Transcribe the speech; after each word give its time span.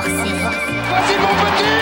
hors 0.00 0.06
série. 0.06 0.32
Petit 1.44 1.79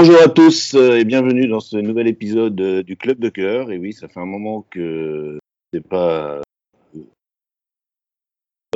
Bonjour 0.00 0.22
à 0.22 0.28
tous 0.28 0.76
euh, 0.76 1.00
et 1.00 1.04
bienvenue 1.04 1.48
dans 1.48 1.58
ce 1.58 1.76
nouvel 1.76 2.06
épisode 2.06 2.60
euh, 2.60 2.84
du 2.84 2.96
Club 2.96 3.18
de 3.18 3.30
cœur. 3.30 3.72
Et 3.72 3.78
oui, 3.78 3.92
ça 3.92 4.06
fait 4.06 4.20
un 4.20 4.26
moment 4.26 4.64
que 4.70 5.40
c'est 5.72 5.84
pas 5.84 6.40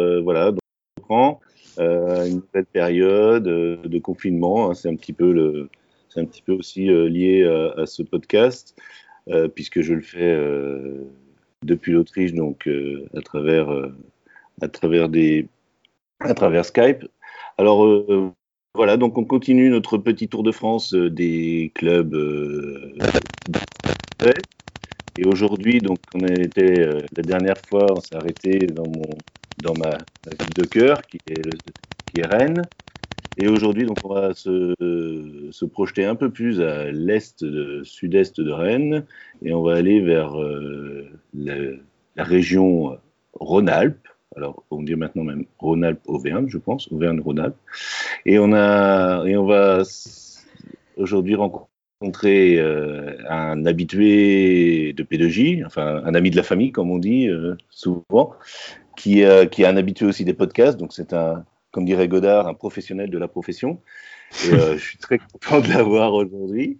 euh, 0.00 0.20
voilà, 0.20 0.50
donc 0.50 0.58
on 0.98 1.00
reprend 1.00 1.40
euh, 1.78 2.26
une 2.26 2.40
nouvelle 2.40 2.66
période 2.66 3.44
de 3.44 3.98
confinement. 4.00 4.68
hein. 4.68 4.74
c'est 4.74 4.88
un 4.88 4.96
petit 4.96 5.12
peu 5.12 5.32
le, 5.32 5.70
c'est 6.08 6.18
un 6.18 6.24
petit 6.24 6.42
peu 6.42 6.54
aussi 6.54 6.86
lié 6.86 7.44
à, 7.76 7.86
ce 7.86 8.02
podcast 8.02 8.76
puisque 9.54 9.80
je 9.80 9.94
le 9.94 10.02
fais 10.02 10.36
depuis 11.64 11.92
l'Autriche, 11.92 12.34
donc 12.34 12.68
à 13.16 13.20
travers 13.20 13.70
à 14.60 14.66
travers 14.66 15.08
des 15.08 15.46
à 16.18 16.34
travers 16.34 16.64
Skype. 16.64 17.06
Alors 17.58 18.34
voilà, 18.74 18.96
donc 18.96 19.18
on 19.18 19.24
continue 19.24 19.68
notre 19.68 19.98
petit 19.98 20.28
tour 20.28 20.42
de 20.42 20.50
France 20.50 20.94
euh, 20.94 21.10
des 21.10 21.72
clubs. 21.74 22.14
euh, 22.14 22.92
et 25.16 25.24
aujourd'hui, 25.26 25.82
donc 25.82 26.00
on 26.14 26.24
été 26.24 26.80
euh, 26.80 27.06
la 27.14 27.22
dernière 27.22 27.58
fois, 27.58 27.94
on 27.94 28.00
s'est 28.00 28.14
arrêté 28.14 28.66
dans 28.66 28.86
mon 28.86 29.22
dans 29.58 29.74
ma, 29.74 29.98
ville 30.26 30.54
de 30.56 30.64
cœur 30.64 31.06
qui 31.06 31.20
est 31.26 31.42
le- 31.42 31.60
qui 32.08 32.20
est 32.20 32.24
Rennes. 32.24 32.66
Et 33.36 33.46
aujourd'hui, 33.48 33.84
donc 33.84 33.98
on 34.04 34.14
va 34.14 34.34
se, 34.34 34.74
se 35.50 35.64
projeter 35.66 36.04
un 36.06 36.14
peu 36.14 36.30
plus 36.30 36.60
à 36.62 36.90
l'est, 36.90 37.44
de- 37.44 37.82
sud-est 37.84 38.40
de 38.40 38.50
Rennes, 38.50 39.04
et 39.42 39.52
on 39.52 39.62
va 39.62 39.74
aller 39.74 40.00
vers 40.00 40.40
euh, 40.40 41.06
la, 41.34 41.56
la 42.16 42.24
région 42.24 42.98
Rhône-Alpes. 43.34 44.08
Alors, 44.36 44.64
on 44.70 44.82
dit 44.82 44.94
maintenant 44.94 45.24
même 45.24 45.44
Rhône-Alpes-Auvergne, 45.58 46.48
je 46.48 46.58
pense, 46.58 46.90
Auvergne-Rhône-Alpes. 46.90 47.56
Et 48.24 48.38
on 48.38 48.52
a, 48.52 49.24
et 49.26 49.36
on 49.36 49.46
va 49.46 49.82
aujourd'hui 50.96 51.34
rencontrer 51.34 52.58
euh, 52.58 53.16
un 53.28 53.66
habitué 53.66 54.92
de 54.92 55.02
P2J, 55.02 55.64
enfin 55.66 56.02
un 56.04 56.14
ami 56.14 56.30
de 56.30 56.36
la 56.36 56.42
famille, 56.42 56.72
comme 56.72 56.90
on 56.90 56.98
dit 56.98 57.28
euh, 57.28 57.56
souvent, 57.70 58.32
qui, 58.96 59.22
euh, 59.24 59.46
qui 59.46 59.62
est 59.62 59.66
un 59.66 59.76
habitué 59.76 60.06
aussi 60.06 60.24
des 60.24 60.34
podcasts. 60.34 60.78
Donc 60.78 60.92
c'est 60.92 61.12
un, 61.12 61.44
comme 61.70 61.84
dirait 61.84 62.08
Godard, 62.08 62.46
un 62.46 62.54
professionnel 62.54 63.10
de 63.10 63.18
la 63.18 63.28
profession. 63.28 63.80
Euh, 64.46 64.78
je 64.78 64.82
suis 64.82 64.98
très 64.98 65.18
content 65.18 65.60
de 65.60 65.68
l'avoir 65.68 66.14
aujourd'hui, 66.14 66.78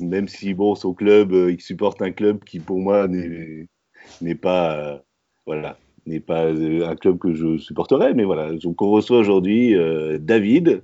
même 0.00 0.26
si 0.26 0.52
bon, 0.52 0.74
son 0.74 0.94
club, 0.94 1.32
il 1.32 1.60
supporte 1.60 2.02
un 2.02 2.10
club 2.10 2.42
qui 2.42 2.58
pour 2.58 2.78
moi 2.78 3.06
n'est 3.06 4.34
pas, 4.34 5.00
voilà, 5.46 5.78
n'est 6.08 6.20
pas 6.20 6.44
euh, 6.46 6.88
un 6.88 6.96
club 6.96 7.18
que 7.18 7.34
je 7.34 7.58
supporterais, 7.58 8.14
mais 8.14 8.24
voilà. 8.24 8.52
Donc 8.54 8.82
on 8.82 8.90
reçoit 8.90 9.18
aujourd'hui 9.18 9.74
euh, 9.74 10.18
David, 10.18 10.82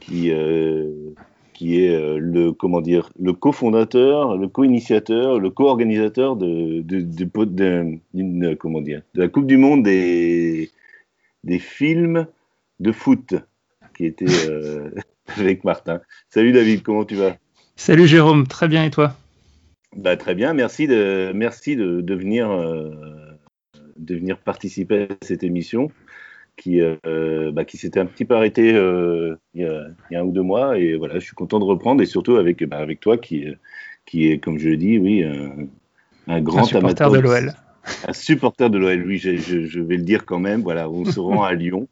qui 0.00 0.30
euh, 0.30 0.90
qui 1.52 1.82
est 1.84 1.94
euh, 1.94 2.18
le 2.18 2.52
comment 2.52 2.80
dire 2.80 3.10
le 3.18 3.32
cofondateur, 3.32 4.36
le 4.36 4.48
co-initiateur, 4.48 5.38
le 5.38 5.50
co-organisateur 5.50 6.36
de, 6.36 6.80
de, 6.82 7.00
de, 7.00 8.00
de- 8.14 8.54
comment 8.54 8.80
dire 8.80 9.02
de 9.14 9.20
la 9.20 9.28
Coupe 9.28 9.46
du 9.46 9.56
Monde 9.56 9.82
des 9.82 10.70
des 11.44 11.58
films 11.58 12.26
de 12.80 12.92
foot 12.92 13.34
qui 13.96 14.06
était 14.06 14.26
avec 15.36 15.64
Martin. 15.64 16.00
Salut 16.28 16.52
David, 16.52 16.82
comment 16.82 17.04
tu 17.04 17.16
vas? 17.16 17.36
Salut 17.76 18.06
Jérôme, 18.06 18.46
très 18.46 18.68
bien 18.68 18.84
et 18.84 18.90
toi? 18.90 19.14
Bah, 19.96 20.16
Très 20.16 20.34
bien, 20.34 20.54
merci 20.54 20.86
de, 20.86 21.32
merci 21.34 21.76
de, 21.76 22.14
venir, 22.14 22.48
de 24.00 24.14
venir 24.16 24.38
participer 24.38 25.02
à 25.10 25.14
cette 25.22 25.42
émission 25.44 25.90
qui, 26.56 26.80
euh, 26.80 27.52
bah, 27.52 27.64
qui 27.64 27.76
s'était 27.78 28.00
un 28.00 28.06
petit 28.06 28.24
peu 28.24 28.34
arrêtée 28.34 28.74
euh, 28.74 29.36
il, 29.54 29.62
y 29.62 29.64
a, 29.64 29.86
il 30.10 30.14
y 30.14 30.16
a 30.16 30.20
un 30.20 30.24
ou 30.24 30.32
deux 30.32 30.42
mois. 30.42 30.78
Et 30.78 30.96
voilà, 30.96 31.14
je 31.18 31.24
suis 31.24 31.34
content 31.34 31.58
de 31.58 31.64
reprendre 31.64 32.02
et 32.02 32.06
surtout 32.06 32.36
avec, 32.36 32.62
bah, 32.64 32.78
avec 32.78 33.00
toi 33.00 33.16
qui, 33.16 33.44
est- 33.44 33.56
qui 34.06 34.28
est, 34.30 34.38
comme 34.38 34.58
je 34.58 34.68
le 34.70 34.76
dis, 34.76 34.98
oui, 34.98 35.22
un, 35.24 35.52
un 36.26 36.40
grand 36.40 36.60
Un 36.60 36.64
supporter 36.64 36.84
amateur 36.86 37.10
de 37.12 37.18
l'OL. 37.18 37.52
Un 38.06 38.12
supporter 38.12 38.68
de 38.70 38.78
l'OL, 38.78 39.04
oui, 39.06 39.16
je, 39.18 39.36
je- 39.36 39.64
je 39.64 39.80
vais 39.80 39.96
le 39.96 40.02
dire 40.02 40.26
quand 40.26 40.38
même. 40.38 40.60
Voilà, 40.62 40.90
on 40.90 41.04
se 41.04 41.18
rend 41.20 41.42
à 41.42 41.54
Lyon, 41.54 41.88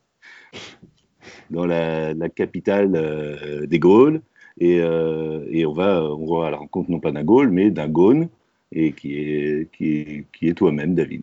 dans 1.50 1.64
la, 1.66 2.12
la 2.14 2.28
capitale 2.28 2.92
euh, 2.94 3.66
des 3.66 3.78
Gaules, 3.78 4.20
et, 4.60 4.80
euh, 4.80 5.44
et 5.50 5.64
on, 5.64 5.72
va, 5.72 6.02
on 6.02 6.38
va 6.40 6.48
à 6.48 6.50
la 6.50 6.56
rencontre 6.58 6.90
non 6.90 7.00
pas 7.00 7.12
d'un 7.12 7.24
Gaule, 7.24 7.50
mais 7.50 7.70
d'un 7.70 7.88
Gaune, 7.88 8.28
et 8.72 8.92
qui 8.92 9.14
est, 9.18 9.70
qui 9.72 9.94
est, 9.98 10.24
qui 10.32 10.48
est 10.48 10.54
toi-même, 10.54 10.94
David. 10.94 11.22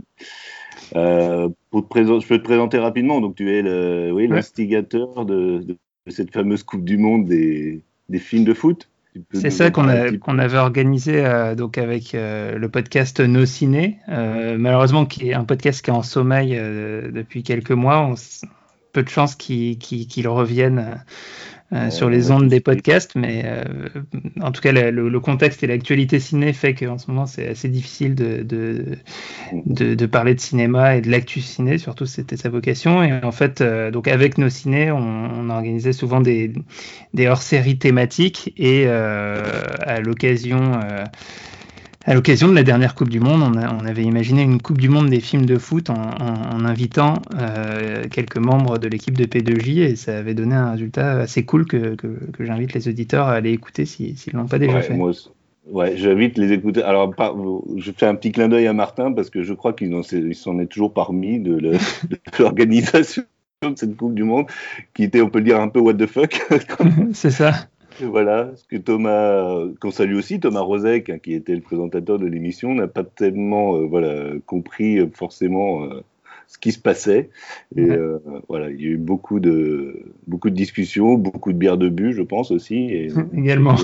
Euh, 0.95 1.49
pour 1.71 1.83
te 1.83 1.87
présenter, 1.89 2.23
je 2.23 2.27
peux 2.27 2.37
te 2.37 2.43
présenter 2.43 2.77
rapidement. 2.79 3.21
Donc, 3.21 3.35
tu 3.35 3.51
es 3.51 3.61
le, 3.61 4.11
oui, 4.13 4.27
Ouais. 4.27 4.35
l'instigateur 4.35 5.25
de, 5.25 5.59
de 5.59 5.77
cette 6.07 6.31
fameuse 6.31 6.63
Coupe 6.63 6.83
du 6.85 6.97
Monde 6.97 7.25
des, 7.25 7.81
des 8.09 8.19
films 8.19 8.45
de 8.45 8.53
foot. 8.53 8.89
C'est 9.33 9.49
ça 9.49 9.71
qu'on 9.71 9.87
avait 9.87 10.57
organisé 10.57 11.25
euh, 11.25 11.55
donc 11.55 11.77
avec 11.77 12.13
euh, 12.13 12.57
le 12.57 12.67
podcast 12.69 13.21
Nos 13.21 13.45
Ciné, 13.45 13.97
malheureusement 14.09 15.05
qui 15.05 15.29
est 15.29 15.33
un 15.33 15.45
podcast 15.45 15.81
qui 15.81 15.89
est 15.89 15.93
en 15.93 16.03
sommeil 16.03 16.51
depuis 16.51 17.41
quelques 17.43 17.71
mois. 17.71 18.01
On 18.01 18.15
peu 18.91 19.03
de 19.03 19.09
chances 19.09 19.35
qu'il 19.35 19.77
qu'il 19.77 20.27
revienne 20.27 21.03
euh, 21.73 21.89
sur 21.89 22.09
les 22.09 22.29
ondes 22.31 22.47
des 22.47 22.59
podcasts, 22.59 23.15
mais 23.15 23.41
euh, 23.45 23.63
en 24.41 24.51
tout 24.51 24.61
cas 24.61 24.71
le, 24.71 24.91
le- 24.91 25.09
le 25.09 25.19
contexte 25.19 25.63
et 25.63 25.67
l'actualité 25.67 26.19
ciné 26.19 26.53
fait 26.53 26.75
qu'en 26.75 26.97
ce 26.97 27.09
moment 27.09 27.25
c'est 27.25 27.47
assez 27.49 27.69
difficile 27.69 28.13
de, 28.15 28.43
de, 28.43 28.97
de, 29.65 29.95
de 29.95 30.05
parler 30.05 30.35
de 30.35 30.39
cinéma 30.39 30.95
et 30.95 31.01
de 31.01 31.09
l'actu 31.09 31.41
ciné, 31.41 31.77
surtout 31.77 32.05
c'était 32.05 32.37
sa 32.37 32.49
vocation. 32.49 33.03
Et 33.03 33.13
en 33.23 33.31
fait, 33.31 33.61
euh, 33.61 33.91
donc 33.91 34.07
avec 34.07 34.37
nos 34.37 34.49
ciné, 34.49 34.91
on, 34.91 34.97
on 34.99 35.49
organisait 35.49 35.93
souvent 35.93 36.21
des, 36.21 36.53
des 37.13 37.27
hors-séries 37.27 37.77
thématiques 37.79 38.53
et 38.57 38.83
euh, 38.87 39.43
à 39.81 40.01
l'occasion 40.01 40.73
euh, 40.75 41.03
à 42.07 42.13
l'occasion 42.13 42.47
de 42.49 42.53
la 42.53 42.63
dernière 42.63 42.93
Coupe 42.95 43.09
du 43.09 43.19
Monde, 43.19 43.41
on, 43.41 43.57
a- 43.57 43.73
on 43.73 43.85
avait 43.85 44.03
imaginé 44.03 44.43
une 44.43 44.61
Coupe 44.61 44.77
du 44.79 44.89
Monde 44.89 45.09
des 45.09 45.19
films 45.19 45.45
de 45.45 45.57
foot 45.57 45.89
en, 45.89 45.95
en- 45.95 46.55
en 46.55 46.65
invitant 46.65 47.15
euh, 47.39 48.03
quelques 48.11 48.37
membres 48.37 48.77
de 48.77 48.87
l'équipe 48.87 49.17
de 49.17 49.25
P2J 49.25 49.79
et 49.81 49.95
ça 49.95 50.17
avait 50.17 50.35
donné 50.35 50.53
un 50.55 50.71
résultat 50.71 51.13
assez 51.21 51.45
cool 51.45 51.65
que, 51.65 51.95
que, 51.95 52.07
que 52.31 52.45
j'invite 52.45 52.73
les 52.73 52.87
auditeurs 52.87 53.27
à 53.27 53.33
aller 53.33 53.51
écouter 53.51 53.85
si- 53.85 54.15
s'ils 54.15 54.35
ne 54.35 54.39
l'ont 54.41 54.47
pas 54.47 54.59
déjà 54.59 54.75
Ouais, 54.75 54.81
fait. 54.83 54.93
moi 54.93 55.09
aussi. 55.09 55.29
Ouais, 55.67 55.97
j'invite 55.97 56.37
les 56.37 56.51
écouter. 56.51 56.83
Alors, 56.83 57.11
je 57.77 57.91
fais 57.91 58.05
un 58.05 58.13
petit 58.13 58.31
clin 58.31 58.49
d'œil 58.49 58.67
à 58.67 58.73
Martin 58.73 59.11
parce 59.11 59.31
que 59.31 59.41
je 59.41 59.53
crois 59.53 59.73
qu'il 59.73 59.91
en- 59.95 60.01
il 60.01 60.35
s'en 60.35 60.59
est 60.59 60.67
toujours 60.67 60.93
parmi 60.93 61.39
de 61.39 61.59
l'organisation 62.37 63.23
de 63.63 63.73
cette 63.75 63.97
Coupe 63.97 64.13
du 64.13 64.23
Monde, 64.23 64.45
qui 64.93 65.03
était, 65.03 65.21
on 65.21 65.29
peut 65.31 65.39
le 65.39 65.45
dire, 65.45 65.59
un 65.59 65.69
peu 65.69 65.79
what 65.79 65.95
the 65.95 66.05
fuck. 66.05 66.39
C'est 67.13 67.31
ça. 67.31 67.67
voilà, 68.09 68.51
ce 68.55 68.65
que 68.65 68.77
Thomas, 68.77 69.65
qu'on 69.79 69.91
salue 69.91 70.15
aussi, 70.15 70.39
Thomas 70.39 70.61
Rozek, 70.61 71.09
hein, 71.09 71.17
qui 71.19 71.33
était 71.33 71.55
le 71.55 71.61
présentateur 71.61 72.19
de 72.19 72.25
l'émission, 72.25 72.73
n'a 72.73 72.87
pas 72.87 73.03
tellement, 73.03 73.75
euh, 73.77 73.85
voilà, 73.85 74.31
compris 74.45 74.99
euh, 74.99 75.07
forcément 75.13 75.83
euh, 75.83 76.01
ce 76.47 76.57
qui 76.57 76.71
se 76.71 76.79
passait. 76.79 77.29
Et 77.75 77.83
Ouais. 77.89 77.97
voilà, 78.47 78.69
il 78.69 78.81
y 78.81 78.85
a 78.85 78.89
eu 78.89 78.97
beaucoup 78.97 79.39
de, 79.39 80.03
beaucoup 80.27 80.49
de 80.49 80.55
discussions, 80.55 81.15
beaucoup 81.15 81.53
de 81.53 81.57
bières 81.57 81.77
de 81.77 81.89
but, 81.89 82.13
je 82.13 82.21
pense 82.21 82.51
aussi. 82.51 82.75
Et, 82.91 83.07
Également. 83.33 83.75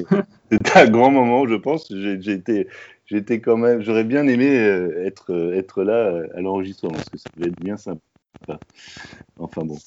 c'était 0.51 0.77
un 0.79 0.89
grand 0.89 1.11
moment, 1.11 1.47
je 1.47 1.55
pense. 1.55 1.91
J'ai 1.93 2.31
été, 2.31 2.67
été 3.09 3.39
quand 3.39 3.57
même. 3.57 3.81
J'aurais 3.81 4.03
bien 4.03 4.27
aimé 4.27 4.47
être, 4.47 5.53
être 5.55 5.83
là 5.83 6.21
à 6.35 6.41
l'enregistrement 6.41 6.93
parce 6.93 7.09
que 7.09 7.17
ça 7.17 7.29
devait 7.35 7.49
être 7.49 7.59
bien 7.59 7.77
sympa. 7.77 7.99
Enfin 9.39 9.63
bon. 9.65 9.77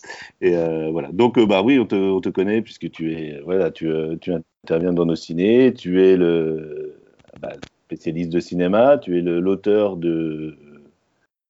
Et 0.41 0.57
euh, 0.57 0.91
voilà. 0.91 1.11
Donc 1.13 1.39
euh, 1.39 1.47
bah 1.47 1.63
oui, 1.63 1.79
on 1.79 1.87
te, 1.87 1.95
on 1.95 2.21
te 2.21 2.29
connaît 2.29 2.63
puisque 2.63 2.91
tu 2.91 3.13
es, 3.13 3.41
voilà, 3.45 3.71
tu, 3.71 3.89
euh, 3.89 4.17
tu 4.21 4.33
interviens 4.65 4.93
dans 4.93 5.07
nos 5.07 5.17
ciné. 5.17 5.73
Tu 5.75 6.03
es 6.03 6.17
le 6.17 6.97
bah, 7.41 7.53
spécialiste 7.87 8.31
de 8.31 8.41
cinéma. 8.41 8.99
Tu 8.99 9.19
es 9.19 9.23
l'auteur 9.23 9.97
de, 9.97 10.57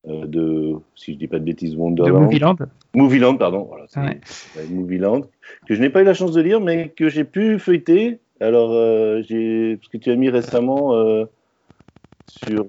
euh, 0.09 0.27
de, 0.27 0.75
si 0.95 1.15
je 1.15 1.19
dis 1.19 1.29
pas 1.29 1.39
de 1.39 1.45
bêtises, 1.45 1.73
De 1.73 1.79
Wonderland. 1.79 2.25
Movieland. 2.25 2.57
Movieland, 2.95 3.37
pardon. 3.37 3.69
Voilà, 3.69 3.87
Ouais. 3.97 4.21
Movieland, 4.71 5.23
que 5.67 5.75
je 5.75 5.81
n'ai 5.81 5.91
pas 5.91 6.03
eu 6.03 6.05
la 6.05 6.15
chance 6.15 6.33
de 6.33 6.41
lire, 6.41 6.61
mais 6.61 6.91
que 6.91 7.09
j'ai 7.09 7.25
pu 7.25 7.59
feuilleter. 7.59 8.19
Alors, 8.41 8.73
euh, 8.73 9.23
j'ai, 9.23 9.77
parce 9.77 9.89
que 9.89 9.97
tu 9.97 10.11
as 10.11 10.17
mis 10.17 10.29
récemment 10.29 10.93
sur, 12.29 12.67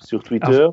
sur 0.00 0.22
Twitter. 0.22 0.66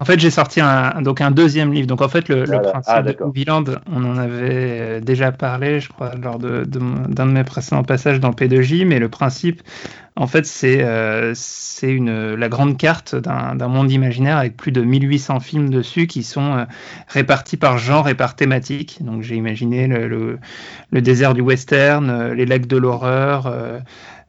En 0.00 0.04
fait, 0.04 0.20
j'ai 0.20 0.30
sorti 0.30 0.60
un, 0.60 1.02
donc 1.02 1.20
un 1.20 1.32
deuxième 1.32 1.72
livre. 1.72 1.88
Donc, 1.88 2.02
en 2.02 2.08
fait, 2.08 2.28
le, 2.28 2.44
Voilà. 2.44 2.60
principe 2.70 2.92
Ah, 2.94 3.02
de. 3.02 3.16
Movieland, 3.20 3.64
on 3.90 4.04
en 4.04 4.16
avait 4.16 4.80
euh, 4.80 5.00
déjà 5.00 5.32
parlé, 5.32 5.80
je 5.80 5.88
crois, 5.88 6.14
lors 6.14 6.38
de, 6.38 6.64
de 6.64 6.78
mon- 6.78 7.08
d'un 7.08 7.26
de 7.26 7.32
mes 7.32 7.42
précédents 7.44 7.82
passages 7.82 8.20
dans 8.20 8.32
P2J. 8.32 8.84
Mais 8.84 9.00
le 9.00 9.08
principe, 9.08 9.62
en 10.16 10.26
fait, 10.28 10.46
c'est 10.46 10.84
euh, 10.84 11.34
une 11.82 12.34
la 12.34 12.48
grande 12.48 12.76
carte 12.76 13.16
d'un 13.16 13.68
monde 13.68 13.90
imaginaire 13.90 14.36
avec 14.38 14.56
plus 14.56 14.72
de 14.72 14.82
1800 14.82 15.40
films 15.40 15.70
dessus 15.70 16.06
qui 16.06 16.22
sont 16.22 16.58
euh, 16.58 16.64
répartis 17.08 17.56
par 17.56 17.78
genre 17.78 18.08
et 18.08 18.14
par 18.14 18.36
thématique. 18.36 18.98
Donc, 19.02 19.22
j'ai 19.22 19.36
imaginé 19.36 19.86
le, 19.88 20.08
le, 20.08 20.38
le 20.92 21.02
désert 21.02 21.34
du 21.34 21.40
western, 21.40 22.32
les 22.32 22.46
lacs 22.46 22.66
de 22.66 22.76
l'horreur. 22.76 23.46
euh, 23.46 23.80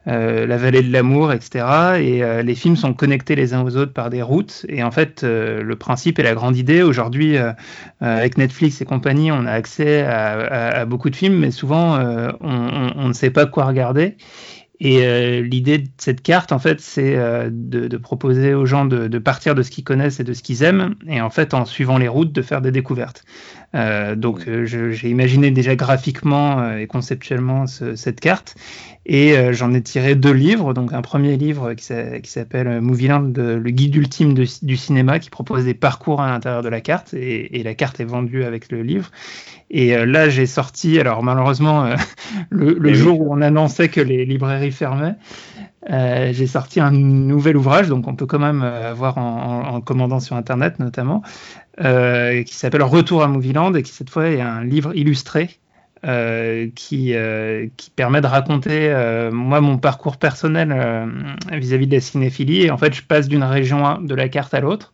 euh, 0.08 0.46
la 0.46 0.56
vallée 0.56 0.82
de 0.82 0.90
l'amour, 0.90 1.30
etc. 1.30 1.66
Et 2.00 2.24
euh, 2.24 2.42
les 2.42 2.54
films 2.54 2.76
sont 2.76 2.94
connectés 2.94 3.34
les 3.34 3.52
uns 3.52 3.62
aux 3.62 3.76
autres 3.76 3.92
par 3.92 4.08
des 4.08 4.22
routes. 4.22 4.64
Et 4.68 4.82
en 4.82 4.90
fait, 4.90 5.24
euh, 5.24 5.62
le 5.62 5.76
principe 5.76 6.18
et 6.18 6.22
la 6.22 6.34
grande 6.34 6.56
idée, 6.56 6.82
aujourd'hui, 6.82 7.36
avec 8.00 8.38
Netflix 8.38 8.80
et 8.80 8.86
compagnie, 8.86 9.30
on 9.30 9.44
a 9.44 9.52
accès 9.52 10.02
à, 10.02 10.86
beaucoup 10.86 11.10
de 11.10 11.16
films, 11.16 11.38
mais 11.38 11.50
souvent, 11.50 11.98
on, 12.40 13.08
ne 13.08 13.12
sait 13.12 13.30
pas 13.30 13.46
quoi 13.46 13.66
regarder. 13.66 14.16
Et 14.82 15.42
l'idée 15.42 15.78
de 15.78 15.88
cette 15.98 16.22
carte, 16.22 16.52
en 16.52 16.58
fait, 16.58 16.80
c'est 16.80 17.14
de, 17.50 17.86
de 17.86 17.96
proposer 17.98 18.54
aux 18.54 18.64
gens 18.64 18.86
de, 18.86 19.08
de 19.08 19.18
partir 19.18 19.54
de 19.54 19.62
ce 19.62 19.70
qu'ils 19.70 19.84
connaissent 19.84 20.20
et 20.20 20.24
de 20.24 20.32
ce 20.32 20.42
qu'ils 20.42 20.62
aiment, 20.62 20.94
et 21.06 21.20
en 21.20 21.28
fait, 21.28 21.52
en 21.52 21.66
suivant 21.66 21.98
les 21.98 22.08
routes, 22.08 22.32
de 22.32 22.42
faire 22.42 22.62
des 22.62 22.70
découvertes. 22.70 23.24
Euh, 23.76 24.16
donc, 24.16 24.48
euh, 24.48 24.66
je- 24.66 24.90
j'ai 24.90 25.10
imaginé 25.10 25.52
déjà 25.52 25.76
graphiquement 25.76 26.58
euh, 26.60 26.78
et 26.78 26.86
conceptuellement 26.88 27.68
ce- 27.68 27.94
cette 27.94 28.18
carte, 28.18 28.56
et 29.06 29.36
euh, 29.38 29.52
j'en 29.52 29.72
ai 29.74 29.80
tiré 29.80 30.16
deux 30.16 30.32
livres. 30.32 30.74
Donc, 30.74 30.92
un 30.92 31.02
premier 31.02 31.36
livre 31.36 31.74
qui 31.74 31.84
s'a- 31.84 32.18
qui 32.18 32.30
s'appelle 32.30 32.66
euh, 32.66 32.80
Movieland, 32.80 33.20
de- 33.22 33.54
le 33.62 33.70
guide 33.70 33.94
ultime 33.94 34.34
de- 34.34 34.46
du 34.62 34.76
cinéma, 34.76 35.20
qui 35.20 35.30
propose 35.30 35.64
des 35.64 35.74
parcours 35.74 36.20
à 36.20 36.28
l'intérieur 36.28 36.62
de 36.62 36.68
la 36.68 36.80
carte, 36.80 37.14
et, 37.14 37.60
et 37.60 37.62
la 37.62 37.74
carte 37.74 38.00
est 38.00 38.04
vendue 38.04 38.42
avec 38.42 38.72
le 38.72 38.82
livre. 38.82 39.10
Et 39.70 39.94
euh, 39.96 40.04
là, 40.04 40.28
j'ai 40.28 40.46
sorti, 40.46 40.98
alors 40.98 41.22
malheureusement, 41.22 41.84
euh, 41.86 41.94
le, 42.50 42.74
le 42.74 42.88
Eh 42.90 42.92
oui. 42.92 42.98
jour 42.98 43.20
où 43.20 43.32
on 43.32 43.40
annonçait 43.40 43.88
que 43.88 44.00
les 44.00 44.24
librairies 44.24 44.72
fermaient, 44.72 45.14
euh, 45.88 46.32
j'ai 46.32 46.46
sorti 46.46 46.78
un 46.78 46.90
nouvel 46.90 47.56
ouvrage, 47.56 47.88
donc 47.88 48.06
on 48.06 48.14
peut 48.14 48.26
quand 48.26 48.38
même 48.38 48.62
euh, 48.62 48.90
avoir 48.90 49.16
en, 49.16 49.80
commandant 49.80 50.20
sur 50.20 50.36
Internet 50.36 50.78
notamment, 50.78 51.22
euh, 51.80 52.42
qui 52.42 52.54
s'appelle 52.54 52.82
Retour 52.82 53.22
à 53.22 53.28
Movieland 53.28 53.72
et 53.74 53.82
qui 53.82 53.92
cette 53.92 54.10
fois 54.10 54.28
est 54.28 54.42
un 54.42 54.62
livre 54.62 54.94
illustré 54.94 55.58
euh, 56.04 56.68
qui, 56.74 57.14
qui 57.76 57.90
permet 57.90 58.20
de 58.20 58.26
raconter 58.26 58.92
moi 59.32 59.60
mon 59.60 59.78
parcours 59.78 60.18
personnel 60.18 60.74
vis-à-vis 61.50 61.86
de 61.86 61.94
la 61.94 62.00
cinéphilie. 62.00 62.62
Et 62.62 62.70
en 62.70 62.78
fait, 62.78 62.94
je 62.94 63.02
passe 63.02 63.28
d'une 63.28 63.44
région 63.44 63.98
de 64.00 64.14
la 64.14 64.28
carte 64.28 64.52
à 64.52 64.60
l'autre. 64.60 64.92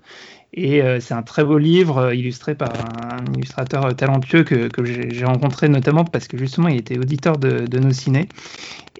Et 0.53 0.83
euh, 0.83 1.01
c'est 1.01 1.15
un 1.15 1.23
très 1.23 1.45
beau 1.45 1.59
livre 1.59 1.99
euh, 1.99 2.15
illustré 2.15 2.55
par 2.55 2.71
un, 2.73 3.33
illustrateur 3.35 3.87
euh, 3.87 3.93
talentueux 3.93 4.45
que, 4.45 4.69
j'ai 4.85 5.25
rencontré 5.25 5.69
notamment 5.69 6.05
parce 6.05 6.29
que 6.29 6.39
justement 6.39 6.69
il 6.69 6.77
était 6.77 6.99
auditeur 6.99 7.37
de, 7.37 7.79
nos 7.79 7.93
ciné. 7.93 8.29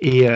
Et, 0.03 0.29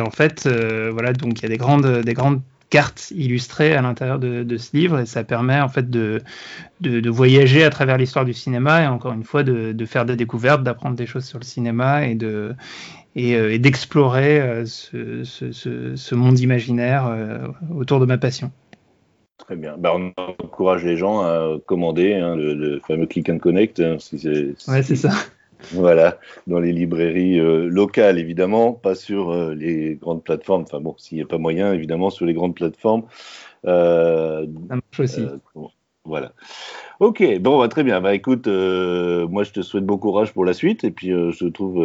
en 0.00 0.10
fait, 0.10 0.48
voilà, 0.92 1.12
donc 1.12 1.40
il 1.40 1.42
y 1.42 1.46
a 1.46 1.48
des 1.48 1.56
grandes, 1.56 2.02
des 2.02 2.14
grandes 2.14 2.40
cartes 2.70 3.10
illustrées 3.16 3.74
à 3.74 3.82
l'intérieur 3.82 4.18
de, 4.18 4.56
ce 4.56 4.76
livre 4.76 5.00
et 5.00 5.06
ça 5.06 5.24
permet 5.24 5.60
en 5.60 5.68
fait 5.68 5.90
de, 5.90 6.22
de, 6.80 7.10
voyager 7.10 7.64
à 7.64 7.70
travers 7.70 7.96
l'histoire 7.96 8.24
du 8.24 8.34
cinéma 8.34 8.82
et 8.82 8.86
encore 8.86 9.12
une 9.12 9.24
fois 9.24 9.42
de, 9.42 9.84
faire 9.86 10.04
des 10.04 10.14
découvertes, 10.14 10.62
d'apprendre 10.62 10.94
des 10.94 11.06
choses 11.06 11.24
sur 11.24 11.38
le 11.38 11.44
cinéma 11.44 12.06
et 12.06 12.14
de 12.14 12.54
et, 13.16 13.58
d'explorer 13.58 14.62
ce, 14.66 16.14
monde 16.14 16.38
imaginaire 16.38 17.10
autour 17.74 17.98
de 17.98 18.06
ma 18.06 18.18
passion. 18.18 18.52
Très 19.38 19.56
bien. 19.56 19.76
Bah, 19.78 19.94
on 19.96 20.12
encourage 20.20 20.84
les 20.84 20.96
gens 20.96 21.20
à 21.20 21.56
commander 21.66 22.14
hein, 22.14 22.36
le, 22.36 22.54
le 22.54 22.80
fameux 22.80 23.06
Click 23.06 23.30
and 23.30 23.38
Connect. 23.38 23.80
hein, 23.80 23.96
si 23.98 24.18
c'est, 24.18 24.54
Ouais, 24.70 24.82
c'est 24.82 24.96
ça. 24.96 25.10
Voilà, 25.72 26.18
dans 26.46 26.60
les 26.60 26.72
librairies 26.72 27.40
euh, 27.40 27.66
locales, 27.68 28.18
évidemment, 28.18 28.72
pas 28.72 28.94
sur 28.94 29.30
euh, 29.30 29.54
les 29.54 29.96
grandes 29.96 30.22
plateformes. 30.22 30.62
Enfin 30.62 30.80
bon, 30.80 30.94
s'il 30.98 31.16
n'y 31.18 31.22
a 31.22 31.26
pas 31.26 31.38
moyen, 31.38 31.72
évidemment, 31.72 32.10
sur 32.10 32.26
les 32.26 32.34
grandes 32.34 32.54
plateformes. 32.54 33.02
Euh, 33.66 34.46
Ça 34.68 34.74
marche 34.76 35.00
aussi. 35.00 35.20
euh, 35.22 35.36
bon, 35.54 35.70
voilà. 36.04 36.32
Ok, 37.00 37.24
bon, 37.40 37.58
bah, 37.58 37.68
très 37.68 37.82
bien. 37.84 38.00
Bah, 38.00 38.14
écoute, 38.14 38.46
moi, 38.46 39.42
je 39.44 39.52
te 39.52 39.62
souhaite 39.62 39.84
bon 39.84 39.98
courage 39.98 40.32
pour 40.32 40.44
la 40.44 40.52
suite. 40.52 40.84
Et 40.84 40.90
puis, 40.90 41.08
je 41.10 41.46
trouve, 41.48 41.78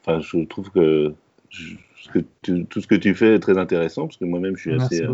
enfin, 0.00 0.20
je 0.20 0.44
trouve 0.44 0.70
que, 0.70 1.12
je- 1.50 1.74
ce 2.02 2.08
que 2.10 2.20
tu- 2.42 2.64
tout 2.66 2.80
ce 2.80 2.86
que 2.86 2.94
tu 2.94 3.14
fais 3.14 3.34
est 3.34 3.38
très 3.40 3.58
intéressant, 3.58 4.06
parce 4.06 4.16
que 4.16 4.24
moi-même, 4.24 4.56
je 4.56 4.62
suis 4.62 4.70
Merci 4.70 5.02
assez. 5.02 5.06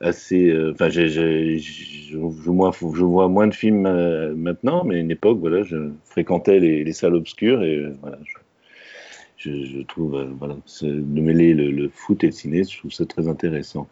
Assez. 0.00 0.48
euh, 0.48 0.72
Enfin, 0.72 0.88
je, 0.88 2.16
vois 2.16 3.28
moins 3.28 3.46
de 3.46 3.54
films 3.54 3.86
euh, 3.86 4.34
maintenant, 4.34 4.84
mais 4.84 4.96
à 4.96 4.98
une 4.98 5.10
époque, 5.10 5.38
voilà, 5.38 5.62
je 5.62 5.90
fréquentais 6.04 6.58
les, 6.58 6.84
les 6.84 6.92
salles 6.92 7.14
obscures 7.14 7.62
et 7.62 7.76
euh, 7.76 7.94
voilà, 8.00 8.18
je, 9.36 9.82
trouve, 9.82 10.22
voilà, 10.38 10.56
de 10.82 11.20
mêler 11.20 11.54
le, 11.54 11.70
le 11.70 11.88
foot 11.88 12.24
et 12.24 12.26
le 12.26 12.32
ciné, 12.32 12.64
je 12.64 12.78
trouve 12.78 12.92
ça 12.92 13.06
très 13.06 13.26
intéressant. 13.26 13.88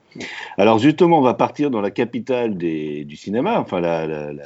Alors, 0.58 0.78
justement, 0.78 1.18
on 1.20 1.22
va 1.22 1.34
partir 1.34 1.70
dans 1.70 1.80
la 1.80 1.90
capitale 1.90 2.58
des, 2.58 3.04
du 3.04 3.16
cinéma, 3.16 3.58
enfin, 3.58 3.80
la, 3.80 4.06
la, 4.06 4.32
la, 4.32 4.42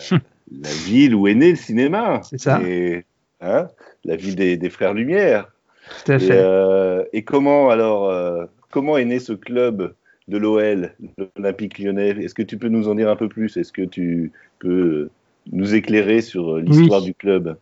la 0.60 0.70
ville 0.86 1.14
où 1.14 1.26
est 1.26 1.34
né 1.34 1.50
le 1.50 1.56
cinéma. 1.56 2.20
C'est 2.22 2.38
ça. 2.40 2.60
Et, 2.62 3.04
hein, 3.40 3.66
la 4.04 4.14
ville 4.16 4.36
des, 4.36 4.56
des 4.56 4.70
Frères 4.70 4.94
Lumière. 4.94 5.50
Tout 6.04 6.12
à 6.12 6.16
Et, 6.16 6.18
fait. 6.20 6.30
euh, 6.32 7.02
et 7.12 7.22
comment 7.22 7.70
alors, 7.70 8.48
comment 8.70 8.96
est 8.96 9.04
né 9.04 9.18
ce 9.18 9.32
club? 9.32 9.94
De 10.28 10.38
l'OL, 10.38 10.94
l'Olympique 11.36 11.78
Lyonnais 11.78 12.10
Est-ce 12.10 12.34
que 12.34 12.42
tu 12.42 12.58
peux 12.58 12.68
nous 12.68 12.88
en 12.88 12.94
dire 12.94 13.08
un 13.10 13.16
peu 13.16 13.28
plus? 13.28 13.56
Est-ce 13.56 13.72
que 13.72 13.82
tu 13.82 14.32
peux 14.58 15.10
nous 15.52 15.74
éclairer 15.74 16.20
sur 16.22 16.56
euh, 16.56 16.60
l'histoire 16.60 17.00
Oui. 17.00 17.06
du 17.06 17.14
club? 17.14 17.56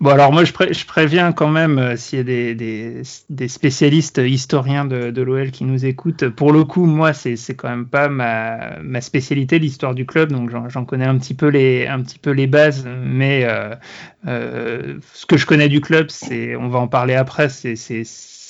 Bon, 0.00 0.10
alors 0.10 0.32
moi, 0.32 0.44
je, 0.44 0.52
pré- 0.52 0.72
je 0.72 0.86
préviens 0.86 1.32
quand 1.32 1.48
même 1.48 1.78
euh, 1.78 1.96
s'il 1.96 2.18
y 2.18 2.20
a 2.20 2.24
des, 2.24 2.54
des, 2.54 3.02
des 3.28 3.48
spécialistes 3.48 4.18
historiens 4.24 4.84
de, 4.86 5.10
de 5.10 5.22
l'OL 5.22 5.50
qui 5.50 5.64
nous 5.64 5.84
écoutent. 5.84 6.28
Pour 6.28 6.52
le 6.52 6.64
coup, 6.64 6.86
moi, 6.86 7.12
c'est 7.12 7.36
quand 7.54 7.68
même 7.68 7.86
pas 7.86 8.08
ma, 8.08 8.78
ma 8.82 9.00
spécialité, 9.00 9.58
l'histoire 9.58 9.94
du 9.94 10.06
club, 10.06 10.32
donc 10.32 10.50
j'en 10.50 10.68
j'en 10.68 10.84
connais 10.84 11.04
un 11.04 11.18
petit 11.18 11.34
peu 11.34 11.48
les, 11.48 11.86
un 11.86 12.00
petit 12.02 12.18
peu 12.18 12.30
les 12.30 12.46
bases, 12.46 12.86
mais 13.04 13.44
euh, 13.44 13.74
euh, 14.26 14.98
ce 15.12 15.26
que 15.26 15.36
je 15.36 15.46
connais 15.46 15.68
du 15.68 15.80
club, 15.80 16.06
c'est, 16.10 16.56
on 16.56 16.68
va 16.68 16.78
en 16.78 16.88
parler 16.88 17.14
après, 17.14 17.48
c'est 17.48 17.76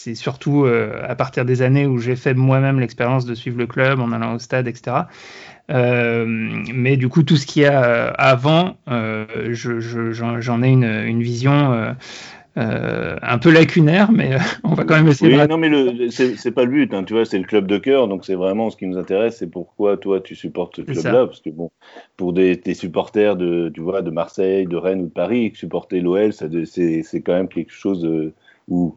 c'est- 0.04 0.14
surtout 0.14 0.64
euh, 0.64 1.02
à 1.08 1.14
partir 1.14 1.44
des 1.44 1.62
années 1.62 1.86
où 1.86 1.98
j'ai 1.98 2.16
fait 2.16 2.34
moi-même 2.34 2.80
l'expérience 2.80 3.26
de 3.26 3.34
suivre 3.34 3.58
le 3.58 3.66
club 3.66 4.00
en 4.00 4.12
allant 4.12 4.34
au 4.34 4.38
stade, 4.38 4.66
etc. 4.68 5.08
Euh, 5.70 6.24
mais 6.26 6.96
du 6.96 7.08
coup, 7.08 7.22
tout 7.22 7.36
ce 7.36 7.46
qu'il 7.46 7.62
y 7.62 7.66
a 7.66 7.84
euh, 7.84 8.12
avant, 8.18 8.76
euh, 8.88 9.26
je- 9.52 9.80
je- 9.80 10.10
j'en 10.12 10.62
ai 10.62 10.68
une, 10.68 10.84
une 10.84 11.22
vision 11.22 11.94
euh, 12.58 13.16
un 13.22 13.38
peu 13.38 13.50
lacunaire, 13.50 14.10
mais 14.12 14.34
euh, 14.34 14.38
on 14.64 14.74
va 14.74 14.84
quand 14.84 14.96
même 14.96 15.08
essayer 15.08 15.30
Oui, 15.30 15.36
de. 15.36 15.48
non, 15.48 15.58
mais 15.58 16.10
c'est 16.10 16.50
pas 16.52 16.64
le 16.64 16.70
but, 16.70 16.94
hein, 16.94 17.04
tu 17.04 17.12
vois, 17.14 17.24
c'est 17.24 17.38
le 17.38 17.44
club 17.44 17.66
de 17.66 17.78
cœur, 17.78 18.08
donc 18.08 18.24
c'est 18.24 18.34
vraiment 18.34 18.70
ce 18.70 18.76
qui 18.76 18.86
nous 18.86 18.96
intéresse, 18.98 19.36
c'est 19.38 19.50
pourquoi 19.50 19.96
toi 19.98 20.20
tu 20.20 20.34
supportes 20.34 20.76
ce 20.76 20.82
club-là, 20.82 21.26
parce 21.26 21.40
que 21.40 21.50
bon, 21.50 21.70
pour 22.16 22.32
des, 22.32 22.58
tes 22.58 22.74
supporters 22.74 23.36
de, 23.36 23.70
tu 23.74 23.80
vois, 23.82 24.02
de 24.02 24.10
Marseille, 24.10 24.66
de 24.66 24.76
Rennes 24.76 25.02
ou 25.02 25.06
de 25.06 25.12
Paris, 25.12 25.52
supporter 25.54 26.00
l'OL, 26.00 26.32
c'est 26.32 27.02
c'est 27.02 27.20
quand 27.20 27.34
même 27.34 27.48
quelque 27.48 27.72
chose 27.72 28.08
où 28.68 28.96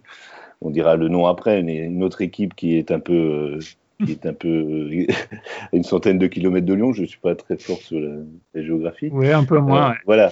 on 0.63 0.70
dira 0.70 0.96
le 0.96 1.08
nom 1.08 1.27
après, 1.27 1.60
une, 1.60 1.70
une 1.70 2.03
autre 2.03 2.22
équipe 2.22 2.55
qui 2.55 2.77
est 2.77 2.91
un 2.91 3.00
peu, 3.00 3.13
euh, 3.13 3.60
qui 4.05 4.12
est 4.12 4.25
un 4.25 4.34
peu 4.34 4.48
euh, 4.48 5.05
à 5.12 5.15
une 5.75 5.84
centaine 5.84 6.17
de 6.17 6.27
kilomètres 6.27 6.65
de 6.65 6.74
Lyon. 6.74 6.93
Je 6.93 7.03
suis 7.03 7.20
pas 7.20 7.36
très 7.36 7.58
fort 7.58 7.77
sur 7.77 8.00
la, 8.00 8.15
la 8.53 8.63
géographie. 8.63 9.10
Oui, 9.12 9.32
un 9.32 9.43
peu 9.43 9.60
moins. 9.60 9.88
Euh, 9.88 9.89
ouais. 9.91 9.98
Voilà. 10.05 10.32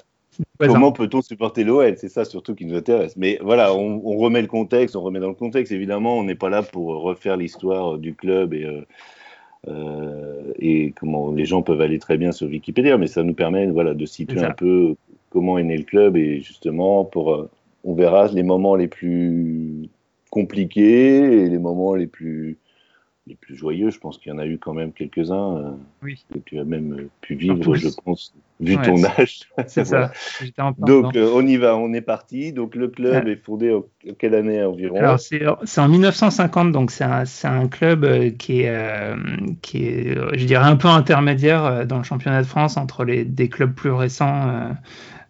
Comment 0.59 0.91
peut-on 0.91 1.21
supporter 1.21 1.63
l'OL 1.63 1.97
C'est 1.97 2.09
ça 2.09 2.23
surtout 2.25 2.55
qui 2.55 2.65
nous 2.65 2.75
intéresse. 2.75 3.17
Mais 3.17 3.37
voilà, 3.41 3.73
on, 3.75 4.01
on 4.05 4.17
remet 4.17 4.41
le 4.41 4.47
contexte, 4.47 4.95
on 4.95 5.01
remet 5.01 5.19
dans 5.19 5.27
le 5.27 5.35
contexte. 5.35 5.71
Évidemment, 5.71 6.17
on 6.17 6.23
n'est 6.23 6.35
pas 6.35 6.49
là 6.49 6.63
pour 6.63 7.01
refaire 7.01 7.37
l'histoire 7.37 7.97
du 7.97 8.13
club 8.15 8.53
et, 8.53 8.65
euh, 8.65 8.81
euh, 9.67 10.53
et 10.57 10.93
comment 10.95 11.31
les 11.31 11.45
gens 11.45 11.61
peuvent 11.61 11.81
aller 11.81 11.99
très 11.99 12.17
bien 12.17 12.31
sur 12.31 12.47
Wikipédia, 12.47 12.97
mais 12.97 13.07
ça 13.07 13.23
nous 13.23 13.33
permet 13.33 13.67
voilà, 13.67 13.93
de 13.93 14.05
situer 14.05 14.41
un 14.41 14.51
peu 14.51 14.95
comment 15.29 15.57
est 15.57 15.63
né 15.63 15.77
le 15.77 15.83
club 15.83 16.17
et 16.17 16.41
justement, 16.41 17.05
pour, 17.05 17.33
euh, 17.33 17.49
on 17.83 17.93
verra 17.93 18.27
les 18.27 18.43
moments 18.43 18.75
les 18.75 18.87
plus 18.87 19.89
compliqués 20.31 21.43
et 21.43 21.49
les 21.49 21.59
moments 21.59 21.93
les 21.93 22.07
plus, 22.07 22.57
les 23.27 23.35
plus 23.35 23.55
joyeux. 23.55 23.91
Je 23.91 23.99
pense 23.99 24.17
qu'il 24.17 24.31
y 24.31 24.35
en 24.35 24.39
a 24.39 24.47
eu 24.47 24.57
quand 24.57 24.73
même 24.73 24.93
quelques-uns 24.93 25.57
euh, 25.57 25.71
Oui. 26.01 26.25
que 26.33 26.39
tu 26.39 26.57
as 26.57 26.63
même 26.63 27.09
pu 27.21 27.35
vivre, 27.35 27.75
je 27.75 27.89
pense, 28.03 28.33
vu 28.59 28.77
ouais, 28.77 28.81
ton 28.83 29.03
âge. 29.03 29.41
C'est 29.67 29.85
ça. 29.85 30.11
En 30.57 30.71
Donc 30.71 31.15
euh, 31.15 31.31
on 31.35 31.45
y 31.45 31.57
va, 31.57 31.77
on 31.77 31.93
est 31.93 32.01
parti. 32.01 32.53
Donc 32.53 32.75
le 32.75 32.87
club 32.87 33.27
est 33.27 33.35
fondé 33.35 33.71
en 33.71 33.83
quelle 34.17 34.33
année 34.33 34.63
environ? 34.63 34.95
Alors 34.97 35.19
c'est 35.19 35.45
en 35.45 35.89
1950, 35.89 36.71
donc 36.71 36.89
c'est 36.89 37.03
un, 37.03 37.23
un 37.43 37.67
club 37.67 38.05
euh, 38.05 38.31
qui 38.31 38.61
est, 38.61 38.69
euh, 38.69 39.15
qui 39.61 39.85
est, 39.85 40.15
je 40.33 40.45
dirais, 40.45 40.65
un 40.65 40.77
peu 40.77 40.87
intermédiaire 40.87 41.85
dans 41.85 41.97
le 41.97 42.03
championnat 42.03 42.41
de 42.41 42.47
France 42.47 42.77
entre 42.77 43.03
les, 43.03 43.25
des 43.25 43.49
clubs 43.49 43.73
plus 43.73 43.91
récents 43.91 44.71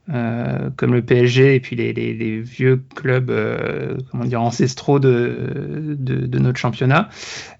comme 0.07 0.93
le 0.93 1.01
PSG 1.01 1.55
et 1.55 1.59
puis 1.59 1.75
les, 1.75 1.93
les, 1.93 2.13
les 2.13 2.41
vieux 2.41 2.81
clubs 2.95 3.29
euh, 3.29 3.97
comment 4.11 4.25
dire, 4.25 4.41
ancestraux 4.41 4.99
de, 4.99 5.95
de, 5.97 6.25
de 6.25 6.39
notre 6.39 6.59
championnat. 6.59 7.09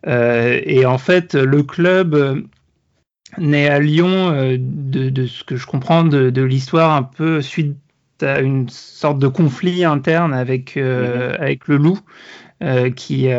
Euh, 0.07 0.59
et 0.65 0.85
en 0.85 0.97
fait, 0.97 1.35
le 1.35 1.63
club... 1.63 2.15
euh, 2.15 2.41
né 3.37 3.69
à 3.69 3.79
Lyon, 3.79 4.57
de, 4.59 5.09
de, 5.09 5.25
ce 5.25 5.45
que 5.45 5.55
je 5.55 5.65
comprends 5.65 6.03
de, 6.03 6.29
de 6.29 6.41
l'histoire, 6.41 6.93
un 6.93 7.03
peu 7.03 7.41
suite 7.41 7.77
à 8.21 8.41
une 8.41 8.67
sorte 8.67 9.19
de 9.19 9.27
conflit 9.27 9.85
interne 9.85 10.33
avec, 10.33 10.75
avec 10.75 11.69
le 11.69 11.77
loup, 11.77 11.99
qui 12.97 13.29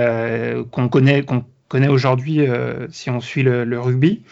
qu'on 0.71 0.88
connaît, 0.88 1.25
qu'on 1.25 1.44
connaît 1.68 1.88
aujourd'hui 1.88 2.40
si 2.88 3.11
on 3.11 3.21
suit 3.21 3.42
le, 3.42 3.64
le 3.64 3.78
rugby. 3.78 4.23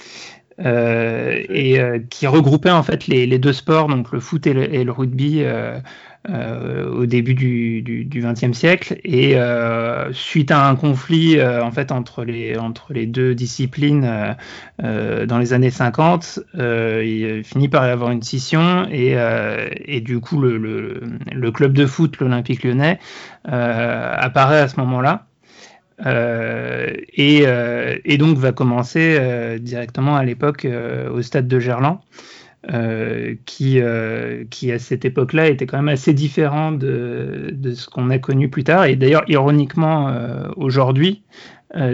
Euh, 0.65 1.43
et 1.49 1.81
euh, 1.81 1.99
qui 2.11 2.27
regroupait 2.27 2.71
en 2.71 2.83
fait 2.83 3.07
les, 3.07 3.39
deux 3.39 3.53
sports, 3.53 3.89
donc 3.89 4.13
le 4.13 4.21
foot 4.21 4.47
et 4.47 4.53
le, 4.53 4.75
et 4.75 4.85
le 4.85 4.93
rugby, 4.93 5.43
euh, 5.43 5.79
euh 6.29 6.91
au 6.91 7.07
début 7.07 7.33
du, 7.33 7.81
du, 7.81 8.05
du 8.05 8.21
XXe 8.21 8.53
siècle. 8.53 9.01
Et 9.05 9.37
suite 10.13 10.51
à 10.51 10.69
un 10.69 10.77
conflit 10.77 11.41
en 11.43 11.71
fait 11.71 11.93
entre 11.93 12.25
les 12.25 12.59
entre 12.59 12.93
les 12.93 13.07
deux 13.07 13.35
disciplines 13.35 14.37
dans 14.79 15.39
les 15.39 15.53
années 15.55 15.71
50, 15.71 16.41
il 16.55 17.43
finit 17.45 17.69
par 17.69 17.87
y 17.87 17.91
avoir 17.91 18.11
une 18.11 18.23
scission 18.23 18.87
et, 18.91 19.17
et 19.87 20.01
du 20.03 20.21
coup 20.21 20.41
le, 20.41 20.59
le, 20.59 21.01
le 21.33 21.53
club 21.53 21.73
de 21.73 21.87
foot, 21.87 22.19
l'Olympique 22.19 22.65
Lyonnais, 22.65 22.99
apparaît 23.45 24.61
à 24.61 24.69
ce 24.69 24.79
moment-là. 24.81 25.30
Euh, 26.07 26.93
et, 27.13 27.43
euh, 27.45 27.97
et, 28.05 28.17
donc 28.19 28.39
va 28.39 28.53
commencer 28.53 29.17
euh, 29.19 29.59
directement 29.59 30.17
à 30.17 30.25
l'époque 30.25 30.67
au 31.13 31.23
stade 31.23 31.49
de 31.49 31.61
Gerland. 31.61 32.01
Euh, 32.71 33.37
qui, 33.47 33.81
euh, 33.81 34.45
qui 34.51 34.71
à 34.71 34.79
cette 34.79 35.07
époque-là 35.07 35.49
était 35.49 35.65
quand 35.65 35.79
même 35.79 35.89
assez 35.89 36.13
différent 36.13 36.73
de, 36.73 37.49
de 37.55 37.73
ce 37.73 37.89
qu'on 37.89 38.11
a 38.11 38.19
connu 38.19 38.51
plus 38.51 38.65
tard. 38.65 38.85
Et 38.85 38.97
d'ailleurs, 38.97 39.25
ironiquement, 39.29 40.09
euh, 40.09 40.47
aujourd'hui, 40.57 41.23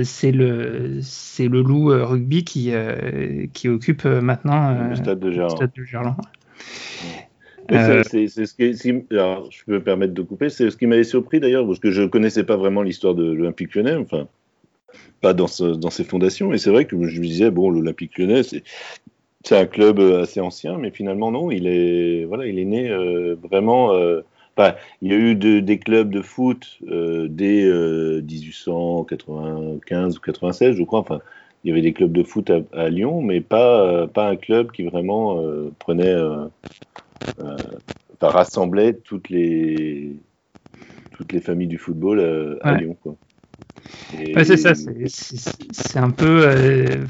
c'est 0.02 0.32
le, 0.32 0.98
c'est 1.02 1.46
le 1.46 1.62
loup 1.62 1.86
rugby 1.86 2.42
qui, 2.42 2.72
qui 3.52 3.68
occupe 3.68 4.06
maintenant 4.06 4.88
le 4.88 4.96
stade 4.96 5.20
de 5.20 5.84
Gerland. 5.84 6.16
Euh, 7.72 8.02
c'est 8.04 8.28
ce 8.28 8.54
qui, 8.54 9.04
alors, 9.10 9.50
je 9.50 9.64
peux 9.64 9.74
me 9.74 9.82
permettre 9.82 10.14
de 10.14 10.22
couper, 10.22 10.48
c'est 10.48 10.70
ce 10.70 10.76
qui 10.76 10.86
m'avait 10.86 11.04
surpris 11.04 11.40
d'ailleurs, 11.40 11.66
parce 11.66 11.78
que 11.78 11.90
je 11.90 12.02
ne 12.02 12.06
connaissais 12.06 12.44
pas 12.44 12.56
vraiment 12.56 12.82
l'histoire 12.82 13.14
de 13.14 13.32
l'Olympique 13.32 13.74
lyonnais, 13.74 13.96
enfin, 13.96 14.28
pas 15.20 15.34
dans, 15.34 15.46
ce, 15.46 15.64
dans 15.64 15.90
ses 15.90 16.04
fondations, 16.04 16.52
et 16.52 16.58
c'est 16.58 16.70
vrai 16.70 16.84
que 16.84 16.96
je 17.06 17.20
me 17.20 17.26
disais, 17.26 17.50
bon, 17.50 17.70
l'Olympique 17.70 18.18
lyonnais, 18.18 18.42
c'est 18.42 18.62
un 19.56 19.66
club 19.66 20.00
assez 20.00 20.40
ancien, 20.40 20.78
mais 20.78 20.90
finalement, 20.90 21.30
non, 21.30 21.50
il 21.50 21.66
est, 21.66 22.24
voilà, 22.24 22.46
il 22.46 22.58
est 22.58 22.64
né 22.64 22.90
euh, 22.90 23.36
vraiment. 23.42 23.92
Euh, 23.92 24.22
il 25.02 25.12
y 25.12 25.14
a 25.14 25.18
eu 25.18 25.34
de, 25.34 25.60
des 25.60 25.78
clubs 25.78 26.08
de 26.08 26.22
foot 26.22 26.78
dès 26.80 27.70
1895 28.22 30.16
ou 30.16 30.20
96, 30.20 30.76
je 30.76 30.82
crois, 30.82 31.00
enfin, 31.00 31.20
il 31.62 31.68
y 31.68 31.72
avait 31.72 31.82
des 31.82 31.92
clubs 31.92 32.12
de 32.12 32.22
foot 32.22 32.48
à, 32.48 32.60
à 32.72 32.88
Lyon, 32.88 33.20
mais 33.20 33.42
pas, 33.42 34.06
pas 34.06 34.26
un 34.30 34.36
club 34.36 34.72
qui 34.72 34.84
vraiment 34.84 35.38
prenait 35.78 36.14
euh, 37.40 37.56
rassemblait 38.20 38.94
toutes 38.94 39.28
les, 39.28 40.16
toutes 41.12 41.32
les 41.32 41.40
familles 41.40 41.68
du 41.68 41.78
football 41.78 42.20
euh, 42.20 42.58
à 42.62 42.74
Lyon. 42.74 42.96
Quoi. 43.02 43.16
c'est 44.44 44.56
ça, 44.56 44.72
c'est 44.74 45.98
un 45.98 46.10
peu. 46.10 46.42
Euh, 46.46 47.04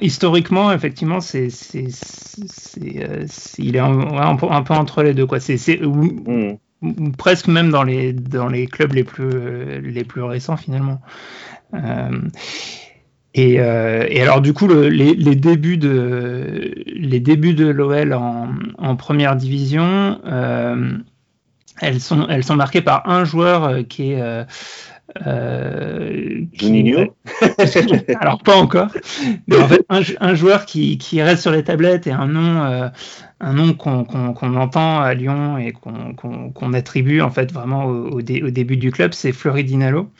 historiquement, 0.00 0.72
effectivement, 0.72 1.20
c'est 1.20 1.48
euh, 1.48 3.26
il 3.58 3.76
est 3.76 3.80
un, 3.80 3.98
un, 4.18 4.62
peu 4.62 4.74
entre 4.74 5.02
les 5.02 5.14
deux. 5.14 5.26
Quoi. 5.26 5.40
C'est 5.40 5.80
mmh. 5.80 7.12
presque 7.16 7.48
même 7.48 7.70
dans 7.70 7.82
les, 7.82 8.12
dans 8.12 8.48
les 8.48 8.66
clubs 8.66 8.92
les 8.92 9.04
plus, 9.04 9.80
les 9.80 10.04
plus 10.04 10.22
récents, 10.22 10.56
finalement. 10.56 11.00
Et, 13.34 13.60
euh, 13.60 14.06
et, 14.08 14.20
alors 14.20 14.40
du 14.40 14.52
coup, 14.52 14.66
le, 14.66 14.88
les, 14.88 15.14
les, 15.14 15.36
débuts 15.36 15.78
de 15.78 16.74
les 16.86 17.20
débuts 17.20 17.54
de 17.54 17.68
l'OL 17.68 18.12
en, 18.12 18.48
en, 18.76 18.96
première 18.96 19.36
division, 19.36 20.20
euh, 20.26 20.92
elles 21.80 22.00
sont 22.00 22.26
elles 22.28 22.42
sont 22.42 22.56
marquées 22.56 22.82
par 22.82 23.08
un 23.08 23.24
joueur 23.24 23.64
euh, 23.64 23.82
qui 23.84 24.12
est 24.12 24.20
euh, 24.20 24.44
qui, 26.56 26.94
alors 28.20 28.42
pas 28.42 28.56
encore, 28.56 28.88
mais 29.46 29.56
en 29.58 29.68
fait 29.68 29.84
un, 29.88 30.00
un, 30.20 30.34
joueur 30.34 30.66
qui, 30.66 30.98
qui 30.98 31.22
reste 31.22 31.42
sur 31.42 31.50
les 31.52 31.64
tablettes 31.64 32.06
et 32.06 32.12
un 32.12 32.26
nom 32.26 32.90
un 33.40 33.52
nom 33.52 33.74
qu'on 33.74 34.04
qu 34.04 34.44
entend 34.44 35.00
à 35.00 35.14
Lyon 35.14 35.56
et 35.56 35.72
qu'on 35.72 36.14
qu 36.14 36.76
attribue 36.76 37.20
en 37.20 37.30
fait 37.30 37.52
vraiment 37.52 37.84
au, 37.84 38.08
au, 38.10 38.22
dé, 38.22 38.42
au 38.42 38.50
début 38.50 38.76
du 38.76 38.90
club, 38.90 39.12
c'est 39.12 39.32
Fleury 39.32 39.62
Dinalo. 39.64 40.10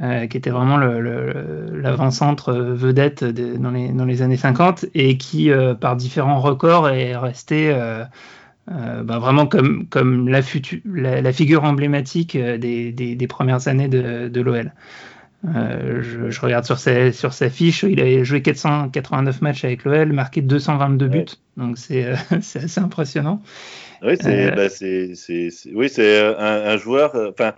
Euh, 0.00 0.26
qui 0.26 0.36
était 0.36 0.50
vraiment 0.50 0.76
l'avant-centre 0.76 2.52
le, 2.52 2.74
vedette 2.74 3.22
de, 3.22 3.56
dans, 3.56 3.70
les, 3.70 3.90
dans, 3.90 4.04
les, 4.04 4.22
années 4.22 4.36
50 4.36 4.86
et 4.92 5.16
qui, 5.18 5.52
euh, 5.52 5.74
par 5.74 5.94
différents 5.94 6.40
records, 6.40 6.88
est 6.88 7.16
resté 7.16 7.70
euh, 7.70 8.02
euh 8.72 9.04
bah, 9.04 9.20
vraiment 9.20 9.46
comme, 9.46 9.86
comme 9.86 10.28
la, 10.28 10.42
future, 10.42 10.80
la, 10.84 11.20
la, 11.20 11.32
figure 11.32 11.62
emblématique 11.62 12.36
des, 12.36 12.90
des, 12.90 13.14
des 13.14 13.26
premières 13.28 13.68
années 13.68 13.86
de, 13.86 14.26
de 14.26 14.40
l'OL. 14.40 14.72
Je, 15.44 16.28
je, 16.28 16.40
regarde 16.40 16.64
sur 16.64 16.80
sa, 16.80 17.12
sur 17.12 17.32
sa 17.32 17.48
fiche, 17.48 17.84
il 17.84 18.00
a 18.00 18.24
joué 18.24 18.42
489 18.42 19.42
matchs 19.42 19.64
avec 19.64 19.84
l'OL, 19.84 20.12
marqué 20.12 20.42
222 20.42 21.06
buts, 21.06 21.18
ouais. 21.18 21.24
donc 21.56 21.78
c'est 21.78 22.08
assez 22.34 22.80
impressionnant. 22.80 23.40
Oui, 24.02 24.16
c'est 24.20 24.50
bah, 24.56 24.66
oui, 25.72 25.88
un, 25.98 26.36
un 26.72 26.76
joueur. 26.78 27.14
Enfin, 27.30 27.52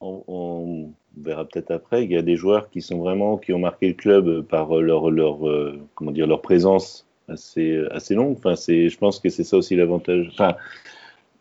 on, 0.00 0.24
on 0.26 0.94
on 1.18 1.22
verra 1.22 1.44
peut-être 1.44 1.70
après, 1.70 2.04
il 2.04 2.10
y 2.10 2.16
a 2.16 2.22
des 2.22 2.36
joueurs 2.36 2.70
qui 2.70 2.82
sont 2.82 2.98
vraiment 2.98 3.36
qui 3.36 3.52
ont 3.52 3.58
marqué 3.58 3.88
le 3.88 3.94
club 3.94 4.42
par 4.42 4.74
leur 4.80 5.10
leur 5.10 5.46
euh, 5.48 5.78
comment 5.94 6.12
dire 6.12 6.26
leur 6.26 6.42
présence 6.42 7.06
assez 7.28 7.82
assez 7.90 8.14
longue. 8.14 8.36
Enfin, 8.38 8.56
c'est 8.56 8.88
je 8.88 8.98
pense 8.98 9.18
que 9.18 9.28
c'est 9.28 9.44
ça 9.44 9.56
aussi 9.56 9.76
l'avantage. 9.76 10.28
Enfin, 10.32 10.56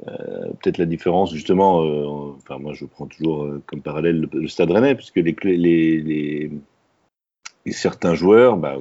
euh, 0.08 0.48
peut-être 0.62 0.78
la 0.78 0.86
différence 0.86 1.34
justement. 1.34 1.84
Euh, 1.84 2.34
enfin, 2.38 2.58
moi, 2.58 2.74
je 2.74 2.86
prends 2.86 3.08
toujours 3.08 3.48
comme 3.66 3.82
parallèle 3.82 4.22
le, 4.22 4.30
le, 4.42 4.48
Stade 4.48 4.72
Rennais, 4.72 4.96
puisque 4.96 5.18
les 5.18 5.36
les, 5.44 5.58
les, 6.02 6.52
les 7.66 7.72
certains 7.72 8.16
joueurs, 8.16 8.58
bah, 8.58 8.78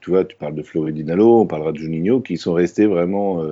tu 0.00 0.10
vois, 0.10 0.24
tu 0.24 0.36
parles 0.36 0.54
de 0.54 0.62
Floridinalo, 0.62 1.40
on 1.40 1.46
parlera 1.46 1.72
de 1.72 1.78
Juninho, 1.78 2.20
qui 2.20 2.36
sont 2.36 2.54
restés 2.54 2.86
vraiment 2.86 3.42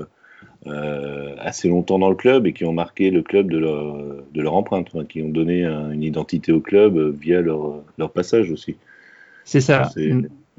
euh, 0.67 1.35
assez 1.39 1.69
longtemps 1.69 1.99
dans 1.99 2.11
le 2.11 2.15
club 2.15 2.47
et 2.47 2.53
qui 2.53 2.65
ont 2.65 2.73
marqué 2.73 3.11
le 3.11 3.23
club 3.23 3.51
de 3.51 3.59
leur, 3.59 3.97
de 4.33 4.43
leur 4.43 4.55
empreinte, 4.55 4.89
hein, 4.95 5.05
qui 5.09 5.21
ont 5.23 5.29
donné 5.29 5.65
un, 5.65 5.91
une 5.91 6.05
identité 6.05 6.53
au 6.53 6.61
club 6.61 6.97
euh, 6.97 7.11
via 7.11 7.41
leur, 7.41 7.83
leur 7.99 8.13
passage 8.13 8.51
aussi. 8.51 8.77
C'est 9.45 9.61
ça. 9.61 9.91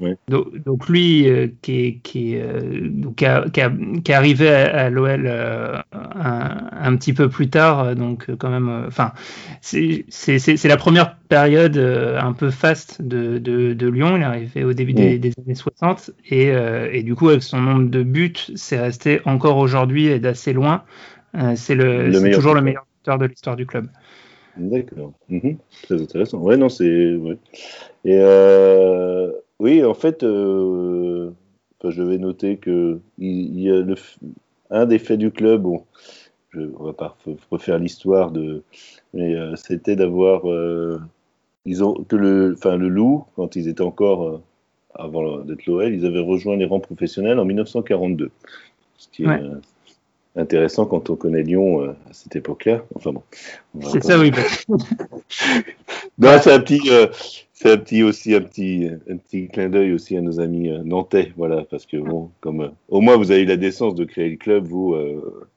Ouais. 0.00 0.16
Donc, 0.26 0.56
donc, 0.64 0.88
lui, 0.88 1.28
euh, 1.28 1.46
qui, 1.62 2.00
qui, 2.02 2.36
euh, 2.36 2.90
qui, 3.16 3.26
a, 3.26 3.48
qui, 3.48 3.60
a, 3.60 3.70
qui, 3.70 4.10
est 4.10 4.14
arrivé 4.14 4.48
à, 4.48 4.86
à 4.86 4.90
l'OL 4.90 5.24
euh, 5.24 5.78
un, 5.92 6.68
un, 6.72 6.96
petit 6.96 7.12
peu 7.12 7.28
plus 7.28 7.48
tard, 7.48 7.94
donc 7.94 8.28
quand 8.36 8.50
même, 8.50 8.86
enfin, 8.88 9.12
c'est 9.60 10.04
la 10.64 10.76
première 10.76 11.16
période 11.28 11.78
un 11.78 12.32
peu 12.32 12.50
faste 12.50 13.02
de, 13.02 13.38
de, 13.38 13.72
de, 13.72 13.88
Lyon. 13.88 14.16
Il 14.16 14.22
est 14.22 14.24
arrivé 14.24 14.64
au 14.64 14.72
début 14.72 14.94
des, 14.94 15.18
des 15.18 15.32
années 15.38 15.54
60 15.54 16.10
et, 16.28 16.48
et, 16.92 17.02
du 17.04 17.14
coup, 17.14 17.28
avec 17.28 17.44
son 17.44 17.60
nombre 17.60 17.88
de 17.88 18.02
buts, 18.02 18.34
c'est 18.56 18.80
resté 18.80 19.20
encore 19.26 19.58
aujourd'hui 19.58 20.06
et 20.06 20.18
d'assez 20.18 20.52
loin. 20.52 20.82
c'est 21.54 21.76
toujours 22.32 22.54
le 22.54 22.62
meilleur 22.62 22.84
buteur 22.98 23.18
de 23.18 23.26
l'histoire 23.26 23.54
du 23.54 23.66
club. 23.66 23.86
D'accord. 24.56 25.12
Mmh. 25.28 25.52
Très 25.82 26.02
intéressant. 26.02 26.38
Ouais, 26.38 26.56
non, 26.56 26.68
c'est. 26.68 27.14
Ouais. 27.14 27.38
Et 28.04 28.18
oui, 29.60 29.84
en 29.84 29.94
fait, 29.94 30.22
euh, 30.22 31.30
enfin, 31.78 31.90
je 31.90 32.02
vais 32.02 32.18
noter 32.18 32.56
que 32.56 33.00
il, 33.18 33.60
y 33.60 33.70
a 33.70 33.80
le, 33.80 33.94
un 34.70 34.86
des 34.86 34.98
faits 34.98 35.18
du 35.18 35.30
club, 35.30 35.62
bon, 35.62 35.84
je, 36.50 36.60
on 36.78 36.84
va 36.84 36.92
pas 36.92 37.16
refaire 37.50 37.78
l'histoire 37.78 38.30
de, 38.30 38.62
mais 39.12 39.34
euh, 39.34 39.56
c'était 39.56 39.96
d'avoir, 39.96 40.50
euh, 40.50 41.00
ils 41.64 41.84
ont 41.84 41.94
que 41.94 42.16
le, 42.16 42.54
enfin 42.56 42.76
le 42.76 42.88
Loup, 42.88 43.24
quand 43.36 43.56
ils 43.56 43.68
étaient 43.68 43.82
encore 43.82 44.28
euh, 44.28 44.42
avant 44.94 45.38
d'être 45.40 45.66
l'OL, 45.66 45.92
ils 45.92 46.06
avaient 46.06 46.20
rejoint 46.20 46.56
les 46.56 46.64
rangs 46.64 46.80
professionnels 46.80 47.38
en 47.38 47.44
1942, 47.44 48.30
ce 48.96 49.08
qui 49.08 49.24
est 49.24 49.26
ouais. 49.26 49.40
intéressant 50.36 50.86
quand 50.86 51.10
on 51.10 51.16
connaît 51.16 51.42
Lyon 51.42 51.82
euh, 51.82 51.90
à 52.08 52.12
cette 52.12 52.36
époque-là. 52.36 52.82
Enfin 52.94 53.12
bon. 53.12 53.22
C'est 53.90 54.02
ça, 54.02 54.18
oui. 54.18 54.30
non, 56.18 56.38
c'est 56.40 56.52
un 56.52 56.60
petit, 56.60 56.80
euh, 56.90 57.06
c'est 57.54 57.70
un 57.70 57.78
petit 57.78 58.02
aussi 58.02 58.34
un 58.34 58.42
petit, 58.42 59.48
clin 59.52 59.68
d'œil 59.68 59.92
aussi 59.92 60.16
à 60.16 60.20
nos 60.20 60.40
amis 60.40 60.70
euh, 60.70 60.82
nantais, 60.82 61.32
voilà, 61.36 61.64
parce 61.64 61.86
que 61.86 61.96
bon, 61.96 62.30
comme 62.40 62.62
euh, 62.62 62.68
au 62.88 63.00
moins 63.00 63.16
vous 63.16 63.30
avez 63.30 63.42
eu 63.42 63.46
la 63.46 63.56
décence 63.56 63.94
de 63.94 64.04
créer 64.04 64.28
le 64.28 64.36
club 64.36 64.66
vous 64.66 64.94
euh, 64.94 65.48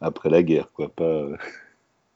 après 0.00 0.30
la 0.30 0.42
guerre, 0.42 0.72
quoi, 0.72 0.88
pas. 0.88 1.28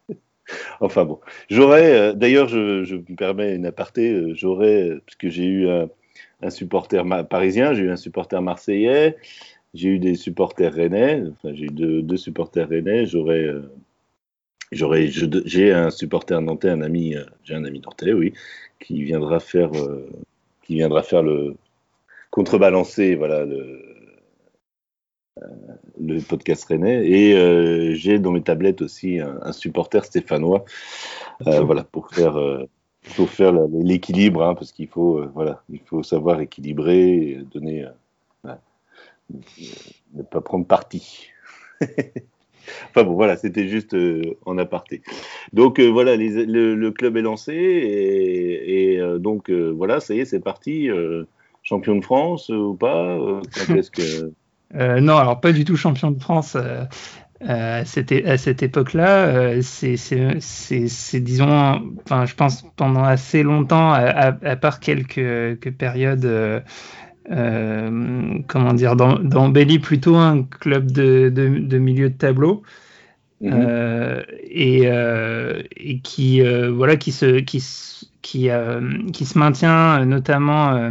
enfin 0.81 1.05
bon, 1.05 1.21
j'aurais, 1.51 2.15
d'ailleurs, 2.15 2.49
je, 2.49 2.95
me 2.97 3.17
permets 3.17 3.55
une 3.55 3.67
aparté, 3.67 4.35
j'aurais, 4.35 4.99
parce 5.05 5.17
que 5.17 5.29
j'ai 5.29 5.45
eu 5.45 5.69
un, 5.69 6.51
supporter 6.51 7.05
parisien, 7.29 7.75
j'ai 7.75 7.85
eu 7.85 7.91
un 7.91 7.97
supporter 7.97 8.41
marseillais, 8.41 9.17
j'ai 9.75 9.91
eu 9.91 9.99
des 9.99 10.15
supporters 10.15 10.73
rennais, 10.73 11.23
enfin 11.33 11.55
j'ai 11.55 11.67
eu 11.67 12.03
deux 12.03 12.17
supporters 12.17 12.69
rennais, 12.69 13.07
j'aurais 13.07 13.51
J'aurais, 14.73 15.09
j'ai 15.09 15.73
un 15.73 15.91
supporter 15.91 16.41
nantais, 16.41 16.71
un 16.71 16.83
ami, 16.83 17.15
j'ai 17.45 17.55
un 17.55 17.65
ami 17.65 17.81
nantais, 17.81 18.13
oui, 18.13 18.33
qui 18.81 19.03
viendra 19.03 19.41
faire, 19.41 19.71
euh, 19.75 20.11
qui 20.63 20.75
viendra 20.75 21.03
faire 21.03 21.23
le, 21.23 21.57
contrebalancer 22.31 23.15
voilà 23.15 23.45
le, 23.45 23.81
le 26.01 26.21
podcast 26.21 26.65
rennais 26.65 27.09
et 27.09 27.95
j'ai 27.95 28.19
dans 28.19 28.33
mes 28.33 28.43
tablettes 28.43 28.83
aussi 28.83 29.21
un, 29.21 29.53
supporter 29.53 30.05
stéphanois 30.05 30.65
voilà 31.41 31.85
pour 31.85 32.11
faire 32.11 32.37
faut 33.07 33.27
faire 33.27 33.53
l'équilibre, 33.53 34.43
hein, 34.43 34.55
parce 34.55 34.73
qu'il 34.73 34.89
faut, 34.89 35.19
euh, 35.19 35.31
voilà, 35.33 35.63
il 35.69 35.81
faut 35.81 36.03
savoir 36.03 36.41
équilibrer, 36.41 37.31
et 37.31 37.37
donner, 37.53 37.87
euh, 38.45 38.55
ne 40.15 40.23
pas 40.23 40.41
prendre 40.41 40.67
parti. 40.67 41.29
enfin 42.91 43.05
bon, 43.05 43.15
voilà, 43.15 43.37
c'était 43.37 43.69
juste 43.69 43.95
euh, 43.95 44.23
en 44.45 44.59
aparté. 44.59 45.03
Donc 45.53 45.81
voilà, 45.81 46.17
le, 46.17 46.91
club 46.91 47.17
est 47.17 47.23
lancé 47.23 47.55
et, 47.55 49.01
donc 49.19 49.51
voilà, 49.51 50.01
ça 50.01 50.15
y 50.15 50.21
est, 50.21 50.25
c'est 50.25 50.41
parti. 50.41 50.89
champion 51.63 51.97
de 51.97 52.05
France 52.05 52.49
ou 52.49 52.75
pas 52.75 53.19
est-ce 53.75 53.91
que 53.91 54.33
non, 55.01 55.17
alors 55.17 55.41
pas 55.41 55.53
du 55.53 55.65
tout 55.65 55.77
champion 55.77 56.11
de 56.11 56.21
France. 56.21 56.57
Euh, 57.43 57.83
à 57.83 57.85
cette 58.39 58.63
époque-là, 58.63 59.27
euh, 59.27 59.61
c'est, 59.63 61.21
disons, 61.21 61.97
enfin, 62.05 62.25
je 62.25 62.35
pense 62.35 62.65
pendant 62.77 63.05
assez 63.05 63.43
longtemps, 63.43 63.93
à, 63.93 64.33
part 64.57 64.81
quelques, 64.81 65.71
périodes, 65.77 66.25
euh, 66.25 66.61
comment 67.29 68.75
dire, 68.75 68.97
d'embellie, 68.97 69.79
plutôt 69.79 70.17
un 70.17 70.43
club 70.43 70.91
de, 70.91 71.29
de, 71.31 71.79
milieu 71.79 72.11
de 72.11 72.15
tableau. 72.15 72.63
Mhm. 73.43 74.23
et, 74.45 74.85
et, 75.77 76.01
qui 76.01 76.41
voilà 76.41 76.97
qui 76.97 77.13
se 77.13 77.41
qui 77.41 77.63
qui, 78.23 78.49
qui 79.13 79.25
se 79.27 79.39
maintient 79.39 80.07
notamment 80.07 80.91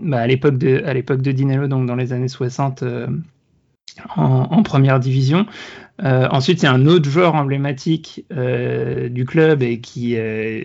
bah, 0.00 0.20
à 0.20 0.26
l'époque 0.28 0.56
de 0.56 0.82
à 0.84 0.94
l'époque 0.94 1.20
de 1.20 1.32
Dinello 1.32 1.66
donc 1.66 1.86
dans 1.86 1.96
les 1.96 2.12
années 2.12 2.28
60 2.28 2.84
en, 4.16 4.62
première 4.62 5.00
division. 5.00 5.46
Euh, 6.02 6.28
ensuite, 6.30 6.62
il 6.62 6.64
y 6.64 6.68
a 6.68 6.72
un 6.72 6.86
autre 6.86 7.08
joueur 7.08 7.34
emblématique 7.34 8.24
euh, 8.32 9.08
du 9.08 9.24
club 9.26 9.62
et 9.62 9.80
qui, 9.80 10.16
euh, 10.16 10.62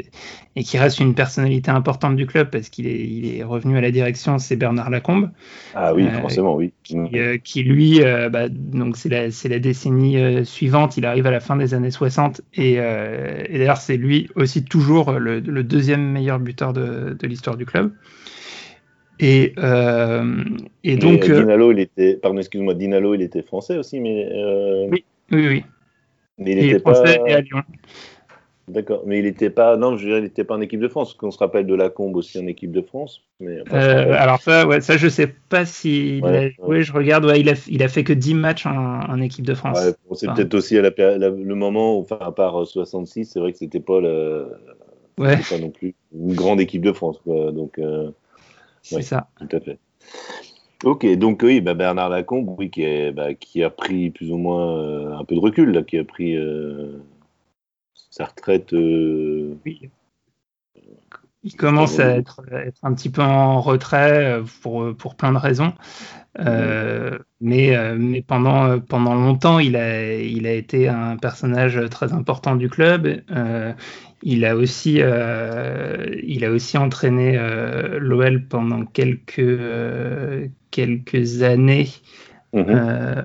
et 0.56 0.64
qui 0.64 0.78
reste 0.78 1.00
une 1.00 1.14
personnalité 1.14 1.72
importante 1.72 2.16
du 2.16 2.26
club 2.26 2.50
parce 2.50 2.70
qu'il 2.70 2.88
est, 2.88 3.06
il 3.06 3.36
est 3.36 3.44
revenu 3.44 3.78
à 3.78 3.82
la 3.82 3.92
direction, 3.92 4.38
c'est 4.38 4.56
Bernard 4.56 4.90
Lacombe. 4.90 5.32
Ah 5.74 5.94
oui, 5.94 6.08
forcément, 6.22 6.56
oui. 6.56 6.72
Qui, 6.84 7.64
lui, 7.64 8.02
bah, 8.32 8.48
donc 8.50 8.96
c'est 8.96 9.10
la, 9.10 9.32
c'est 9.32 9.50
la 9.50 9.60
décennie 9.60 10.46
suivante, 10.46 10.96
il 10.98 11.06
arrive 11.06 11.28
à 11.28 11.32
la 11.32 11.40
fin 11.40 11.58
des 11.58 11.74
années 11.74 11.92
60 11.92 12.42
et, 12.54 12.74
et 12.74 13.58
d'ailleurs 13.58 13.78
c'est 13.78 13.98
lui 13.98 14.30
aussi 14.36 14.64
toujours 14.64 15.14
le, 15.14 15.40
le 15.40 15.64
deuxième 15.64 16.12
meilleur 16.12 16.40
buteur 16.40 16.72
de, 16.72 17.18
de 17.20 17.28
l'histoire 17.28 17.58
du 17.58 17.66
club. 17.66 17.92
Et, 19.20 19.54
et 20.84 20.98
donc. 20.98 21.30
Dinalo, 21.30 21.72
il 21.72 21.80
était. 21.80 22.16
Pardon, 22.16 22.38
excuse-moi, 22.38 22.74
Dinalo, 22.74 23.16
il 23.16 23.22
était 23.22 23.42
français 23.42 23.78
aussi, 23.78 24.00
mais. 24.00 24.30
Oui, 24.92 25.04
oui, 25.32 25.48
oui. 25.48 25.64
Mais 26.38 26.52
il, 26.52 26.70
était 26.70 26.80
français 26.80 27.20
pas... 27.20 27.30
et 27.30 27.34
à 27.34 27.42
Lyon. 27.42 27.64
D'accord, 28.68 29.04
mais 29.06 29.20
il 29.20 29.26
n'était 29.26 29.52
pas. 29.52 29.78
Non, 29.78 29.96
je 29.96 30.04
veux 30.04 30.10
dire, 30.10 30.18
il 30.18 30.24
n'était 30.24 30.44
pas 30.44 30.56
en 30.56 30.62
équipe 30.62 30.80
de 30.80 30.88
France. 30.88 31.14
Qu'on 31.14 31.30
se 31.30 31.38
rappelle 31.38 31.68
de 31.68 31.76
Lacombe 31.76 32.16
aussi 32.16 32.40
en 32.40 32.48
équipe 32.48 32.72
de 32.72 32.82
France. 32.82 33.22
Mais, 33.40 33.60
euh, 33.72 34.14
alors 34.18 34.42
ça, 34.42 34.66
ouais, 34.66 34.82
ça, 34.82 34.98
je 34.98 35.08
sais 35.08 35.28
pas 35.28 35.66
si. 35.66 36.20
Ouais, 36.24 36.56
a... 36.60 36.66
ouais. 36.66 36.82
je 36.82 36.92
regarde. 36.92 37.26
Ouais, 37.26 37.40
il 37.40 37.48
a, 37.50 37.54
il 37.68 37.84
a 37.84 37.88
fait 37.88 38.04
que 38.04 38.14
10 38.14 38.34
matchs 38.34 38.66
en, 38.66 39.02
en 39.02 39.22
équipe 39.22 39.46
de 39.46 39.54
France. 39.54 39.78
C'est 40.14 40.34
peut-être 40.34 40.56
aussi 40.56 40.78
à 40.80 40.82
la, 40.82 40.90
la, 40.98 41.30
le 41.30 41.56
moment, 41.56 42.00
enfin, 42.00 42.18
à 42.20 42.32
part 42.32 42.66
66, 42.66 43.26
c'est 43.26 43.40
vrai 43.40 43.52
que 43.52 43.60
c'était 43.60 43.80
pas 43.80 44.02
le. 44.02 44.48
Ouais. 45.20 45.38
Pas 45.48 45.60
non 45.60 45.70
plus 45.70 45.94
une 46.14 46.34
grande 46.34 46.60
équipe 46.60 46.84
de 46.84 46.92
France, 46.92 47.20
quoi. 47.24 47.52
Donc. 47.52 47.78
Euh... 47.78 48.10
C'est 48.82 49.04
ça. 49.04 49.28
Tout 49.40 49.56
à 49.56 49.60
fait. 49.60 49.78
Ok, 50.84 51.06
donc 51.16 51.42
oui, 51.44 51.62
bah 51.62 51.74
Bernard 51.74 52.10
Lacombe, 52.10 52.54
oui, 52.58 52.70
qui, 52.70 52.84
est, 52.84 53.12
bah, 53.12 53.34
qui, 53.34 53.64
a 53.64 53.70
pris 53.70 54.12
plus 54.12 54.32
ou 54.32 54.38
moins 54.38 54.78
euh, 54.78 55.18
un 55.18 55.24
peu 55.24 55.36
de 55.36 55.40
recul, 55.40 55.72
là, 55.72 55.84
qui 55.84 55.98
a 55.98 56.04
pris 56.04 56.36
euh, 56.36 56.98
sa 58.12 58.26
retraite. 58.26 58.74
Euh, 58.74 59.58
oui. 59.66 59.90
Il 61.46 61.56
commence 61.56 62.00
à 62.00 62.18
être, 62.18 62.42
être, 62.52 62.80
un 62.84 62.94
petit 62.94 63.10
peu 63.10 63.22
en 63.22 63.62
retrait 63.62 64.42
pour, 64.62 64.94
pour 64.98 65.16
plein 65.16 65.32
de 65.32 65.38
raisons. 65.38 65.74
Euh, 66.40 67.18
mais, 67.40 67.78
mais 67.98 68.22
pendant, 68.22 68.80
pendant 68.80 69.14
longtemps, 69.16 69.60
il 69.60 69.78
a, 69.78 70.16
il 70.16 70.48
a 70.48 70.52
été 70.52 70.90
un 70.90 71.16
personnage 71.18 71.80
très 71.90 72.12
important 72.14 72.56
du 72.56 72.68
club. 72.68 73.22
Euh, 73.32 73.72
il 74.28 74.44
a 74.44 74.56
aussi, 74.56 74.98
euh, 75.02 76.08
il 76.24 76.44
a 76.46 76.52
aussi 76.52 76.80
entraîné 76.80 77.38
euh, 77.38 78.00
l'OL 78.00 78.48
pendant 78.48 78.84
quelques, 78.84 79.40
euh, 79.40 80.48
quelques 80.72 81.44
années. 81.44 81.90
Mhm. 82.54 83.24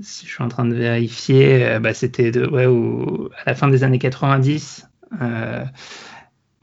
si 0.00 0.26
je 0.26 0.32
suis 0.32 0.42
en 0.42 0.48
train 0.48 0.64
de 0.64 0.74
vérifier, 0.74 1.78
bah, 1.80 1.94
c'était 1.94 2.36
ouais, 2.36 2.66
à 2.66 3.50
la 3.50 3.54
fin 3.54 3.68
des 3.68 3.84
années 3.84 4.00
90. 4.00 4.88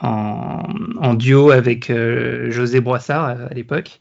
En, 0.02 0.64
en, 1.00 1.14
duo 1.14 1.52
avec 1.52 1.92
José 2.50 2.82
Broissard 2.82 3.26
à, 3.26 3.54
l'époque. 3.54 4.00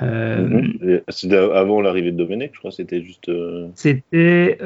Mhm. 0.00 1.00
C'était 1.08 1.36
avant 1.36 1.80
l'arrivée 1.80 2.12
de 2.12 2.16
Domenech, 2.16 2.50
je 2.54 2.58
crois. 2.58 2.70
C'était 2.70 3.02
juste. 3.02 3.30
C'était 3.74 4.58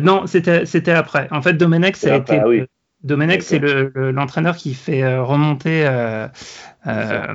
non, 0.00 0.26
c'était 0.26 0.66
c'était 0.66 0.92
après. 0.92 1.28
En 1.30 1.42
fait, 1.42 1.54
Domenech, 1.54 1.96
ça 1.96 2.14
a 2.14 2.16
été. 2.18 2.38
Ah 2.38 2.66
Domenech, 3.06 3.42
c'est 3.42 3.60
l'entraîneur 3.94 4.56
qui 4.56 4.74
fait 4.74 5.02
euh, 5.02 5.22
remonter 5.22 5.86
euh, 5.86 6.26
euh, 6.86 7.34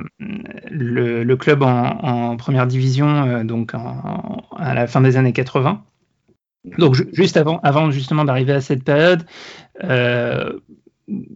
le, 0.70 1.34
club 1.34 1.62
en, 1.62 2.36
première 2.36 2.66
division 2.66 3.44
donc 3.44 3.72
à 3.74 4.74
la 4.74 4.86
fin 4.86 5.00
des 5.00 5.16
années 5.16 5.32
80. 5.32 5.82
Donc 6.78 6.94
juste 7.12 7.36
avant, 7.36 7.58
avant 7.62 7.90
justement 7.90 8.24
d'arriver 8.24 8.52
à 8.52 8.60
cette 8.60 8.84
période, 8.84 9.24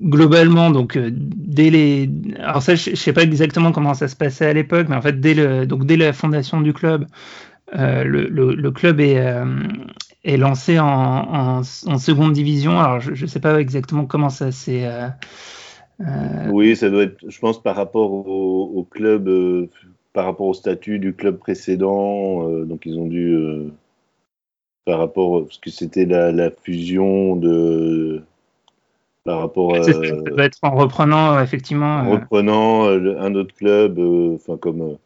globalement, 0.02 0.70
donc 0.70 0.98
dès 0.98 1.70
les, 1.70 2.10
alors 2.38 2.62
ça, 2.62 2.74
je, 2.74 2.90
ne 2.90 2.96
sais 2.96 3.12
pas 3.12 3.22
exactement 3.22 3.72
comment 3.72 3.94
ça 3.94 4.08
se 4.08 4.16
passait 4.16 4.46
à 4.46 4.52
l'époque, 4.52 4.86
mais 4.88 4.96
en 4.96 5.02
fait 5.02 5.20
dès 5.20 5.34
le, 5.34 5.66
donc 5.66 5.86
dès 5.86 5.96
la 5.96 6.12
fondation 6.12 6.60
du 6.60 6.72
club, 6.72 7.06
le, 7.72 8.70
club 8.70 9.00
est, 9.00 9.18
est 10.26 10.36
lancé 10.36 10.78
en, 10.78 11.62
seconde 11.62 12.32
division. 12.32 12.78
Alors, 12.78 13.00
je 13.00 13.10
ne 13.22 13.28
sais 13.28 13.40
pas 13.40 13.58
exactement 13.60 14.06
comment 14.06 14.28
ça 14.28 14.52
s'est. 14.52 14.84
Euh, 14.84 15.08
euh, 16.00 16.48
oui, 16.50 16.76
ça 16.76 16.90
doit 16.90 17.04
être, 17.04 17.18
je 17.26 17.38
pense, 17.38 17.62
par 17.62 17.76
rapport 17.76 18.12
au, 18.12 18.86
club, 18.90 19.28
euh, 19.28 19.70
par 20.12 20.24
rapport 20.26 20.48
au 20.48 20.54
statut 20.54 20.98
du 20.98 21.14
club 21.14 21.38
précédent. 21.38 22.64
donc, 22.64 22.84
ils 22.86 22.98
ont 22.98 23.06
dû. 23.06 23.38
par 24.84 24.98
rapport. 24.98 25.44
Parce 25.44 25.58
que 25.58 25.70
c'était 25.70 26.06
la, 26.06 26.50
fusion 26.50 27.36
de. 27.36 28.22
Par 29.26 29.40
rapport 29.40 29.74
à. 29.74 29.82
Ça 29.82 29.92
doit 29.92 30.44
être 30.44 30.58
en 30.62 30.74
reprenant, 30.74 31.40
effectivement. 31.40 31.96
En 31.98 32.10
reprenant 32.12 32.86
un 32.86 33.34
autre 33.34 33.54
club, 33.54 33.98
enfin, 33.98 34.56
comme 34.56 34.96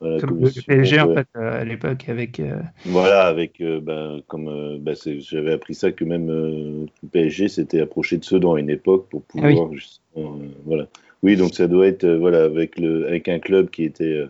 comme 0.00 0.40
le 0.40 0.50
PSG 0.66 1.00
en 1.00 1.14
fait 1.14 1.26
euh, 1.36 1.60
à 1.60 1.64
l'époque 1.64 2.08
avec. 2.08 2.40
Euh, 2.40 2.60
voilà, 2.84 3.26
avec 3.26 3.60
euh, 3.60 3.80
ben, 3.80 4.20
comme 4.26 4.78
ben, 4.78 4.94
j'avais 5.18 5.52
appris 5.52 5.74
ça 5.74 5.92
que 5.92 6.04
même 6.04 6.28
le 6.28 7.08
PSG 7.12 7.48
s'était 7.48 7.80
approché 7.80 8.18
de 8.18 8.24
Sedan 8.24 8.54
à 8.54 8.60
une 8.60 8.70
époque 8.70 9.08
pour 9.08 9.22
ah 9.28 9.48
pouvoir 9.48 9.72
justement, 9.72 10.38
voilà. 10.64 10.86
Oui, 11.22 11.36
donc 11.36 11.54
ça 11.54 11.66
doit 11.66 11.86
être 11.86 12.06
voilà 12.06 12.44
avec 12.44 12.78
le 12.78 13.06
avec 13.06 13.28
un 13.28 13.38
club 13.38 13.70
qui 13.70 13.84
était 13.84 14.26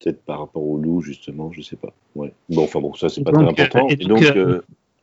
peut-être 0.00 0.22
par 0.22 0.40
rapport 0.40 0.66
au 0.66 0.78
loup 0.78 1.02
justement, 1.02 1.52
je 1.52 1.60
sais 1.60 1.76
pas. 1.76 1.92
Ouais. 2.14 2.32
Bon, 2.48 2.64
enfin 2.64 2.80
bon, 2.80 2.94
ça 2.94 3.08
c'est 3.08 3.22
pas 3.22 3.32
très 3.32 3.44
important. 3.44 3.88
Et 3.88 3.96
donc, 3.96 4.22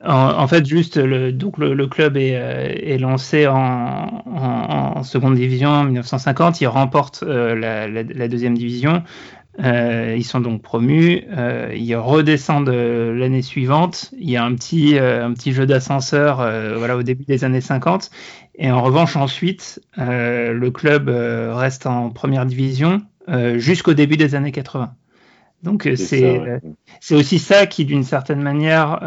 en, 0.04 0.46
fait, 0.46 0.66
juste 0.66 0.98
le, 0.98 1.32
donc 1.32 1.58
le, 1.58 1.86
club 1.86 2.16
est, 2.16 2.32
est 2.32 2.98
lancé 2.98 3.46
en, 3.46 4.22
en, 4.26 5.02
seconde 5.02 5.34
division 5.36 5.70
en 5.70 5.84
1950. 5.84 6.60
Il 6.60 6.66
remporte 6.66 7.22
la, 7.22 7.88
la, 7.88 8.28
deuxième 8.28 8.56
division. 8.56 9.02
Euh, 9.64 10.14
ils 10.16 10.24
sont 10.24 10.40
donc 10.40 10.62
promus. 10.62 11.24
Euh, 11.36 11.72
ils 11.74 11.94
redescendent 11.96 12.68
euh, 12.68 13.14
l'année 13.14 13.42
suivante. 13.42 14.10
Il 14.18 14.28
y 14.28 14.36
a 14.36 14.44
un 14.44 14.54
petit, 14.54 14.98
un 14.98 15.32
petit 15.32 15.52
jeu 15.52 15.66
d'ascenseur 15.66 16.36
voilà, 16.76 16.96
au 16.96 17.02
début 17.02 17.24
des 17.24 17.44
années 17.44 17.60
50. 17.60 18.10
Et 18.56 18.70
en 18.70 18.82
revanche, 18.82 19.16
ensuite, 19.16 19.80
le 19.96 20.68
club 20.70 21.08
reste 21.08 21.86
en 21.86 22.10
première 22.10 22.46
division 22.46 23.02
jusqu'au 23.56 23.94
début 23.94 24.16
des 24.16 24.34
années 24.34 24.52
80. 24.52 24.94
Donc 25.62 25.88
c'est 25.96 26.60
c'est 27.00 27.14
aussi 27.14 27.38
ça 27.38 27.66
qui, 27.66 27.84
d'une 27.84 28.04
certaine 28.04 28.40
manière, 28.40 29.00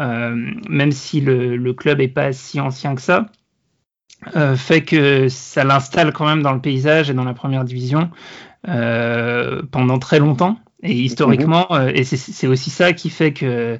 même 0.68 0.92
si 0.92 1.20
le, 1.20 1.56
le 1.56 1.72
club 1.72 2.00
est 2.00 2.08
pas 2.08 2.32
si 2.32 2.60
ancien 2.60 2.94
que 2.94 3.00
ça, 3.00 3.26
fait 4.56 4.82
que 4.82 5.28
ça 5.28 5.64
l'installe 5.64 6.12
quand 6.12 6.26
même 6.26 6.42
dans 6.42 6.52
le 6.52 6.60
paysage 6.60 7.08
et 7.08 7.14
dans 7.14 7.24
la 7.24 7.34
première 7.34 7.64
division 7.64 8.10
euh, 8.68 9.62
pendant 9.70 9.98
très 9.98 10.18
longtemps. 10.18 10.58
Et 10.82 10.92
historiquement, 10.92 11.66
mhm. 11.70 11.76
euh, 11.76 11.92
et 11.94 12.04
c'est 12.04 12.46
aussi 12.46 12.68
ça 12.68 12.92
qui 12.92 13.08
fait 13.08 13.32
que 13.32 13.78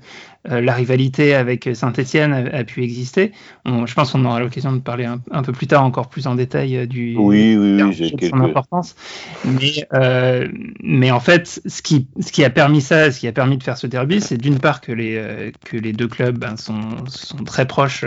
euh, 0.48 0.62
la 0.62 0.72
rivalité 0.72 1.34
avec 1.34 1.68
Saint-Etienne 1.74 2.32
a, 2.32 2.64
pu 2.64 2.82
exister. 2.82 3.32
je 3.66 3.92
pense 3.92 4.12
qu'on 4.12 4.24
aura 4.24 4.40
l'occasion 4.40 4.72
de 4.72 4.78
parler 4.78 5.04
un, 5.04 5.42
peu 5.42 5.52
plus 5.52 5.66
tard 5.66 5.84
encore 5.84 6.08
plus 6.08 6.26
en 6.26 6.34
détail 6.34 6.78
euh, 6.78 6.86
du 6.86 7.14
oui, 7.18 7.56
oui, 7.58 7.82
oui, 7.82 7.92
j'ai 7.92 8.10
quelques... 8.10 8.30
son 8.30 8.40
importance. 8.40 8.96
Mais, 9.44 9.86
euh, 9.92 10.48
mais 10.82 11.10
en 11.10 11.20
fait, 11.20 11.60
ce 11.66 11.82
qui, 11.82 12.06
ce 12.20 12.32
qui 12.32 12.42
a 12.42 12.48
permis 12.48 12.80
ça, 12.80 13.10
ce 13.12 13.20
qui 13.20 13.28
a 13.28 13.32
permis 13.32 13.58
de 13.58 13.62
faire 13.62 13.76
ce 13.76 13.86
derby, 13.86 14.22
c'est 14.22 14.38
d'une 14.38 14.58
part 14.58 14.80
que 14.80 14.92
les, 14.92 15.52
que 15.66 15.76
les 15.76 15.92
deux 15.92 16.08
clubs 16.08 16.38
ben, 16.38 16.56
sont, 16.56 17.04
sont 17.06 17.44
très 17.44 17.66
proches 17.66 18.06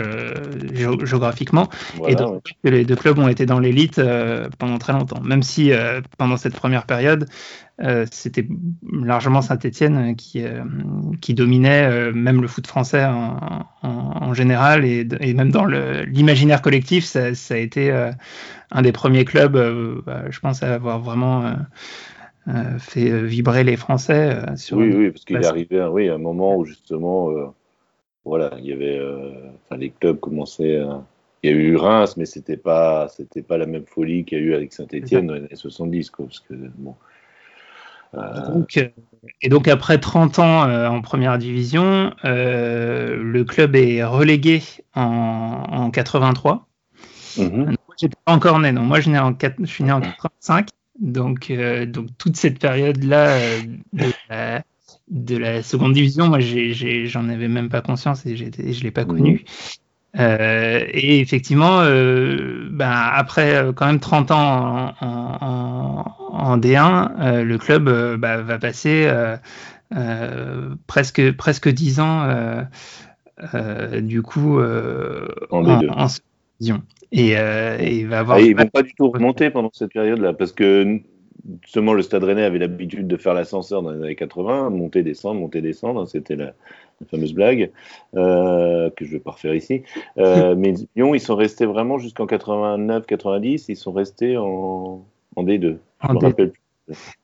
géographiquement 0.72 1.68
et 2.08 2.16
que 2.16 2.68
les 2.68 2.84
deux 2.84 2.96
clubs 2.96 3.18
ont 3.18 3.28
été 3.28 3.46
dans 3.46 3.60
l'élite 3.60 4.00
pendant 4.58 4.78
très 4.78 4.92
longtemps. 4.92 5.20
Même 5.22 5.44
si 5.44 5.70
pendant 6.18 6.36
cette 6.36 6.54
première 6.54 6.86
période, 6.86 7.26
euh, 7.82 8.06
c'était 8.12 8.46
largement 8.92 9.42
Saint-Etienne 9.42 9.96
euh, 9.96 10.14
qui, 10.14 10.44
euh, 10.44 10.62
qui 11.20 11.34
dominait 11.34 12.12
même 12.12 12.40
le 12.40 12.46
foot 12.46 12.66
français 12.68 13.04
en, 13.04 14.32
général 14.32 14.84
et, 14.84 15.04
même 15.34 15.50
dans 15.50 15.64
l'imaginaire 15.64 16.62
collectif, 16.62 17.04
ça, 17.04 17.28
a 17.50 17.56
été 17.56 17.92
un 18.70 18.82
des 18.82 18.90
premiers 18.90 19.24
clubs, 19.24 19.56
bah, 20.04 20.24
je 20.30 20.40
pense, 20.40 20.62
à 20.62 20.74
avoir 20.74 21.00
vraiment 21.00 21.54
fait 22.78 23.22
vibrer 23.22 23.62
les 23.62 23.76
Français. 23.76 24.38
Sur 24.56 24.78
oui, 24.78 24.92
oui, 24.92 25.10
parce 25.10 25.24
qu'il 25.24 25.36
est 25.36 25.46
arrivé 25.46 25.84
oui, 25.84 26.08
un 26.08 26.18
moment 26.18 26.56
où 26.56 26.64
justement, 26.64 27.30
voilà, 28.24 28.56
il 28.58 28.64
y 28.64 28.72
avait, 28.72 29.00
les 29.76 29.90
clubs 29.90 30.18
commençaient 30.18 30.82
il 31.44 31.50
y 31.50 31.52
a 31.52 31.56
eu 31.56 31.76
Reims, 31.76 32.16
mais 32.16 32.24
c'était 32.24 32.56
pas, 32.56 33.06
c'était 33.08 33.42
pas 33.42 33.58
la 33.58 33.66
même 33.66 33.84
folie 33.86 34.24
qu'il 34.24 34.38
y 34.38 34.40
a 34.40 34.44
eu 34.44 34.54
avec 34.54 34.72
Saint-Etienne 34.72 35.28
dans 35.28 35.34
les 35.34 35.40
années 35.40 35.54
70, 35.54 36.10
quoi, 36.10 36.24
parce 36.24 36.40
que 36.40 36.54
bon, 36.54 36.96
euh, 38.16 38.88
et 39.42 39.48
donc 39.48 39.68
après 39.68 39.98
30 39.98 40.38
ans 40.38 40.68
euh, 40.68 40.88
en 40.88 41.00
première 41.00 41.38
division, 41.38 42.12
euh, 42.24 43.16
le 43.16 43.44
club 43.44 43.76
est 43.76 44.04
relégué 44.04 44.62
en, 44.94 45.90
83. 45.90 46.66
Mm 47.36 47.42
Moi, 47.42 47.74
j'étais 48.00 48.16
pas 48.24 48.32
encore 48.32 48.58
né, 48.58 48.72
non. 48.72 48.82
Moi, 48.82 49.00
je, 49.00 49.10
en, 49.10 49.34
je 49.60 49.66
suis 49.66 49.84
né 49.84 49.92
en 49.92 50.00
85. 50.00 50.68
Donc, 51.00 51.52
donc 51.88 52.08
toute 52.18 52.36
cette 52.36 52.58
période-là 52.60 53.38
de, 55.08 55.36
la, 55.36 55.62
seconde 55.62 55.92
division, 55.92 56.28
moi, 56.28 56.38
j'en 56.40 57.28
avais 57.28 57.48
même 57.48 57.68
pas 57.68 57.80
conscience 57.80 58.24
et, 58.26 58.36
je 58.36 58.82
l'ai 58.82 58.90
pas 58.90 59.04
connu. 59.04 59.44
Euh, 60.18 60.84
et 60.92 61.20
effectivement, 61.20 61.80
euh, 61.80 62.68
ben, 62.70 62.90
après 62.90 63.56
euh, 63.56 63.72
quand 63.72 63.86
même 63.86 63.98
30 63.98 64.30
ans 64.30 64.94
en, 65.00 66.58
D1, 66.58 67.42
le 67.42 67.58
club 67.58 68.16
bah, 68.18 68.42
va 68.42 68.58
passer 68.58 69.10
presque, 70.86 71.32
presque 71.32 71.68
10 71.68 72.00
ans 72.00 72.28
du 74.00 74.22
coup 74.22 74.60
en, 74.60 75.64
en, 75.64 76.06
division. 76.60 76.82
Et, 77.10 77.30
et 77.30 78.04
va 78.04 78.20
avoir. 78.20 78.38
Ah, 78.38 78.40
ils 78.40 78.56
vont 78.56 78.66
pas 78.66 78.82
du 78.82 78.94
tout 78.94 79.10
remonter 79.10 79.50
pendant 79.50 79.70
cette 79.72 79.92
période-là 79.92 80.32
parce 80.32 80.52
que 80.52 81.00
justement 81.62 81.92
le 81.92 82.02
Stade 82.02 82.24
Rennais 82.24 82.44
avait 82.44 82.58
l'habitude 82.58 83.06
de 83.06 83.16
faire 83.16 83.34
l'ascenseur 83.34 83.82
dans 83.82 83.90
les 83.90 84.02
années 84.02 84.16
80, 84.16 84.70
monter, 84.70 85.02
descendre, 85.02 85.40
monter, 85.40 85.60
descendre. 85.60 86.02
Hein, 86.02 86.06
c'était 86.06 86.36
la, 86.36 86.54
la 87.00 87.06
fameuse 87.06 87.34
blague 87.34 87.70
euh, 88.16 88.90
que 88.96 89.04
je 89.04 89.10
ne 89.10 89.16
vais 89.16 89.20
pas 89.20 89.32
refaire 89.32 89.54
ici. 89.54 89.82
Euh, 90.18 90.54
mais 90.58 90.74
Lyon, 90.96 91.14
ils 91.14 91.20
sont 91.20 91.36
restés 91.36 91.66
vraiment 91.66 91.98
jusqu'en 91.98 92.26
89-90, 92.26 93.66
ils 93.68 93.76
sont 93.76 93.92
restés 93.92 94.36
en, 94.36 95.04
D2. 95.36 95.78
Je 96.02 96.12
me 96.12 96.18
rappelle 96.18 96.52
plus. 96.52 96.60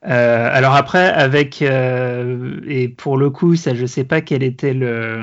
Euh, 0.07 0.49
alors 0.51 0.75
après, 0.75 1.07
avec 1.07 1.61
et 1.61 2.89
pour 2.89 3.19
le 3.19 3.29
coup, 3.29 3.57
ça, 3.57 3.75
je 3.75 3.85
sais 3.85 4.05
pas 4.05 4.23
quel 4.23 4.43
était 4.43 4.73
le 4.75 5.21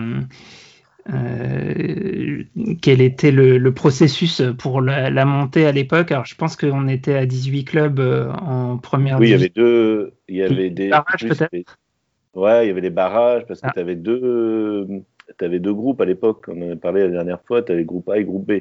quel 2.81 2.99
était 3.01 3.31
le, 3.31 3.73
processus 3.73 4.43
pour 4.59 4.81
la, 4.81 5.25
montée 5.25 5.65
à 5.65 5.71
l'époque. 5.71 6.11
Alors 6.11 6.25
je 6.25 6.35
pense 6.35 6.55
qu'on 6.55 6.87
était 6.87 7.15
à 7.15 7.25
18 7.25 7.65
clubs 7.65 7.99
en 7.99 8.77
première. 8.77 9.19
Oui, 9.19 9.29
il 9.29 9.31
y 9.31 9.33
avait 9.33 9.49
deux, 9.49 10.13
il 10.27 10.35
y 10.35 10.43
avait 10.43 10.69
des 10.69 10.91
peut-être? 11.19 11.79
Ouais, 12.37 12.65
il 12.65 12.67
y 12.67 12.71
avait 12.71 12.81
des 12.81 12.91
barrages 12.91 13.45
parce 13.47 13.61
que 13.61 13.67
ah. 13.67 13.71
tu 13.73 13.79
avais 13.79 13.95
deux, 13.95 14.87
deux 15.41 15.73
groupes 15.73 15.99
à 16.01 16.05
l'époque. 16.05 16.45
On 16.47 16.61
en 16.61 16.73
a 16.73 16.75
parlé 16.75 17.01
la 17.01 17.09
dernière 17.09 17.41
fois. 17.41 17.63
Tu 17.63 17.71
avais 17.71 17.83
groupe 17.83 18.07
A 18.09 18.19
et 18.19 18.23
groupe 18.23 18.45
B. 18.45 18.51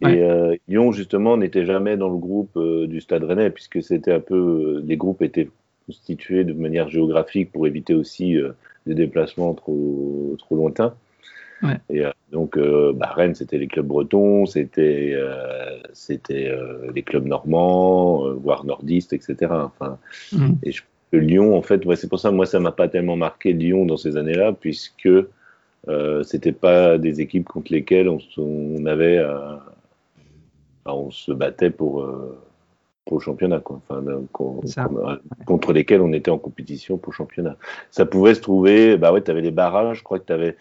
Et 0.00 0.22
euh, 0.22 0.56
Lyon, 0.66 0.92
justement, 0.92 1.36
n'était 1.36 1.66
jamais 1.66 1.98
dans 1.98 2.08
le 2.08 2.16
groupe 2.16 2.56
euh, 2.56 2.86
du 2.86 3.02
Stade 3.02 3.22
Rennais 3.24 3.50
puisque 3.50 3.82
c'était 3.82 4.12
un 4.12 4.20
peu, 4.20 4.34
euh, 4.78 4.82
les 4.86 4.96
groupes 4.96 5.20
étaient 5.20 5.50
constitués 5.84 6.44
de 6.44 6.54
manière 6.54 6.88
géographique 6.88 7.52
pour 7.52 7.66
éviter 7.66 7.92
aussi 7.92 8.38
des 8.86 8.94
déplacements 8.94 9.52
trop, 9.52 10.34
trop 10.38 10.56
lointains. 10.56 10.94
Et 11.90 12.02
donc, 12.32 12.56
bah, 12.58 13.12
Rennes, 13.14 13.34
c'était 13.34 13.58
les 13.58 13.66
clubs 13.66 13.86
bretons, 13.86 14.46
c'était 14.46 15.16
c'était 15.92 16.52
les 16.94 17.02
clubs 17.02 17.26
normands, 17.26 18.32
voire 18.34 18.64
nordistes, 18.64 19.12
etc. 19.12 19.36
Enfin, 19.50 19.98
mmh. 20.32 20.52
Et 20.62 20.70
je 20.70 20.82
Lyon, 21.18 21.56
en 21.56 21.62
fait, 21.62 21.82
c'est 21.96 22.08
pour 22.08 22.18
ça, 22.18 22.30
moi, 22.30 22.46
ça 22.46 22.60
m'a 22.60 22.72
pas 22.72 22.88
tellement 22.88 23.16
marqué 23.16 23.52
Lyon 23.52 23.86
dans 23.86 23.96
ces 23.96 24.16
années-là, 24.16 24.52
puisque 24.52 25.08
euh, 25.88 26.22
c'était 26.22 26.52
pas 26.52 26.98
des 26.98 27.20
équipes 27.20 27.48
contre 27.48 27.72
lesquelles 27.72 28.08
on, 28.08 28.86
avait, 28.86 29.18
euh, 29.18 29.56
on 30.86 31.10
se 31.10 31.32
battait 31.32 31.70
pour, 31.70 32.02
euh, 32.02 32.38
pour 33.04 33.18
le 33.18 33.22
championnat, 33.22 33.60
quoi. 33.60 33.80
Enfin, 33.88 34.02
contre 35.44 35.72
lesquelles 35.72 36.00
on 36.00 36.12
était 36.12 36.30
en 36.30 36.38
compétition 36.38 36.98
pour 36.98 37.12
le 37.12 37.16
championnat. 37.16 37.56
Ça 37.90 38.06
pouvait 38.06 38.34
se 38.34 38.40
trouver, 38.40 38.96
bah 38.96 39.12
ouais, 39.12 39.22
tu 39.22 39.30
avais 39.30 39.42
les 39.42 39.50
barrages, 39.50 39.98
je 39.98 40.04
crois 40.04 40.18
que 40.18 40.26
tu 40.26 40.32
avais 40.32 40.56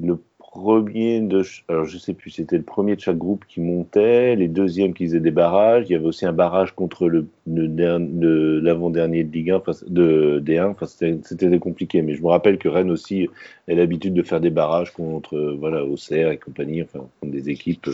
le 0.00 0.18
premier 0.50 1.20
de, 1.20 1.42
alors 1.68 1.84
je 1.84 1.98
sais 1.98 2.14
plus, 2.14 2.30
c'était 2.30 2.56
le 2.56 2.62
premier 2.62 2.96
de 2.96 3.00
chaque 3.00 3.18
groupe 3.18 3.44
qui 3.46 3.60
montait, 3.60 4.34
les 4.34 4.48
deuxièmes 4.48 4.94
qui 4.94 5.04
faisaient 5.06 5.20
des 5.20 5.30
barrages. 5.30 5.84
Il 5.88 5.92
y 5.92 5.94
avait 5.94 6.06
aussi 6.06 6.26
un 6.26 6.32
barrage 6.32 6.74
contre 6.74 7.08
le, 7.08 7.26
l'avant-dernier 7.46 9.24
de 9.24 9.32
Ligue 9.32 9.50
1, 9.50 9.62
de 9.88 10.42
D1. 10.44 10.70
Enfin, 10.70 10.86
c'était 10.86 11.58
compliqué, 11.58 12.02
mais 12.02 12.14
je 12.14 12.22
me 12.22 12.28
rappelle 12.28 12.58
que 12.58 12.68
Rennes 12.68 12.90
aussi 12.90 13.28
a 13.68 13.74
l'habitude 13.74 14.14
de 14.14 14.22
faire 14.22 14.40
des 14.40 14.50
barrages 14.50 14.92
contre, 14.92 15.56
voilà, 15.58 15.84
Auxerre 15.84 16.30
et 16.30 16.38
compagnie, 16.38 16.82
enfin, 16.82 17.06
contre 17.20 17.32
des 17.32 17.50
équipes 17.50 17.90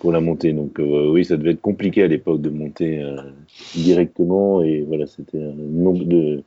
pour 0.00 0.10
la 0.10 0.20
montée. 0.20 0.52
Donc 0.52 0.80
euh, 0.80 1.10
oui, 1.10 1.24
ça 1.24 1.36
devait 1.36 1.52
être 1.52 1.60
compliqué 1.60 2.02
à 2.02 2.08
l'époque 2.08 2.40
de 2.40 2.50
monter 2.50 3.00
euh, 3.00 3.16
directement 3.76 4.62
et 4.62 4.82
voilà, 4.82 5.06
c'était 5.06 5.42
un 5.42 5.54
nombre 5.54 6.04
de 6.04 6.42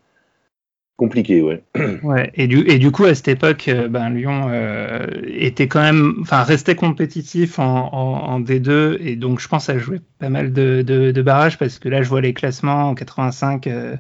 compliqué, 0.98 1.42
ouais. 1.42 1.64
ouais 2.04 2.32
et, 2.36 2.48
du, 2.48 2.68
et 2.70 2.78
du 2.78 2.92
coup, 2.92 3.06
à 3.06 3.16
cette 3.16 3.28
époque, 3.28 3.68
euh, 3.68 3.88
ben, 3.88 4.10
Lyon 4.10 4.48
euh, 4.50 5.08
était 5.26 5.68
quand 5.68 5.82
même, 5.82 6.16
enfin, 6.22 6.44
restait 6.44 6.76
compétitif 6.76 7.60
en, 7.60 7.92
en, 7.94 8.40
D2, 8.40 8.98
et 9.00 9.16
donc 9.16 9.40
je 9.40 9.48
pense 9.48 9.70
à 9.70 9.78
jouer 9.78 10.00
pas 10.20 10.30
mal 10.30 10.54
de, 10.54 10.82
de, 10.82 11.22
barrages, 11.22 11.58
parce 11.58 11.80
que 11.80 11.90
là, 11.90 12.04
je 12.04 12.10
vois 12.10 12.22
les 12.22 12.34
classements 12.34 12.90
en 12.90 12.96
85, 12.96 13.68
euh, 13.68 13.96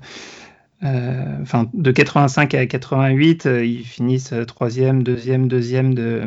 enfin, 1.41 1.69
de 1.73 1.91
85 1.91 2.53
à 2.53 2.65
88, 2.65 3.45
ils 3.63 3.84
finissent 3.84 4.34
troisième, 4.47 5.03
deuxième, 5.03 5.47
deuxième 5.47 5.93
de, 5.93 6.21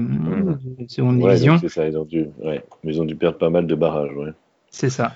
seconde 0.89 1.21
division. 1.21 1.59
C'est 1.59 1.69
ça, 1.69 1.87
ils 1.87 1.97
ont, 1.97 2.05
dû, 2.05 2.27
ouais, 2.43 2.63
ils 2.85 3.01
ont 3.01 3.05
dû 3.05 3.15
perdre 3.15 3.39
pas 3.39 3.51
mal 3.51 3.67
de 3.67 3.75
barrages, 3.75 4.13
ouais. 4.17 4.33
C'est 4.71 4.91
ça. 4.91 5.15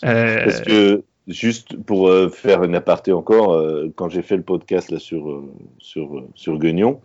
Parce 0.00 0.62
que 0.62 1.02
Juste 1.26 1.76
pour 1.82 2.08
euh, 2.08 2.28
faire 2.28 2.62
une 2.62 2.76
aparté 2.76 3.12
encore, 3.12 3.52
euh, 3.52 3.92
quand 3.96 4.08
j'ai 4.08 4.22
fait 4.22 4.36
le 4.36 4.44
podcast 4.44 4.92
là 4.92 5.00
sur 5.00 5.28
euh, 5.28 5.52
sur 5.78 6.22
sur 6.36 6.56
Guignon, 6.56 7.00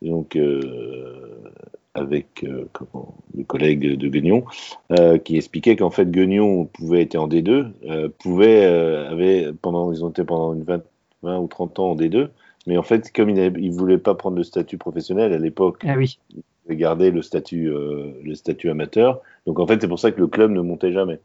donc 0.00 0.38
avec 1.92 2.46
comment, 2.72 3.14
le 3.36 3.44
collègue 3.44 3.98
de 3.98 4.08
Guignon, 4.08 4.44
qui 5.24 5.36
expliquait 5.36 5.76
qu'en 5.76 5.90
fait 5.90 6.10
Guignon 6.10 6.64
pouvait 6.64 7.02
être 7.02 7.16
en 7.16 7.28
D2, 7.28 8.08
pouvait 8.18 8.64
avait 8.64 9.52
pendant 9.60 9.92
ils 9.92 10.02
ont 10.02 10.10
été 10.10 10.24
pendant 10.24 10.54
une 10.54 10.62
20, 10.62 10.82
20, 11.22 11.38
ou 11.38 11.46
30 11.48 11.78
ans 11.80 11.90
en 11.90 11.96
D2, 11.96 12.28
mais 12.66 12.78
en 12.78 12.82
fait 12.82 13.12
comme 13.12 13.28
il 13.28 13.36
ne 13.36 13.70
voulait 13.70 13.98
pas 13.98 14.14
prendre 14.14 14.36
le 14.36 14.44
statut 14.44 14.78
professionnel 14.78 15.32
à 15.34 15.38
l'époque, 15.38 15.82
ah 15.86 15.94
oui. 15.96 16.18
il 16.70 16.76
garder 16.76 17.10
le 17.10 17.20
statut 17.20 17.68
le 17.68 18.34
statut 18.34 18.70
amateur, 18.70 19.20
donc 19.46 19.58
en 19.58 19.66
fait 19.66 19.78
c'est 19.80 19.88
pour 19.88 19.98
ça 19.98 20.10
que 20.10 20.20
le 20.20 20.28
club 20.28 20.52
ne 20.52 20.62
montait 20.62 20.92
jamais. 20.92 21.20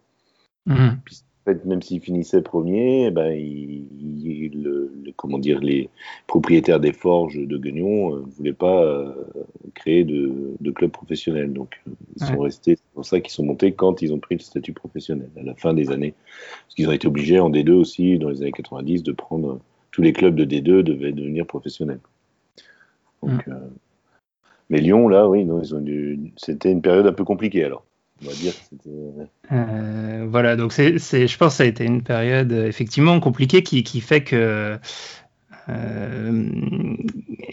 Mmh 0.65 0.89
fait, 1.45 1.65
même 1.65 1.81
s'il 1.81 2.01
finissait 2.01 2.41
premier, 2.41 3.07
eh 3.07 3.11
ben, 3.11 3.31
il, 3.31 4.61
le, 4.63 4.91
comment 5.15 5.39
dire, 5.39 5.59
les 5.59 5.89
propriétaires 6.27 6.79
des 6.79 6.93
forges 6.93 7.37
de 7.37 7.57
Guignon 7.57 8.15
ne 8.15 8.15
euh, 8.15 8.23
voulaient 8.27 8.53
pas 8.53 8.83
euh, 8.83 9.13
créer 9.73 10.03
de, 10.03 10.55
de, 10.59 10.71
club 10.71 10.91
professionnel. 10.91 11.53
Donc, 11.53 11.81
euh, 11.87 11.91
ils 12.17 12.25
sont 12.25 12.39
restés, 12.39 12.75
c'est 12.75 12.93
pour 12.93 13.05
ça 13.05 13.19
qu'ils 13.19 13.33
sont 13.33 13.43
montés 13.43 13.73
quand 13.73 14.01
ils 14.01 14.13
ont 14.13 14.19
pris 14.19 14.35
le 14.35 14.41
statut 14.41 14.73
professionnel, 14.73 15.29
à 15.37 15.43
la 15.43 15.55
fin 15.55 15.73
des 15.73 15.91
années. 15.91 16.13
Parce 16.65 16.75
qu'ils 16.75 16.87
ont 16.87 16.93
été 16.93 17.07
obligés 17.07 17.39
en 17.39 17.49
D2 17.49 17.71
aussi, 17.71 18.17
dans 18.17 18.29
les 18.29 18.41
années 18.41 18.51
90, 18.51 19.03
de 19.03 19.11
prendre. 19.11 19.59
Tous 19.91 20.01
les 20.01 20.11
clubs 20.11 20.33
de 20.33 20.43
D2 20.43 20.81
devaient 20.81 21.11
devenir 21.11 21.45
professionnels. 21.45 21.99
Donc, 23.21 23.47
mais 24.71 24.79
Lyon, 24.79 25.07
là, 25.07 25.29
oui, 25.29 25.47
c'était 26.35 26.71
une 26.71 26.81
période 26.81 27.05
un 27.05 27.13
peu 27.13 27.23
compliquée 27.23 27.63
alors. 27.63 27.85
Euh, 29.51 30.25
voilà, 30.29 30.55
donc 30.55 30.73
c'est, 30.73 30.97
je 30.97 31.37
pense 31.37 31.53
que 31.53 31.57
ça 31.57 31.63
a 31.63 31.67
été 31.67 31.83
une 31.83 32.03
période 32.03 32.51
euh, 32.51 32.67
effectivement 32.67 33.19
compliquée 33.19 33.63
qui, 33.63 33.83
qui 33.83 34.01
fait 34.01 34.23
que 34.23 34.77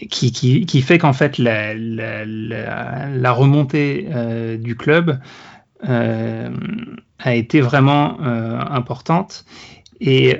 qui, 0.09 0.33
qui, 0.33 0.65
qui, 0.65 0.81
fait 0.81 0.97
qu'en 0.97 1.13
fait 1.13 1.37
la, 1.37 1.73
la 1.75 3.31
remontée 3.31 4.05
du 4.59 4.75
club 4.75 5.17
a 5.81 7.35
été 7.35 7.61
vraiment 7.61 8.19
importante. 8.19 9.45
Et 10.01 10.37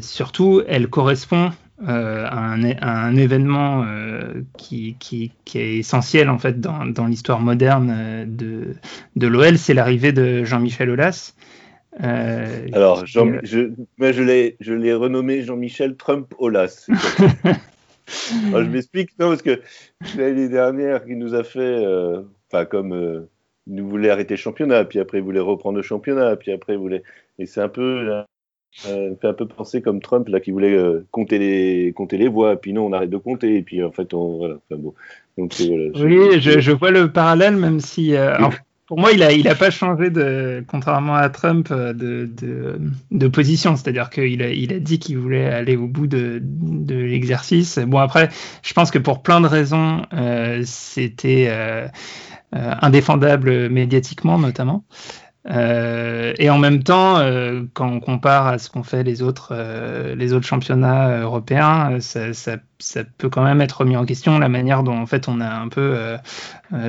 surtout 0.00 0.62
elle 0.68 0.86
correspond 0.88 1.50
euh, 1.86 2.26
un, 2.28 2.60
un, 2.82 3.14
événement 3.14 3.84
euh, 3.84 4.42
qui, 4.56 4.96
qui, 4.98 5.30
qui, 5.44 5.58
est 5.60 5.76
essentiel 5.76 6.28
en 6.28 6.36
fait 6.38 6.60
dans, 6.60 6.84
dans 6.86 7.06
l'histoire 7.06 7.40
moderne 7.40 7.94
euh, 7.96 8.24
de, 8.26 8.74
de 9.14 9.26
l'OL, 9.28 9.58
c'est 9.58 9.74
l'arrivée 9.74 10.10
de 10.10 10.42
Jean-Michel 10.42 10.90
Aulas. 10.90 11.34
Euh, 12.02 12.66
Alors, 12.72 13.06
Jean, 13.06 13.38
je, 13.44 13.70
moi, 13.96 14.10
je 14.10 14.22
l'ai, 14.22 14.94
renommé 14.94 15.42
Jean-Michel 15.42 15.96
Trump 15.96 16.34
Aulas. 16.38 16.88
Alors, 18.48 18.64
je 18.64 18.70
m'explique, 18.70 19.16
non, 19.20 19.28
parce 19.28 19.42
que 19.42 19.60
l'année 20.16 20.48
dernière, 20.48 21.02
il 21.06 21.16
nous 21.16 21.34
a 21.34 21.44
fait, 21.44 21.84
enfin, 22.50 22.64
comme 22.64 23.28
il 23.68 23.74
nous 23.76 23.88
voulait 23.88 24.10
arrêter 24.10 24.34
le 24.34 24.38
championnat, 24.38 24.84
puis 24.84 24.98
après 24.98 25.18
il 25.18 25.24
voulait 25.24 25.38
reprendre 25.38 25.76
le 25.76 25.82
championnat, 25.82 26.34
puis 26.34 26.50
après 26.50 26.72
il 26.72 26.78
voulait. 26.78 27.04
Et 27.38 27.46
c'est 27.46 27.60
un 27.60 27.68
peu 27.68 28.24
euh, 28.86 29.14
fait 29.20 29.28
un 29.28 29.32
peu 29.32 29.46
penser 29.46 29.82
comme 29.82 30.00
Trump 30.00 30.28
là 30.28 30.40
qui 30.40 30.52
voulait 30.52 30.76
euh, 30.76 31.04
compter 31.10 31.38
les 31.38 31.92
compter 31.94 32.16
les 32.16 32.28
voix 32.28 32.56
puis 32.56 32.72
non 32.72 32.86
on 32.86 32.92
arrête 32.92 33.10
de 33.10 33.16
compter 33.16 33.56
et 33.56 33.62
puis 33.62 33.82
en 33.82 33.90
fait 33.90 34.14
on 34.14 34.36
voilà 34.38 34.54
enfin, 34.70 34.80
bon. 34.80 34.94
Donc 35.36 35.54
voilà, 35.60 35.90
oui 36.04 36.40
je, 36.40 36.60
je, 36.60 36.72
vois 36.72 36.90
le 36.90 37.10
parallèle 37.10 37.56
même 37.56 37.80
si 37.80 38.14
euh, 38.14 38.34
alors, 38.34 38.52
pour 38.86 39.00
moi 39.00 39.10
il 39.12 39.22
a 39.24 39.32
il 39.32 39.48
a 39.48 39.56
pas 39.56 39.70
changé 39.70 40.10
de 40.10 40.62
contrairement 40.68 41.14
à 41.14 41.28
Trump 41.28 41.68
euh, 41.72 41.92
de 41.92 42.30
de, 42.30 42.80
de 43.10 43.28
position. 43.28 43.74
C'est-à-dire 43.74 44.10
qu'il 44.10 44.42
a 44.42 44.50
il 44.50 44.72
a 44.72 44.78
dit 44.78 45.00
qu'il 45.00 45.18
voulait 45.18 45.46
aller 45.46 45.76
au 45.76 45.88
bout 45.88 46.06
de 46.06 46.40
de 46.42 46.94
l'exercice. 46.94 47.80
Bon 47.80 47.98
après 47.98 48.28
je 48.62 48.74
pense 48.74 48.92
que 48.92 48.98
pour 48.98 49.22
plein 49.22 49.40
de 49.40 49.48
raisons 49.48 50.02
c'était 50.64 51.50
indéfendable 52.52 53.70
médiatiquement 53.70 54.38
notamment 54.38 54.84
euh, 55.50 56.34
et 56.38 56.50
en 56.50 56.58
même 56.58 56.82
temps, 56.82 57.18
euh, 57.18 57.62
quand 57.72 57.90
on 57.90 58.00
compare 58.00 58.46
à 58.46 58.58
ce 58.58 58.68
qu'ont 58.68 58.82
fait 58.82 59.02
les 59.02 59.22
autres, 59.22 59.50
euh, 59.52 60.14
les 60.14 60.32
autres 60.32 60.46
championnats 60.46 61.20
européens, 61.20 61.98
ça, 62.00 62.26
peut 63.16 63.30
quand 63.30 63.42
même 63.42 63.60
être 63.60 63.80
remis 63.80 63.96
en 63.96 64.04
question 64.04 64.38
la 64.38 64.48
manière 64.48 64.82
dont 64.82 64.96
en 64.96 65.06
fait 65.06 65.28
on 65.28 65.40
a 65.40 65.48
un 65.48 65.68
peu 65.68 65.96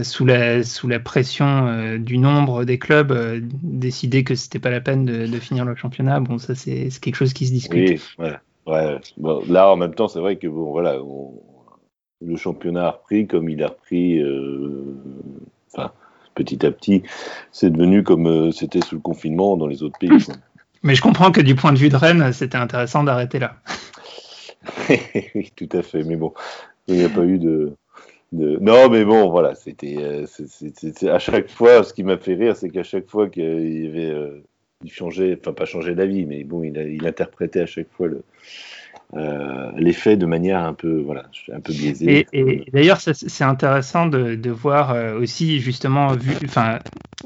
sous 0.03 0.25
la 0.25 0.99
pression 0.99 1.97
du 1.97 2.17
nombre 2.17 2.65
des 2.65 2.77
clubs 2.77 3.41
décidé 3.63 4.23
que 4.23 4.35
c'était 4.35 4.59
pas 4.59 4.69
la 4.69 4.81
peine 4.81 5.05
de, 5.05 5.39
finir 5.39 5.65
le 5.65 5.75
championnat. 5.75 6.19
Bon, 6.19 6.37
ça 6.37 6.53
c'est 6.53 6.89
quelque 7.01 7.15
chose 7.15 7.33
qui 7.33 7.47
se 7.47 7.53
discute. 7.53 8.01
Oui, 8.19 8.27
ouais, 8.67 8.99
là 9.47 9.71
en 9.71 9.77
même 9.77 9.95
temps, 9.95 10.09
c'est 10.09 10.19
vrai 10.19 10.35
que 10.35 10.47
bon 10.47 10.71
voilà, 10.71 10.97
le 12.21 12.35
championnat 12.35 12.87
a 12.87 12.91
repris 12.91 13.25
comme 13.25 13.49
il 13.49 13.63
a 13.63 13.67
repris. 13.67 14.21
Petit 16.39 16.65
à 16.65 16.71
petit, 16.71 17.03
c'est 17.51 17.69
devenu 17.69 18.03
comme 18.03 18.27
euh, 18.27 18.51
c'était 18.51 18.81
sous 18.81 18.95
le 18.95 19.01
confinement 19.01 19.57
dans 19.57 19.67
les 19.67 19.83
autres 19.83 19.99
pays. 19.99 20.09
Mais 20.83 20.95
je 20.95 21.01
comprends 21.01 21.31
que 21.31 21.41
du 21.41 21.55
point 21.55 21.73
de 21.73 21.77
vue 21.77 21.89
de 21.89 21.97
Rennes, 21.97 22.31
c'était 22.31 22.57
intéressant 22.57 23.03
d'arrêter 23.03 23.39
là. 23.39 23.57
oui, 25.35 25.51
tout 25.55 25.69
à 25.73 25.81
fait. 25.81 26.03
Mais 26.03 26.15
bon, 26.15 26.33
il 26.87 26.95
n'y 26.95 27.03
a 27.03 27.09
pas 27.09 27.25
eu 27.25 27.37
de, 27.37 27.73
de... 28.31 28.57
Non, 28.61 28.89
mais 28.89 29.03
bon, 29.03 29.29
voilà, 29.29 29.55
c'était 29.55 29.97
euh, 29.99 30.25
à 31.13 31.19
chaque 31.19 31.49
fois, 31.49 31.83
ce 31.83 31.93
qui 31.93 32.03
m'a 32.03 32.17
fait 32.17 32.35
rire, 32.35 32.55
c'est 32.55 32.69
qu'à 32.69 32.83
chaque 32.83 33.09
fois 33.09 33.27
qu'il 33.27 33.43
avait, 33.43 34.09
euh, 34.09 34.41
il 34.85 34.91
changeait, 34.91 35.37
enfin 35.41 35.51
pas 35.51 35.65
changer 35.65 35.95
d'avis, 35.95 36.25
mais 36.25 36.45
bon, 36.45 36.63
il, 36.63 36.77
a, 36.77 36.83
il 36.83 37.05
interprétait 37.05 37.59
à 37.59 37.65
chaque 37.65 37.91
fois 37.91 38.07
le, 38.07 38.23
euh, 39.15 39.71
l'effet 39.75 40.17
de 40.17 40.27
manière 40.27 40.63
un 40.63 40.73
peu, 40.73 41.01
voilà, 41.03 41.25
un 41.51 41.59
peu 41.59 41.73
biaisée. 41.73 42.27
Et, 42.31 42.39
et 42.39 42.65
d'ailleurs, 42.71 42.99
c'est 43.01 43.43
intéressant 43.43 44.05
de, 44.05 44.35
de, 44.35 44.49
voir 44.51 44.91
euh, 44.91 45.19
aussi 45.19 45.59
justement, 45.59 46.13
vu, 46.13 46.35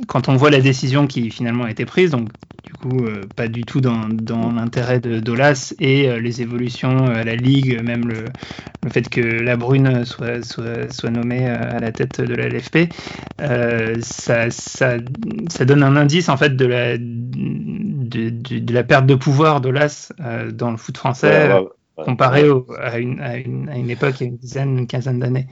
quand 0.08 0.30
on 0.30 0.36
voit 0.36 0.50
la 0.50 0.62
décision 0.62 1.08
qui 1.08 1.30
finalement 1.30 1.65
a 1.65 1.72
été 1.72 1.84
prise, 1.86 2.12
donc 2.12 2.30
du 2.63 2.72
coup 2.72 3.06
euh, 3.06 3.24
pas 3.36 3.50
du 3.50 3.65
tout 3.65 3.82
dans, 3.82 4.08
dans 4.08 4.54
l'intérêt 4.54 5.02
de 5.02 5.19
Dolas 5.19 5.74
et 5.80 6.10
euh, 6.10 6.19
les 6.19 6.41
évolutions 6.41 7.06
à 7.08 7.26
la 7.26 7.36
ligue, 7.36 7.84
même 7.84 8.08
le, 8.08 8.26
le 8.82 8.89
fait 8.89 9.10
que 9.10 9.19
la 9.19 9.58
Brune 9.58 10.06
soit, 10.06 10.41
soit, 10.41 10.89
soit 10.89 11.10
nommée 11.10 11.48
à 11.50 11.80
la 11.80 11.91
tête 11.91 12.22
de 12.22 12.34
la 12.34 12.48
LFP, 12.48 12.93
ça, 14.02 14.50
ça, 14.50 14.98
ça 15.50 15.65
donne 15.65 15.84
un 15.84 15.98
indice 15.98 16.30
en 16.30 16.38
fait 16.38 16.56
de 16.56 16.65
la 16.65 16.98
de, 18.08 18.30
de, 18.30 18.60
de 18.60 18.74
la 18.74 18.84
perte 18.84 19.06
de 19.06 19.16
pouvoir 19.16 19.62
d'Olas 19.62 20.12
dans 20.52 20.72
le 20.72 20.78
foot 20.78 20.98
français. 20.98 21.48
Ouais, 21.48 21.60
ouais 21.60 21.68
comparé 21.96 22.50
au, 22.50 22.66
à, 22.80 22.98
une, 23.00 23.20
à, 23.22 23.38
une, 23.38 23.70
à, 23.70 23.78
une, 23.78 23.89
époque, 23.89 24.16
il 24.20 24.24
y 24.24 24.26
a 24.26 24.30
une 24.30 24.38
dizaine, 24.38 24.80
une 24.80 24.88
quinzaine 24.88 25.20
d'années. 25.20 25.48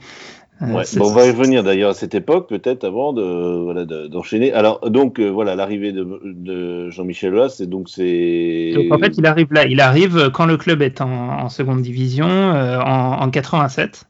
Euh, 0.60 0.66
bon, 0.96 1.06
on 1.06 1.12
va 1.12 1.26
y 1.26 1.30
revenir 1.30 1.64
d'ailleurs 1.64 1.90
à 1.90 1.94
cette 1.94 2.14
époque, 2.14 2.48
peut-être 2.48 2.84
avant 2.84 3.12
de 3.12 3.62
voilà 3.62 3.84
d'enchaîner. 3.84 4.52
Alors 4.52 4.78
donc 4.90 5.18
euh, 5.18 5.28
voilà 5.28 5.56
l'arrivée 5.56 5.92
de, 5.92 6.06
de 6.24 6.88
Jean-Michel 6.90 7.34
Aulas, 7.34 7.48
c'est 7.56 7.66
donc 7.66 7.88
c'est. 7.88 8.74
En 8.90 8.98
fait 8.98 9.16
il 9.16 9.26
arrive 9.26 9.52
là, 9.52 9.66
il 9.66 9.80
arrive 9.80 10.30
quand 10.32 10.46
le 10.46 10.56
club 10.56 10.82
est 10.82 11.00
en, 11.00 11.10
en 11.10 11.48
seconde 11.48 11.82
division 11.82 12.28
euh, 12.28 12.78
en, 12.78 13.22
en, 13.22 13.30
87. 13.30 14.04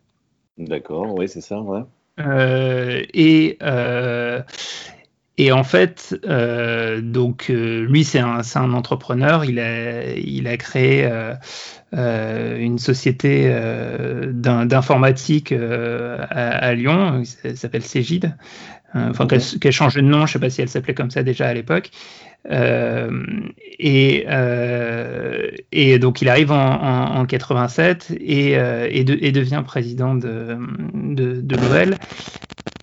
D'accord, 0.59 1.15
oui 1.17 1.27
c'est 1.27 1.41
ça, 1.41 1.61
ouais. 1.61 1.81
Euh, 2.21 3.03
et 3.15 3.57
et 5.39 5.51
en 5.51 5.65
fait, 5.65 6.15
euh, 6.27 7.01
donc 7.01 7.47
euh, 7.49 7.87
lui 7.87 8.05
c'est 8.05 8.19
un, 8.19 8.43
un, 8.55 8.73
entrepreneur. 8.75 9.47
Il 9.47 9.59
a, 9.61 10.13
il 10.15 10.47
a 10.47 10.59
créé 10.59 11.07
euh, 11.07 11.35
euh 11.95 12.59
une 12.59 12.79
société 12.79 13.45
euh, 13.47 14.31
d'informatique 14.33 15.53
euh, 15.53 16.19
à, 16.29 16.51
à, 16.51 16.75
Lyon. 16.75 17.23
Ça 17.25 17.57
s'appelle 17.57 17.83
Cégide. 17.83 18.37
Enfin, 18.95 19.25
okay. 19.25 19.39
qu'elle 19.39 19.59
qu 19.59 19.73
changé 19.73 20.03
de 20.03 20.07
nom. 20.07 20.27
Je 20.27 20.35
sais 20.35 20.39
pas 20.39 20.51
si 20.51 20.61
elle 20.61 20.69
s'appelait 20.69 20.93
comme 20.93 21.11
ça 21.11 21.23
déjà 21.23 21.49
à 21.49 21.55
l'époque. 21.55 21.91
et, 22.51 24.27
et 25.73 25.99
donc 25.99 26.21
il 26.21 26.29
arrive 26.29 26.53
en, 26.53 26.83
en, 26.83 27.21
en 27.21 27.25
87 27.25 28.11
et, 28.21 28.53
et, 28.53 29.05
de, 29.05 29.17
et, 29.19 29.33
devient 29.33 29.63
président 29.65 30.15
de, 30.15 30.59
de, 30.93 31.41
de 31.41 31.57
l'OL. 31.57 31.97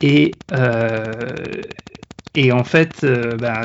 Et 0.02 0.32
et 2.40 2.54
en 2.54 2.64
fait, 2.64 3.04
euh, 3.04 3.36
bah, 3.36 3.64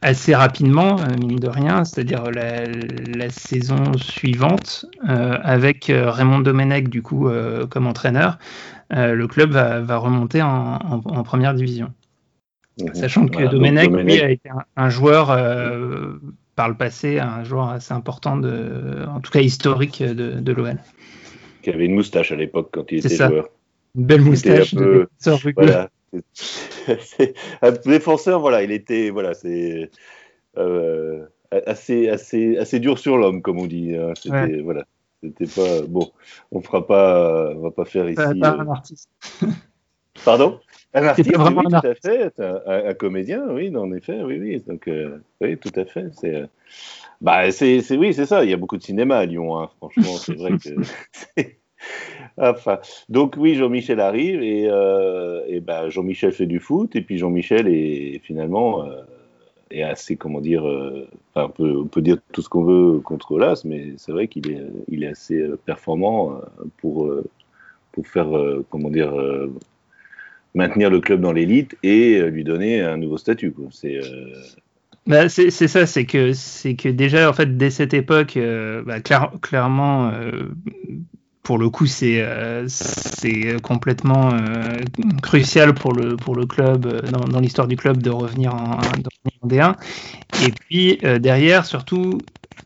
assez 0.00 0.34
rapidement, 0.34 0.98
euh, 0.98 1.18
mine 1.18 1.38
de 1.38 1.48
rien, 1.48 1.84
c'est-à-dire 1.84 2.30
la, 2.30 2.64
la, 2.64 3.28
saison 3.28 3.92
suivante, 3.98 4.86
euh, 5.06 5.36
avec 5.42 5.92
Raymond 5.94 6.40
Domenech 6.40 6.88
du 6.88 7.02
coup 7.02 7.28
euh, 7.28 7.66
comme 7.66 7.86
entraîneur, 7.86 8.38
le 8.90 9.26
club 9.26 9.50
va, 9.50 9.80
va 9.80 9.98
remonter 9.98 10.40
en, 10.40 10.76
en, 10.76 11.02
en, 11.04 11.22
première 11.22 11.52
division. 11.52 11.92
Mmh. 12.80 12.94
Sachant 12.94 13.26
que 13.26 13.34
voilà, 13.34 13.48
Domenech, 13.48 13.90
Domenech, 13.90 14.16
lui, 14.16 14.22
a 14.22 14.30
été 14.30 14.48
un, 14.48 14.64
un 14.76 14.88
joueur 14.88 15.26
par 16.56 16.70
le 16.70 16.74
passé, 16.74 17.20
un 17.20 17.44
joueur 17.44 17.68
assez 17.68 17.92
important, 17.92 18.38
de, 18.38 19.06
en 19.14 19.20
tout 19.20 19.30
cas 19.30 19.40
historique 19.40 20.02
de, 20.02 20.40
de 20.40 20.52
l'OL. 20.52 20.78
Qui 21.62 21.70
avait 21.70 21.84
une 21.84 21.94
moustache 21.94 22.32
à 22.32 22.36
l'époque 22.36 22.70
quand 22.72 22.90
il 22.90 22.98
était 22.98 23.10
ça. 23.10 23.28
joueur. 23.28 23.48
Une 23.94 24.06
belle 24.06 24.22
moustache. 24.22 24.74
Peu, 24.74 25.08
de 25.26 25.52
voilà 25.54 25.90
un 27.62 27.72
défenseur, 27.72 28.40
voilà, 28.40 28.62
il 28.62 28.72
était, 28.72 29.10
voilà, 29.10 29.34
c'est 29.34 29.90
euh, 30.56 31.24
assez, 31.50 32.08
assez, 32.08 32.56
assez 32.56 32.80
dur 32.80 32.98
sur 32.98 33.16
l'homme, 33.16 33.42
comme 33.42 33.58
on 33.58 33.66
dit. 33.66 33.94
Hein. 33.96 34.12
C'était, 34.16 34.36
ouais. 34.36 34.60
voilà, 34.62 34.84
c'était 35.22 35.46
pas 35.46 35.82
bon. 35.86 36.10
On 36.52 36.60
fera 36.60 36.86
pas, 36.86 37.52
on 37.54 37.60
va 37.60 37.70
pas 37.70 37.84
faire 37.84 38.08
ici. 38.08 38.16
Pas, 38.16 38.34
pas 38.34 38.50
un 38.50 38.66
euh, 38.66 38.70
artiste. 38.70 39.10
Pardon? 40.24 40.60
Un 40.92 41.04
artiste, 41.04 41.30
oui, 41.38 41.44
un 41.44 41.52
tout 41.52 41.86
à 41.86 41.94
fait, 41.94 42.40
un, 42.40 42.88
un, 42.88 42.94
comédien, 42.94 43.46
oui, 43.48 43.74
en 43.76 43.92
effet, 43.92 44.22
oui, 44.22 44.38
oui, 44.40 44.62
donc, 44.66 44.88
euh, 44.88 45.22
oui, 45.40 45.56
tout 45.56 45.72
à 45.76 45.84
fait, 45.84 46.08
c'est, 46.12 46.34
euh, 46.34 46.46
bah, 47.20 47.52
c'est, 47.52 47.80
c'est, 47.80 47.96
oui, 47.96 48.12
c'est 48.12 48.26
ça, 48.26 48.42
il 48.44 48.50
y 48.50 48.52
a 48.52 48.56
beaucoup 48.56 48.76
de 48.76 48.82
cinéma 48.82 49.18
à 49.18 49.24
Lyon, 49.24 49.56
hein. 49.58 49.70
franchement, 49.76 50.16
c'est 50.16 50.34
vrai 50.34 50.52
que, 50.58 50.70
Enfin, 52.36 52.78
donc 53.08 53.34
oui, 53.36 53.54
Jean-Michel 53.54 54.00
arrive 54.00 54.42
et, 54.42 54.66
euh, 54.68 55.42
et 55.46 55.60
ben, 55.60 55.88
Jean-Michel 55.88 56.32
fait 56.32 56.46
du 56.46 56.58
foot 56.58 56.96
et 56.96 57.02
puis 57.02 57.18
Jean-Michel 57.18 57.68
est 57.68 58.20
finalement 58.22 58.84
euh, 58.84 59.02
est 59.70 59.82
assez, 59.82 60.16
comment 60.16 60.40
dire, 60.40 60.66
euh, 60.66 61.06
on, 61.34 61.48
peut, 61.48 61.76
on, 61.76 61.86
peut, 61.86 62.02
dire 62.02 62.16
tout 62.32 62.42
ce 62.42 62.48
qu'on 62.48 62.64
veut 62.64 63.00
contre 63.00 63.32
Olas, 63.32 63.62
mais 63.64 63.92
c'est 63.98 64.10
vrai 64.10 64.26
qu'il 64.26 64.50
est, 64.50 64.62
il 64.88 65.04
est 65.04 65.08
assez 65.08 65.44
performant 65.64 66.40
pour, 66.78 67.08
pour 67.92 68.06
faire, 68.08 68.28
comment 68.68 68.90
dire, 68.90 69.12
maintenir 70.56 70.90
le 70.90 70.98
club 70.98 71.20
dans 71.20 71.32
l'élite 71.32 71.76
et 71.84 72.20
lui 72.30 72.42
donner 72.42 72.80
un 72.80 72.96
nouveau 72.96 73.16
statut. 73.16 73.54
C'est 73.70 74.00
bah, 75.06 75.28
c'est 75.28 75.50
ça, 75.50 75.86
c'est 75.86 76.04
que 76.04 76.32
c'est 76.32 76.74
que 76.74 76.88
déjà 76.88 77.30
en 77.30 77.32
fait 77.32 77.56
dès 77.56 77.70
cette 77.70 77.94
époque, 77.94 78.36
bah, 78.84 79.00
clair, 79.00 79.30
clairement 79.40 80.10
pour 81.42 81.58
le 81.58 81.70
coup, 81.70 81.86
c'est 81.86 82.20
euh, 82.20 82.66
complètement 83.62 84.30
euh, 84.32 84.76
crucial 85.22 85.74
pour 85.74 85.92
le, 85.92 86.16
pour 86.16 86.34
le 86.34 86.46
club, 86.46 86.86
euh, 86.86 87.00
dans, 87.10 87.24
dans 87.24 87.40
l'histoire 87.40 87.66
du 87.66 87.76
club, 87.76 88.02
de 88.02 88.10
revenir 88.10 88.54
en, 88.54 88.78
en 88.78 89.48
D1. 89.48 89.74
Et 90.46 90.52
puis 90.52 90.98
derrière, 91.20 91.66
surtout, 91.66 92.18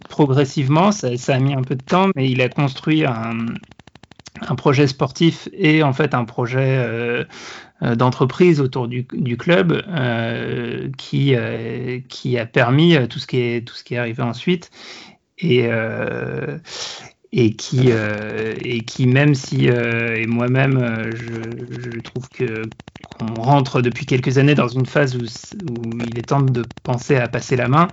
progressivement, 0.08 0.92
ça, 0.92 1.16
ça, 1.16 1.34
a 1.34 1.38
mis 1.38 1.54
un 1.54 1.62
peu 1.62 1.74
de 1.74 1.82
temps, 1.82 2.08
mais 2.14 2.30
il 2.30 2.40
a 2.40 2.48
construit 2.48 3.04
un, 3.04 3.46
un 4.40 4.54
projet 4.54 4.86
sportif 4.86 5.48
et 5.52 5.82
en 5.82 5.92
fait 5.92 6.14
un 6.14 6.24
projet 6.24 7.24
euh, 7.82 7.96
d'entreprise 7.96 8.60
autour 8.60 8.86
du, 8.86 9.04
du 9.12 9.36
club 9.36 9.82
euh, 9.88 10.88
qui, 10.96 11.34
euh, 11.34 11.98
qui 12.08 12.38
a 12.38 12.46
permis 12.46 12.96
tout 13.08 13.18
ce 13.18 13.26
qui 13.26 13.38
est, 13.38 13.66
tout 13.66 13.74
ce 13.74 13.82
qui 13.82 13.94
est 13.94 13.98
arrivé 13.98 14.22
ensuite. 14.22 14.70
Et, 15.38 15.68
et 17.36 17.52
qui 17.54 17.90
euh, 17.90 18.54
et 18.62 18.80
qui 18.82 19.08
même 19.08 19.34
si 19.34 19.68
euh, 19.68 20.14
et 20.16 20.26
moi-même 20.26 20.76
euh, 20.76 21.10
je, 21.16 21.90
je, 21.90 22.00
trouve 22.00 22.28
que 22.28 22.62
qu'on 23.18 23.42
rentre 23.42 23.82
depuis 23.82 24.06
quelques 24.06 24.38
années 24.38 24.54
dans 24.54 24.68
une 24.68 24.86
phase 24.86 25.16
où, 25.16 25.22
où, 25.22 25.98
il 26.06 26.16
est 26.16 26.22
temps 26.22 26.40
de 26.40 26.62
penser 26.84 27.16
à 27.16 27.26
passer 27.26 27.56
la 27.56 27.66
main 27.66 27.88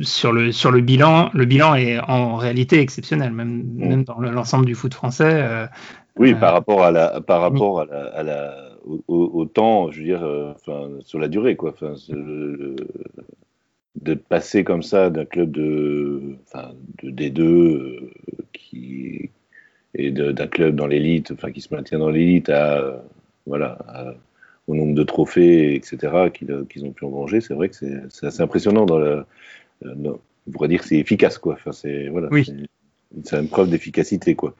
sur 0.00 0.32
le 0.32 0.52
sur 0.52 0.70
le 0.70 0.80
bilan 0.80 1.30
le 1.34 1.44
bilan 1.44 1.74
est 1.74 2.00
en 2.00 2.36
réalité 2.36 2.80
exceptionnel 2.80 3.30
même 3.30 3.62
mmh. 3.62 3.88
même 3.88 4.04
dans 4.04 4.18
l'ensemble 4.18 4.64
du 4.64 4.74
foot 4.74 4.94
français 4.94 5.68
oui 6.16 6.34
par 6.34 6.54
rapport 6.54 6.82
à 6.82 6.90
la 6.90 7.20
par 7.20 7.42
rapport 7.42 7.80
à 7.80 7.84
la, 7.84 8.04
à 8.06 8.22
la 8.22 8.54
au, 8.86 9.02
au, 9.34 9.44
temps 9.44 9.90
je 9.90 9.98
veux 9.98 10.06
dire 10.06 10.26
enfin 10.54 10.88
sur 11.00 11.18
la 11.18 11.28
durée 11.28 11.56
quoi 11.56 11.74
enfin 11.74 11.92
le, 12.08 12.74
de 14.00 14.14
passer 14.14 14.64
comme 14.64 14.82
ça 14.82 15.10
d'un 15.10 15.24
club 15.24 15.50
de, 15.50 16.36
enfin, 16.46 16.72
de 17.02 17.10
D2 17.10 17.40
euh, 17.40 18.10
qui 18.52 19.30
et 19.94 20.10
d'un 20.12 20.46
club 20.46 20.76
dans 20.76 20.86
l'élite, 20.86 21.32
enfin 21.32 21.50
qui 21.50 21.60
se 21.60 21.74
maintient 21.74 21.98
dans 21.98 22.10
l'élite 22.10 22.48
à 22.48 23.02
voilà 23.46 23.76
à, 23.88 24.14
au 24.68 24.74
nombre 24.76 24.94
de 24.94 25.02
trophées 25.02 25.74
etc 25.74 26.30
qu'ils 26.32 26.84
ont 26.84 26.92
pu 26.92 27.04
engranger, 27.04 27.40
c'est 27.40 27.54
vrai 27.54 27.68
que 27.68 27.76
c'est 27.76 28.26
assez 28.26 28.40
impressionnant 28.40 28.86
dans 28.86 28.98
la, 28.98 29.26
dans, 29.82 30.20
on 30.46 30.50
pourrait 30.52 30.68
dire 30.68 30.80
que 30.80 30.86
c'est 30.86 30.98
efficace 30.98 31.38
quoi. 31.38 31.54
Enfin 31.54 31.72
c'est 31.72 32.08
voilà. 32.08 32.28
Oui 32.30 32.46
c'est 33.24 33.38
une 33.40 33.48
preuve 33.48 33.70
d'efficacité 33.70 34.34
quoi. 34.34 34.54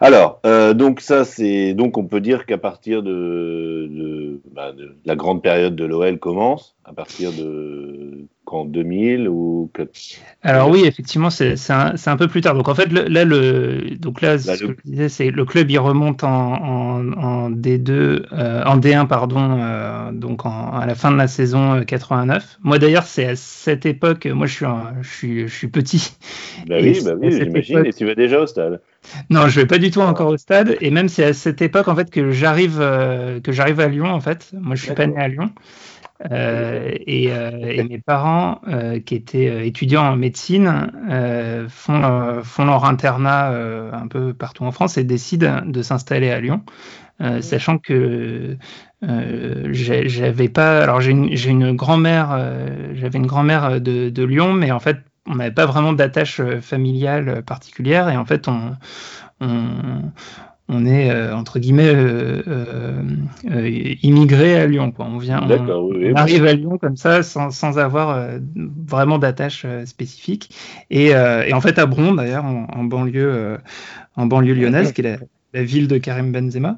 Alors 0.00 0.40
euh, 0.44 0.74
donc 0.74 1.00
ça 1.00 1.24
c'est 1.24 1.74
donc 1.74 1.96
on 1.96 2.04
peut 2.04 2.20
dire 2.20 2.46
qu'à 2.46 2.58
partir 2.58 3.02
de, 3.02 3.88
de, 3.90 4.27
bah, 4.52 4.72
de, 4.72 4.96
la 5.04 5.16
grande 5.16 5.42
période 5.42 5.76
de 5.76 5.84
l'OL 5.84 6.18
commence 6.18 6.76
à 6.84 6.92
partir 6.92 7.32
de 7.32 8.26
quand 8.44 8.64
2000 8.64 9.28
ou 9.28 9.70
Alors 10.42 10.70
oui 10.70 10.84
effectivement 10.86 11.28
c'est 11.28 11.54
un, 11.70 11.94
un, 12.06 12.16
peu 12.16 12.28
plus 12.28 12.40
tard 12.40 12.54
donc 12.54 12.68
en 12.68 12.74
fait 12.74 12.90
le, 12.90 13.02
là 13.02 13.24
le 13.24 13.96
donc 13.98 14.22
là, 14.22 14.32
là 14.32 14.38
ce 14.38 14.64
le... 14.64 14.72
que 14.72 14.80
je 14.84 14.90
disais 14.90 15.08
c'est 15.10 15.30
le 15.30 15.44
club 15.44 15.70
il 15.70 15.78
remonte 15.78 16.24
en, 16.24 16.54
en, 16.54 17.12
en 17.12 17.50
D2 17.50 17.90
euh, 17.90 18.64
en 18.64 18.78
D1 18.78 19.06
pardon 19.06 19.58
euh, 19.60 20.12
donc 20.12 20.46
en, 20.46 20.72
à 20.72 20.86
la 20.86 20.94
fin 20.94 21.12
de 21.12 21.16
la 21.16 21.28
saison 21.28 21.84
89. 21.84 22.58
Moi 22.62 22.78
d'ailleurs 22.78 23.04
c'est 23.04 23.26
à 23.26 23.36
cette 23.36 23.84
époque 23.84 24.24
moi 24.26 24.46
je 24.46 24.54
suis 24.54 24.64
un, 24.64 24.94
je 25.02 25.08
suis 25.10 25.48
je 25.48 25.54
suis 25.54 25.68
petit. 25.68 26.16
Bah 26.66 26.76
oui 26.80 26.98
bah 27.04 27.12
oui 27.20 27.30
j'imagine 27.30 27.84
et 27.84 27.92
tu 27.92 28.06
vas 28.06 28.14
déjà 28.14 28.40
au 28.40 28.46
stade. 28.46 28.80
Non, 29.30 29.48
je 29.48 29.60
vais 29.60 29.66
pas 29.66 29.78
du 29.78 29.90
tout 29.90 30.00
encore 30.00 30.28
au 30.28 30.36
stade. 30.36 30.76
Et 30.80 30.90
même 30.90 31.08
c'est 31.08 31.24
à 31.24 31.32
cette 31.32 31.62
époque 31.62 31.88
en 31.88 31.96
fait 31.96 32.10
que 32.10 32.30
j'arrive 32.30 32.78
euh, 32.80 33.40
que 33.40 33.52
j'arrive 33.52 33.80
à 33.80 33.88
Lyon 33.88 34.06
en 34.06 34.20
fait. 34.20 34.50
Moi, 34.52 34.74
je 34.76 34.84
suis 34.84 34.94
pas 34.94 35.06
né 35.06 35.16
à 35.16 35.28
Lyon. 35.28 35.50
Euh, 36.32 36.90
et, 37.06 37.30
euh, 37.30 37.50
et, 37.62 37.84
mes 37.84 38.00
parents, 38.00 38.60
qui 39.06 39.14
étaient 39.14 39.68
étudiants 39.68 40.02
en 40.02 40.16
médecine, 40.16 40.90
font, 41.68 42.42
font 42.42 42.64
leur 42.64 42.84
internat 42.84 43.52
un 43.92 44.08
peu 44.08 44.34
partout 44.34 44.64
en 44.64 44.72
France 44.72 44.98
et 44.98 45.04
décident 45.04 45.62
de 45.64 45.80
s'installer 45.82 46.30
à 46.30 46.40
Lyon, 46.40 46.62
sachant 47.40 47.78
que 47.78 48.56
j'avais 49.00 50.48
pas. 50.48 50.82
Alors 50.82 51.00
j'ai 51.00 51.12
une, 51.12 51.32
une 51.32 51.76
grand-mère, 51.76 52.36
j'avais 52.94 53.18
une 53.18 53.26
grand-mère 53.28 53.80
de, 53.80 54.10
de 54.10 54.24
Lyon, 54.24 54.52
mais 54.54 54.72
en 54.72 54.80
fait 54.80 54.98
on 55.28 55.36
n'avait 55.36 55.52
pas 55.52 55.66
vraiment 55.66 55.92
d'attache 55.92 56.40
familiale 56.60 57.42
particulière 57.42 58.08
et 58.08 58.16
en 58.16 58.24
fait 58.24 58.48
on, 58.48 58.76
on, 59.40 60.02
on 60.68 60.84
est 60.84 61.10
euh, 61.10 61.34
entre 61.34 61.58
guillemets 61.58 61.88
euh, 61.88 62.42
euh, 62.46 63.02
euh, 63.50 63.94
immigré 64.02 64.60
à 64.60 64.66
Lyon. 64.66 64.92
Quoi. 64.92 65.06
On 65.06 65.18
vient, 65.18 65.42
on, 65.42 65.88
oui, 65.88 66.12
on 66.12 66.16
arrive 66.16 66.44
à 66.44 66.52
Lyon 66.52 66.78
comme 66.78 66.96
ça 66.96 67.22
sans, 67.22 67.50
sans 67.50 67.78
avoir 67.78 68.10
euh, 68.10 68.38
vraiment 68.54 69.18
d'attache 69.18 69.64
spécifique. 69.86 70.50
Et, 70.90 71.08
et, 71.08 71.52
en 71.54 71.60
fait 71.60 71.78
à 71.78 71.86
Bron 71.86 72.14
d'ailleurs 72.14 72.44
en, 72.44 72.66
en, 72.70 72.84
banlieue 72.84 73.58
en 74.16 74.26
banlieue 74.26 74.54
lyonnaise, 74.54 74.92
qui 74.92 75.00
est 75.00 75.04
la, 75.04 75.16
la 75.54 75.62
ville 75.62 75.88
de 75.88 75.98
Karim 75.98 76.32
Benzema. 76.32 76.76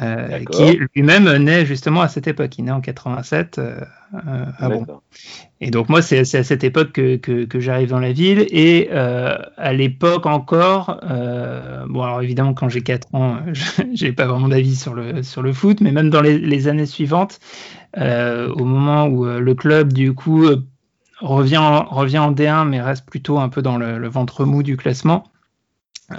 Euh, 0.00 0.44
qui 0.52 0.78
lui-même 0.94 1.28
naît 1.38 1.66
justement 1.66 2.00
à 2.00 2.08
cette 2.08 2.28
époque. 2.28 2.56
Il 2.58 2.64
naît 2.64 2.70
en 2.70 2.80
87 2.80 3.58
euh, 3.58 3.80
à 4.12 4.68
bon. 4.68 4.86
Et 5.62 5.70
donc 5.70 5.90
moi, 5.90 6.00
c'est 6.00 6.18
à 6.18 6.44
cette 6.44 6.64
époque 6.64 6.92
que, 6.92 7.60
j'arrive 7.60 7.90
dans 7.90 7.98
la 7.98 8.12
ville. 8.12 8.46
Et 8.50 8.88
euh, 8.92 9.36
à 9.58 9.72
l'époque 9.72 10.24
encore, 10.24 11.00
euh, 11.02 11.84
bon 11.86 12.02
alors 12.02 12.22
évidemment 12.22 12.54
quand 12.54 12.70
j'ai 12.70 12.80
4 12.80 13.14
ans, 13.14 13.38
j'ai 13.94 14.12
pas 14.12 14.26
vraiment 14.26 14.48
d'avis 14.48 14.76
sur 14.76 14.94
le, 14.94 15.52
foot, 15.52 15.80
mais 15.82 15.92
même 15.92 16.08
dans 16.08 16.22
les, 16.22 16.68
années 16.68 16.86
suivantes, 16.86 17.40
euh, 17.98 18.48
au 18.52 18.64
moment 18.64 19.06
où 19.06 19.26
le 19.26 19.54
club 19.54 19.92
du 19.92 20.14
coup 20.14 20.48
revient 21.20 21.58
en, 21.58 21.84
revient 21.84 22.18
en 22.18 22.32
D1, 22.32 22.66
mais 22.68 22.80
reste 22.80 23.06
plutôt 23.06 23.38
un 23.38 23.48
peu 23.48 23.62
dans 23.62 23.76
le, 23.76 24.08
ventre 24.08 24.44
mou 24.44 24.62
du 24.62 24.76
classement. 24.76 25.24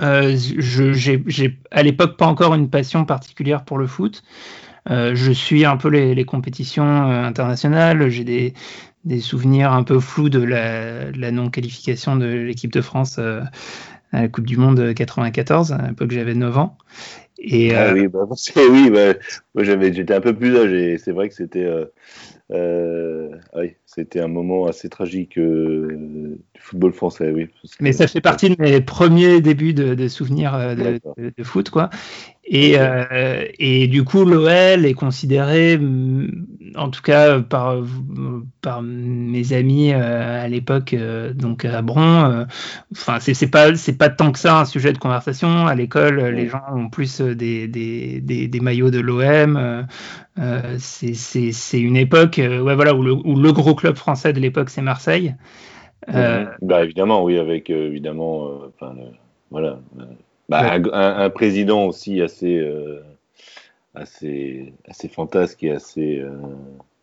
Euh, 0.01 0.37
j'ai 0.37 1.59
à 1.71 1.83
l'époque 1.83 2.15
pas 2.15 2.25
encore 2.25 2.53
une 2.53 2.69
passion 2.69 3.05
particulière 3.05 3.65
pour 3.65 3.77
le 3.77 3.87
foot. 3.87 4.23
Euh, 4.89 5.13
je 5.13 5.31
suis 5.31 5.65
un 5.65 5.77
peu 5.77 5.89
les, 5.89 6.25
compétitions 6.25 6.85
euh, 6.85 7.23
internationales. 7.23 8.09
J'ai 8.09 8.23
des, 8.23 8.53
des, 9.05 9.19
souvenirs 9.19 9.71
un 9.71 9.83
peu 9.83 9.99
flous 9.99 10.29
de 10.29 10.41
la, 10.41 11.11
la 11.11 11.31
non-qualification 11.31 12.15
de 12.15 12.25
l'équipe 12.25 12.71
de 12.71 12.81
France 12.81 13.17
euh, 13.19 13.41
à 14.11 14.23
la 14.23 14.27
Coupe 14.27 14.45
du 14.45 14.57
Monde 14.57 14.93
94, 14.93 15.71
à 15.73 15.87
l'époque 15.89 16.11
j'avais 16.11 16.33
9 16.33 16.57
ans. 16.57 16.77
Et, 17.43 17.73
ah 17.73 17.93
oui, 17.93 18.07
bah, 18.07 18.27
oui 18.69 18.91
bah, 18.91 19.13
moi 19.55 19.63
j'étais 19.63 20.13
un 20.13 20.21
peu 20.21 20.35
plus 20.35 20.55
âgé. 20.57 20.97
C'est 20.97 21.11
vrai 21.11 21.27
que 21.27 21.33
c'était 21.33 21.65
euh, 22.53 23.29
oui, 23.55 23.75
c'était 23.85 24.19
un 24.19 24.27
moment 24.27 24.67
assez 24.67 24.89
tragique 24.89 25.37
euh, 25.37 26.37
du 26.53 26.61
football 26.61 26.91
français, 26.91 27.31
oui. 27.31 27.47
Mais 27.79 27.93
ça 27.93 28.07
fait 28.07 28.19
partie 28.19 28.49
de 28.49 28.55
mes 28.59 28.81
premiers 28.81 29.39
débuts 29.39 29.73
de, 29.73 29.95
de 29.95 30.07
souvenirs 30.09 30.53
euh, 30.55 30.75
de, 30.75 30.99
de, 31.17 31.31
de, 31.35 31.43
foot, 31.43 31.69
quoi. 31.69 31.89
Et, 32.43 32.73
euh, 32.77 33.45
et 33.57 33.87
du 33.87 34.03
coup, 34.03 34.25
l'OL 34.25 34.85
est 34.85 34.93
considéré, 34.93 35.77
mm, 35.77 36.45
en 36.75 36.89
tout 36.89 37.01
cas 37.01 37.39
par, 37.39 37.77
par 38.61 38.81
mes 38.81 39.53
amis 39.53 39.93
euh, 39.93 40.43
à 40.43 40.47
l'époque, 40.47 40.93
euh, 40.93 41.33
donc 41.33 41.65
à 41.65 41.81
Bron, 41.81 42.45
enfin, 42.91 43.19
c'est 43.19 43.49
pas, 43.49 43.75
c'est 43.75 43.97
pas 43.97 44.09
tant 44.09 44.31
que 44.31 44.39
ça 44.39 44.59
un 44.59 44.65
sujet 44.65 44.93
de 44.93 44.97
conversation. 44.97 45.67
À 45.67 45.75
l'école, 45.75 46.21
les 46.21 46.47
gens 46.47 46.61
ont 46.73 46.89
plus 46.89 47.21
des, 47.21 47.67
des, 47.67 48.21
des, 48.21 48.47
des 48.47 48.59
maillots 48.59 48.91
de 48.91 48.99
l'OM. 48.99 49.85
Euh, 50.39 50.75
c'est 50.77 51.79
une 51.79 51.97
époque 51.97 52.35
ouais, 52.37 52.75
voilà, 52.75 52.93
où, 52.93 53.03
le, 53.03 53.13
où 53.13 53.35
le 53.35 53.51
gros 53.51 53.75
club 53.75 53.95
français 53.95 54.33
de 54.33 54.39
l'époque, 54.39 54.69
c'est 54.69 54.81
Marseille. 54.81 55.35
Euh, 56.13 56.45
bah, 56.61 56.83
évidemment, 56.83 57.23
oui, 57.23 57.37
avec 57.37 57.69
évidemment, 57.69 58.49
enfin, 58.67 58.95
voilà 59.51 59.79
bah, 60.51 60.77
ouais. 60.77 60.89
un, 60.93 61.19
un, 61.19 61.29
président 61.29 61.85
aussi 61.85 62.21
assez, 62.21 62.57
euh, 62.57 63.01
assez, 63.95 64.73
assez 64.87 65.07
fantasque 65.07 65.63
et 65.63 65.71
assez. 65.71 66.19
Euh, 66.19 66.31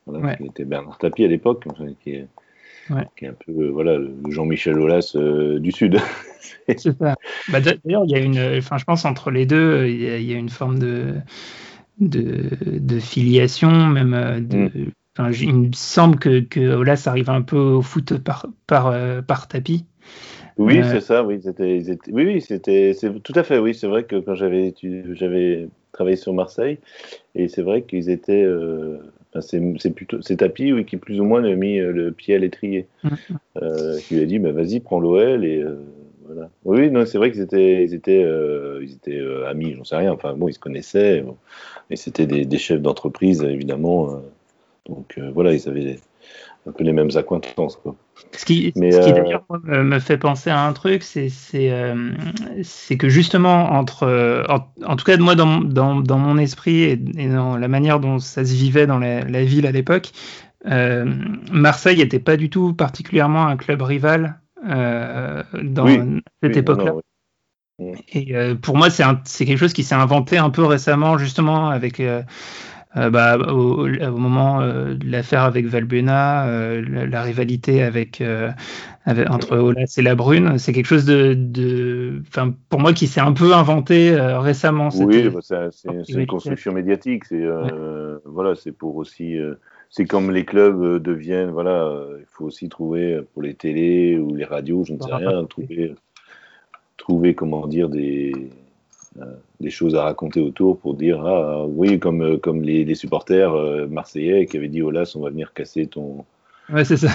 voilà, 0.06 0.24
ouais. 0.24 0.36
qui 0.36 0.46
était 0.46 0.64
Bernard 0.64 0.98
Tapie 0.98 1.24
à 1.24 1.28
l'époque, 1.28 1.64
qui, 2.02 2.10
est, 2.10 2.26
ouais. 2.90 3.06
qui 3.16 3.26
est 3.26 3.28
un 3.28 3.34
peu 3.34 3.52
euh, 3.52 3.70
voilà, 3.70 3.98
le 3.98 4.14
Jean-Michel 4.28 4.78
Aulas 4.78 5.12
euh, 5.16 5.58
du 5.58 5.70
Sud. 5.70 5.98
C'est 6.66 6.78
ça. 6.78 7.14
Bah, 7.48 7.60
D'ailleurs, 7.60 8.04
il 8.04 8.10
y 8.10 8.14
a 8.14 8.18
une. 8.18 8.58
Enfin, 8.58 8.78
je 8.78 8.84
pense 8.84 9.04
entre 9.04 9.30
les 9.30 9.46
deux, 9.46 9.86
il 9.86 10.02
y 10.02 10.08
a, 10.08 10.18
il 10.18 10.24
y 10.24 10.34
a 10.34 10.38
une 10.38 10.48
forme 10.48 10.78
de, 10.78 11.14
de, 12.00 12.50
de 12.62 13.00
filiation, 13.00 13.70
même. 13.70 14.14
Euh, 14.14 14.40
de, 14.40 14.56
mm. 14.56 14.92
Enfin, 15.18 15.32
il 15.32 15.52
me 15.52 15.72
semble 15.72 16.16
que, 16.16 16.38
que 16.38 16.76
Aulas 16.76 17.02
arrive 17.06 17.28
un 17.28 17.42
peu 17.42 17.58
au 17.58 17.82
foot 17.82 18.18
par, 18.18 18.46
par, 18.68 18.94
par 19.24 19.48
tapis. 19.48 19.84
Oui, 20.58 20.78
euh... 20.78 20.84
c'est 20.84 21.00
ça, 21.00 21.24
oui, 21.24 21.40
c'était, 21.42 21.82
oui, 22.12 22.24
oui, 22.24 22.40
c'était, 22.40 22.94
tout 23.24 23.32
à 23.34 23.42
fait, 23.42 23.58
oui, 23.58 23.74
c'est 23.74 23.88
vrai 23.88 24.04
que 24.04 24.16
quand 24.16 24.34
j'avais, 24.36 24.74
j'avais 25.12 25.68
travaillé 25.92 26.16
sur 26.16 26.32
Marseille, 26.32 26.78
et 27.34 27.48
c'est 27.48 27.62
vrai 27.62 27.82
qu'ils 27.82 28.10
étaient, 28.10 28.44
euh, 28.44 28.98
c'est, 29.40 29.62
c'est 29.78 29.90
plutôt, 29.90 30.20
c'est 30.22 30.36
Tapi, 30.36 30.72
oui, 30.72 30.84
qui 30.84 30.96
plus 30.96 31.20
ou 31.20 31.24
moins 31.24 31.44
a 31.44 31.54
mis 31.54 31.78
euh, 31.78 31.92
le 31.92 32.12
pied 32.12 32.34
à 32.34 32.38
l'étrier, 32.38 32.86
mm. 33.04 33.08
Euh, 33.62 33.98
qui 34.00 34.14
lui 34.14 34.22
a 34.22 34.26
dit, 34.26 34.38
bah, 34.38 34.52
vas-y, 34.52 34.80
prends 34.80 35.00
l'OL 35.00 35.44
et 35.44 35.58
euh, 35.58 35.76
voilà. 36.26 36.50
Oui, 36.64 36.90
non, 36.90 37.06
c'est 37.06 37.18
vrai 37.18 37.32
qu'ils 37.32 37.40
étaient, 37.40 37.84
ils 37.84 37.94
étaient, 37.94 38.26
ils 38.82 38.92
étaient 38.92 39.20
amis, 39.46 39.74
j'en 39.74 39.84
sais 39.84 39.96
rien, 39.96 40.12
enfin 40.12 40.34
bon, 40.34 40.48
ils 40.48 40.52
se 40.52 40.58
connaissaient, 40.58 41.22
bon, 41.22 41.36
et 41.90 41.96
c'était 41.96 42.26
des, 42.26 42.44
des, 42.44 42.58
chefs 42.58 42.82
d'entreprise 42.82 43.42
évidemment, 43.42 44.20
donc 44.86 45.18
voilà, 45.32 45.54
ils 45.54 45.66
avaient 45.70 45.98
un 46.68 46.72
peu 46.72 46.84
les 46.84 46.92
mêmes 46.92 47.10
accointances. 47.14 47.76
Quoi. 47.76 47.96
Ce 48.32 48.44
qui, 48.44 48.72
Mais, 48.76 48.92
ce 48.92 49.00
qui 49.00 49.10
euh, 49.10 49.12
d'ailleurs 49.12 49.44
me, 49.64 49.98
fait 49.98 50.18
penser 50.18 50.50
à 50.50 50.64
un 50.64 50.72
truc, 50.72 51.02
c'est 51.02 51.28
c'est 51.28 51.70
euh, 51.70 52.12
que 52.98 53.08
justement 53.08 53.72
entre 53.72 54.04
euh, 54.04 54.44
en, 54.48 54.66
en 54.84 54.96
tout 54.96 55.04
cas 55.04 55.16
moi 55.16 55.34
dans, 55.34 55.60
dans, 55.60 55.96
dans 55.96 56.18
mon 56.18 56.38
esprit 56.38 56.82
et, 56.82 56.98
et 57.16 57.28
dans 57.28 57.56
la 57.56 57.68
manière 57.68 58.00
dont 58.00 58.18
ça 58.18 58.44
se 58.44 58.52
vivait 58.52 58.86
dans 58.86 58.98
la, 58.98 59.22
la 59.22 59.44
ville 59.44 59.66
à 59.66 59.72
l'époque, 59.72 60.10
euh, 60.66 61.04
Marseille 61.52 61.98
n'était 61.98 62.18
pas 62.18 62.36
du 62.36 62.50
tout 62.50 62.74
particulièrement 62.74 63.46
un 63.46 63.56
club 63.56 63.82
rival 63.82 64.40
euh, 64.68 65.42
dans 65.62 65.84
Oui, 65.84 66.00
cette 66.42 66.52
Oui, 66.52 66.58
époque-là. 66.58 66.94
Et 68.12 68.34
euh, 68.34 68.56
pour 68.56 68.76
moi, 68.76 68.88
c'est 68.90 69.46
quelque 69.46 69.56
chose 69.56 69.72
qui 69.72 69.84
s'est 69.84 69.94
inventé 69.94 70.36
un 70.36 70.50
peu 70.50 70.64
récemment, 70.64 71.16
justement, 71.16 71.68
avec 71.68 72.02
euh, 72.96 73.10
bah, 73.10 73.36
au, 73.38 73.86
au 73.86 74.16
moment 74.16 74.60
euh, 74.60 74.94
de 74.94 75.10
l'affaire 75.10 75.42
avec 75.42 75.66
Valbuena, 75.66 76.46
euh, 76.48 76.82
la, 76.88 77.06
la 77.06 77.22
rivalité 77.22 77.82
avec, 77.82 78.22
avec- 79.04 79.30
entre 79.30 79.56
Olas 79.58 79.94
et 79.98 80.02
La 80.02 80.14
Brune. 80.14 80.58
C'est 80.58 80.72
quelque 80.72 80.86
chose 80.86 81.04
de, 81.04 81.34
de, 81.34 82.22
pour 82.68 82.80
moi, 82.80 82.92
qui 82.92 83.06
s'est 83.06 83.20
un 83.20 83.32
peu 83.32 83.54
inventé 83.54 84.16
récemment. 84.18 84.88
Oui, 84.98 85.28
bah, 85.28 85.40
c'est 85.70 86.12
une 86.12 86.26
construction 86.26 86.72
médiatique. 86.72 87.26
C'est 87.26 87.44
voilà, 88.24 88.54
c'est 88.54 88.72
pour 88.72 88.96
aussi. 88.96 89.36
c'est 89.90 90.04
comme 90.04 90.30
les 90.30 90.44
clubs 90.44 91.02
deviennent. 91.02 91.50
Voilà, 91.50 91.94
il 92.18 92.26
faut 92.30 92.44
aussi 92.46 92.68
trouver 92.68 93.20
pour 93.32 93.42
les 93.42 93.54
télés 93.54 94.18
ou 94.18 94.34
les 94.34 94.44
radios, 94.44 94.84
je 94.84 94.94
ne 94.94 94.98
sais 95.00 95.14
rien, 95.14 95.44
trouver, 95.44 95.94
trouver 96.96 97.34
comment 97.34 97.66
dire 97.66 97.88
des 97.88 98.32
des 99.60 99.70
choses 99.70 99.94
à 99.94 100.02
raconter 100.02 100.40
autour 100.40 100.78
pour 100.78 100.94
dire 100.94 101.24
ah 101.26 101.66
oui 101.66 101.98
comme 101.98 102.22
euh, 102.22 102.36
comme 102.36 102.62
les, 102.62 102.84
les 102.84 102.94
supporters 102.94 103.54
euh, 103.54 103.86
marseillais 103.86 104.46
qui 104.46 104.56
avaient 104.56 104.68
dit 104.68 104.82
oh 104.82 104.90
là 104.90 105.04
on 105.14 105.20
va 105.20 105.30
venir 105.30 105.52
casser 105.52 105.86
ton 105.86 106.24
Ouais, 106.70 106.84
c'est 106.84 106.98
ça. 106.98 107.08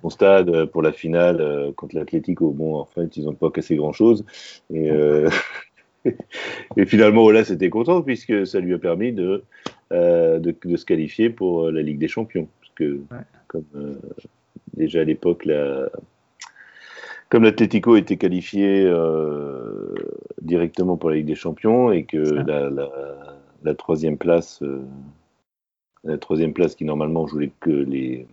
ton 0.00 0.08
stade 0.08 0.48
euh, 0.48 0.66
pour 0.66 0.82
la 0.82 0.92
finale 0.92 1.40
euh, 1.40 1.70
contre 1.72 1.96
l'Atlético. 1.96 2.50
Bon, 2.50 2.76
en 2.76 2.86
fait, 2.86 3.14
ils 3.16 3.24
n'ont 3.24 3.34
pas 3.34 3.50
cassé 3.50 3.76
grand-chose. 3.76 4.24
Et, 4.72 4.90
euh, 4.90 5.28
et 6.76 6.86
finalement, 6.86 7.22
Olas 7.24 7.50
était 7.50 7.68
content 7.68 8.00
puisque 8.00 8.46
ça 8.46 8.58
lui 8.58 8.72
a 8.72 8.78
permis 8.78 9.12
de, 9.12 9.44
euh, 9.92 10.38
de, 10.38 10.54
de 10.64 10.76
se 10.76 10.86
qualifier 10.86 11.28
pour 11.28 11.66
euh, 11.66 11.72
la 11.72 11.82
Ligue 11.82 11.98
des 11.98 12.08
Champions. 12.08 12.48
Parce 12.60 12.72
que, 12.74 13.00
comme 13.48 13.64
euh, 13.76 13.96
déjà 14.74 15.00
à 15.00 15.04
l'époque, 15.04 15.44
la, 15.44 15.90
comme 17.30 17.44
l'Atlético 17.44 17.96
était 17.96 18.16
qualifié 18.16 18.84
euh, 18.84 19.94
directement 20.42 20.96
pour 20.96 21.10
la 21.10 21.16
Ligue 21.16 21.26
des 21.26 21.36
Champions 21.36 21.92
et 21.92 22.02
que 22.02 22.18
la, 22.18 22.68
la, 22.68 22.90
la 23.62 23.74
troisième 23.74 24.18
place, 24.18 24.60
euh, 24.62 24.82
la 26.02 26.18
troisième 26.18 26.52
place 26.52 26.74
qui 26.74 26.84
normalement 26.84 27.26
jouait 27.26 27.52
que 27.60 27.70
les 27.70 28.26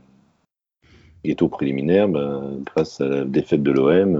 les 1.23 1.35
tours 1.35 1.49
préliminaires, 1.49 2.07
ben, 2.07 2.61
grâce 2.65 3.01
à 3.01 3.07
la 3.07 3.25
défaite 3.25 3.61
de 3.61 3.71
l'OM, 3.71 4.15
euh, 4.15 4.19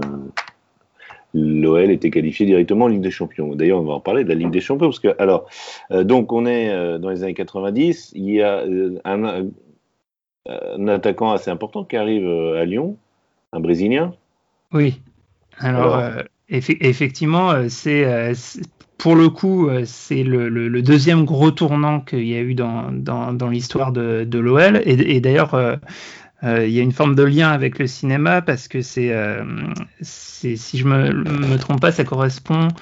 l'OL 1.32 1.90
était 1.90 2.10
qualifié 2.10 2.44
directement 2.44 2.84
en 2.84 2.88
Ligue 2.88 3.00
des 3.00 3.10
Champions. 3.10 3.54
D'ailleurs, 3.54 3.80
on 3.80 3.84
va 3.84 3.94
en 3.94 4.00
parler 4.00 4.24
de 4.24 4.28
la 4.28 4.34
Ligue 4.34 4.50
des 4.50 4.60
Champions 4.60 4.88
parce 4.88 5.00
que 5.00 5.14
alors, 5.18 5.48
donc 5.90 6.32
on 6.32 6.44
est 6.44 6.98
dans 6.98 7.08
les 7.08 7.22
années 7.22 7.34
90, 7.34 8.12
il 8.14 8.30
y 8.30 8.42
a 8.42 8.64
un, 9.04 9.48
attaquant 10.88 11.30
assez 11.30 11.50
important 11.50 11.84
qui 11.84 11.96
arrive 11.96 12.28
à 12.28 12.64
Lyon, 12.64 12.96
un 13.52 13.60
Brésilien. 13.60 14.12
Oui. 14.72 15.00
Alors, 15.58 15.94
Alors. 15.94 15.96
euh, 15.96 16.22
effe- 16.50 16.76
effectivement, 16.80 17.50
euh, 17.52 17.68
c'est 17.68 18.04
euh, 18.04 18.34
c'est- 18.34 18.62
pour 18.98 19.16
le 19.16 19.28
coup, 19.30 19.68
c'est 19.84 20.24
le, 20.24 20.48
le- 20.48 20.68
le 20.68 20.82
deuxième 20.82 21.24
gros 21.24 21.52
tournant 21.52 22.00
qu'il 22.00 22.26
y 22.26 22.34
a 22.36 22.40
eu 22.40 22.54
dans, 22.54 22.90
dans, 22.92 23.32
dans 23.32 23.48
l'histoire 23.48 23.92
de, 23.92 24.24
de 24.24 24.38
l'OL. 24.40 24.82
Et, 24.86 25.16
et 25.16 25.20
d'ailleurs, 25.20 25.54
euh, 25.54 25.76
euh, 26.44 26.66
il 26.66 26.72
y 26.74 26.80
a 26.80 26.82
une 26.82 26.92
forme 26.92 27.14
de 27.16 27.22
lien 27.24 27.50
avec 27.50 27.78
le 27.78 27.86
cinéma 27.86 28.42
parce 28.42 28.68
que 28.68 28.82
c'est, 28.82 29.12
euh, 29.12 29.44
si 30.02 30.56
je 30.78 30.84
me, 30.86 31.12
me 31.12 31.58
trompe 31.58 31.80
pas, 31.82 31.92
ça 31.92 32.04
correspond 32.04 32.74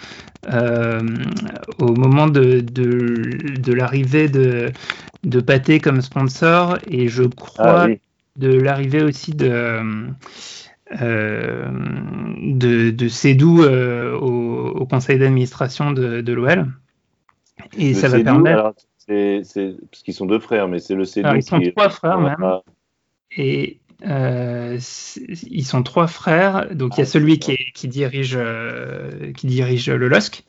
au 1.79 1.95
moment 1.95 2.27
de, 2.29 2.61
de, 2.61 3.57
de 3.57 3.73
l'arrivée 3.73 4.29
de, 4.29 4.73
de 5.25 5.41
Pathé 5.41 5.81
comme 5.81 6.01
sponsor 6.01 6.79
et 6.87 7.09
je 7.09 7.25
crois 7.25 7.59
Ah 7.59 7.77
oui, 7.83 8.01
de 8.37 8.53
l'arrivée 8.59 9.03
aussi 9.03 9.33
de, 9.35 9.81
euh, 11.03 11.69
de, 12.39 12.91
de 12.91 13.09
Sédou 13.09 13.63
euh, 13.63 14.17
au, 14.19 14.69
au 14.69 14.87
conseil 14.87 15.19
d'administration 15.19 15.93
de, 15.93 16.21
de 16.21 16.33
l'OL. 16.33 16.67
Et 17.77 17.89
le 17.91 17.95
ça 17.95 18.09
va 18.09 18.19
Sédou, 18.19 18.43
permettre. 18.43 18.75
c'est- 19.07 19.43
parce 19.91 20.03
qu'ils 20.03 20.15
sont 20.15 20.27
deux 20.27 20.39
frères, 20.39 20.69
mais 20.69 20.79
c'est 20.79 20.95
le 20.95 21.05
Sédou 21.05 21.27
Alors, 21.29 21.39
ils 21.39 21.43
sont 21.43 21.59
qui 21.61 21.67
est- 21.69 21.73
trois 21.73 21.89
frères, 21.91 22.21
même. 22.21 22.37
Ah, 22.43 22.63
Et 23.37 23.79
euh, 24.07 24.79
ils 25.51 25.65
sont 25.65 25.83
trois 25.83 26.07
frères. 26.07 26.75
Donc 26.75 26.97
il 26.97 26.99
y 26.99 27.03
a 27.03 27.05
Ah, 27.05 27.07
celui 27.11 27.39
qui, 27.39 27.53
est- 27.53 27.73
qui 27.75 27.89
dirige, 27.89 28.37
euh, 28.39 29.33
qui 29.33 29.47
dirige 29.47 29.89
le 29.91 30.09
LOSC. 30.09 30.45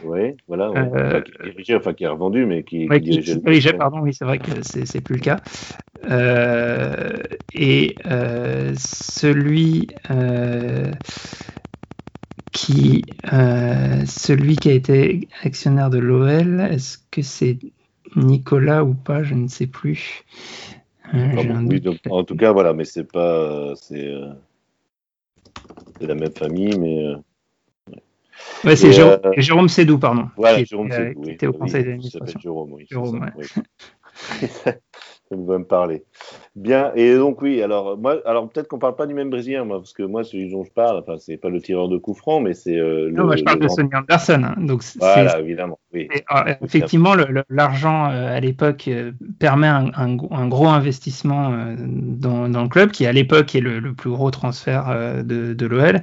Ouais, 0.00 0.36
voilà, 0.46 0.72
ouais. 0.72 0.90
Euh, 0.94 1.08
Enfin, 1.08 1.22
qui 1.22 1.34
dirigeait, 1.42 1.74
enfin 1.76 1.94
qui 1.94 2.04
est 2.04 2.08
revendu, 2.08 2.46
mais 2.46 2.64
qui, 2.64 2.90
Ouais, 2.90 3.00
qui 3.00 3.00
qui, 3.00 3.22
dirigeait. 3.22 3.40
le- 3.72 3.74
pardon, 3.74 4.00
oui, 4.00 4.14
c'est 4.14 4.24
vrai 4.24 4.38
que 4.40 4.62
c'est 4.62 5.00
plus 5.00 5.16
le 5.16 5.20
cas. 5.20 5.42
Euh, 6.08 7.22
et 7.52 7.98
euh, 8.06 8.74
celui 8.76 9.94
euh, 10.10 10.94
qui 12.52 13.06
celui 14.06 14.56
qui 14.56 14.68
a 14.70 14.72
été 14.72 15.28
actionnaire 15.42 15.90
de 15.90 15.98
l'OL, 15.98 16.60
est-ce 16.60 16.98
que 17.10 17.22
c'est 17.22 17.58
Nicolas 18.16 18.84
ou 18.84 18.94
pas? 18.94 19.22
Je 19.22 19.34
ne 19.34 19.48
sais 19.48 19.66
plus. 19.66 20.24
Ah 21.34 21.42
bon, 21.42 21.60
oui, 21.66 21.80
donc, 21.80 21.98
en 22.08 22.24
tout 22.24 22.36
cas, 22.36 22.52
voilà, 22.52 22.72
mais 22.72 22.84
c'est 22.84 23.04
pas, 23.04 23.74
c'est, 23.76 24.12
c'est 25.98 26.06
la 26.06 26.14
même 26.14 26.32
famille, 26.34 26.74
mais 26.74 27.14
Ouais, 28.64 28.76
c'est 28.76 28.92
Jérôme, 28.92 29.20
euh, 29.24 29.32
Jérôme 29.36 29.68
Sédou, 29.68 29.98
pardon. 29.98 30.28
voilà, 30.36 30.58
qui 30.58 30.66
Jérôme 30.66 30.90
euh, 30.90 30.96
Sédou, 30.96 31.20
qui 31.20 31.28
oui, 31.28 31.34
était 31.34 31.46
au 31.46 31.52
oui, 31.52 31.58
conseil 31.58 31.82
il 31.82 31.86
d'administration. 31.86 32.40
Jérôme, 32.40 32.72
oui, 32.72 32.86
Jérôme, 32.88 33.20
ça, 33.20 33.36
ouais. 33.36 34.72
ça 35.28 35.36
va 35.36 35.58
me 35.58 35.64
parler. 35.64 36.04
Bien, 36.54 36.92
et 36.94 37.16
donc 37.16 37.42
oui, 37.42 37.60
alors 37.62 37.98
moi, 37.98 38.16
alors 38.24 38.48
peut-être 38.48 38.68
qu'on 38.68 38.78
parle 38.78 38.96
pas 38.96 39.06
du 39.06 39.14
même 39.14 39.28
Brésilien, 39.30 39.64
moi, 39.64 39.78
parce 39.78 39.92
que 39.92 40.02
moi, 40.02 40.24
celui 40.24 40.50
dont 40.50 40.64
je 40.64 40.70
parle, 40.70 40.98
enfin, 40.98 41.16
c'est 41.18 41.36
pas 41.36 41.48
le 41.50 41.60
tireur 41.60 41.88
de 41.88 41.98
coup 41.98 42.14
franc, 42.14 42.40
mais 42.40 42.54
c'est 42.54 42.76
euh, 42.78 43.06
le. 43.06 43.12
Non, 43.12 43.24
moi, 43.24 43.36
je 43.36 43.42
parle 43.42 43.56
le 43.56 43.62
de 43.62 43.66
grand- 43.66 43.76
Sonny 43.76 43.90
Anderson. 43.94 44.42
hein. 44.44 44.54
Donc, 44.58 44.82
Voilà, 44.98 45.40
évidemment, 45.40 45.78
oui. 45.92 46.08
Et, 46.14 46.22
euh, 46.34 46.54
effectivement, 46.62 47.14
l'argent 47.48 48.10
euh, 48.10 48.36
à 48.36 48.40
l'époque 48.40 48.88
euh, 48.88 49.12
permet 49.38 49.66
un, 49.66 49.90
un 49.96 50.14
gros- 50.14 50.32
un 50.34 50.46
gros 50.48 50.68
investissement 50.68 51.52
euh, 51.52 51.74
dans, 51.78 52.48
dans 52.48 52.62
le 52.62 52.68
club, 52.68 52.90
qui 52.92 53.06
à 53.06 53.12
l'époque 53.12 53.54
est 53.54 53.60
le, 53.60 53.80
le 53.80 53.92
plus 53.94 54.10
gros 54.10 54.30
transfert 54.30 55.22
de, 55.24 55.52
de 55.54 55.66
l'OL. 55.66 56.02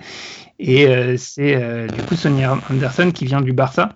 Et 0.59 0.87
c'est 1.17 1.87
du 1.87 2.01
coup 2.03 2.15
Sonny 2.15 2.43
Anderson 2.45 3.11
qui 3.13 3.25
vient 3.25 3.41
du 3.41 3.53
Barça, 3.53 3.89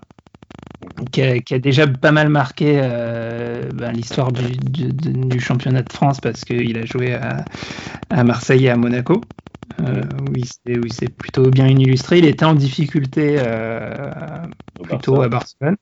qui 1.12 1.22
a, 1.22 1.39
qui 1.39 1.54
a 1.54 1.60
déjà 1.60 1.88
pas 1.88 2.12
mal 2.12 2.30
marqué 2.30 2.80
euh, 2.82 3.70
ben, 3.74 3.91
l'histoire 3.91 4.32
du, 4.32 4.58
du- 4.58 4.91
du- 4.91 5.39
championnat 5.39 5.84
de 5.84 5.91
France 5.93 6.20
parce 6.20 6.43
qu'il 6.43 6.78
a 6.78 6.86
joué 6.86 7.14
à, 7.14 7.45
à 8.10 8.24
Marseille 8.24 8.66
et 8.66 8.70
à 8.70 8.76
Monaco. 8.76 9.26
Euh, 9.80 10.02
où 10.22 10.34
il 10.86 10.91
s'est 10.91 11.10
plutôt 11.10 11.52
bien 11.52 11.68
illustré. 11.68 12.18
Il 12.18 12.26
était 12.26 12.45
en 12.45 12.56
difficulté 12.56 13.36
euh, 13.38 14.10
plutôt 14.82 15.22
à 15.22 15.30
Barcelone. 15.30 15.76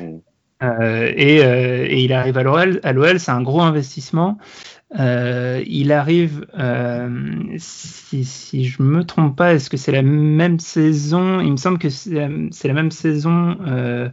Mm. 0.00 0.18
Euh, 0.62 1.12
et, 1.16 1.44
euh, 1.44 1.86
et 1.88 2.04
il 2.04 2.12
arrive 2.12 2.38
à 2.38 2.42
l'OL. 2.42 2.80
À 2.82 2.92
l'OL, 2.92 3.18
c'est 3.20 3.30
un 3.30 3.42
gros 3.42 3.62
investissement. 3.62 4.38
Euh, 4.98 5.62
il 5.66 5.90
arrive, 5.92 6.46
euh, 6.58 7.08
si, 7.56 8.24
si 8.24 8.64
je 8.64 8.82
me 8.82 9.04
trompe 9.04 9.36
pas, 9.36 9.54
est-ce 9.54 9.70
que 9.70 9.76
c'est 9.76 9.92
la 9.92 10.02
même 10.02 10.58
saison? 10.58 11.40
Il 11.40 11.52
me 11.52 11.56
semble 11.56 11.78
que 11.78 11.88
c'est 11.88 12.10
la, 12.10 12.74
même 12.74 12.90
saison 12.90 13.56
euh, 13.66 14.10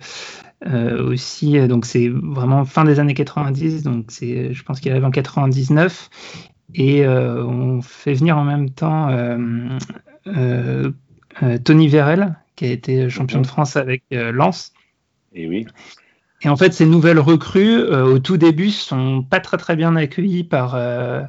aussi. 1.06 1.60
Donc 1.68 1.86
c'est 1.86 2.08
vraiment 2.08 2.64
fin 2.66 2.86
des 2.86 3.00
années 3.00 3.14
90. 3.14 3.84
Donc 3.84 4.06
c'est, 4.10 4.54
je 4.54 4.64
pense 4.64 4.80
qu'il 4.80 4.92
arrive 4.92 5.06
en 5.06 5.12
99. 5.12 6.10
Et 6.76 7.08
on 7.08 7.82
fait 7.82 8.14
venir 8.14 8.38
en 8.38 8.46
même 8.46 8.70
temps 8.70 9.10
Tony 11.66 11.88
Vérel, 11.88 12.36
qui 12.56 12.66
a 12.66 12.72
été 12.72 13.10
champion 13.10 13.40
Mhm. 13.40 13.44
de 13.44 13.48
France 13.48 13.76
avec 13.76 14.04
Lens. 14.12 14.74
Et 15.34 15.48
oui, 15.48 15.66
Et 16.42 16.50
en 16.50 16.56
fait, 16.56 16.74
ces 16.74 16.86
nouvelles 16.86 17.20
recrues, 17.20 17.80
euh, 17.80 18.06
au 18.06 18.20
tout 18.20 18.38
début, 18.38 18.70
sont 18.72 19.24
pas 19.24 19.40
très 19.40 19.58
très 19.58 19.76
bien 19.76 19.96
accueillies 19.96 20.44
par 20.44 20.74
euh, 20.76 21.22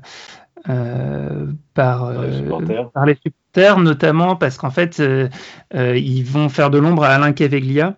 euh, 0.69 1.47
par, 1.75 2.13
Par 2.13 2.23
les 2.23 2.29
euh, 2.29 2.39
supporters. 2.39 2.91
par 2.91 3.07
les 3.07 3.15
supporters, 3.15 3.79
notamment 3.81 4.37
parce 4.37 4.57
qu'en 4.59 4.71
fait, 4.71 5.01
euh, 5.01 5.29
euh, 5.75 5.97
ils 5.97 6.23
vont 6.25 6.49
faire 6.49 6.71
de 6.71 6.79
l'ombre 6.79 7.05
à 7.05 7.09
Alain 7.09 7.33
Caveglia, 7.33 7.97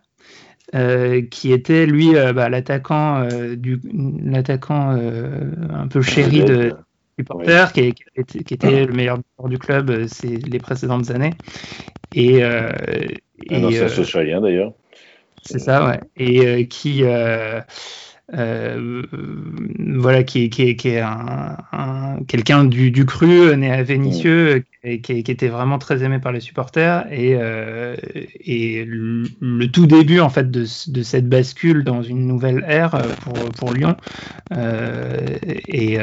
euh, 0.75 1.23
qui 1.23 1.53
était 1.53 1.87
lui 1.87 2.13
bah, 2.15 2.49
l'attaquant 2.49 3.23
euh, 3.25 3.57
du 3.57 3.81
l'attaquant 4.25 4.97
euh, 4.97 5.51
un 5.75 5.89
peu 5.89 6.01
chéri 6.03 6.45
de 6.45 6.55
Vedette. 6.55 6.77
supporters, 7.19 7.73
qui, 7.73 7.93
qui 7.93 8.05
était, 8.17 8.45
qui 8.45 8.55
était 8.55 8.87
le 8.87 8.93
meilleur 8.93 9.19
joueur 9.39 9.49
du 9.51 9.59
club 9.59 9.91
euh, 9.91 10.07
ces 10.09 10.37
les 10.39 10.59
précédentes 10.59 11.11
années. 11.11 11.35
Et, 12.15 12.43
euh, 12.45 12.71
un 13.51 13.63
et, 13.63 13.65
ancien 13.65 13.89
socialien 13.89 14.41
d'ailleurs. 14.41 14.73
C'est 15.43 15.59
ça, 15.59 15.87
ouais. 15.87 16.01
Et 16.17 16.47
euh, 16.47 16.65
qui, 16.65 17.05
euh, 17.05 17.61
euh, 18.35 19.03
voilà, 19.97 20.23
qui, 20.23 20.49
qui, 20.51 20.77
qui 20.77 20.89
est 20.89 21.01
un, 21.01 21.57
un 21.73 22.19
quelqu'un 22.29 22.65
du, 22.65 22.91
du, 22.91 23.05
cru, 23.05 23.57
né 23.57 23.71
à 23.71 23.83
Vénissieux, 23.83 24.65
et 24.85 25.01
qui, 25.01 25.23
qui, 25.23 25.31
était 25.31 25.49
vraiment 25.49 25.79
très 25.79 26.03
aimé 26.03 26.19
par 26.19 26.33
les 26.33 26.41
supporters. 26.41 27.07
Et, 27.11 27.35
euh, 27.35 27.97
et 28.41 28.85
le, 28.85 29.25
le, 29.41 29.67
tout 29.69 29.87
début 29.87 30.21
en 30.21 30.31
fait 30.31 30.51
de, 30.51 30.65
de, 30.89 31.03
cette 31.03 31.29
bascule 31.29 31.85
dans 31.85 32.03
une 32.03 32.27
nouvelle 32.27 32.65
ère 32.69 32.91
pour, 33.23 33.35
pour 33.51 33.73
Lyon, 33.73 33.97
euh, 34.57 35.19
et, 35.69 35.99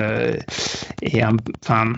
et 1.02 1.24
enfin 1.26 1.94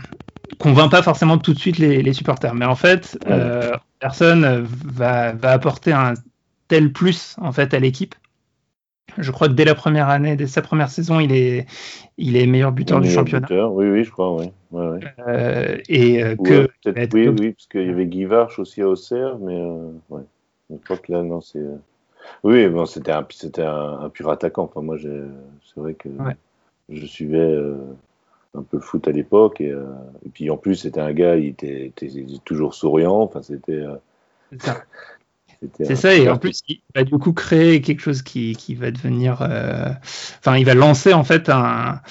convainc 0.61 0.91
pas 0.91 1.01
forcément 1.01 1.37
tout 1.37 1.53
de 1.53 1.59
suite 1.59 1.77
les, 1.77 2.01
les 2.01 2.13
supporters. 2.13 2.53
Mais 2.53 2.65
en 2.65 2.75
fait, 2.75 3.17
euh, 3.27 3.71
personne 3.99 4.65
va, 4.85 5.33
va 5.33 5.51
apporter 5.51 5.91
un 5.91 6.13
tel 6.71 6.93
plus 6.93 7.35
en 7.41 7.51
fait 7.51 7.73
à 7.73 7.79
l'équipe. 7.79 8.15
Je 9.17 9.29
crois 9.29 9.49
que 9.49 9.53
dès 9.53 9.65
la 9.65 9.75
première 9.75 10.07
année, 10.07 10.37
dès 10.37 10.47
sa 10.47 10.61
première 10.61 10.89
saison, 10.89 11.19
il 11.19 11.33
est, 11.33 11.65
il 12.17 12.37
est 12.37 12.45
meilleur 12.45 12.71
buteur 12.71 13.01
du 13.01 13.11
championnat. 13.11 13.45
Buteur. 13.45 13.73
Oui, 13.73 13.89
oui, 13.89 14.05
je 14.05 14.09
crois, 14.09 14.33
oui. 14.37 14.45
Ouais, 14.71 14.87
ouais. 14.87 14.99
Euh, 15.27 15.77
et 15.89 16.23
euh, 16.23 16.37
que. 16.37 16.69
oui, 17.13 17.27
oui, 17.27 17.51
parce 17.51 17.67
qu'il 17.67 17.87
y 17.87 17.89
avait 17.89 18.05
Guy 18.05 18.23
Varche 18.23 18.57
aussi 18.57 18.81
à 18.81 18.87
Auxerre, 18.87 19.37
mais 19.39 19.59
euh, 19.59 19.91
je 20.69 20.77
crois 20.85 20.95
que 20.95 21.11
là, 21.11 21.23
non, 21.23 21.41
c'est. 21.41 21.59
euh, 21.59 21.75
Oui, 22.45 22.65
bon, 22.69 22.85
c'était 22.85 23.11
un, 23.11 23.27
c'était 23.31 23.63
un, 23.63 23.99
un, 23.99 24.09
pur 24.09 24.29
attaquant. 24.29 24.63
Enfin, 24.63 24.81
moi, 24.81 24.95
j'ai, 24.95 25.23
c'est 25.65 25.81
vrai 25.81 25.93
que 25.93 26.07
je 26.87 27.05
suivais 27.05 27.37
euh, 27.37 27.75
un 28.57 28.61
peu 28.61 28.77
le 28.77 28.81
foot 28.81 29.09
à 29.09 29.11
l'époque, 29.11 29.59
et, 29.59 29.71
euh, 29.71 29.83
et, 30.25 30.29
puis 30.29 30.49
en 30.49 30.55
plus, 30.55 30.75
c'était 30.75 31.01
un 31.01 31.11
gars, 31.11 31.35
il 31.35 31.47
était, 31.47 31.87
était, 31.87 32.05
était 32.05 32.37
toujours 32.45 32.75
souriant. 32.75 33.19
Enfin, 33.19 33.41
c'était. 33.41 33.83
C'est 35.79 35.95
ça. 35.95 36.15
Et 36.15 36.27
en 36.29 36.37
plus, 36.37 36.61
il 36.67 36.81
va 36.95 37.03
du 37.03 37.17
coup 37.17 37.33
créer 37.33 37.81
quelque 37.81 38.01
chose 38.01 38.21
qui, 38.21 38.55
qui 38.55 38.75
va 38.75 38.91
devenir. 38.91 39.41
euh, 39.41 39.89
Enfin, 40.39 40.57
il 40.57 40.65
va 40.65 40.73
lancer 40.73 41.13
en 41.13 41.23
fait 41.23 41.49
un. 41.49 42.01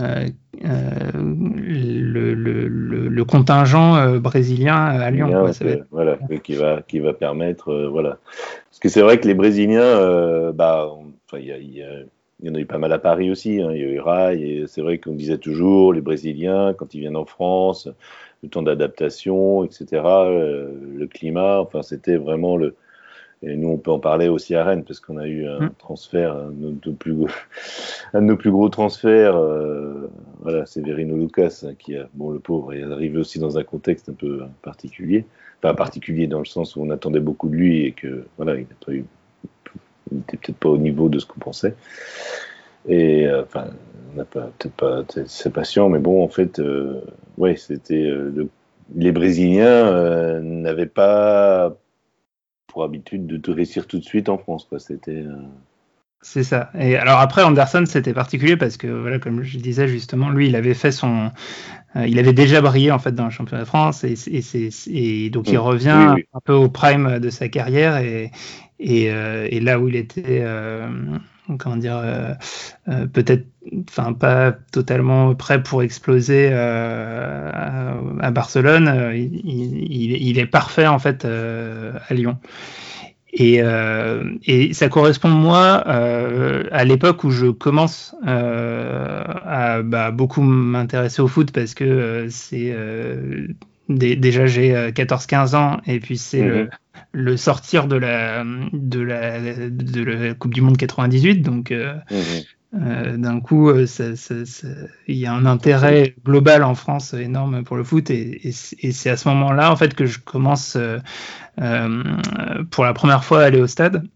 euh, 0.00 0.26
euh, 0.64 1.10
le, 1.14 2.34
le, 2.34 2.68
le, 2.68 3.08
le, 3.08 3.24
contingent 3.24 3.96
euh, 3.96 4.18
brésilien 4.18 4.74
à 4.76 5.10
Lyon. 5.10 5.26
Bien, 5.28 5.40
quoi, 5.40 5.52
ça 5.52 5.64
va 5.64 5.70
être... 5.72 5.86
Voilà, 5.90 6.18
qui 6.42 6.54
va, 6.54 6.82
qui 6.82 6.98
va 6.98 7.12
permettre. 7.12 7.74
voilà. 7.90 8.18
Parce 8.70 8.78
que 8.80 8.88
c'est 8.88 9.02
vrai 9.02 9.18
que 9.20 9.26
les 9.28 9.34
Brésiliens, 9.34 10.52
bah, 10.52 10.90
il 11.34 11.84
y, 12.42 12.50
en 12.50 12.54
a 12.54 12.58
eu 12.58 12.66
pas 12.66 12.78
mal 12.78 12.92
à 12.92 12.98
Paris 12.98 13.30
aussi. 13.30 13.60
Hein, 13.60 13.70
il 13.72 13.78
y 13.80 13.84
a 13.84 13.88
eu 13.88 14.00
Rai, 14.00 14.40
et 14.40 14.66
c'est 14.66 14.80
vrai 14.82 14.98
qu'on 14.98 15.12
disait 15.12 15.38
toujours, 15.38 15.92
les 15.92 16.00
Brésiliens, 16.00 16.74
quand 16.74 16.94
ils 16.94 17.00
viennent 17.00 17.16
en 17.16 17.24
France, 17.26 17.88
le 18.42 18.48
temps 18.48 18.62
d'adaptation, 18.62 19.64
etc., 19.64 19.86
le 20.02 21.06
climat, 21.06 21.60
enfin, 21.60 21.82
c'était 21.82 22.16
vraiment 22.16 22.56
le 22.56 22.74
et 23.42 23.56
nous, 23.56 23.68
on 23.68 23.76
peut 23.76 23.90
en 23.90 23.98
parler 23.98 24.28
aussi 24.28 24.54
à 24.54 24.64
Rennes, 24.64 24.84
parce 24.84 25.00
qu'on 25.00 25.18
a 25.18 25.26
eu 25.26 25.46
un 25.46 25.60
Mm. 25.60 25.70
transfert, 25.78 26.36
un 26.36 26.50
de 26.50 26.74
nos 26.84 26.92
plus 26.94 27.14
gros, 27.14 27.28
un 28.14 28.22
de 28.22 28.26
nos 28.26 28.36
plus 28.36 28.50
gros 28.50 28.68
transferts, 28.68 29.36
euh, 29.36 30.10
voilà, 30.40 30.64
c'est 30.66 30.80
Verino 30.80 31.16
Lucas, 31.16 31.64
hein, 31.64 31.74
qui 31.78 31.96
a, 31.96 32.08
bon, 32.14 32.30
le 32.30 32.38
pauvre, 32.38 32.72
est 32.72 32.82
arrivé 32.82 33.18
aussi 33.18 33.38
dans 33.38 33.58
un 33.58 33.64
contexte 33.64 34.08
un 34.08 34.14
peu 34.14 34.42
particulier. 34.62 35.24
Enfin, 35.62 35.74
particulier 35.74 36.26
dans 36.26 36.38
le 36.38 36.44
sens 36.44 36.76
où 36.76 36.82
on 36.82 36.90
attendait 36.90 37.20
beaucoup 37.20 37.48
de 37.48 37.54
lui 37.54 37.84
et 37.86 37.92
que, 37.92 38.26
voilà, 38.36 38.54
il 38.56 38.62
n'a 38.62 38.76
pas 38.84 38.92
eu, 38.92 39.04
il 40.10 40.18
n'était 40.18 40.36
peut-être 40.36 40.58
pas 40.58 40.68
au 40.68 40.78
niveau 40.78 41.08
de 41.08 41.18
ce 41.18 41.26
qu'on 41.26 41.40
pensait. 41.40 41.74
Et, 42.88 43.26
euh, 43.26 43.42
enfin, 43.42 43.66
on 44.14 44.18
n'a 44.18 44.24
peut-être 44.24 44.72
pas 44.72 45.02
ses 45.26 45.50
patients, 45.50 45.88
mais 45.88 45.98
bon, 45.98 46.22
en 46.22 46.28
fait, 46.28 46.58
euh, 46.60 47.00
ouais, 47.38 47.56
c'était, 47.56 48.04
euh, 48.04 48.32
le, 48.34 48.48
les 48.94 49.12
Brésiliens 49.12 49.66
euh, 49.66 50.40
n'avaient 50.40 50.86
pas 50.86 51.76
pour 52.76 52.84
habitude 52.84 53.26
de, 53.26 53.38
de 53.38 53.52
réussir 53.52 53.86
tout 53.86 53.98
de 53.98 54.04
suite 54.04 54.28
en 54.28 54.36
France. 54.36 54.66
Quoi. 54.68 54.78
C'était, 54.78 55.22
euh... 55.22 55.32
C'est 56.20 56.44
ça. 56.44 56.70
Et 56.78 56.94
alors 56.96 57.20
après, 57.20 57.42
Anderson, 57.42 57.84
c'était 57.86 58.12
particulier 58.12 58.58
parce 58.58 58.76
que, 58.76 58.86
voilà, 58.86 59.18
comme 59.18 59.42
je 59.42 59.56
disais 59.56 59.88
justement, 59.88 60.28
lui, 60.28 60.48
il 60.48 60.56
avait 60.56 60.74
fait 60.74 60.92
son. 60.92 61.30
Euh, 61.96 62.06
il 62.06 62.18
avait 62.18 62.34
déjà 62.34 62.60
brillé 62.60 62.92
en 62.92 62.98
fait 62.98 63.12
dans 63.12 63.24
le 63.24 63.30
championnat 63.30 63.62
de 63.62 63.66
France 63.66 64.04
et, 64.04 64.12
et, 64.26 64.68
et 64.88 65.30
donc 65.30 65.48
il 65.48 65.56
revient 65.56 66.08
oui, 66.08 66.14
oui. 66.16 66.24
un 66.34 66.40
peu 66.44 66.52
au 66.52 66.68
prime 66.68 67.18
de 67.18 67.30
sa 67.30 67.48
carrière 67.48 67.96
et, 67.96 68.30
et, 68.78 69.10
euh, 69.10 69.48
là 69.62 69.80
où 69.80 69.88
il 69.88 69.96
était. 69.96 70.42
Euh, 70.42 70.86
comment 71.58 71.76
dire, 71.76 71.96
euh, 71.96 72.32
euh, 72.88 73.06
peut-être, 73.06 73.46
enfin 73.88 74.12
pas 74.12 74.52
totalement 74.72 75.34
prêt 75.34 75.62
pour 75.62 75.82
exploser 75.82 76.48
euh, 76.52 77.50
à, 78.20 78.30
Barcelone, 78.30 79.12
il, 79.14 80.38
est 80.38 80.46
parfait 80.46 80.86
en 80.86 80.98
fait 80.98 81.24
à 81.24 82.14
Lyon. 82.14 82.38
Et, 83.32 83.60
et, 84.46 84.72
ça 84.72 84.88
correspond 84.88 85.28
moi 85.28 85.64
à 85.76 86.84
l'époque 86.84 87.24
où 87.24 87.30
je 87.30 87.46
commence 87.46 88.14
à 88.24 89.82
bah, 89.82 90.10
beaucoup 90.10 90.42
m'intéresser 90.42 91.22
au 91.22 91.28
foot 91.28 91.50
parce 91.52 91.74
que 91.74 92.26
c'est 92.30 92.74
déjà 93.88 94.46
j'ai 94.46 94.72
14-15 94.90 95.56
ans 95.56 95.80
et 95.86 96.00
puis 96.00 96.18
c'est 96.18 96.42
mmh. 96.42 96.48
le, 96.48 96.70
le, 97.12 97.36
sortir 97.36 97.86
de 97.86 97.96
la, 97.96 98.44
de 98.72 99.00
la, 99.00 99.40
de 99.68 100.02
la 100.02 100.34
Coupe 100.34 100.54
du 100.54 100.60
Monde 100.60 100.76
98 100.76 101.42
donc 101.42 101.72
mmh. 101.72 103.16
d'un 103.16 103.40
coup 103.40 103.70
il 103.72 105.16
y 105.16 105.26
a 105.26 105.32
un 105.32 105.46
intérêt 105.46 106.14
global 106.24 106.64
en 106.64 106.74
France 106.74 107.14
énorme 107.14 107.62
pour 107.64 107.76
le 107.76 107.84
foot 107.84 108.10
et, 108.10 108.48
et, 108.48 108.54
et 108.80 108.92
c'est 108.92 109.10
à 109.10 109.16
ce 109.16 109.28
moment-là 109.28 109.70
en 109.70 109.76
fait 109.76 109.94
que 109.94 110.06
je 110.06 110.18
commence 110.18 110.76
euh, 111.60 112.02
pour 112.70 112.84
la 112.84 112.92
première 112.92 113.24
fois 113.24 113.42
aller 113.42 113.60
au 113.60 113.66
stade. 113.66 114.06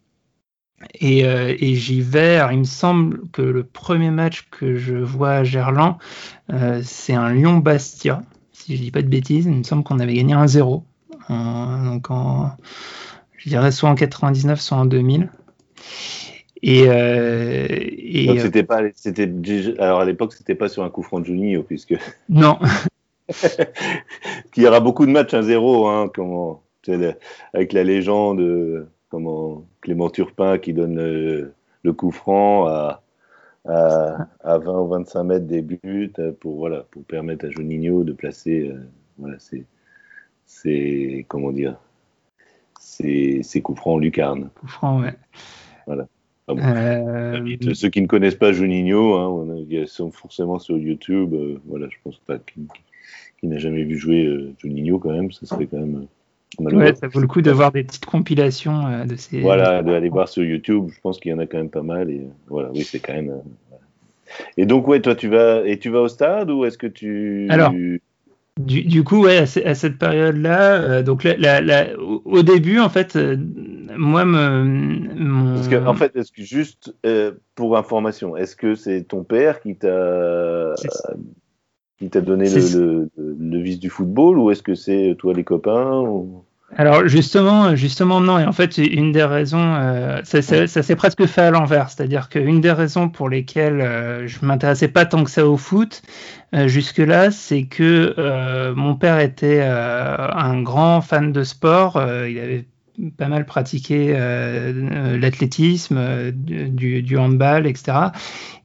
Et, 0.95 1.25
euh, 1.25 1.55
et 1.59 1.75
j'y 1.75 2.01
vais. 2.01 2.37
Alors, 2.37 2.53
il 2.53 2.61
me 2.61 2.65
semble 2.65 3.29
que 3.33 3.43
le 3.43 3.65
premier 3.65 4.11
match 4.11 4.49
que 4.51 4.77
je 4.77 4.97
vois 4.97 5.33
à 5.33 5.45
Gerland, 5.45 5.97
euh, 6.53 6.81
c'est 6.83 7.15
un 7.15 7.33
Lyon-Bastia. 7.33 8.23
Si 8.71 8.77
je 8.77 8.83
dis 8.83 8.93
pas 8.93 9.03
de 9.03 9.09
bêtises, 9.09 9.47
il 9.47 9.53
me 9.53 9.63
semble 9.65 9.83
qu'on 9.83 9.99
avait 9.99 10.15
gagné 10.15 10.33
1-0. 10.33 10.85
donc 11.29 12.09
en, 12.09 12.53
je 13.37 13.49
dirais 13.49 13.73
soit 13.73 13.91
en 13.91 13.97
99, 13.97 14.61
soit 14.61 14.77
en 14.77 14.85
2000. 14.85 15.29
Et, 16.63 16.85
euh, 16.87 17.67
et 17.69 18.29
donc 18.29 18.39
c'était 18.39 18.63
pas, 18.63 18.83
c'était 18.95 19.29
alors 19.81 20.03
à 20.03 20.05
l'époque 20.05 20.35
c'était 20.35 20.55
pas 20.55 20.69
sur 20.69 20.85
un 20.85 20.89
coup 20.89 21.03
franc 21.03 21.19
de 21.19 21.25
Juninho 21.25 21.65
puisque 21.65 21.97
non. 22.29 22.61
il 24.57 24.63
y 24.63 24.69
aura 24.69 24.79
beaucoup 24.79 25.05
de 25.05 25.11
matchs 25.11 25.35
1-0, 25.35 25.89
hein, 25.89 26.09
comment 26.15 26.63
avec 27.53 27.73
la 27.73 27.83
légende 27.83 28.39
euh, 28.39 28.89
comment 29.09 29.65
Clément 29.81 30.11
Turpin 30.11 30.59
qui 30.59 30.75
donne 30.75 30.95
le, 30.95 31.55
le 31.83 31.93
coup 31.93 32.13
franc 32.13 32.69
à, 32.69 33.03
à, 33.67 34.29
à, 34.41 34.59
20 34.59 34.81
ou 34.81 34.89
25 34.89 35.25
mètres 35.25 35.47
des 35.47 35.63
buts 35.63 36.13
pour 36.41 36.57
voilà 36.57 36.87
pour 36.91 37.05
permettre 37.05 37.47
à 37.47 37.51
Juninho 37.51 38.05
de 38.05 38.13
placer 38.13 38.71
euh, 38.71 38.81
voilà 39.19 39.39
c'est 39.39 39.67
c'est 40.47 41.27
comment 41.29 41.53
dire 41.53 41.79
c'est 42.81 43.41
c'est 43.43 43.61
coups 43.61 43.79
francs 43.79 43.97
en 43.97 43.99
lucarne. 43.99 44.51
Coup 44.55 44.67
franc 44.67 45.01
ouais. 45.01 45.15
Voilà. 45.87 46.09
Ah 46.49 46.55
bon. 46.55 46.63
euh... 46.63 47.75
Ceux 47.75 47.91
qui 47.91 48.01
ne 48.01 48.07
connaissent 48.07 48.35
pas 48.35 48.53
Juninho, 48.53 49.15
hein, 49.15 49.65
ils 49.69 49.87
sont 49.87 50.11
forcément 50.11 50.59
sur 50.59 50.77
YouTube. 50.77 51.35
Euh, 51.35 51.61
voilà, 51.67 51.87
je 51.89 51.97
pense 52.03 52.19
pas 52.19 52.39
qui, 52.39 52.67
qui 53.39 53.47
n'a 53.47 53.59
jamais 53.59 53.85
vu 53.85 53.97
jouer 53.97 54.25
euh, 54.25 54.55
Juninho 54.59 54.99
quand 54.99 55.13
même, 55.13 55.31
ça 55.31 55.47
serait 55.47 55.67
quand 55.67 55.79
même 55.79 56.07
Ouais, 56.59 56.95
ça 56.95 57.09
vaut 57.09 57.21
le 57.21 57.27
coup 57.27 57.43
de 57.43 57.51
voir 57.51 57.73
des 57.73 57.85
petites 57.85 58.07
compilations 58.07 58.87
euh, 58.87 59.05
de 59.05 59.17
ces. 59.17 59.41
Voilà, 59.41 59.83
d'aller 59.83 60.09
voir 60.09 60.29
sur 60.29 60.43
YouTube. 60.43 60.89
Je 60.93 61.01
pense 61.01 61.21
qu'il 61.21 61.31
y 61.31 61.35
en 61.35 61.39
a 61.39 61.47
quand 61.47 61.59
même 61.59 61.71
pas 61.71 61.83
mal. 61.83 62.11
Et 62.11 62.27
voilà, 62.49 62.71
oui, 62.73 62.83
c'est 62.83 62.99
quand 62.99 63.15
même. 63.15 63.31
Euh, 63.31 63.77
et 64.57 64.67
donc, 64.67 64.87
ouais, 64.89 65.01
toi, 65.01 65.15
tu 65.15 65.29
vas 65.29 65.67
et 65.67 65.79
tu 65.79 65.91
vas 65.91 66.01
au 66.01 66.09
stade 66.09 66.51
ou 66.51 66.65
est-ce 66.65 66.79
que 66.79 66.87
tu. 66.87 67.47
Alors. 67.51 67.73
Du, 68.59 68.83
du, 68.83 69.05
coup, 69.05 69.25
ouais, 69.25 69.39
à, 69.39 69.75
cette 69.75 69.99
période-là, 69.99 70.75
euh, 70.75 71.03
donc 71.03 71.25
la, 71.25 71.37
la, 71.37 71.61
la, 71.61 71.99
au, 71.99 72.21
au, 72.25 72.43
début, 72.43 72.79
en 72.79 72.91
fait, 72.91 73.17
euh, 73.17 73.37
moi, 73.97 74.25
me, 74.25 74.65
mon... 74.65 75.55
Parce 75.55 75.69
que, 75.69 75.77
en 75.77 75.95
fait, 75.95 76.15
est-ce 76.17 76.31
que 76.31 76.43
juste 76.43 76.95
euh, 77.07 77.33
pour 77.55 77.79
information, 77.79 78.37
est-ce 78.37 78.57
que 78.57 78.75
c'est 78.75 79.05
ton 79.05 79.25
père 79.25 79.61
qui 79.61 79.77
t'a 79.77 80.75
qui 82.01 82.09
t'a 82.09 82.21
donné 82.21 82.49
le, 82.49 83.11
le, 83.17 83.37
le, 83.39 83.59
vice 83.59 83.79
du 83.79 83.91
football 83.91 84.39
ou 84.39 84.51
est-ce 84.51 84.63
que 84.63 84.75
c'est 84.75 85.15
toi 85.19 85.35
les 85.35 85.45
copains 85.45 86.01
ou... 86.01 86.43
Alors 86.77 87.09
justement, 87.09 87.75
justement 87.75 88.21
non. 88.21 88.39
Et 88.39 88.45
en 88.45 88.53
fait, 88.53 88.79
une 88.79 89.11
des 89.11 89.25
raisons, 89.25 89.75
euh, 89.75 90.21
ça, 90.23 90.41
ça, 90.41 90.69
ça 90.69 90.83
s'est 90.83 90.95
presque 90.95 91.27
fait 91.27 91.41
à 91.41 91.51
l'envers. 91.51 91.91
C'est-à-dire 91.91 92.29
qu'une 92.29 92.61
des 92.61 92.71
raisons 92.71 93.09
pour 93.09 93.29
lesquelles 93.29 93.81
euh, 93.81 94.29
je 94.29 94.45
m'intéressais 94.45 94.87
pas 94.87 95.05
tant 95.05 95.25
que 95.25 95.31
ça 95.31 95.47
au 95.47 95.57
foot 95.57 96.03
euh, 96.55 96.69
jusque-là, 96.69 97.31
c'est 97.31 97.65
que 97.65 98.15
euh, 98.19 98.75
mon 98.75 98.95
père 98.97 99.19
était 99.21 99.61
euh, 99.63 100.31
un 100.33 100.63
grand 100.63 101.01
fan 101.01 101.33
de 101.33 101.45
sport. 101.45 102.01
il 102.29 102.39
avait 102.39 102.67
pas 103.17 103.29
mal 103.29 103.47
pratiqué 103.47 104.13
l'athlétisme, 105.19 106.31
du, 106.33 107.03
du, 107.03 107.17
handball, 107.17 107.67
etc. 107.67 107.99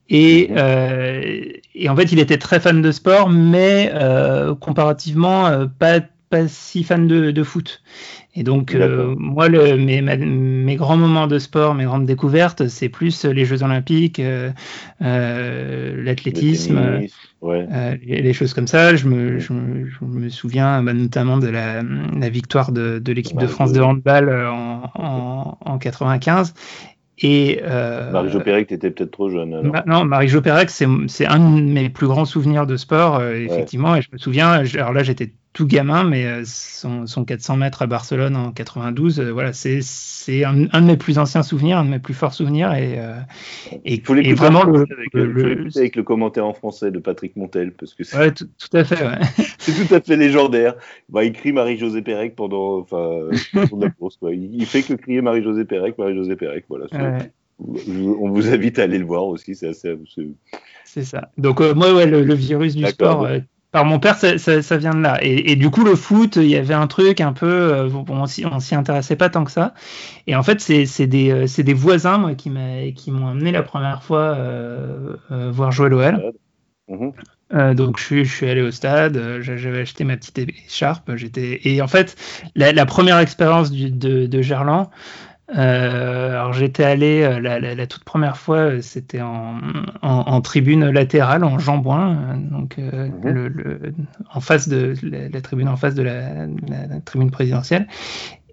Et, 0.09 0.49
euh, 0.51 1.41
et, 1.73 1.89
en 1.89 1.95
fait, 1.95 2.11
il 2.11 2.19
était 2.19 2.37
très 2.37 2.59
fan 2.59 2.81
de 2.81 2.91
sport, 2.91 3.29
mais 3.29 3.91
euh, 3.93 4.53
comparativement, 4.55 5.47
euh, 5.47 5.65
pas, 5.65 5.99
pas 6.29 6.47
si 6.47 6.83
fan 6.83 7.07
de, 7.07 7.31
de 7.31 7.43
foot. 7.43 7.81
Et 8.37 8.43
donc, 8.43 8.75
euh, 8.75 9.15
moi, 9.17 9.47
le, 9.47 9.77
mes, 9.77 10.01
mes, 10.01 10.75
grands 10.75 10.97
moments 10.97 11.25
de 11.25 11.39
sport, 11.39 11.73
mes 11.73 11.85
grandes 11.85 12.05
découvertes, 12.05 12.67
c'est 12.67 12.89
plus 12.89 13.23
les 13.23 13.45
Jeux 13.45 13.63
Olympiques, 13.63 14.19
euh, 14.19 14.51
euh, 15.01 16.03
l'athlétisme, 16.03 16.99
ouais. 17.41 17.67
euh, 17.71 17.95
les 18.05 18.33
choses 18.33 18.53
comme 18.53 18.67
ça. 18.67 18.93
Je 18.97 19.07
me, 19.07 19.39
je, 19.39 19.53
je 19.53 20.05
me 20.05 20.27
souviens 20.27 20.83
bah, 20.83 20.93
notamment 20.93 21.37
de 21.37 21.47
la, 21.47 21.81
la 21.81 22.29
victoire 22.29 22.73
de, 22.73 22.99
de 22.99 23.13
l'équipe 23.13 23.39
de 23.39 23.47
France 23.47 23.71
de 23.71 23.81
handball 23.81 24.29
en, 24.29 24.91
en, 24.95 25.57
en 25.61 25.77
95. 25.77 26.53
Et 27.19 27.61
euh, 27.63 28.11
Marie-Jo 28.11 28.41
Pérec, 28.41 28.67
t'étais 28.67 28.91
peut-être 28.91 29.11
trop 29.11 29.29
jeune. 29.29 29.53
Alors. 29.53 29.83
Non, 29.85 30.05
Marie-Jo 30.05 30.41
Pérec, 30.41 30.69
c'est 30.69 30.85
un 31.25 31.39
de 31.39 31.61
mes 31.61 31.89
plus 31.89 32.07
grands 32.07 32.25
souvenirs 32.25 32.67
de 32.67 32.75
sport, 32.75 33.19
euh, 33.19 33.35
effectivement. 33.35 33.93
Ouais. 33.93 33.99
Et 33.99 34.01
je 34.01 34.09
me 34.11 34.17
souviens, 34.17 34.49
alors 34.51 34.91
là, 34.93 35.03
j'étais 35.03 35.31
tout 35.55 35.65
gamin, 35.65 36.03
mais 36.03 36.25
euh, 36.25 36.41
son, 36.45 37.07
son, 37.07 37.23
400 37.23 37.55
mètres 37.55 37.81
à 37.81 37.87
Barcelone 37.87 38.35
en 38.35 38.51
92, 38.51 39.21
euh, 39.21 39.31
voilà, 39.31 39.53
c'est 39.53 39.79
un, 40.43 40.65
un, 40.73 40.81
de 40.81 40.85
mes 40.85 40.97
plus 40.97 41.17
anciens 41.17 41.43
souvenirs, 41.43 41.77
un 41.77 41.85
de 41.85 41.91
mes 41.91 41.99
plus 41.99 42.13
forts 42.13 42.33
souvenirs. 42.33 42.73
Et, 42.73 42.99
euh, 42.99 43.15
et, 43.85 43.93
et 43.93 44.33
vraiment 44.33 44.65
le, 44.65 44.81
avec 44.81 45.13
le, 45.13 45.31
le, 45.31 45.67
avec 45.77 45.95
le, 45.95 46.03
commentaire 46.03 46.45
en 46.45 46.53
français 46.53 46.91
de 46.91 46.99
Patrick 46.99 47.37
Montel, 47.37 47.71
parce 47.71 47.93
que 47.93 48.03
c'est 48.03 48.17
ouais, 48.17 48.31
tout, 48.33 48.49
tout, 48.59 48.77
à 48.77 48.83
fait. 48.83 49.01
Ouais. 49.01 49.17
c'est 49.57 49.87
tout 49.87 49.95
à 49.95 50.01
fait 50.01 50.17
légendaire. 50.17 50.75
Bah, 51.07 51.23
il 51.23 51.31
crie 51.31 51.53
Marie-Josée 51.53 52.01
Pérec 52.01 52.35
pendant, 52.35 52.79
enfin, 52.79 53.29
la 53.53 53.89
course. 53.91 54.17
Quoi. 54.17 54.33
Il 54.33 54.65
fait 54.65 54.81
que 54.83 54.93
crier 54.93 55.21
Marie-Josée 55.21 55.63
Pérec, 55.63 55.97
Marie-Josée 55.97 56.35
Pérec. 56.35 56.65
Voilà. 56.67 56.85
Ouais. 56.91 57.31
On 57.59 58.29
vous 58.29 58.49
invite 58.49 58.77
à 58.77 58.83
aller 58.83 58.97
le 58.97 59.05
voir 59.05 59.23
aussi, 59.23 59.55
c'est 59.55 59.69
assez. 59.69 59.97
C'est 60.83 61.05
ça. 61.05 61.29
Donc 61.37 61.61
euh, 61.61 61.73
moi, 61.73 61.93
ouais, 61.93 62.05
le, 62.05 62.23
le 62.23 62.33
virus 62.33 62.75
du 62.75 62.85
sport. 62.85 63.25
Par 63.75 63.83
mon 63.83 63.99
père, 63.99 64.15
ça, 64.15 64.37
ça, 64.37 64.61
ça 64.61 64.77
vient 64.77 64.93
de 64.93 65.01
là. 65.01 65.17
Et, 65.21 65.51
et, 65.51 65.57
du 65.57 65.69
coup, 65.69 65.83
le 65.83 65.95
foot, 65.95 66.37
il 66.37 66.47
y 66.47 66.55
avait 66.55 66.73
un 66.73 66.87
truc 66.87 67.19
un 67.19 67.33
peu, 67.33 67.73
euh, 67.73 67.89
bon, 67.89 68.05
on 68.09 68.25
s'y 68.25 68.73
intéressait 68.73 69.17
pas 69.17 69.27
tant 69.27 69.43
que 69.43 69.51
ça. 69.51 69.73
Et 70.27 70.35
en 70.37 70.43
fait, 70.43 70.61
c'est 70.61 71.07
des, 71.07 71.29
euh, 71.29 71.61
des 71.61 71.73
voisins 71.73 72.17
moi, 72.17 72.35
qui 72.35 72.49
m'ont 72.49 73.27
amené 73.27 73.51
la 73.51 73.63
première 73.63 74.01
fois 74.01 74.33
euh, 74.37 75.17
euh, 75.29 75.51
voir 75.51 75.73
jouer 75.73 75.89
l'OL. 75.89 76.31
Mmh. 76.87 77.09
Euh, 77.53 77.73
donc 77.73 77.99
je 77.99 78.03
suis, 78.05 78.23
je 78.23 78.33
suis 78.33 78.49
allé 78.49 78.61
au 78.61 78.71
stade, 78.71 79.41
j'avais 79.41 79.81
acheté 79.81 80.05
ma 80.05 80.15
petite 80.15 80.39
écharpe, 80.39 81.13
j'étais 81.15 81.59
et 81.65 81.81
en 81.81 81.87
fait 81.87 82.15
la, 82.55 82.71
la 82.71 82.85
première 82.85 83.19
expérience 83.19 83.71
de 83.71 84.41
Gerland, 84.41 84.89
euh, 85.53 86.31
alors 86.31 86.53
j'étais 86.53 86.83
allé 86.83 87.21
euh, 87.21 87.39
la, 87.39 87.59
la, 87.59 87.75
la, 87.75 87.87
toute 87.87 88.03
première 88.03 88.37
fois, 88.37 88.57
euh, 88.57 88.81
c'était 88.81 89.21
en, 89.21 89.59
en, 90.01 90.09
en, 90.09 90.41
tribune 90.41 90.89
latérale, 90.89 91.43
en 91.43 91.59
jambouin, 91.59 92.35
donc 92.49 92.79
euh, 92.79 93.09
mmh. 93.09 93.27
le, 93.27 93.47
le, 93.49 93.93
en 94.33 94.39
face 94.39 94.67
de 94.67 94.95
la, 95.03 95.29
la, 95.29 95.41
tribune 95.41 95.67
en 95.67 95.77
face 95.77 95.93
de 95.93 96.01
la, 96.01 96.47
tribune 97.05 97.29
présidentielle. 97.29 97.87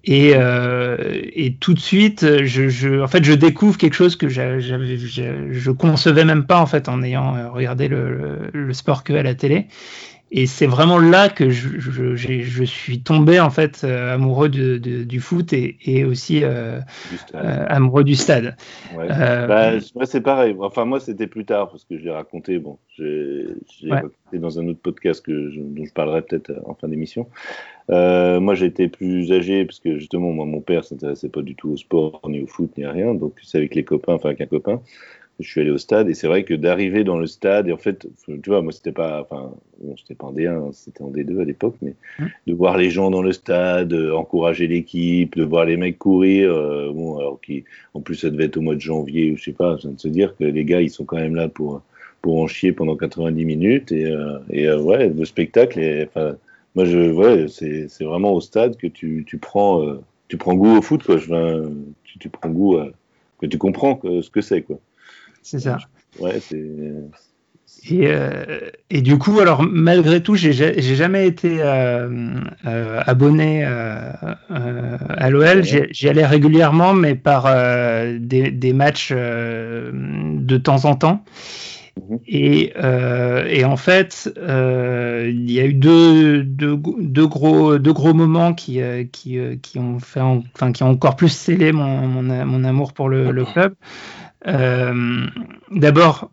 Et, 0.04 0.32
euh, 0.34 1.20
et, 1.32 1.54
tout 1.54 1.74
de 1.74 1.78
suite, 1.78 2.26
je, 2.44 2.68
je, 2.68 3.00
en 3.00 3.06
fait, 3.06 3.24
je 3.24 3.32
découvre 3.32 3.78
quelque 3.78 3.94
chose 3.94 4.16
que 4.16 4.28
j'avais, 4.28 4.60
je, 4.60 5.52
je 5.52 5.70
concevais 5.70 6.24
même 6.24 6.44
pas 6.44 6.60
en 6.60 6.66
fait 6.66 6.88
en 6.88 7.02
ayant 7.04 7.52
regardé 7.52 7.86
le, 7.88 8.50
le 8.52 8.72
sport 8.74 9.04
que 9.04 9.12
à 9.12 9.22
la 9.22 9.34
télé. 9.34 9.68
Et 10.34 10.46
c'est 10.46 10.66
vraiment 10.66 10.98
là 10.98 11.28
que 11.28 11.50
je, 11.50 11.78
je, 11.78 12.16
je, 12.16 12.64
suis 12.64 13.02
tombé 13.02 13.38
en 13.38 13.50
fait 13.50 13.82
euh, 13.84 14.14
amoureux 14.14 14.48
de, 14.48 14.78
de, 14.78 15.04
du 15.04 15.20
foot 15.20 15.52
et, 15.52 15.76
et 15.84 16.06
aussi 16.06 16.42
euh, 16.42 16.80
euh, 17.34 17.66
amoureux 17.68 18.02
du 18.02 18.14
stade. 18.14 18.56
Ouais. 18.96 19.08
Euh, 19.10 19.46
bah, 19.46 19.72
moi 19.94 20.06
c'est 20.06 20.22
pareil. 20.22 20.56
Enfin 20.58 20.86
moi 20.86 21.00
c'était 21.00 21.26
plus 21.26 21.44
tard 21.44 21.68
parce 21.68 21.84
que 21.84 21.98
je 21.98 22.04
l'ai 22.04 22.10
raconté. 22.10 22.58
Bon, 22.58 22.78
j'ai 22.96 23.46
ouais. 23.82 23.90
raconté 23.90 24.38
dans 24.38 24.58
un 24.58 24.68
autre 24.68 24.80
podcast 24.82 25.22
que 25.22 25.54
dont 25.54 25.84
je 25.84 25.92
parlerai 25.92 26.22
peut-être 26.22 26.50
en 26.64 26.72
fin 26.72 26.88
d'émission. 26.88 27.28
Moi 27.90 28.54
j'étais 28.54 28.88
plus 28.88 29.30
âgé 29.32 29.66
parce 29.66 29.80
que 29.80 29.98
justement 29.98 30.32
moi 30.32 30.46
mon 30.46 30.62
père 30.62 30.84
s'intéressait 30.84 31.28
pas 31.28 31.42
du 31.42 31.54
tout 31.54 31.72
au 31.72 31.76
sport 31.76 32.22
ni 32.26 32.40
au 32.40 32.46
foot 32.46 32.70
ni 32.78 32.84
à 32.84 32.92
rien. 32.92 33.14
Donc 33.14 33.34
c'est 33.42 33.58
avec 33.58 33.74
les 33.74 33.84
copains, 33.84 34.14
enfin 34.14 34.30
avec 34.30 34.40
un 34.40 34.46
copain 34.46 34.80
je 35.40 35.48
suis 35.48 35.60
allé 35.60 35.70
au 35.70 35.78
stade 35.78 36.08
et 36.08 36.14
c'est 36.14 36.26
vrai 36.26 36.44
que 36.44 36.54
d'arriver 36.54 37.04
dans 37.04 37.18
le 37.18 37.26
stade 37.26 37.68
et 37.68 37.72
en 37.72 37.76
fait 37.76 38.06
tu 38.26 38.50
vois 38.50 38.62
moi 38.62 38.72
c'était 38.72 38.92
pas 38.92 39.22
enfin 39.22 39.52
bon, 39.80 39.94
c'était 39.96 40.14
pas 40.14 40.26
en 40.26 40.32
D1 40.32 40.72
c'était 40.72 41.02
en 41.02 41.10
D2 41.10 41.40
à 41.40 41.44
l'époque 41.44 41.76
mais 41.82 41.94
mmh. 42.18 42.26
de 42.46 42.54
voir 42.54 42.76
les 42.76 42.90
gens 42.90 43.10
dans 43.10 43.22
le 43.22 43.32
stade 43.32 43.92
euh, 43.92 44.14
encourager 44.14 44.66
l'équipe 44.66 45.36
de 45.36 45.44
voir 45.44 45.64
les 45.64 45.76
mecs 45.76 45.98
courir 45.98 46.52
euh, 46.52 46.92
bon 46.92 47.18
alors 47.18 47.40
qui 47.40 47.64
en 47.94 48.00
plus 48.00 48.16
ça 48.16 48.30
devait 48.30 48.44
être 48.44 48.56
au 48.56 48.60
mois 48.60 48.74
de 48.74 48.80
janvier 48.80 49.32
ou 49.32 49.36
je 49.36 49.44
sais 49.44 49.52
pas 49.52 49.76
de 49.76 49.98
se 49.98 50.08
dire 50.08 50.36
que 50.36 50.44
les 50.44 50.64
gars 50.64 50.80
ils 50.80 50.90
sont 50.90 51.04
quand 51.04 51.16
même 51.16 51.34
là 51.34 51.48
pour 51.48 51.82
pour 52.20 52.40
en 52.40 52.46
chier 52.46 52.72
pendant 52.72 52.96
90 52.96 53.44
minutes 53.44 53.90
et, 53.90 54.06
euh, 54.06 54.38
et 54.50 54.68
euh, 54.68 54.80
ouais 54.80 55.08
le 55.08 55.24
spectacle 55.24 55.80
et 55.80 56.04
enfin 56.04 56.36
moi 56.74 56.84
je 56.84 57.10
ouais 57.10 57.48
c'est 57.48 57.88
c'est 57.88 58.04
vraiment 58.04 58.32
au 58.32 58.40
stade 58.40 58.76
que 58.76 58.86
tu 58.86 59.24
tu 59.26 59.38
prends 59.38 59.82
tu 60.28 60.36
prends 60.36 60.54
goût 60.54 60.76
au 60.76 60.82
foot 60.82 61.02
quoi 61.02 61.16
je 61.16 61.68
tu, 62.04 62.18
tu 62.18 62.28
prends 62.28 62.50
goût 62.50 62.76
à, 62.76 62.90
que 63.40 63.46
tu 63.46 63.58
comprends 63.58 64.00
ce 64.02 64.30
que 64.30 64.40
c'est 64.40 64.62
quoi 64.62 64.78
c'est 65.42 65.60
ça. 65.60 65.78
Ouais, 66.18 66.40
c'est. 66.40 66.62
Et, 67.90 68.06
euh, 68.06 68.60
et, 68.90 69.00
du 69.00 69.18
coup, 69.18 69.40
alors 69.40 69.62
malgré 69.62 70.22
tout, 70.22 70.36
j'ai 70.36 70.52
jamais 70.52 71.26
été 71.26 71.56
euh, 71.60 72.38
euh, 72.66 73.00
abonné 73.04 73.64
à 73.64 75.30
l'OL. 75.30 75.64
J'y 75.64 76.08
allais 76.08 76.26
régulièrement, 76.26 76.94
mais 76.94 77.14
par 77.14 77.44
des, 78.20 78.50
des, 78.50 78.72
matchs 78.72 79.12
de 79.12 80.56
temps 80.58 80.84
en 80.84 80.94
temps. 80.94 81.24
Mmh. 81.96 82.16
Et, 82.28 82.72
et, 83.48 83.64
en 83.64 83.76
fait, 83.76 84.32
il 84.36 85.50
y 85.50 85.60
a 85.60 85.64
eu 85.64 85.74
deux, 85.74 86.44
deux, 86.44 86.76
deux, 87.00 87.26
gros, 87.26 87.78
deux 87.78 87.92
gros 87.92 88.14
moments 88.14 88.54
qui, 88.54 88.80
qui, 89.10 89.38
qui, 89.60 89.78
ont 89.80 89.98
fait, 89.98 90.20
enfin, 90.20 90.70
qui 90.70 90.84
ont 90.84 90.90
encore 90.90 91.16
plus 91.16 91.30
scellé 91.30 91.72
mon, 91.72 92.06
mon, 92.06 92.46
mon 92.46 92.64
amour 92.64 92.92
pour 92.92 93.08
le, 93.08 93.32
le 93.32 93.44
club. 93.44 93.74
Euh, 94.46 95.26
D'abord, 95.70 96.30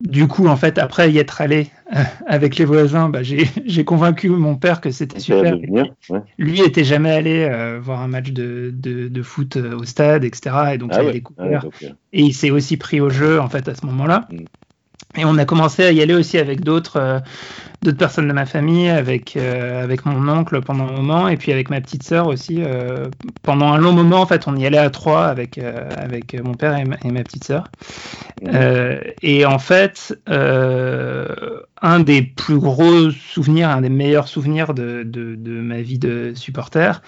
du 0.00 0.26
coup, 0.28 0.46
en 0.46 0.56
fait, 0.56 0.78
après 0.78 1.10
y 1.10 1.18
être 1.18 1.40
allé 1.40 1.68
euh, 1.94 2.02
avec 2.26 2.56
les 2.56 2.64
voisins, 2.64 3.08
bah, 3.08 3.22
j'ai 3.22 3.84
convaincu 3.84 4.30
mon 4.30 4.56
père 4.56 4.80
que 4.80 4.90
c'était 4.90 5.20
super. 5.20 5.56
Venir, 5.56 5.94
ouais. 6.08 6.20
Lui 6.38 6.60
était 6.62 6.84
jamais 6.84 7.10
allé 7.10 7.48
euh, 7.50 7.78
voir 7.80 8.00
un 8.00 8.08
match 8.08 8.30
de, 8.30 8.72
de, 8.74 9.08
de, 9.08 9.22
foot 9.22 9.56
au 9.56 9.84
stade, 9.84 10.24
etc. 10.24 10.72
Et 10.74 10.78
donc, 10.78 10.90
ah 10.94 11.00
il 11.00 11.04
ouais. 11.04 11.10
a 11.10 11.12
découvert. 11.12 11.64
Ah 11.64 11.84
ouais, 11.84 11.94
et 12.12 12.22
il 12.22 12.32
s'est 12.32 12.50
aussi 12.50 12.76
pris 12.76 13.00
au 13.00 13.10
jeu, 13.10 13.40
en 13.40 13.48
fait, 13.48 13.68
à 13.68 13.74
ce 13.74 13.84
moment-là. 13.86 14.28
Mm. 14.30 14.44
Et 15.16 15.24
on 15.24 15.36
a 15.38 15.44
commencé 15.44 15.84
à 15.84 15.92
y 15.92 16.00
aller 16.02 16.14
aussi 16.14 16.38
avec 16.38 16.62
d'autres 16.62 16.96
euh, 16.96 17.18
d'autres 17.82 17.98
personnes 17.98 18.28
de 18.28 18.32
ma 18.32 18.46
famille, 18.46 18.88
avec 18.88 19.36
euh, 19.36 19.82
avec 19.82 20.04
mon 20.06 20.28
oncle 20.28 20.60
pendant 20.60 20.86
un 20.86 20.92
moment, 20.92 21.28
et 21.28 21.36
puis 21.36 21.50
avec 21.50 21.68
ma 21.68 21.80
petite 21.80 22.04
sœur 22.04 22.28
aussi. 22.28 22.62
Euh, 22.62 23.08
pendant 23.42 23.72
un 23.72 23.78
long 23.78 23.92
moment, 23.92 24.20
en 24.20 24.26
fait, 24.26 24.46
on 24.46 24.54
y 24.54 24.66
allait 24.66 24.78
à 24.78 24.90
trois 24.90 25.26
avec 25.26 25.58
avec 25.58 26.40
mon 26.40 26.54
père 26.54 26.76
et 26.76 26.84
ma, 26.84 26.96
et 27.04 27.10
ma 27.10 27.24
petite 27.24 27.44
sœur. 27.44 27.64
Mmh. 28.42 28.56
et 29.22 29.44
en 29.44 29.58
fait, 29.58 30.18
un 30.26 32.00
des 32.00 32.22
plus 32.22 32.58
gros 32.58 33.10
souvenirs, 33.10 33.70
un 33.70 33.80
des 33.80 33.90
meilleurs 33.90 34.28
souvenirs 34.28 34.74
de 34.74 35.02
de, 35.02 35.34
de 35.34 35.60
ma 35.60 35.80
vie 35.80 35.98
de 35.98 36.32
supporter, 36.34 37.02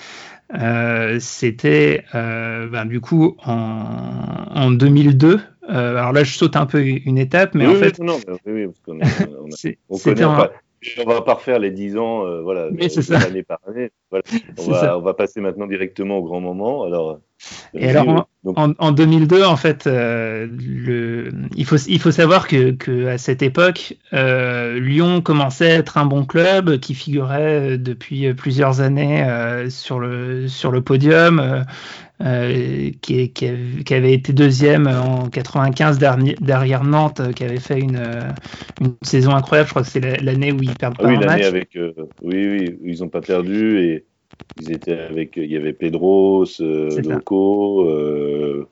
euh, 0.55 1.18
c'était 1.18 2.05
euh, 2.14 2.68
ben, 2.68 2.84
du 2.84 3.00
coup 3.00 3.36
en, 3.44 3.84
en 4.50 4.70
2002. 4.70 5.40
Euh, 5.72 5.96
alors 5.96 6.12
là, 6.12 6.24
je 6.24 6.34
saute 6.34 6.56
un 6.56 6.66
peu 6.66 6.82
une 6.84 7.18
étape, 7.18 7.54
mais 7.54 7.66
oui, 7.66 7.76
en 7.76 7.78
fait, 7.78 7.98
non, 7.98 8.18
mais 8.46 8.52
oui, 8.52 8.66
parce 8.66 8.80
qu'on 8.80 9.00
on, 9.00 9.48
on 9.88 9.98
connaît, 9.98 10.22
un... 10.22 10.50
on 10.98 11.08
va 11.08 11.22
pas 11.22 11.34
refaire 11.34 11.58
les 11.58 11.70
10 11.70 11.96
ans, 11.96 12.26
euh, 12.26 12.42
voilà, 12.42 12.66
année 12.66 13.42
par 13.42 13.58
année. 13.66 13.90
Voilà. 14.10 14.24
On, 14.58 14.70
va, 14.70 14.98
on 14.98 15.00
va 15.00 15.14
passer 15.14 15.40
maintenant 15.40 15.66
directement 15.66 16.18
au 16.18 16.22
grand 16.22 16.40
moment. 16.40 16.82
Alors, 16.84 17.20
et 17.74 17.88
alors, 17.88 18.09
en, 18.09 18.26
donc... 18.45 18.59
en, 18.59 18.72
en, 18.78 18.93
2002, 18.93 19.45
en 19.45 19.57
fait, 19.57 19.86
euh, 19.86 20.47
le, 20.47 21.32
il, 21.57 21.64
faut, 21.64 21.76
il 21.76 22.01
faut 22.01 22.11
savoir 22.11 22.47
que, 22.49 22.72
que 22.72 23.07
à 23.07 23.18
cette 23.18 23.43
époque, 23.43 23.97
euh, 24.12 24.78
Lyon 24.78 25.20
commençait 25.20 25.72
à 25.72 25.74
être 25.76 25.99
un 25.99 26.07
bon 26.07 26.24
club 26.24 26.78
qui 26.78 26.95
figurait 26.95 27.78
depuis 27.78 28.32
plusieurs 28.34 28.80
années 28.80 29.24
euh, 29.24 29.70
sur, 29.70 29.99
le, 29.99 30.49
sur 30.49 30.70
le 30.70 30.82
podium. 30.82 31.64
Euh, 32.24 32.90
qui, 33.01 33.32
qui, 33.32 33.51
qui, 33.84 33.95
avait 33.95 34.12
été 34.12 34.32
deuxième 34.32 34.86
en 34.86 35.28
95 35.28 35.99
derrière, 35.99 36.34
derrière 36.40 36.84
Nantes, 36.84 37.18
euh, 37.18 37.32
qui 37.32 37.43
avait 37.43 37.59
fait 37.59 37.80
une, 37.80 37.97
euh, 37.97 38.30
une 38.80 38.95
saison 39.03 39.34
incroyable. 39.34 39.66
Je 39.68 39.72
crois 39.72 39.82
que 39.82 39.88
c'est 39.88 40.22
l'année 40.22 40.53
où 40.53 40.59
ils 40.62 40.74
perdent 40.74 40.95
ah, 41.01 41.03
pas 41.03 41.09
oui, 41.09 41.16
un 41.16 41.26
match. 41.26 41.43
Avec, 41.43 41.74
euh, 41.74 41.93
oui, 42.22 42.47
oui, 42.47 42.78
ils 42.84 43.01
n'ont 43.01 43.09
pas 43.09 43.22
perdu 43.22 43.80
et 43.80 44.05
ils 44.60 44.72
étaient 44.72 44.98
avec. 44.98 45.36
Il 45.36 45.50
y 45.50 45.56
avait 45.56 45.72
Pedros, 45.72 46.44
euh, 46.60 47.00
Loco, 47.02 47.88
euh, 47.88 48.68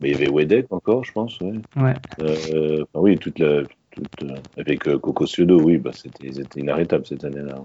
mais 0.00 0.10
il 0.10 0.12
y 0.12 0.14
avait 0.14 0.28
Wedek 0.28 0.66
encore, 0.70 1.04
je 1.04 1.12
pense. 1.12 1.40
Ouais. 1.40 1.52
ouais. 1.76 1.94
Enfin, 2.18 2.84
oui, 2.94 3.18
toute 3.18 3.38
la, 3.38 3.62
toute, 3.90 4.22
euh, 4.22 4.36
avec 4.56 4.86
euh, 4.86 4.98
Coco 4.98 5.26
Sudo, 5.26 5.60
oui, 5.60 5.78
bah, 5.78 5.90
c'était, 5.92 6.28
ils 6.28 6.40
étaient 6.40 6.60
inarrêtables 6.60 7.04
cette 7.06 7.24
année-là. 7.24 7.56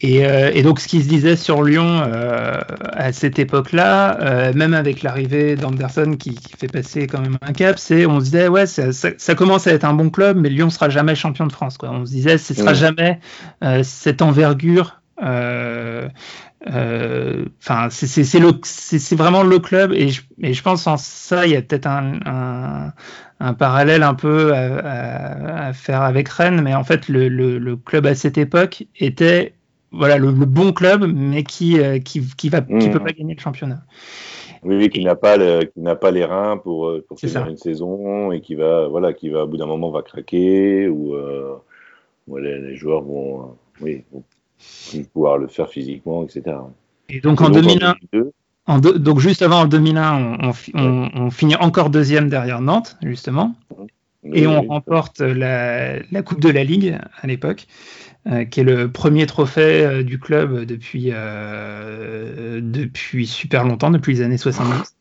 Et, 0.00 0.24
euh, 0.24 0.50
et, 0.54 0.62
donc, 0.62 0.80
ce 0.80 0.88
qui 0.88 1.02
se 1.02 1.08
disait 1.08 1.36
sur 1.36 1.62
Lyon 1.62 1.84
euh, 1.84 2.60
à 2.92 3.12
cette 3.12 3.38
époque-là, 3.38 4.18
euh, 4.20 4.52
même 4.54 4.74
avec 4.74 5.02
l'arrivée 5.02 5.56
d'Anderson 5.56 6.16
qui, 6.18 6.34
qui, 6.34 6.56
fait 6.56 6.68
passer 6.68 7.06
quand 7.06 7.20
même 7.20 7.38
un 7.42 7.52
cap, 7.52 7.78
c'est 7.78 8.06
on 8.06 8.20
se 8.20 8.26
disait, 8.26 8.48
ouais, 8.48 8.66
ça, 8.66 8.92
ça, 8.92 9.10
ça, 9.16 9.34
commence 9.34 9.66
à 9.66 9.72
être 9.72 9.84
un 9.84 9.94
bon 9.94 10.10
club, 10.10 10.38
mais 10.38 10.48
Lyon 10.48 10.70
sera 10.70 10.88
jamais 10.88 11.14
champion 11.14 11.46
de 11.46 11.52
France. 11.52 11.76
Quoi. 11.76 11.90
On 11.90 12.06
se 12.06 12.12
disait, 12.12 12.38
ce 12.38 12.54
sera 12.54 12.74
jamais 12.74 13.20
cette 13.82 14.22
envergure 14.22 15.00
Enfin, 16.66 17.88
c'est 17.90 19.16
vraiment 19.16 19.42
le 19.42 19.58
club 19.58 19.92
et 19.92 20.08
je, 20.08 20.22
et 20.42 20.52
je 20.52 20.62
pense 20.62 20.86
en 20.86 20.96
ça 20.96 21.46
il 21.46 21.52
y 21.52 21.56
a 21.56 21.62
peut-être 21.62 21.86
un, 21.86 22.18
un, 22.26 22.92
un, 23.38 23.54
parallèle 23.54 24.02
un 24.02 24.14
peu 24.14 24.52
à, 24.54 25.66
à, 25.68 25.72
faire 25.72 26.02
avec 26.02 26.28
Rennes, 26.28 26.60
mais 26.62 26.74
en 26.74 26.82
fait 26.82 27.08
le, 27.08 27.28
le, 27.28 27.58
le 27.58 27.76
club 27.76 28.06
à 28.06 28.14
cette 28.14 28.38
époque 28.38 28.84
était 28.98 29.54
voilà 29.92 30.18
le, 30.18 30.32
le 30.32 30.46
bon 30.46 30.72
club, 30.72 31.04
mais 31.06 31.44
qui 31.44 31.78
qui, 32.04 32.22
qui 32.36 32.48
va 32.48 32.60
qui 32.60 32.90
peut 32.90 32.98
pas 32.98 33.12
gagner 33.12 33.34
le 33.34 33.40
championnat. 33.40 33.82
Oui, 34.64 34.90
qui 34.90 35.04
n'a 35.04 35.14
pas 35.14 35.36
le, 35.36 35.64
qui 35.64 35.80
n'a 35.80 35.94
pas 35.94 36.10
les 36.10 36.24
reins 36.24 36.56
pour 36.56 36.92
pour 37.06 37.18
finir 37.18 37.46
une 37.46 37.56
saison 37.56 38.32
et 38.32 38.40
qui 38.40 38.56
va 38.56 38.88
voilà 38.88 39.12
qui 39.12 39.28
va 39.28 39.44
au 39.44 39.46
bout 39.46 39.56
d'un 39.56 39.66
moment 39.66 39.90
va 39.90 40.02
craquer 40.02 40.88
ou 40.88 41.14
euh, 41.14 41.54
voilà, 42.26 42.58
les 42.58 42.74
joueurs 42.76 43.02
vont 43.02 43.56
oui 43.80 44.04
vont 44.12 44.24
pouvoir 45.12 45.38
le 45.38 45.48
faire 45.48 45.68
physiquement, 45.68 46.24
etc. 46.24 46.56
Et 47.08 47.20
donc, 47.20 47.40
et 47.40 47.44
en, 47.44 47.50
donc 47.50 47.62
2001, 47.62 47.94
en 48.66 48.78
deux, 48.78 48.98
donc 48.98 49.18
juste 49.18 49.42
avant 49.42 49.62
en 49.62 49.66
2001, 49.66 50.38
on, 50.40 50.48
on, 50.48 50.52
on, 50.74 51.10
on, 51.14 51.30
finit 51.30 51.56
encore 51.56 51.90
deuxième 51.90 52.28
derrière 52.28 52.60
Nantes, 52.60 52.96
justement. 53.02 53.54
Et 54.24 54.46
on 54.46 54.62
remporte 54.62 55.20
la, 55.20 56.00
la, 56.10 56.22
Coupe 56.22 56.40
de 56.40 56.50
la 56.50 56.64
Ligue 56.64 56.98
à 57.22 57.26
l'époque, 57.26 57.66
euh, 58.26 58.44
qui 58.44 58.60
est 58.60 58.64
le 58.64 58.90
premier 58.90 59.26
trophée 59.26 59.84
euh, 59.84 60.02
du 60.02 60.18
club 60.18 60.64
depuis, 60.64 61.10
euh, 61.12 62.60
depuis 62.62 63.26
super 63.26 63.64
longtemps, 63.64 63.90
depuis 63.90 64.14
les 64.14 64.22
années 64.22 64.36
70. 64.36 64.97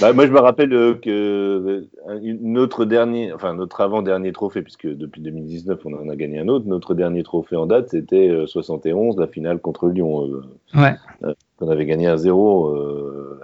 Bah, 0.00 0.12
moi, 0.12 0.26
je 0.26 0.32
me 0.32 0.38
rappelle 0.38 0.72
euh, 0.72 0.94
que 0.94 1.86
notre 2.22 2.84
dernier, 2.84 3.32
enfin 3.32 3.54
notre 3.54 3.80
avant-dernier 3.80 4.32
trophée, 4.32 4.62
puisque 4.62 4.86
depuis 4.86 5.20
2019 5.20 5.80
on 5.84 5.94
en 5.94 6.08
a 6.08 6.16
gagné 6.16 6.38
un 6.38 6.48
autre, 6.48 6.66
notre 6.66 6.94
dernier 6.94 7.22
trophée 7.22 7.56
en 7.56 7.66
date 7.66 7.88
c'était 7.90 8.28
euh, 8.28 8.46
71, 8.46 9.16
la 9.18 9.26
finale 9.26 9.58
contre 9.58 9.88
Lyon. 9.88 10.26
Euh, 10.26 10.80
ouais. 10.80 11.34
on 11.60 11.68
avait 11.68 11.86
gagné 11.86 12.06
à 12.06 12.16
0 12.16 12.74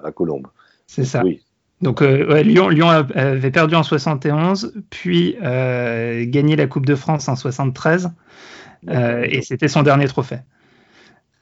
à 0.02 0.12
Colombes. 0.12 0.48
C'est 0.86 1.04
ça. 1.04 1.22
Oui. 1.24 1.40
Donc 1.80 2.00
ouais, 2.00 2.44
Lyon, 2.44 2.68
Lyon 2.68 2.88
avait 2.88 3.50
perdu 3.50 3.74
en 3.74 3.82
71, 3.82 4.72
puis 4.90 5.36
gagné 5.40 6.56
la 6.56 6.66
Coupe 6.66 6.86
de 6.86 6.94
France 6.94 7.28
en 7.28 7.36
73, 7.36 8.10
et 8.88 9.42
c'était 9.42 9.68
son 9.68 9.82
dernier 9.82 10.06
trophée. 10.06 10.38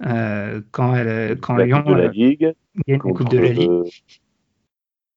Euh, 0.07 0.61
quand, 0.71 0.95
elle, 0.95 1.39
quand 1.41 1.55
la 1.57 1.67
Lyon 1.67 1.83
coupe 1.83 1.93
de 1.93 1.99
la 1.99 2.09
Ligue, 2.09 2.55
gagne 2.87 2.99
la 3.05 3.13
Coupe 3.13 3.29
de 3.29 3.39
la 3.39 3.49
Ligue. 3.49 3.71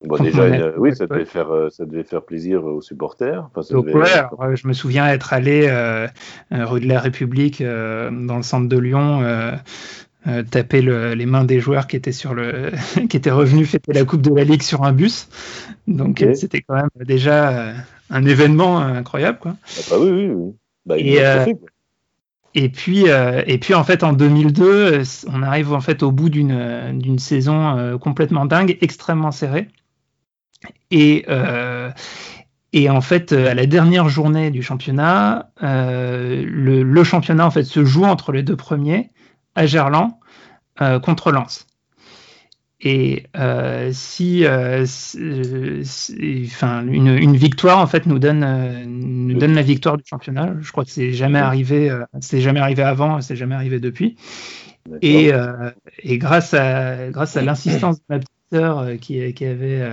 Bon, 0.06 0.22
déjà, 0.22 0.42
euh, 0.42 0.74
oui, 0.78 0.94
ça 0.94 1.08
devait, 1.08 1.24
faire, 1.24 1.48
ça 1.72 1.86
devait 1.86 2.04
faire 2.04 2.24
plaisir 2.24 2.66
aux 2.66 2.82
supporters. 2.82 3.46
Enfin, 3.46 3.62
ça 3.62 3.74
Donc, 3.74 3.86
devait... 3.86 4.00
ouais, 4.00 4.12
alors, 4.12 4.54
je 4.56 4.68
me 4.68 4.74
souviens 4.74 5.08
être 5.08 5.32
allé 5.32 5.68
euh, 5.70 6.08
rue 6.52 6.82
de 6.82 6.88
la 6.88 7.00
République 7.00 7.64
dans 7.64 8.38
le 8.38 8.44
centre 8.44 8.68
de 8.68 8.78
Lyon. 8.78 9.22
taper 10.52 10.82
le, 10.82 11.14
les 11.14 11.26
mains 11.26 11.44
des 11.44 11.60
joueurs 11.60 11.88
qui 11.88 11.98
étaient 11.98 12.14
sur 12.14 12.34
le 12.34 12.72
qui 13.10 13.18
étaient 13.18 13.32
revenus 13.32 13.70
fêter 13.70 13.92
la 13.92 14.06
coupe 14.06 14.22
de 14.22 14.34
la 14.34 14.46
ligue 14.46 14.62
sur 14.62 14.84
un 14.84 14.94
bus 14.94 15.28
donc 15.86 16.12
okay. 16.12 16.34
c'était 16.34 16.62
quand 16.62 16.76
même 16.76 16.90
déjà 17.06 17.74
un 18.10 18.26
événement 18.26 18.80
incroyable 18.80 19.40
quoi 19.40 19.58
ah 19.62 19.82
bah 19.90 19.98
oui 20.00 20.12
oui, 20.12 20.28
oui. 20.28 20.54
Bah, 20.86 20.96
et, 20.98 21.20
et 22.56 22.70
puis, 22.70 23.10
euh, 23.10 23.42
et 23.48 23.58
puis 23.58 23.74
en 23.74 23.84
fait 23.84 24.04
en 24.04 24.14
2002, 24.14 25.02
on 25.28 25.42
arrive 25.42 25.74
en 25.74 25.82
fait 25.82 26.04
au 26.04 26.12
bout 26.12 26.30
d'une 26.30 27.00
d'une 27.00 27.18
saison 27.18 27.78
euh, 27.78 27.98
complètement 27.98 28.46
dingue, 28.46 28.78
extrêmement 28.82 29.32
serrée. 29.32 29.70
Et 30.92 31.26
euh, 31.30 31.90
et 32.72 32.90
en 32.90 33.02
fait 33.02 33.32
à 33.32 33.56
la 33.56 33.66
dernière 33.66 34.08
journée 34.08 34.52
du 34.52 34.62
championnat, 34.62 35.50
le, 35.62 36.84
le, 36.84 37.04
championnat 37.04 37.46
en 37.46 37.52
fait 37.52 37.64
se 37.64 37.84
joue 37.86 38.06
entre 38.06 38.32
les 38.32 38.44
deux 38.44 38.56
premiers 38.56 39.10
à 39.56 39.66
Gerland 39.66 40.12
contre 41.04 41.32
Lens. 41.32 41.68
Et 42.86 43.24
euh, 43.38 43.92
si, 43.94 44.46
euh, 44.46 44.84
si, 44.86 46.44
enfin, 46.48 46.86
une, 46.86 47.08
une, 47.08 47.38
victoire 47.38 47.80
en 47.80 47.88
fait 47.88 48.06
nous 48.06 48.20
donne 48.20 48.44
euh, 48.44 48.84
nous 48.86 49.40
donne 49.40 49.54
la 49.54 49.62
victoire 49.62 49.96
du 49.96 50.04
championnat. 50.06 50.54
Je 50.60 50.70
crois 50.70 50.84
que 50.84 50.92
c'est 50.92 51.14
jamais 51.14 51.40
arrivé, 51.40 51.90
euh, 51.90 52.04
c'est 52.20 52.42
jamais 52.42 52.60
arrivé 52.60 52.84
avant, 52.84 53.22
c'est 53.22 53.38
jamais 53.38 53.56
arrivé 53.56 53.80
depuis. 53.80 54.18
Et, 55.02 55.34
euh, 55.34 55.72
et, 56.00 56.18
grâce 56.18 56.54
à 56.54 57.10
grâce 57.10 57.38
à 57.38 57.42
l'insistance 57.42 58.00
de 58.00 58.04
ma 58.10 58.20
petite 58.20 58.32
sœur 58.52 58.86
qui, 59.00 59.34
qui 59.34 59.46
avait 59.46 59.90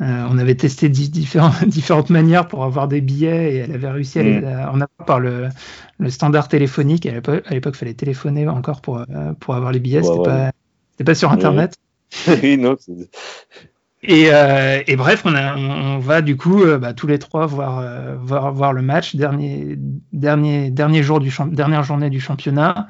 on 0.00 0.38
avait 0.38 0.54
testé 0.54 0.88
différents, 0.88 1.52
différentes 1.66 2.08
manières 2.08 2.48
pour 2.48 2.64
avoir 2.64 2.88
des 2.88 3.02
billets 3.02 3.52
et 3.52 3.56
elle 3.58 3.72
avait 3.72 3.90
réussi 3.90 4.20
à 4.20 4.22
les 4.22 4.40
mm. 4.40 4.46
en 4.46 4.74
avoir 4.80 5.04
par 5.06 5.20
le, 5.20 5.50
le 5.98 6.08
standard 6.08 6.48
téléphonique. 6.48 7.04
À 7.04 7.12
l'époque, 7.12 7.44
il 7.46 7.74
fallait 7.74 7.92
téléphoner 7.92 8.48
encore 8.48 8.80
pour, 8.80 9.04
pour 9.38 9.54
avoir 9.54 9.70
les 9.70 9.80
billets. 9.80 10.02
C'était 10.02 10.22
pas 10.22 10.50
c'était 10.94 11.04
pas 11.04 11.14
sur 11.14 11.32
Internet. 11.32 11.74
Oui, 12.42 12.56
non. 12.56 12.76
Et, 14.04 14.26
euh, 14.30 14.82
et, 14.86 14.94
bref, 14.94 15.22
on, 15.24 15.34
a, 15.34 15.56
on, 15.56 15.98
va 15.98 16.22
du 16.22 16.36
coup 16.36 16.62
euh, 16.62 16.78
bah, 16.78 16.92
tous 16.94 17.08
les 17.08 17.18
trois 17.18 17.46
voir, 17.46 17.80
euh, 17.80 18.14
voir, 18.16 18.52
voir 18.52 18.72
le 18.72 18.82
match, 18.82 19.16
dernier, 19.16 19.76
dernier, 20.12 20.70
dernier 20.70 21.02
jour 21.02 21.18
du 21.18 21.32
dernière 21.48 21.82
journée 21.82 22.10
du 22.10 22.20
championnat, 22.20 22.86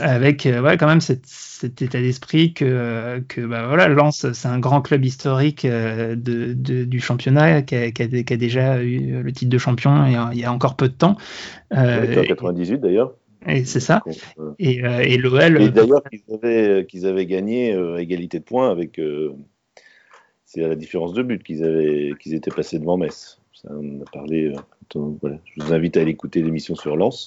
avec 0.00 0.46
ouais, 0.46 0.76
quand 0.78 0.86
même 0.86 1.02
cet, 1.02 1.26
cet 1.26 1.82
état 1.82 2.00
d'esprit 2.00 2.54
que, 2.54 3.22
que 3.28 3.42
bah, 3.42 3.66
voilà, 3.66 3.88
Lens, 3.88 4.32
c'est 4.32 4.48
un 4.48 4.58
grand 4.58 4.80
club 4.80 5.04
historique 5.04 5.66
de, 5.66 6.14
de, 6.16 6.84
du 6.84 7.00
championnat 7.00 7.60
qui 7.60 7.76
a, 7.76 7.90
qui, 7.90 8.02
a, 8.02 8.08
qui 8.08 8.32
a, 8.32 8.36
déjà 8.38 8.82
eu 8.82 9.20
le 9.22 9.32
titre 9.32 9.50
de 9.50 9.58
champion 9.58 10.06
il 10.06 10.12
y 10.12 10.16
a, 10.16 10.30
il 10.32 10.38
y 10.38 10.44
a 10.44 10.52
encore 10.52 10.76
peu 10.76 10.88
de 10.88 10.94
temps. 10.94 11.18
Euh, 11.74 12.20
en 12.20 12.24
98 12.24 12.78
d'ailleurs. 12.78 13.12
Et 13.46 13.64
c'est 13.64 13.80
ça. 13.80 14.02
Euh, 14.38 14.52
et, 14.58 14.84
euh, 14.84 15.00
et 15.00 15.16
l'OL. 15.16 15.62
Et 15.62 15.68
d'ailleurs, 15.70 16.02
qu'ils 16.04 16.34
avaient, 16.34 16.86
qu'ils 16.86 17.06
avaient 17.06 17.26
gagné 17.26 17.74
euh, 17.74 17.96
égalité 17.98 18.38
de 18.38 18.44
points 18.44 18.70
avec. 18.70 18.98
Euh, 18.98 19.32
c'est 20.44 20.64
à 20.64 20.68
la 20.68 20.76
différence 20.76 21.12
de 21.12 21.22
but 21.22 21.42
qu'ils 21.42 21.64
avaient, 21.64 22.12
qu'ils 22.20 22.34
étaient 22.34 22.50
passés 22.50 22.78
devant 22.78 22.96
Metz. 22.96 23.40
Ça, 23.52 23.68
on 23.70 24.00
a 24.02 24.10
parlé. 24.12 24.52
Donc, 24.94 25.18
voilà. 25.20 25.38
Je 25.44 25.64
vous 25.64 25.72
invite 25.72 25.96
à 25.96 26.00
aller 26.00 26.12
écouter 26.12 26.42
l'émission 26.42 26.74
sur 26.74 26.96
Lens. 26.96 27.26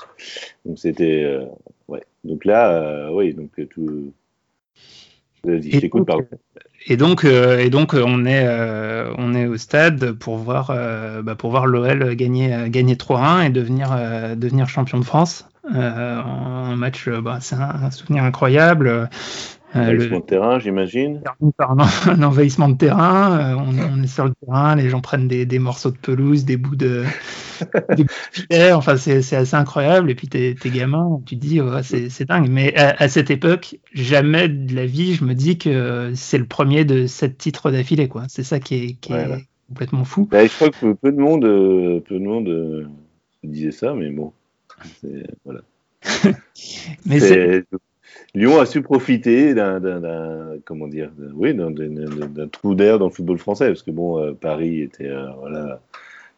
Donc 0.66 0.80
c'était. 0.80 1.40
ouais. 1.88 2.04
Donc 2.24 2.46
là, 2.46 3.12
oui, 3.12 3.34
donc 3.34 3.52
tout. 3.70 4.14
Et 5.48 5.90
donc, 5.90 6.10
et 6.88 6.98
donc, 6.98 7.26
euh, 7.26 7.60
et 7.60 7.70
donc, 7.70 7.94
on 7.94 8.26
est, 8.26 8.46
euh, 8.46 9.14
on 9.18 9.34
est 9.34 9.46
au 9.46 9.58
stade 9.58 10.14
pour 10.14 10.38
voir, 10.38 10.70
euh, 10.72 11.22
bah, 11.22 11.36
pour 11.36 11.50
voir 11.52 11.66
l'OL 11.66 12.16
gagner, 12.16 12.70
gagner 12.70 12.96
3-1 12.96 13.46
et 13.46 13.50
devenir, 13.50 13.90
devenir 14.36 14.68
champion 14.68 15.00
de 15.00 15.06
France. 15.06 15.48
Un 15.74 16.76
match, 16.76 17.10
bah, 17.10 17.40
c'est 17.42 17.56
un, 17.56 17.84
un, 17.84 17.92
souvenir 17.92 18.24
incroyable. 18.24 19.10
Un 19.74 19.84
envahissement 19.84 20.16
le, 20.16 20.22
de 20.22 20.26
terrain, 20.26 20.60
j'imagine. 20.60 21.22
Un, 21.60 21.78
un, 22.08 22.24
envahissement 22.24 22.70
de 22.70 22.78
terrain, 22.78 23.56
on, 23.56 23.78
on, 23.78 24.04
est 24.04 24.08
sur 24.08 24.26
le 24.26 24.34
terrain, 24.44 24.76
les 24.76 24.90
gens 24.90 25.02
prennent 25.02 25.28
des, 25.28 25.46
des 25.46 25.60
morceaux 25.60 25.92
de 25.92 25.98
pelouse, 25.98 26.44
des 26.44 26.58
bouts 26.58 26.76
de, 26.76 27.04
des 27.96 28.04
bouts 28.04 28.14
de 28.36 28.42
filet, 28.42 28.72
enfin 28.72 28.98
c'est 28.98 29.36
assez 29.36 29.56
incroyable. 29.56 30.10
Et 30.10 30.16
puis 30.16 30.28
t'es 30.28 30.56
es 30.64 30.70
gamin, 30.70 31.22
tu 31.26 31.36
te 31.36 31.42
dis 31.42 31.62
oh, 31.62 31.70
c'est 31.84 32.26
dingue. 32.26 32.50
Mais 32.50 32.76
à, 32.76 32.96
à, 32.98 33.08
cette 33.10 33.30
époque, 33.30 33.78
jamais 33.94 34.50
de 34.50 34.76
la 34.76 34.88
vie, 34.88 35.14
je 35.14 35.24
me 35.24 35.36
dis 35.36 35.60
que 35.60 36.14
c'est 36.16 36.40
le 36.40 36.46
premier 36.46 36.84
de 36.84 37.06
sept 37.06 37.38
titres 37.38 37.70
d'affilée, 37.70 38.08
quoi. 38.08 38.24
C'est 38.28 38.44
ça 38.44 38.60
qui 38.60 38.76
est, 38.76 38.94
qui 38.94 39.14
ouais, 39.14 39.22
est 39.22 39.48
complètement 39.68 40.04
fou. 40.04 40.28
Bah, 40.32 40.46
je 40.46 40.56
crois 40.56 40.70
que 40.72 40.94
peu 40.94 41.12
de 41.12 41.20
monde, 41.20 41.42
peu 41.42 42.16
de 42.18 42.26
monde 42.26 42.48
euh, 42.48 42.88
disait 43.44 43.72
ça, 43.72 43.94
mais 43.94 44.10
bon, 44.10 44.34
voilà. 45.46 45.62
mais 47.06 47.20
c'est 47.20 47.66
Lyon 48.34 48.60
a 48.60 48.66
su 48.66 48.82
profiter 48.82 49.54
d'un 49.54 50.60
comment 50.66 50.88
dire 50.88 51.12
oui 51.34 51.54
d'un 51.54 52.48
trou 52.48 52.76
d'air 52.76 53.00
dans 53.00 53.08
le 53.08 53.12
football 53.12 53.38
français. 53.38 53.68
Parce 53.68 53.84
que 53.84 53.92
bon 53.92 54.20
euh, 54.20 54.34
Paris 54.34 54.82
était 54.82 55.08
euh, 55.08 55.30
voilà 55.40 55.82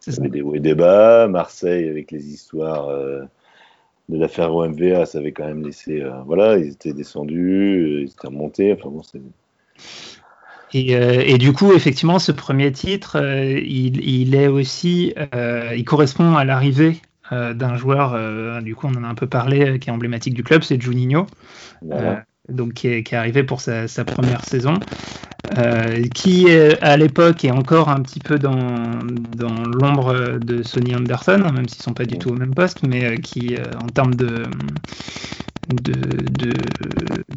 il 0.07 0.13
y 0.13 0.19
avait 0.19 0.29
des 0.29 0.41
hauts 0.41 0.55
et 0.55 0.59
des 0.59 0.75
bas. 0.75 1.27
Marseille 1.27 1.87
avec 1.89 2.11
les 2.11 2.27
histoires 2.27 2.89
euh, 2.89 3.21
de 4.09 4.17
l'affaire 4.17 4.53
OMVA 4.53 5.05
ça 5.05 5.19
avait 5.19 5.31
quand 5.31 5.45
même 5.45 5.63
laissé 5.63 6.01
euh, 6.01 6.21
voilà 6.25 6.57
ils 6.57 6.71
étaient 6.71 6.93
descendus 6.93 8.03
ils 8.03 8.11
étaient 8.11 8.27
remontés. 8.27 8.73
Enfin 8.73 8.89
bon 8.89 9.03
c'est 9.03 9.21
et, 10.73 10.95
euh, 10.95 11.21
et, 11.25 11.37
du 11.37 11.51
coup, 11.51 11.73
effectivement, 11.73 12.17
ce 12.17 12.31
premier 12.31 12.71
titre, 12.71 13.17
euh, 13.17 13.59
il, 13.59 14.01
il, 14.07 14.35
est 14.35 14.47
aussi, 14.47 15.13
euh, 15.35 15.73
il 15.75 15.83
correspond 15.83 16.35
à 16.35 16.45
l'arrivée 16.45 17.01
d'un 17.31 17.75
joueur, 17.75 18.61
du 18.61 18.75
coup, 18.75 18.87
on 18.87 18.97
en 18.97 19.03
a 19.03 19.07
un 19.07 19.15
peu 19.15 19.27
parlé, 19.27 19.79
qui 19.79 19.89
est 19.89 19.91
emblématique 19.91 20.33
du 20.33 20.43
club, 20.43 20.63
c'est 20.63 20.81
Juninho. 20.81 21.25
Voilà. 21.81 22.23
donc 22.49 22.73
qui 22.73 22.87
est, 22.89 23.03
qui 23.03 23.15
est, 23.15 23.17
arrivé 23.17 23.43
pour 23.43 23.61
sa, 23.61 23.87
sa 23.87 24.03
première 24.03 24.43
saison, 24.43 24.75
euh, 25.57 26.05
qui 26.13 26.47
à 26.81 26.97
l'époque 26.97 27.43
est 27.45 27.51
encore 27.51 27.89
un 27.89 28.01
petit 28.01 28.19
peu 28.19 28.37
dans, 28.37 28.99
dans 29.35 29.63
l'ombre 29.63 30.39
de 30.39 30.61
Sonny 30.61 30.93
Anderson, 30.93 31.51
même 31.53 31.67
s'ils 31.67 31.81
sont 31.81 31.93
pas 31.93 32.05
du 32.05 32.17
tout 32.17 32.29
au 32.29 32.35
même 32.35 32.53
poste, 32.53 32.83
mais 32.83 33.17
qui 33.19 33.55
en 33.81 33.87
termes 33.87 34.15
de 34.15 34.45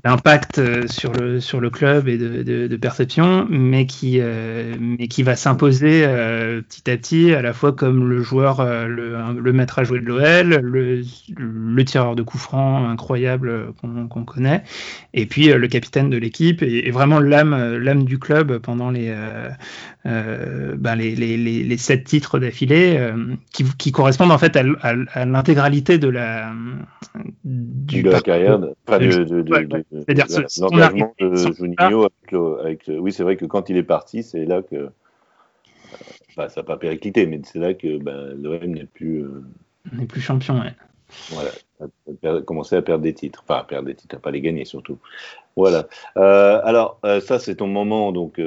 d'impact 0.02 0.60
de, 0.60 0.86
sur, 0.86 1.12
le, 1.12 1.40
sur 1.40 1.60
le 1.60 1.70
club 1.70 2.08
et 2.08 2.18
de, 2.18 2.66
de 2.66 2.76
perception, 2.76 3.46
mais 3.48 3.86
qui, 3.86 4.18
euh, 4.20 4.74
mais 4.78 5.08
qui 5.08 5.22
va 5.22 5.36
s'imposer 5.36 6.04
euh, 6.04 6.60
petit 6.62 6.90
à 6.90 6.96
petit, 6.96 7.34
à 7.34 7.42
la 7.42 7.52
fois 7.52 7.72
comme 7.72 8.08
le 8.08 8.22
joueur, 8.22 8.60
euh, 8.60 8.86
le, 8.86 9.16
le, 9.40 9.52
maître 9.52 9.78
à 9.78 9.84
jouer 9.84 10.00
de 10.00 10.06
l'OL, 10.06 10.60
le, 10.62 11.02
le, 11.36 11.84
tireur 11.84 12.16
de 12.16 12.22
coups 12.22 12.42
francs 12.42 12.88
incroyable 12.88 13.72
qu'on 13.80 14.24
connaît, 14.24 14.62
et 15.12 15.26
puis 15.26 15.52
le 15.52 15.68
capitaine 15.68 16.10
de 16.10 16.16
l'équipe, 16.16 16.62
et, 16.62 16.90
vraiment 16.90 17.20
l'âme 17.20 17.76
l'âme 17.76 18.04
du 18.04 18.18
club 18.18 18.58
pendant 18.58 18.90
les, 18.90 19.14
ben 20.04 20.96
les, 20.96 21.14
les, 21.14 21.36
les, 21.36 21.76
sept 21.76 22.04
titres 22.04 22.38
d'affilée, 22.38 23.10
qui, 23.52 23.64
qui, 23.76 23.92
correspondent 23.92 24.32
en 24.32 24.38
fait 24.38 24.56
à, 24.56 25.24
l'intégralité 25.24 25.98
de 25.98 26.08
la, 26.08 26.52
du 27.44 28.02
de 28.02 28.10
la 28.10 28.20
carrière, 28.24 28.58
enfin, 28.88 28.98
de, 28.98 29.24
de, 29.24 29.42
de, 29.42 29.84
c'est-à-dire 29.92 30.26
l'engagement 30.60 31.14
de 31.20 31.36
Juninho 31.36 32.08
avec, 32.60 32.84
oui, 32.88 33.12
c'est 33.12 33.22
vrai 33.22 33.36
que 33.36 33.44
quand 33.44 33.70
il 33.70 33.76
est 33.76 33.84
parti, 33.84 34.24
c'est 34.24 34.44
là 34.44 34.62
que 34.62 34.90
bah, 36.36 36.48
ça 36.48 36.60
n'a 36.60 36.64
pas 36.64 36.76
périclité, 36.76 37.26
mais 37.26 37.40
c'est 37.44 37.58
là 37.58 37.74
que 37.74 37.98
bah, 37.98 38.34
l'OM 38.36 38.66
n'est 38.66 38.86
plus 38.86 39.22
euh, 39.22 39.44
n'est 39.92 40.06
plus 40.06 40.20
champion. 40.20 40.60
Ouais. 40.60 40.74
Voilà, 41.30 41.50
a 42.24 42.40
commencé 42.42 42.74
à 42.74 42.82
perdre 42.82 43.04
des 43.04 43.14
titres, 43.14 43.44
enfin 43.46 43.60
à 43.60 43.64
perdre 43.64 43.86
des 43.86 43.94
titres, 43.94 44.16
à 44.16 44.18
pas 44.18 44.32
les 44.32 44.40
gagner 44.40 44.64
surtout. 44.64 44.98
Voilà. 45.54 45.86
Euh, 46.16 46.60
alors 46.64 46.98
euh, 47.04 47.20
ça 47.20 47.38
c'est 47.38 47.56
ton 47.56 47.68
moment 47.68 48.10
donc 48.10 48.40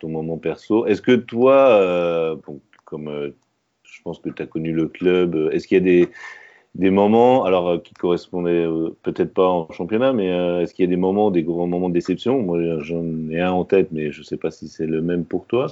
ton 0.00 0.08
moment 0.08 0.36
perso. 0.36 0.86
Est-ce 0.86 1.00
que 1.00 1.12
toi, 1.12 2.36
bon, 2.46 2.60
comme 2.84 3.32
je 3.84 4.02
pense 4.02 4.18
que 4.18 4.28
tu 4.28 4.42
as 4.42 4.46
connu 4.46 4.72
le 4.72 4.88
club, 4.88 5.50
est-ce 5.52 5.66
qu'il 5.66 5.76
y 5.76 5.80
a 5.80 5.84
des 5.84 6.10
des 6.74 6.90
moments, 6.90 7.44
alors 7.44 7.68
euh, 7.68 7.78
qui 7.78 7.94
correspondaient 7.94 8.64
euh, 8.64 8.96
peut-être 9.02 9.34
pas 9.34 9.48
en 9.48 9.70
championnat, 9.72 10.12
mais 10.12 10.30
euh, 10.30 10.60
est-ce 10.60 10.74
qu'il 10.74 10.84
y 10.84 10.88
a 10.88 10.90
des 10.90 10.96
moments, 10.96 11.30
des 11.30 11.42
grands 11.42 11.66
moments 11.66 11.88
de 11.88 11.94
déception? 11.94 12.42
Moi, 12.42 12.80
j'en 12.80 13.04
ai 13.30 13.40
un 13.40 13.50
en 13.50 13.64
tête, 13.64 13.88
mais 13.92 14.12
je 14.12 14.22
sais 14.22 14.36
pas 14.36 14.50
si 14.50 14.68
c'est 14.68 14.86
le 14.86 15.02
même 15.02 15.24
pour 15.24 15.46
toi. 15.46 15.66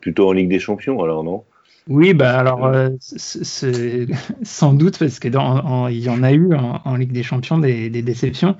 Plutôt 0.00 0.28
en 0.28 0.32
Ligue 0.32 0.48
des 0.48 0.58
Champions, 0.58 1.02
alors 1.02 1.24
non? 1.24 1.44
Oui, 1.88 2.14
bah 2.14 2.38
alors 2.38 2.72
c'est 3.00 4.06
sans 4.42 4.72
doute 4.72 5.00
parce 5.00 5.18
que 5.18 5.26
y 5.26 6.08
en 6.08 6.22
a 6.22 6.32
eu 6.32 6.54
en, 6.54 6.94
Ligue 6.94 7.10
des 7.10 7.24
Champions 7.24 7.58
des, 7.58 7.90
déceptions. 7.90 8.56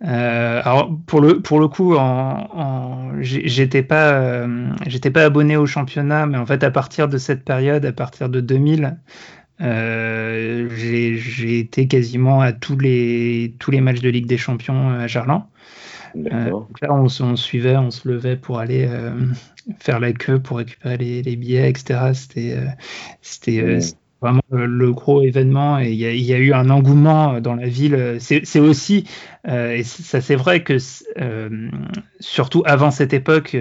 alors 0.00 0.98
pour 1.06 1.20
le 1.20 1.42
pour 1.42 1.60
le 1.60 1.68
coup, 1.68 1.94
en, 1.96 2.48
en 2.54 3.20
j'étais 3.20 3.82
pas 3.82 4.46
j'étais 4.86 5.10
pas 5.10 5.24
abonné 5.24 5.58
au 5.58 5.66
championnat, 5.66 6.24
mais 6.26 6.38
en 6.38 6.46
fait 6.46 6.64
à 6.64 6.70
partir 6.70 7.08
de 7.08 7.18
cette 7.18 7.44
période, 7.44 7.84
à 7.84 7.92
partir 7.92 8.30
de 8.30 8.40
2000, 8.40 8.96
euh, 9.62 10.68
j'ai 10.70 11.58
été 11.58 11.86
quasiment 11.86 12.40
à 12.40 12.52
tous 12.52 12.78
les, 12.78 13.54
tous 13.58 13.70
les 13.70 13.80
matchs 13.80 14.00
de 14.00 14.08
Ligue 14.08 14.26
des 14.26 14.38
Champions 14.38 14.90
euh, 14.90 15.04
à 15.04 15.06
Gerland. 15.06 15.44
Euh, 16.16 16.50
là, 16.82 16.92
on, 16.92 17.06
on, 17.06 17.36
suivait, 17.36 17.76
on 17.76 17.90
se 17.90 18.06
levait 18.06 18.36
pour 18.36 18.58
aller 18.58 18.86
euh, 18.88 19.12
faire 19.78 20.00
la 20.00 20.12
queue 20.12 20.38
pour 20.38 20.58
récupérer 20.58 20.98
les, 20.98 21.22
les 21.22 21.36
billets, 21.36 21.70
etc. 21.70 22.12
C'était, 22.12 22.58
c'était, 23.22 23.78
vraiment 24.22 24.42
le 24.50 24.92
gros 24.92 25.20
événement 25.20 25.80
et 25.80 25.90
il 25.90 25.96
y, 25.96 26.22
y, 26.22 26.32
a 26.32 26.38
eu 26.38 26.52
un 26.52 26.70
engouement 26.70 27.40
dans 27.40 27.56
la 27.56 27.66
ville. 27.66 28.16
C'est 28.20 28.60
aussi, 28.60 29.04
euh, 29.48 29.74
et 29.74 29.82
ça 29.82 30.20
c'est 30.20 30.36
vrai 30.36 30.62
que 30.62 30.76
euh, 31.20 31.68
surtout 32.20 32.62
avant 32.64 32.92
cette 32.92 33.12
époque, 33.12 33.56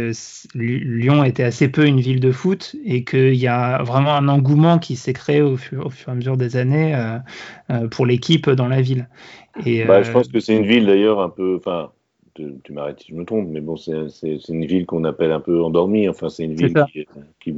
Lyon 0.54 1.24
était 1.24 1.44
assez 1.44 1.68
peu 1.68 1.86
une 1.86 2.00
ville 2.00 2.20
de 2.20 2.32
foot 2.32 2.76
et 2.86 3.04
qu'il 3.04 3.36
y 3.36 3.48
a 3.48 3.82
vraiment 3.82 4.14
un 4.14 4.28
engouement 4.28 4.78
qui 4.78 4.96
s'est 4.96 5.14
créé 5.14 5.42
au 5.42 5.58
fur, 5.58 5.88
au 5.88 5.90
fur, 5.90 6.10
et 6.10 6.12
à 6.12 6.16
mesure 6.16 6.38
des 6.38 6.56
années 6.56 6.96
euh, 7.70 7.88
pour 7.88 8.06
l'équipe 8.06 8.50
dans 8.50 8.68
la 8.68 8.82
ville. 8.82 9.10
Et, 9.66 9.84
bah, 9.86 10.04
je 10.04 10.12
pense 10.12 10.28
que 10.28 10.40
c'est 10.40 10.56
une 10.56 10.66
ville 10.66 10.86
d'ailleurs 10.86 11.20
un 11.20 11.30
peu, 11.30 11.56
enfin. 11.58 11.92
Tu, 12.34 12.72
m'arrêtes 12.72 13.02
si 13.02 13.12
je 13.12 13.16
me 13.16 13.26
trompe, 13.26 13.50
mais 13.52 13.60
bon, 13.60 13.76
c'est 13.76 14.08
une 14.50 14.66
ville 14.66 14.86
qu'on 14.86 15.04
appelle 15.04 15.34
un 15.34 15.42
peu 15.42 15.62
endormie. 15.62 16.08
Enfin, 16.08 16.30
c'est 16.30 16.46
une 16.46 16.56
ville 16.56 16.74
qui, 16.92 17.06
qui, 17.40 17.54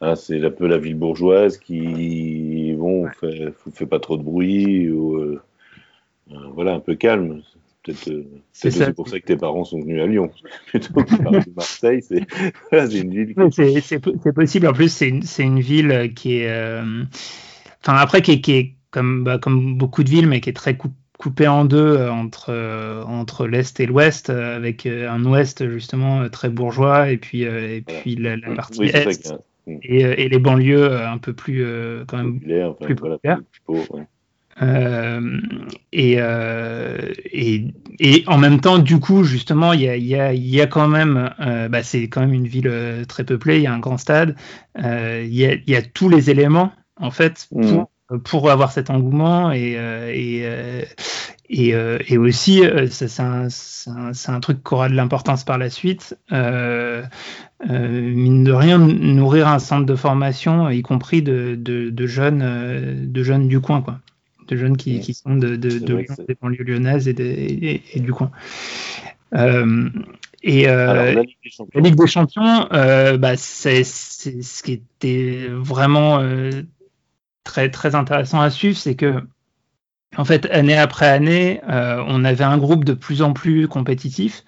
Hein, 0.00 0.16
c'est 0.16 0.44
un 0.44 0.50
peu 0.50 0.66
la 0.66 0.78
ville 0.78 0.96
bourgeoise 0.96 1.58
qui, 1.58 2.74
bon, 2.76 3.08
fait, 3.08 3.52
fait 3.72 3.86
pas 3.86 4.00
trop 4.00 4.16
de 4.16 4.22
bruit, 4.22 4.90
ou, 4.90 5.16
euh, 5.16 5.40
euh, 6.32 6.36
voilà, 6.52 6.74
un 6.74 6.80
peu 6.80 6.94
calme. 6.94 7.42
Peut-être 7.82 8.08
euh, 8.08 8.24
c'est 8.52 8.94
pour 8.94 9.08
ça 9.08 9.20
que 9.20 9.26
tes 9.26 9.36
parents 9.36 9.64
sont 9.64 9.80
venus 9.80 10.02
à 10.02 10.06
Lyon. 10.06 10.30
Plutôt 10.66 10.94
que 10.94 11.50
Marseille, 11.54 12.02
c'est 12.02 12.26
une 12.98 13.10
ville. 13.10 13.34
C'est 13.52 14.32
possible. 14.32 14.66
En 14.66 14.72
plus, 14.72 14.90
c'est 14.90 15.08
une, 15.08 15.22
une, 15.38 15.60
ville 15.60 16.12
qui 16.14 16.38
est. 16.38 16.80
Enfin, 17.82 17.98
après, 17.98 18.22
qui 18.22 18.32
est, 18.32 18.40
qui 18.40 18.52
est 18.52 18.74
comme, 18.90 19.22
bah, 19.22 19.38
comme 19.38 19.76
beaucoup 19.76 20.02
de 20.02 20.08
villes, 20.08 20.26
mais 20.26 20.40
qui 20.40 20.48
est 20.48 20.54
très 20.54 20.78
coupée 21.18 21.46
en 21.46 21.66
deux 21.66 22.08
entre, 22.08 23.04
entre 23.06 23.46
l'Est 23.46 23.78
et 23.80 23.86
l'Ouest, 23.86 24.30
avec 24.30 24.86
un 24.86 25.22
Ouest 25.26 25.68
justement 25.70 26.26
très 26.30 26.48
bourgeois 26.48 27.10
et 27.10 27.18
puis, 27.18 27.42
et 27.42 27.82
puis 27.82 28.16
la, 28.16 28.38
partie 28.54 28.84
Est 28.84 29.30
Mm. 29.30 29.53
Et, 29.66 30.00
et, 30.00 30.28
les 30.28 30.38
banlieues 30.38 30.82
euh, 30.82 31.10
un 31.10 31.18
peu 31.18 31.32
plus 31.32 31.64
euh, 31.64 32.04
quand 32.06 32.18
même 32.18 32.40
plus 32.80 32.94
populaires. 32.94 33.40
Euh, 34.62 35.40
et, 35.92 36.16
euh, 36.18 37.12
et, 37.32 37.66
et, 37.98 38.24
en 38.28 38.38
même 38.38 38.60
temps, 38.60 38.78
du 38.78 39.00
coup, 39.00 39.24
justement, 39.24 39.72
il 39.72 39.80
y 39.80 39.88
a, 39.88 39.96
y, 39.96 40.14
a, 40.14 40.32
y 40.32 40.60
a, 40.60 40.66
quand 40.66 40.86
même, 40.86 41.30
euh, 41.40 41.68
bah, 41.68 41.82
c'est 41.82 42.08
quand 42.08 42.20
même 42.20 42.34
une 42.34 42.46
ville 42.46 43.04
très 43.08 43.24
peuplée, 43.24 43.56
il 43.56 43.62
y 43.62 43.66
a 43.66 43.72
un 43.72 43.80
grand 43.80 43.98
stade, 43.98 44.36
il 44.78 45.34
y 45.34 45.46
a, 45.46 45.54
y, 45.66 45.74
a, 45.74 45.82
tous 45.82 46.08
les 46.08 46.30
éléments, 46.30 46.72
en 47.00 47.10
fait, 47.10 47.48
mm. 47.50 47.68
pour, 47.68 47.90
pour 48.24 48.50
avoir 48.50 48.70
cet 48.72 48.90
engouement 48.90 49.52
et, 49.52 49.72
et, 50.12 50.86
et, 51.50 51.74
euh, 51.74 51.98
et 52.08 52.16
aussi, 52.16 52.64
euh, 52.64 52.86
c'est 52.90 53.20
un, 53.20 53.48
un, 53.86 54.12
un, 54.26 54.40
truc 54.40 54.64
qui 54.64 54.74
aura 54.74 54.88
de 54.88 54.94
l'importance 54.94 55.44
par 55.44 55.58
la 55.58 55.68
suite. 55.68 56.16
Euh, 56.32 57.02
mine 57.68 58.44
de 58.44 58.52
rien, 58.52 58.78
nourrir 58.78 59.48
un 59.48 59.58
centre 59.58 59.84
de 59.84 59.94
formation, 59.94 60.70
y 60.70 60.82
compris 60.82 61.22
de, 61.22 61.54
de, 61.54 61.90
de 61.90 62.06
jeunes, 62.06 63.10
de 63.10 63.22
jeunes 63.22 63.48
du 63.48 63.60
coin, 63.60 63.82
quoi. 63.82 64.00
De 64.48 64.56
jeunes 64.56 64.76
qui, 64.76 65.00
qui 65.00 65.14
sont 65.14 65.36
de, 65.36 65.56
de, 65.56 65.78
des 65.78 66.36
banlieues 66.40 66.64
lyonnaises 66.64 67.08
et, 67.08 67.12
et, 67.12 67.82
et, 67.94 68.00
du 68.00 68.12
coin. 68.12 68.30
et 69.32 70.66
Alors, 70.66 70.94
la 70.94 71.22
Ligue 71.22 71.36
des 71.42 71.50
Champions, 71.50 71.80
Ligue 71.80 71.94
des 71.94 72.06
Champions 72.06 72.68
bah, 72.70 73.36
c'est 73.36 73.84
ce 73.84 74.62
qui 74.62 74.72
était 74.72 75.48
vraiment 75.50 76.20
très, 77.44 77.70
très 77.70 77.94
intéressant 77.94 78.40
à 78.40 78.50
suivre, 78.50 78.76
c'est 78.76 78.96
que 78.96 79.22
en 80.16 80.24
fait, 80.24 80.46
année 80.50 80.76
après 80.76 81.06
année, 81.06 81.60
euh, 81.68 82.02
on 82.06 82.24
avait 82.24 82.44
un 82.44 82.58
groupe 82.58 82.84
de 82.84 82.92
plus 82.92 83.22
en 83.22 83.32
plus 83.32 83.68
compétitif. 83.68 84.44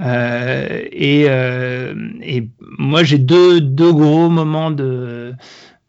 Euh, 0.00 0.82
et, 0.92 1.26
euh, 1.28 1.94
et, 2.22 2.48
moi, 2.78 3.02
j'ai 3.02 3.18
deux, 3.18 3.60
deux, 3.60 3.92
gros 3.92 4.28
moments 4.28 4.70
de, 4.70 5.34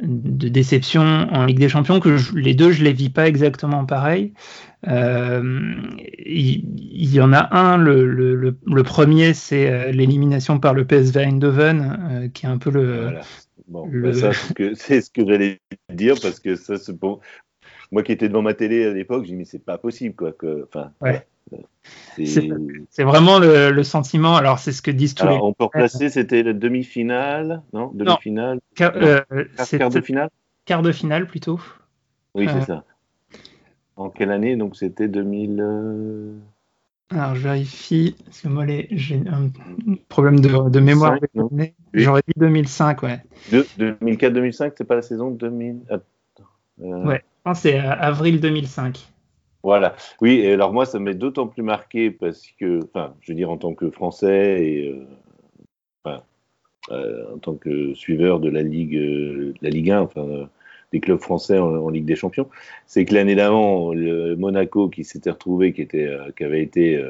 de, 0.02 0.50
déception 0.50 1.28
en 1.32 1.46
Ligue 1.46 1.60
des 1.60 1.70
Champions 1.70 2.00
que 2.00 2.18
les 2.36 2.56
deux, 2.56 2.72
je 2.72 2.84
les 2.84 2.94
vis 2.94 3.10
pas 3.10 3.28
exactement 3.28 3.86
pareil. 3.86 4.34
Il, 4.88 7.14
y 7.14 7.22
en 7.22 7.34
a 7.34 7.56
un, 7.56 7.78
le, 7.78 8.06
le, 8.06 8.84
premier, 8.84 9.34
c'est 9.34 9.92
l'élimination 9.92 10.60
par 10.60 10.74
le 10.74 10.86
PSV 10.86 11.22
Eindhoven, 11.22 12.32
qui 12.34 12.46
est 12.46 12.50
un 12.50 12.58
peu 12.58 12.72
le. 12.72 13.14
Bon, 13.70 13.88
le... 13.90 14.12
Bah 14.12 14.32
c'est 14.76 15.02
ce 15.02 15.10
que 15.10 15.26
j'allais 15.26 15.60
dire 15.94 16.16
parce 16.22 16.40
que 16.40 16.56
ça, 16.56 16.78
c'est 16.78 16.98
bon 16.98 17.20
moi 17.92 18.04
qui 18.04 18.12
étais 18.12 18.28
devant 18.28 18.42
ma 18.42 18.54
télé 18.54 18.86
à 18.86 18.94
l'époque, 18.94 19.24
j'ai 19.26 19.32
dit 19.32 19.38
mais 19.38 19.46
c'est 19.46 19.64
pas 19.64 19.78
possible 19.78 20.16
quoi. 20.16 20.32
Que, 20.32 20.68
ouais. 21.02 21.26
C'est 22.18 23.04
vraiment 23.04 23.40
le, 23.40 23.72
le, 23.72 23.84
sentiment. 23.84 24.36
Alors 24.36 24.60
c'est 24.60 24.72
ce 24.72 24.82
que 24.82 24.92
disent 24.92 25.16
tous 25.16 25.24
Alors, 25.24 25.38
les. 25.38 25.44
On 25.44 25.54
peut 25.54 25.64
replacer, 25.66 26.10
c'était 26.10 26.44
la 26.44 26.54
demi-finale, 26.54 27.64
non? 27.74 27.92
Demi-finale? 27.94 28.60
Quart, 28.76 28.92
euh, 28.96 29.22
quart, 29.78 29.90
de 29.90 30.02
finale? 30.02 30.30
Quart 30.66 30.82
de 30.84 30.92
finale 30.92 31.26
plutôt. 31.26 31.60
Oui, 32.36 32.48
c'est 32.52 32.66
ça. 32.66 32.84
En 33.96 34.10
quelle 34.10 34.32
année? 34.32 34.56
Donc 34.56 34.76
c'était 34.76 35.08
2000. 35.08 36.36
Euh... 37.12 37.16
Alors 37.16 37.36
je 37.36 37.42
vérifie, 37.42 38.16
parce 38.26 38.42
que 38.42 38.48
moi 38.48 38.66
j'ai 38.92 39.22
un 39.28 39.50
problème 40.10 40.40
de, 40.40 40.70
de 40.70 40.80
mémoire. 40.80 41.18
J'aurais 41.94 42.22
dit 42.28 42.34
2005, 42.38 43.04
ouais. 43.04 43.22
2004-2005, 43.52 44.74
c'est 44.78 44.84
pas 44.84 44.96
la 44.96 45.02
saison 45.02 45.32
2000. 45.32 45.82
Attends, 45.90 46.04
euh... 46.82 47.06
Ouais 47.06 47.24
c'est 47.54 47.78
avril 47.78 48.40
2005. 48.40 49.08
Voilà. 49.64 49.96
Oui, 50.22 50.46
alors 50.48 50.72
moi, 50.72 50.86
ça 50.86 51.00
m'est 51.00 51.16
d'autant 51.16 51.48
plus 51.48 51.64
marqué 51.64 52.12
parce 52.12 52.48
que, 52.60 52.84
enfin, 52.84 53.14
je 53.22 53.32
veux 53.32 53.36
dire, 53.36 53.50
en 53.50 53.58
tant 53.58 53.74
que 53.74 53.90
Français 53.90 54.66
et 54.66 54.90
euh, 54.90 55.06
enfin, 56.04 56.24
euh, 56.92 57.34
en 57.34 57.38
tant 57.40 57.56
que 57.56 57.94
suiveur 57.94 58.40
de 58.40 58.50
la 58.50 58.62
Ligue, 58.62 58.96
euh, 58.96 59.54
la 59.62 59.70
Ligue 59.70 59.92
1, 59.92 60.02
enfin, 60.02 60.50
des 60.92 61.00
clubs 61.00 61.20
français 61.20 61.58
en, 61.58 61.90
Ligue 61.90 62.06
des 62.06 62.16
Champions, 62.16 62.48
c'est 62.88 63.06
que 63.06 63.14
l'année 63.14 63.36
d'avant, 63.36 63.94
le 63.94 64.36
Monaco 64.36 64.90
qui 64.90 65.04
s'était 65.04 65.32
retrouvé, 65.32 65.74
qui 65.74 65.82
était, 65.82 66.10
qui 66.36 66.44
avait 66.44 66.62
été, 66.62 67.04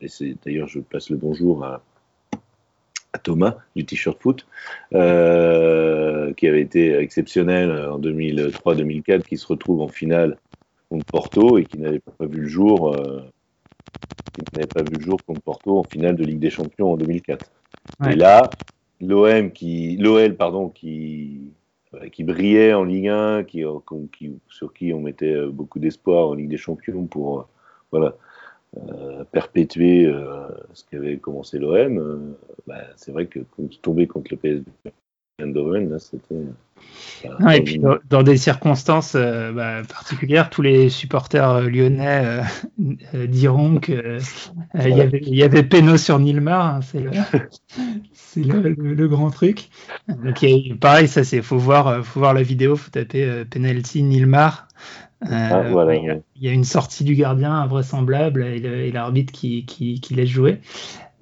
et 0.00 0.08
c'est 0.08 0.34
d'ailleurs, 0.44 0.68
je 0.68 0.80
passe 0.80 1.10
le 1.10 1.16
bonjour 1.16 1.64
à 1.64 1.82
Thomas 3.18 3.56
du 3.74 3.84
t-shirt 3.84 4.20
foot, 4.20 4.46
euh, 4.94 6.32
qui 6.34 6.46
avait 6.46 6.60
été 6.60 6.96
exceptionnel 6.96 7.70
en 7.70 7.98
2003-2004, 7.98 9.22
qui 9.22 9.36
se 9.36 9.46
retrouve 9.46 9.80
en 9.80 9.88
finale 9.88 10.38
contre 10.88 11.06
Porto 11.06 11.58
et 11.58 11.64
qui 11.64 11.78
n'avait 11.78 12.00
pas 12.00 12.26
vu 12.26 12.42
le 12.42 12.48
jour, 12.48 12.96
qui 14.32 14.44
n'avait 14.54 14.66
pas 14.66 14.82
vu 14.82 14.96
le 14.96 15.02
jour 15.02 15.18
contre 15.26 15.40
Porto 15.40 15.78
en 15.78 15.84
finale 15.84 16.16
de 16.16 16.24
Ligue 16.24 16.38
des 16.38 16.50
Champions 16.50 16.92
en 16.92 16.96
2004. 16.96 17.50
Ouais. 18.00 18.12
Et 18.12 18.16
là, 18.16 18.50
l'OM 19.00 19.50
qui, 19.50 19.96
l'OL 19.96 20.36
pardon, 20.36 20.68
qui 20.68 21.40
qui 22.12 22.24
brillait 22.24 22.74
en 22.74 22.84
Ligue 22.84 23.08
1, 23.08 23.44
qui, 23.44 23.64
qui, 24.12 24.32
sur 24.48 24.72
qui 24.72 24.92
on 24.92 25.00
mettait 25.00 25.46
beaucoup 25.46 25.78
d'espoir 25.78 26.28
en 26.28 26.34
Ligue 26.34 26.50
des 26.50 26.56
Champions 26.56 27.06
pour 27.06 27.40
euh, 27.40 27.42
voilà, 27.92 28.16
euh, 28.76 29.24
perpétuer 29.24 30.06
euh, 30.06 30.48
ce 30.74 30.84
qu'avait 30.84 31.16
commencé 31.16 31.58
l'OM, 31.58 31.98
euh, 31.98 32.16
bah, 32.66 32.82
c'est 32.96 33.12
vrai 33.12 33.26
que 33.26 33.40
tomber 33.82 34.06
contre 34.06 34.32
le 34.32 34.36
PSV 34.36 34.64
Eindhoven, 35.38 35.98
c'était. 35.98 36.34
Non, 37.40 37.50
et 37.50 37.62
puis 37.62 37.78
dans, 37.78 37.96
dans 38.08 38.22
des 38.22 38.38
circonstances 38.38 39.14
euh, 39.14 39.52
bah, 39.52 39.82
particulières, 39.82 40.48
tous 40.48 40.62
les 40.62 40.88
supporters 40.88 41.50
euh, 41.50 41.68
lyonnais 41.68 42.24
euh, 42.24 42.42
euh, 43.14 43.26
diront 43.28 43.78
que 43.78 43.92
euh, 43.92 44.18
il 44.74 44.96
y 44.96 45.00
avait, 45.00 45.20
y 45.22 45.42
avait 45.42 45.62
Péno 45.62 45.98
sur 45.98 46.18
Nilmar, 46.18 46.76
hein, 46.76 46.80
c'est 46.80 47.00
le, 47.00 47.10
c'est 48.44 48.52
le, 48.52 48.60
le- 48.74 48.94
le 48.94 49.08
grand 49.08 49.30
truc. 49.30 49.68
Donc 50.08 50.44
pareil, 50.80 51.08
ça 51.08 51.24
c'est, 51.24 51.42
faut 51.42 51.58
voir, 51.58 51.88
euh, 51.88 52.02
faut 52.02 52.20
voir 52.20 52.34
la 52.34 52.42
vidéo, 52.42 52.76
faut 52.76 52.90
taper 52.90 53.24
euh, 53.24 53.44
penalty 53.44 54.02
Nilmar. 54.02 54.68
Euh, 55.24 55.28
Ah, 55.48 55.62
voilà, 55.62 55.94
il, 55.96 56.04
y 56.04 56.10
a, 56.10 56.14
ouais. 56.14 56.22
il 56.36 56.42
y 56.44 56.48
a 56.48 56.52
une 56.52 56.64
sortie 56.64 57.04
du 57.04 57.14
gardien 57.14 57.52
invraisemblable 57.52 58.44
et, 58.44 58.60
le- 58.60 58.80
et 58.84 58.92
l'arbitre 58.92 59.32
qui, 59.32 59.64
qui, 59.66 60.00
qui 60.00 60.14
laisse 60.14 60.28
jouer. 60.28 60.60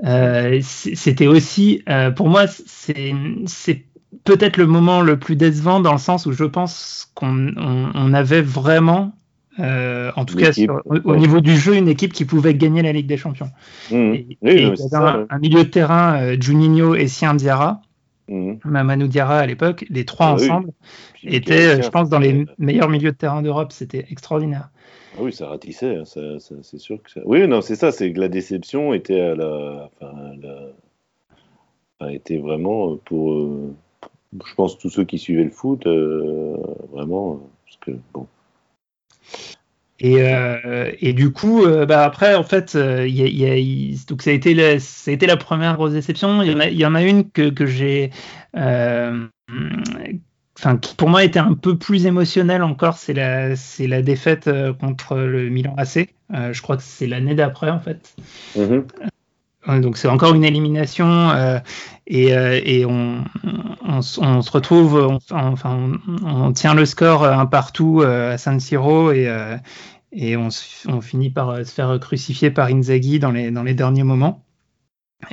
Euh, 0.04 0.60
C'était 0.62 1.26
aussi, 1.26 1.82
euh, 1.88 2.10
pour 2.10 2.28
moi, 2.28 2.46
c'est 2.48 3.14
c'est 3.46 3.84
peut-être 4.24 4.56
le 4.56 4.66
moment 4.66 5.02
le 5.02 5.18
plus 5.18 5.36
décevant 5.36 5.80
dans 5.80 5.92
le 5.92 5.98
sens 5.98 6.26
où 6.26 6.32
je 6.32 6.44
pense 6.44 7.10
qu'on 7.14 7.48
on, 7.56 7.90
on 7.94 8.14
avait 8.14 8.42
vraiment, 8.42 9.12
euh, 9.60 10.10
en 10.16 10.24
tout 10.24 10.36
cas 10.36 10.52
sur- 10.52 10.82
au, 10.84 10.94
ouais. 10.94 11.18
niveau 11.18 11.40
du 11.40 11.56
jeu, 11.56 11.76
une 11.76 11.88
équipe 11.88 12.12
qui 12.12 12.24
pouvait 12.24 12.54
gagner 12.54 12.82
la 12.82 12.92
Ligue 12.92 13.06
des 13.06 13.16
Champions. 13.16 13.50
Mmh. 13.90 13.94
Et, 13.94 14.26
Oui, 14.42 14.50
et 14.50 14.62
il 14.62 14.62
y 14.62 14.94
avait 14.94 15.26
un, 15.30 15.38
milieu 15.38 15.64
de 15.64 15.68
terrain, 15.68 16.20
euh, 16.20 16.36
Juninho 16.40 16.94
et 16.94 17.06
Sien 17.06 17.34
Diarra, 17.34 17.80
Mmh. 18.26 18.54
Mamadou 18.64 19.06
Diarra 19.06 19.40
à 19.40 19.46
l'époque, 19.46 19.84
les 19.90 20.06
trois 20.06 20.28
Ah 20.28 20.34
ensemble 20.34 20.70
étaient, 21.24 21.78
euh, 21.78 21.82
je 21.82 21.88
pense, 21.90 22.08
dans 22.08 22.18
les 22.18 22.46
meilleurs 22.56 22.88
milieux 22.88 23.12
de 23.12 23.16
terrain 23.16 23.42
d'Europe. 23.42 23.70
C'était 23.70 24.06
extraordinaire. 24.08 24.70
Ah 25.16 25.20
oui, 25.20 25.32
ça 25.32 25.46
ratissait, 25.46 25.96
hein, 25.96 26.04
ça, 26.06 26.40
ça- 26.40 26.54
c'est 26.62 26.78
sûr 26.78 27.02
que 27.02 27.10
ça. 27.10 27.20
Oui, 27.26 27.46
non, 27.46 27.60
c'est 27.60 27.76
ça, 27.76 27.92
c'est 27.92 28.12
que 28.14 28.20
la 28.20 28.28
déception 28.28 28.94
était 28.94 29.20
à 29.20 29.34
la. 29.34 29.90
Enfin, 30.00 30.32
la... 30.40 30.58
enfin, 32.00 32.10
était 32.12 32.38
vraiment 32.38 32.96
pour. 32.96 33.32
euh, 33.32 33.74
Je 34.44 34.54
pense 34.54 34.78
tous 34.78 34.88
ceux 34.88 35.04
qui 35.04 35.18
suivaient 35.18 35.44
le 35.44 35.50
foot, 35.50 35.86
vraiment. 35.86 37.40
Parce 37.66 37.76
que, 37.76 37.90
bon. 38.14 38.26
Et, 40.00 40.16
euh, 40.20 40.90
et 41.00 41.12
du 41.12 41.32
coup, 41.32 41.64
euh, 41.64 41.86
bah 41.86 42.04
après, 42.04 42.34
en 42.34 42.42
fait, 42.42 42.70
ça 42.70 42.98
a 42.98 43.04
été 43.04 44.54
la, 44.54 45.36
première 45.36 45.76
grosse 45.76 45.92
déception. 45.92 46.42
Il 46.42 46.50
y 46.50 46.86
en 46.86 46.94
a, 46.94 47.02
une 47.02 47.30
que, 47.30 47.66
j'ai, 47.66 48.10
euh, 48.56 49.26
enfin, 50.58 50.76
qui 50.78 50.94
pour 50.96 51.08
moi 51.08 51.22
était 51.24 51.38
un 51.38 51.54
peu 51.54 51.78
plus 51.78 52.06
émotionnelle 52.06 52.62
encore. 52.62 52.98
C'est 52.98 53.14
la, 53.14 53.54
c'est 53.54 53.86
la 53.86 54.02
défaite 54.02 54.50
contre 54.80 55.16
le 55.16 55.48
Milan 55.48 55.74
AC. 55.78 56.08
Je 56.30 56.60
crois 56.60 56.76
que 56.76 56.82
c'est 56.82 57.06
l'année 57.06 57.36
d'après, 57.36 57.70
en 57.70 57.80
fait. 57.80 58.16
Mhm. 58.56 58.84
Ouais, 59.00 59.06
Donc 59.66 59.96
c'est 59.96 60.08
encore 60.08 60.34
une 60.34 60.44
élimination 60.44 61.30
euh, 61.30 61.58
et, 62.06 62.34
euh, 62.34 63.20
on, 63.82 64.02
se 64.02 64.50
retrouve, 64.50 64.96
on, 64.96 65.18
enfin 65.30 65.92
on, 66.22 66.52
tient 66.52 66.74
le 66.74 66.84
score 66.84 67.24
euh, 67.24 67.32
un 67.32 67.46
partout 67.46 68.02
à 68.02 68.36
San 68.36 68.60
Siro 68.60 69.10
et, 69.10 69.26
on, 70.36 70.50
finit 71.00 71.30
par 71.30 71.64
se 71.64 71.72
faire 71.72 71.98
crucifier 71.98 72.50
par 72.50 72.68
Inzaghi 72.68 73.18
dans 73.18 73.30
les, 73.30 73.74
derniers 73.74 74.04
moments. 74.04 74.44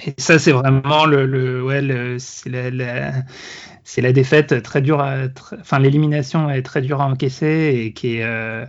Et 0.06 0.14
ça 0.18 0.40
c'est 0.40 0.54
vraiment 0.54 1.06
le, 1.06 1.62
ouais 1.62 2.18
c'est 2.20 4.02
la, 4.02 4.14
défaite 4.14 4.64
très 4.64 4.82
dure 4.82 5.02
à, 5.02 5.24
enfin 5.60 5.80
l'élimination 5.80 6.50
est 6.50 6.62
très 6.62 6.82
dure 6.82 7.02
à 7.02 7.08
encaisser 7.08 7.74
et 7.76 7.92
qui 7.92 8.18
est, 8.18 8.66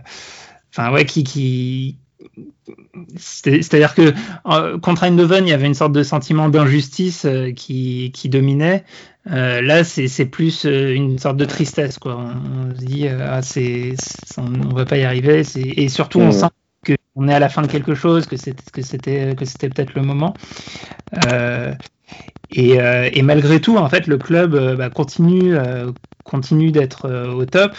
enfin 0.69 0.91
ouais 0.91 1.05
qui 1.05 1.23
qui 1.23 1.99
C'est-à-dire 3.17 3.95
que 3.95 4.13
euh, 4.47 4.77
contre 4.79 5.03
Eindhoven, 5.03 5.47
il 5.47 5.49
y 5.49 5.53
avait 5.53 5.67
une 5.67 5.73
sorte 5.73 5.91
de 5.93 6.03
sentiment 6.03 6.49
d'injustice 6.49 7.25
euh, 7.25 7.51
qui, 7.51 8.11
qui 8.13 8.29
dominait. 8.29 8.83
Euh, 9.31 9.61
là, 9.61 9.83
c'est 9.83 10.25
plus 10.25 10.65
euh, 10.65 10.93
une 10.93 11.17
sorte 11.17 11.37
de 11.37 11.45
tristesse, 11.45 11.97
quoi. 11.97 12.17
On, 12.17 12.69
on 12.71 12.75
se 12.75 12.79
dit, 12.79 13.07
euh, 13.07 13.25
ah, 13.29 13.41
c'est- 13.41 13.95
on 14.37 14.49
ne 14.49 14.73
va 14.75 14.85
pas 14.85 14.97
y 14.97 15.03
arriver. 15.03 15.43
Et 15.55 15.89
surtout, 15.89 16.19
on 16.19 16.31
sent 16.31 16.47
qu'on 17.15 17.27
est 17.27 17.33
à 17.33 17.39
la 17.39 17.49
fin 17.49 17.61
de 17.61 17.67
quelque 17.67 17.95
chose, 17.95 18.25
que 18.25 18.35
c'était 18.37 19.35
peut-être 19.35 19.93
le 19.95 20.01
moment. 20.01 20.35
Euh, 21.25 21.73
et, 22.49 22.79
euh, 22.79 23.09
et 23.11 23.21
malgré 23.21 23.61
tout, 23.61 23.77
en 23.77 23.89
fait, 23.89 24.07
le 24.07 24.17
club 24.17 24.75
bah, 24.77 24.89
continue, 24.89 25.55
continue 26.23 26.71
d'être 26.71 27.09
au 27.33 27.45
top, 27.45 27.75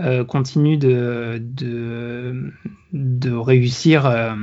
euh, 0.00 0.24
continue 0.24 0.76
de, 0.78 1.38
de, 1.42 2.52
de 2.92 3.32
réussir 3.32 4.06
euh, 4.06 4.34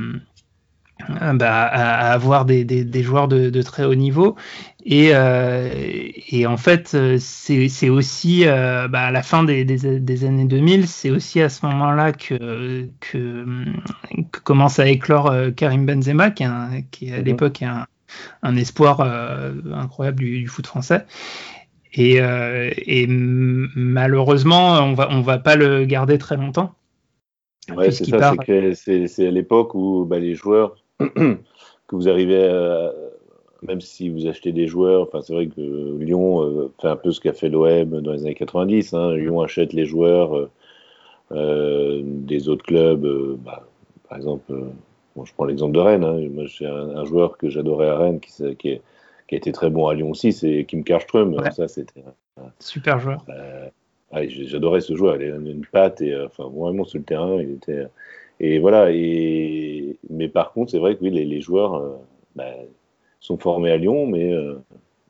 euh, 1.22 1.32
bah, 1.34 1.64
à, 1.64 2.12
avoir 2.12 2.44
des, 2.44 2.64
des, 2.64 2.84
des 2.84 3.02
joueurs 3.02 3.28
de, 3.28 3.50
de 3.50 3.62
très 3.62 3.84
haut 3.84 3.94
niveau. 3.94 4.36
Et, 4.84 5.10
euh, 5.14 5.68
et 6.28 6.46
en 6.46 6.56
fait, 6.56 6.96
c'est 7.18 7.88
aussi 7.90 8.44
bah, 8.46 8.88
à 9.06 9.10
la 9.10 9.22
fin 9.22 9.44
des, 9.44 9.64
des, 9.64 10.24
années 10.24 10.44
2000, 10.46 10.86
c'est 10.88 11.10
aussi 11.10 11.40
à 11.42 11.48
ce 11.48 11.66
moment-là 11.66 12.12
que, 12.12 12.88
que, 13.00 13.44
que 14.32 14.40
commence 14.40 14.78
à 14.78 14.88
éclore 14.88 15.34
Karim 15.56 15.86
Benzema, 15.86 16.30
qui, 16.30 16.44
est 16.44 16.46
un- 16.46 16.82
qui 16.90 17.12
à 17.12 17.18
Mhm. 17.18 17.24
l'époque 17.24 17.62
est 17.62 17.66
un, 17.66 17.86
un 18.42 18.56
espoir 18.56 19.00
incroyable 19.74 20.18
du, 20.20 20.40
du 20.40 20.48
foot 20.48 20.66
français. 20.66 21.06
Et, 21.94 22.20
euh, 22.20 22.70
et 22.86 23.06
malheureusement, 23.08 24.80
on 24.82 24.94
va, 24.94 25.08
on 25.10 25.20
va 25.20 25.38
pas 25.38 25.56
le 25.56 25.84
garder 25.84 26.18
très 26.18 26.36
longtemps. 26.36 26.74
Ouais, 27.74 27.90
c'est 27.90 28.04
ça, 28.04 28.34
c'est 28.74 29.26
à 29.26 29.30
l'époque 29.30 29.74
où 29.74 30.04
bah, 30.04 30.18
les 30.18 30.34
joueurs 30.34 30.76
que 30.98 31.36
vous 31.92 32.08
arrivez 32.08 32.44
à, 32.44 32.92
même 33.62 33.80
si 33.80 34.08
vous 34.08 34.26
achetez 34.26 34.52
des 34.52 34.66
joueurs, 34.68 35.02
enfin 35.02 35.20
c'est 35.22 35.32
vrai 35.32 35.46
que 35.48 35.96
Lyon 35.98 36.42
euh, 36.42 36.72
fait 36.80 36.88
un 36.88 36.96
peu 36.96 37.10
ce 37.10 37.20
qu'a 37.20 37.32
fait 37.32 37.48
l'OM 37.48 38.00
dans 38.00 38.12
les 38.12 38.22
années 38.22 38.34
90. 38.34 38.94
Hein, 38.94 39.14
Lyon 39.16 39.40
achète 39.40 39.72
les 39.72 39.86
joueurs 39.86 40.48
euh, 41.32 42.02
des 42.04 42.48
autres 42.48 42.64
clubs, 42.64 43.36
bah, 43.44 43.66
par 44.08 44.18
exemple, 44.18 44.52
bon, 45.16 45.24
je 45.24 45.32
prends 45.34 45.44
l'exemple 45.44 45.74
de 45.74 45.80
Rennes. 45.80 46.04
Hein, 46.04 46.20
moi, 46.30 46.44
j'ai 46.46 46.66
un, 46.66 46.96
un 46.96 47.04
joueur 47.04 47.36
que 47.38 47.48
j'adorais 47.48 47.88
à 47.88 47.98
Rennes 47.98 48.20
qui, 48.20 48.68
est- 48.68 48.82
qui 49.28 49.34
a 49.34 49.38
été 49.38 49.52
très 49.52 49.70
bon 49.70 49.86
à 49.88 49.94
Lyon 49.94 50.10
aussi, 50.10 50.32
c'est 50.32 50.64
Kim 50.64 50.84
Karström. 50.84 51.34
Ouais. 51.34 51.50
Ça, 51.50 51.68
c'était 51.68 52.02
Super 52.60 52.98
joueur. 53.00 53.24
euh, 53.28 53.68
J'adorais 54.28 54.80
ce 54.80 54.94
joueur, 54.96 55.16
il 55.20 55.30
avait 55.30 55.50
une 55.50 55.66
patte 55.66 56.00
et 56.00 56.12
euh, 56.12 56.26
enfin 56.26 56.48
vraiment 56.48 56.84
sur 56.84 56.98
le 56.98 57.04
terrain, 57.04 57.36
il 57.40 57.50
était 57.52 57.86
et 58.38 58.58
voilà 58.58 58.90
et 58.92 59.96
mais 60.10 60.28
par 60.28 60.52
contre 60.52 60.70
c'est 60.70 60.78
vrai 60.78 60.94
que 60.94 61.02
oui 61.02 61.10
les, 61.10 61.24
les 61.24 61.40
joueurs 61.40 61.74
euh, 61.74 61.96
bah, 62.36 62.52
sont 63.18 63.36
formés 63.38 63.70
à 63.72 63.78
Lyon 63.78 64.06
mais 64.06 64.30
euh, 64.32 64.54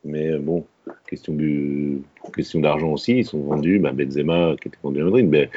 mais 0.05 0.31
euh, 0.31 0.39
bon 0.39 0.65
question 1.09 1.35
du 1.35 2.03
question 2.35 2.61
d'argent 2.61 2.93
aussi 2.93 3.19
ils 3.19 3.25
sont 3.25 3.41
vendus 3.41 3.81
bah, 3.81 3.91
Benzema 3.93 4.55
qui 4.63 4.69
était 4.69 4.79
vendu 4.83 5.01
à 5.03 5.05
Madrid 5.05 5.29
mais 5.29 5.51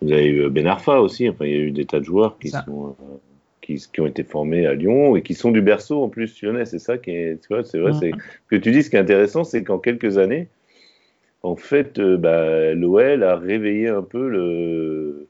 vous 0.00 0.10
avez 0.10 0.26
eu 0.26 0.48
Ben 0.50 0.66
Arfa 0.66 1.00
aussi 1.00 1.28
enfin 1.28 1.44
il 1.44 1.50
y 1.52 1.54
a 1.56 1.58
eu 1.58 1.70
des 1.72 1.84
tas 1.84 2.00
de 2.00 2.04
joueurs 2.04 2.38
qui 2.38 2.48
Ça. 2.48 2.64
sont 2.64 2.96
euh, 3.00 3.16
qui, 3.60 3.76
qui 3.92 4.00
ont 4.00 4.06
été 4.06 4.24
formés 4.24 4.66
à 4.66 4.74
Lyon 4.74 5.16
et 5.16 5.22
qui 5.22 5.34
sont 5.34 5.50
du 5.50 5.60
berceau 5.62 6.02
en 6.02 6.08
plus 6.08 6.42
lyonnais 6.42 6.64
c'est 6.64 6.78
ça 6.78 6.98
qui 6.98 7.10
est 7.10 7.40
tu 7.40 7.48
vois 7.48 7.64
c'est 7.64 7.78
vrai 7.78 7.92
c'est 8.00 8.10
ce 8.12 8.48
que 8.48 8.56
tu 8.56 8.72
dis 8.72 8.82
ce 8.82 8.90
qui 8.90 8.96
est 8.96 9.00
intéressant 9.00 9.44
c'est 9.44 9.62
qu'en 9.64 9.78
quelques 9.78 10.18
années 10.18 10.48
en 11.42 11.56
fait, 11.56 11.98
euh, 11.98 12.18
bah, 12.18 12.74
l'OL 12.74 13.22
a 13.22 13.34
réveillé 13.36 13.88
un 13.88 14.02
peu 14.02 14.28
le, 14.28 15.26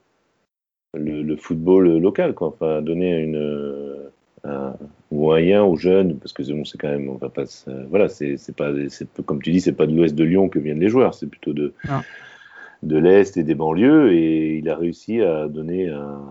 le, 0.93 1.21
le 1.23 1.35
football 1.37 1.99
local, 1.99 2.33
quoi. 2.33 2.49
Enfin, 2.49 2.79
a 2.79 2.81
donné 2.81 3.17
une, 3.21 3.37
euh, 3.37 4.09
un 4.43 4.75
moyen 5.09 5.63
aux 5.63 5.77
jeunes, 5.77 6.17
parce 6.19 6.33
que 6.33 6.43
bon, 6.51 6.65
c'est 6.65 6.77
quand 6.77 6.89
même, 6.89 7.07
on 7.07 7.15
va 7.15 7.29
pas, 7.29 7.45
se- 7.45 7.69
voilà, 7.87 8.09
c'est 8.09 8.35
pas, 8.57 8.73
comme 9.25 9.41
tu 9.41 9.51
dis, 9.51 9.61
c'est 9.61 9.71
pas 9.71 9.87
de 9.87 9.95
l'ouest 9.95 10.13
de 10.13 10.25
Lyon 10.25 10.49
que 10.49 10.59
viennent 10.59 10.81
les 10.81 10.89
joueurs, 10.89 11.13
c'est 11.13 11.27
plutôt 11.27 11.53
de, 11.53 11.73
Non. 11.87 12.01
de 12.83 12.97
l'est 12.97 13.37
et 13.37 13.43
des 13.43 13.55
banlieues, 13.55 14.11
et 14.11 14.57
il 14.57 14.67
a 14.69 14.75
réussi 14.75 15.21
à 15.21 15.47
donner 15.47 15.87
un, 15.87 16.25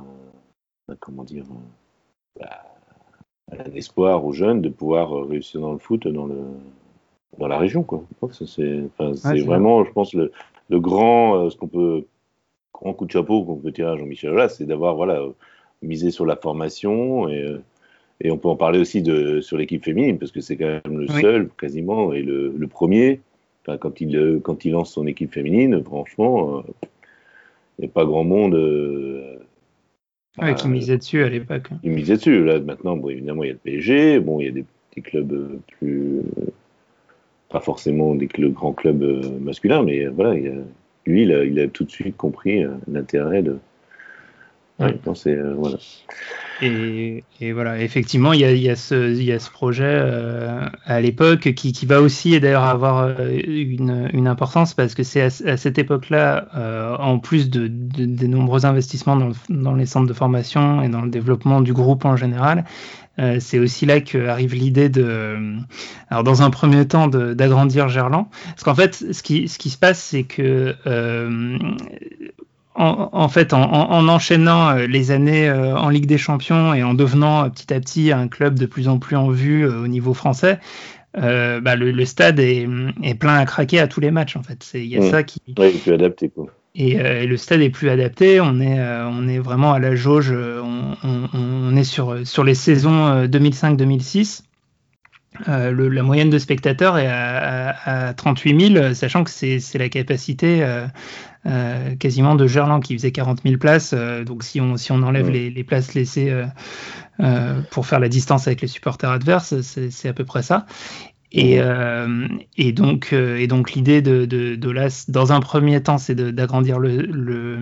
comment 0.98 1.24
dire, 1.24 1.44
bah, 2.41 2.64
un 3.53 3.72
espoir 3.74 4.24
aux 4.24 4.32
jeunes 4.32 4.61
de 4.61 4.68
pouvoir 4.68 5.12
réussir 5.26 5.61
dans 5.61 5.72
le 5.72 5.78
foot, 5.78 6.09
dans 6.09 6.26
le 6.26 6.36
dans 7.38 7.49
la 7.49 7.59
région, 7.59 7.82
quoi. 7.82 8.03
C'est 8.32 8.82
enfin, 8.99 9.12
vraiment, 9.45 9.84
je 9.84 9.93
pense, 9.93 10.14
le, 10.14 10.32
le 10.68 10.80
grand, 10.80 11.36
euh, 11.36 11.51
ce 11.51 11.57
qu'on 11.57 11.68
peut, 11.68 12.05
grand 12.74 12.93
coup 12.93 13.07
de 13.07 13.11
chapeau 13.11 13.45
qu'on 13.45 13.57
peut 13.57 13.72
tirer 13.72 13.91
à 13.91 13.97
Jean-Michel 13.97 14.30
Aulas, 14.30 14.51
c'est 14.51 14.66
d'avoir, 14.66 14.95
voilà, 14.95 15.20
euh, 15.20 15.30
misé 15.82 16.11
sur 16.11 16.26
la 16.26 16.36
formation 16.36 17.28
et, 17.28 17.43
euh, 17.43 17.62
et 18.20 18.30
on 18.30 18.36
peut 18.36 18.49
en 18.49 18.57
parler 18.57 18.78
aussi 18.78 19.01
de, 19.01 19.41
sur 19.41 19.57
l'équipe 19.57 19.84
féminine 19.84 20.18
parce 20.18 20.32
que 20.32 20.41
c'est 20.41 20.57
quand 20.57 20.66
même 20.84 20.99
le 20.99 21.07
Oui. 21.11 21.20
seul, 21.22 21.49
quasiment, 21.59 22.12
et 22.12 22.22
le, 22.22 22.53
le 22.55 22.66
premier. 22.66 23.20
Enfin, 23.62 23.78
quand 23.78 24.01
il, 24.01 24.16
euh, 24.16 24.41
quand 24.41 24.64
il 24.64 24.72
lance 24.72 24.93
son 24.93 25.07
équipe 25.07 25.32
féminine, 25.32 25.82
franchement, 25.82 26.59
euh, 26.59 26.62
il 27.78 27.84
n'y 27.84 27.86
a 27.86 27.93
pas 27.93 28.05
grand 28.05 28.24
monde 28.24 28.55
euh, 28.55 29.38
Ouais, 30.39 30.55
qui 30.55 30.68
misait 30.68 30.97
dessus 30.97 31.22
à 31.22 31.28
l'époque. 31.28 31.68
Qui 31.83 31.89
misait 31.89 32.16
dessus. 32.16 32.45
Là, 32.45 32.61
maintenant, 32.61 32.97
bon, 32.97 33.11
évidemment, 33.11 33.43
il 33.43 33.49
y 33.49 33.51
a 33.51 33.55
le 33.55 33.59
PSG. 33.59 34.20
Bon, 34.20 34.41
il 34.41 34.47
y 34.47 34.49
a 34.49 34.53
des, 34.53 34.64
des 34.95 35.03
clubs 35.03 35.33
euh, 35.33 35.61
plus. 35.78 36.20
Pas 37.49 37.61
forcément 37.61 38.14
des 38.14 38.28
clubs, 38.28 38.53
grands 38.53 38.72
clubs 38.72 39.03
euh, 39.03 39.39
masculins, 39.41 39.83
mais 39.83 40.05
euh, 40.05 40.11
voilà, 40.11 40.37
il 40.37 40.49
a, 40.49 40.53
lui, 41.07 41.22
il 41.22 41.33
a, 41.33 41.45
il 41.45 41.59
a, 41.59 41.66
tout 41.66 41.85
de 41.85 41.91
suite 41.91 42.16
compris 42.16 42.64
l'intérêt 42.87 43.43
de. 43.43 43.59
Voilà. 44.81 45.76
Et, 46.62 47.24
et, 47.41 47.53
voilà, 47.53 47.81
effectivement, 47.81 48.33
il 48.35 48.41
y 48.41 48.45
a, 48.45 48.53
il 48.53 48.62
y 48.62 48.68
a, 48.68 48.76
ce, 48.76 49.12
il 49.12 49.22
y 49.22 49.33
a 49.33 49.39
ce 49.39 49.51
projet 49.51 49.85
euh, 49.87 50.66
à 50.85 51.01
l'époque 51.01 51.53
qui, 51.55 51.72
qui, 51.72 51.87
va 51.87 52.03
aussi 52.03 52.39
d'ailleurs 52.39 52.64
avoir 52.64 53.18
une, 53.31 54.11
une, 54.12 54.28
importance 54.28 54.74
parce 54.74 54.95
que 54.95 55.03
c'est 55.03 55.22
à, 55.22 55.26
à, 55.47 55.57
cette 55.57 55.78
époque-là, 55.78 56.49
euh, 56.55 56.97
en 56.99 57.18
plus 57.18 57.49
de, 57.49 57.66
de, 57.66 58.05
des 58.05 58.28
nombreux 58.28 58.66
investissements 58.66 59.16
dans, 59.16 59.28
le, 59.28 59.35
dans, 59.49 59.74
les 59.74 59.87
centres 59.87 60.07
de 60.07 60.12
formation 60.12 60.83
et 60.83 60.91
dans 60.91 61.01
le 61.01 61.11
développement 61.11 61.62
du 61.62 61.72
groupe 61.72 62.05
en 62.05 62.16
général, 62.16 62.64
euh, 63.18 63.39
c'est 63.41 63.59
aussi 63.59 63.87
là 63.87 64.01
qu'arrive 64.01 64.55
l'idée 64.55 64.91
de, 64.91 65.57
alors 66.11 66.24
dans 66.24 66.43
un 66.43 66.51
premier 66.51 66.87
temps, 66.87 67.09
d'agrandir 67.09 67.89
Gerland. 67.89 68.26
Parce 68.51 68.64
qu'en 68.64 68.74
fait, 68.74 68.95
ce 69.12 69.22
qui, 69.22 69.49
ce 69.49 69.59
qui 69.59 69.70
se 69.70 69.78
passe, 69.78 69.99
c'est 69.99 70.24
que 70.24 70.74
en, 72.75 73.11
en, 73.12 73.29
fait, 73.29 73.53
en, 73.53 73.62
en, 73.62 74.09
enchaînant 74.09 74.75
les 74.75 75.11
années 75.11 75.51
en 75.51 75.89
Ligue 75.89 76.07
des 76.07 76.18
Champions 76.18 76.73
et 76.73 76.83
en 76.83 76.95
devenant 76.95 77.51
petit 77.51 77.75
à 77.75 77.81
petit 77.81 78.12
un 78.12 78.29
club 78.29 78.59
de 78.59 78.66
plus 78.66 78.89
en 78.89 78.99
plus 78.99 79.16
en 79.16 79.29
vue 79.29 79.66
au 79.66 79.89
niveau 79.89 80.14
français, 80.14 80.61
euh, 81.18 81.61
bah, 81.61 81.75
le, 81.75 81.91
le, 81.91 82.05
stade 82.05 82.39
est, 82.39 82.68
est, 83.03 83.14
plein 83.14 83.35
à 83.35 83.45
craquer 83.45 83.81
à 83.81 83.89
tous 83.89 84.01
les 84.01 84.11
matchs. 84.11 84.37
En 84.37 84.43
fait, 84.43 84.71
il 84.75 84.87
y 84.87 84.97
a 84.97 85.01
mmh. 85.01 85.11
ça 85.11 85.23
qui. 85.23 85.41
Ouais, 85.59 85.71
il 85.71 85.77
est 85.77 85.83
plus 85.83 85.93
adapté. 85.93 86.29
Quoi. 86.29 86.47
Et, 86.77 87.01
euh, 87.01 87.23
et, 87.23 87.27
le 87.27 87.37
stade 87.37 87.61
est 87.62 87.71
plus 87.71 87.89
adapté. 87.89 88.41
On 88.41 88.61
est, 88.61 88.79
euh, 88.79 89.09
on 89.09 89.27
est 89.27 89.41
vraiment 89.41 89.73
à 89.73 89.81
la 89.81 89.97
jauge. 89.97 90.33
On, 90.33 90.97
on, 91.03 91.29
on 91.33 91.77
est 91.77 91.85
sur, 91.85 92.27
sur 92.27 92.45
les 92.45 92.55
saisons 92.55 93.25
2005-2006. 93.25 94.43
Euh, 95.49 95.70
le, 95.70 95.88
la 95.88 96.03
moyenne 96.03 96.30
de 96.30 96.38
spectateurs 96.38 96.99
est 96.99 97.07
à, 97.07 97.70
à, 97.70 98.09
à 98.09 98.14
38 98.14 98.72
000, 98.74 98.95
sachant 98.95 99.24
que 99.24 99.30
c'est 99.30 99.78
la 99.78 99.88
capacité 99.88 100.62
euh, 100.62 100.86
euh, 101.47 101.95
quasiment 101.97 102.34
de 102.34 102.47
Gerland 102.47 102.82
qui 102.82 102.95
faisait 102.97 103.12
40 103.12 103.43
000 103.45 103.57
places. 103.59 103.95
donc 103.95 104.43
si 104.43 104.61
on, 104.61 104.76
si 104.76 104.93
on 104.93 105.03
enlève 105.03 105.26
ouais. 105.26 105.32
les, 105.32 105.51
les, 105.51 105.64
places 105.64 105.95
laissées 105.95 106.32
pour 107.70 107.86
faire 107.86 108.01
la 108.01 108.09
distance 108.09 108.47
avec 108.47 108.61
les 108.61 108.68
supporters 108.68 109.11
adverses, 109.11 109.61
c'est 109.61 110.09
à 110.09 110.12
peu 110.12 110.24
près 110.24 110.43
ça. 110.43 110.66
Et, 111.32 111.61
et, 112.57 112.72
donc, 112.72 113.12
et 113.12 113.47
donc 113.47 113.72
l'idée 113.72 114.03
de, 114.03 114.24
de, 114.24 114.57
de 114.57 114.70
là, 114.70 114.88
dans 115.09 115.32
un 115.32 115.41
premier 115.41 115.82
temps, 115.82 115.99
c'est 115.99 116.14
d'agrandir 116.14 116.78
le, 116.78 116.97
le, 116.97 117.59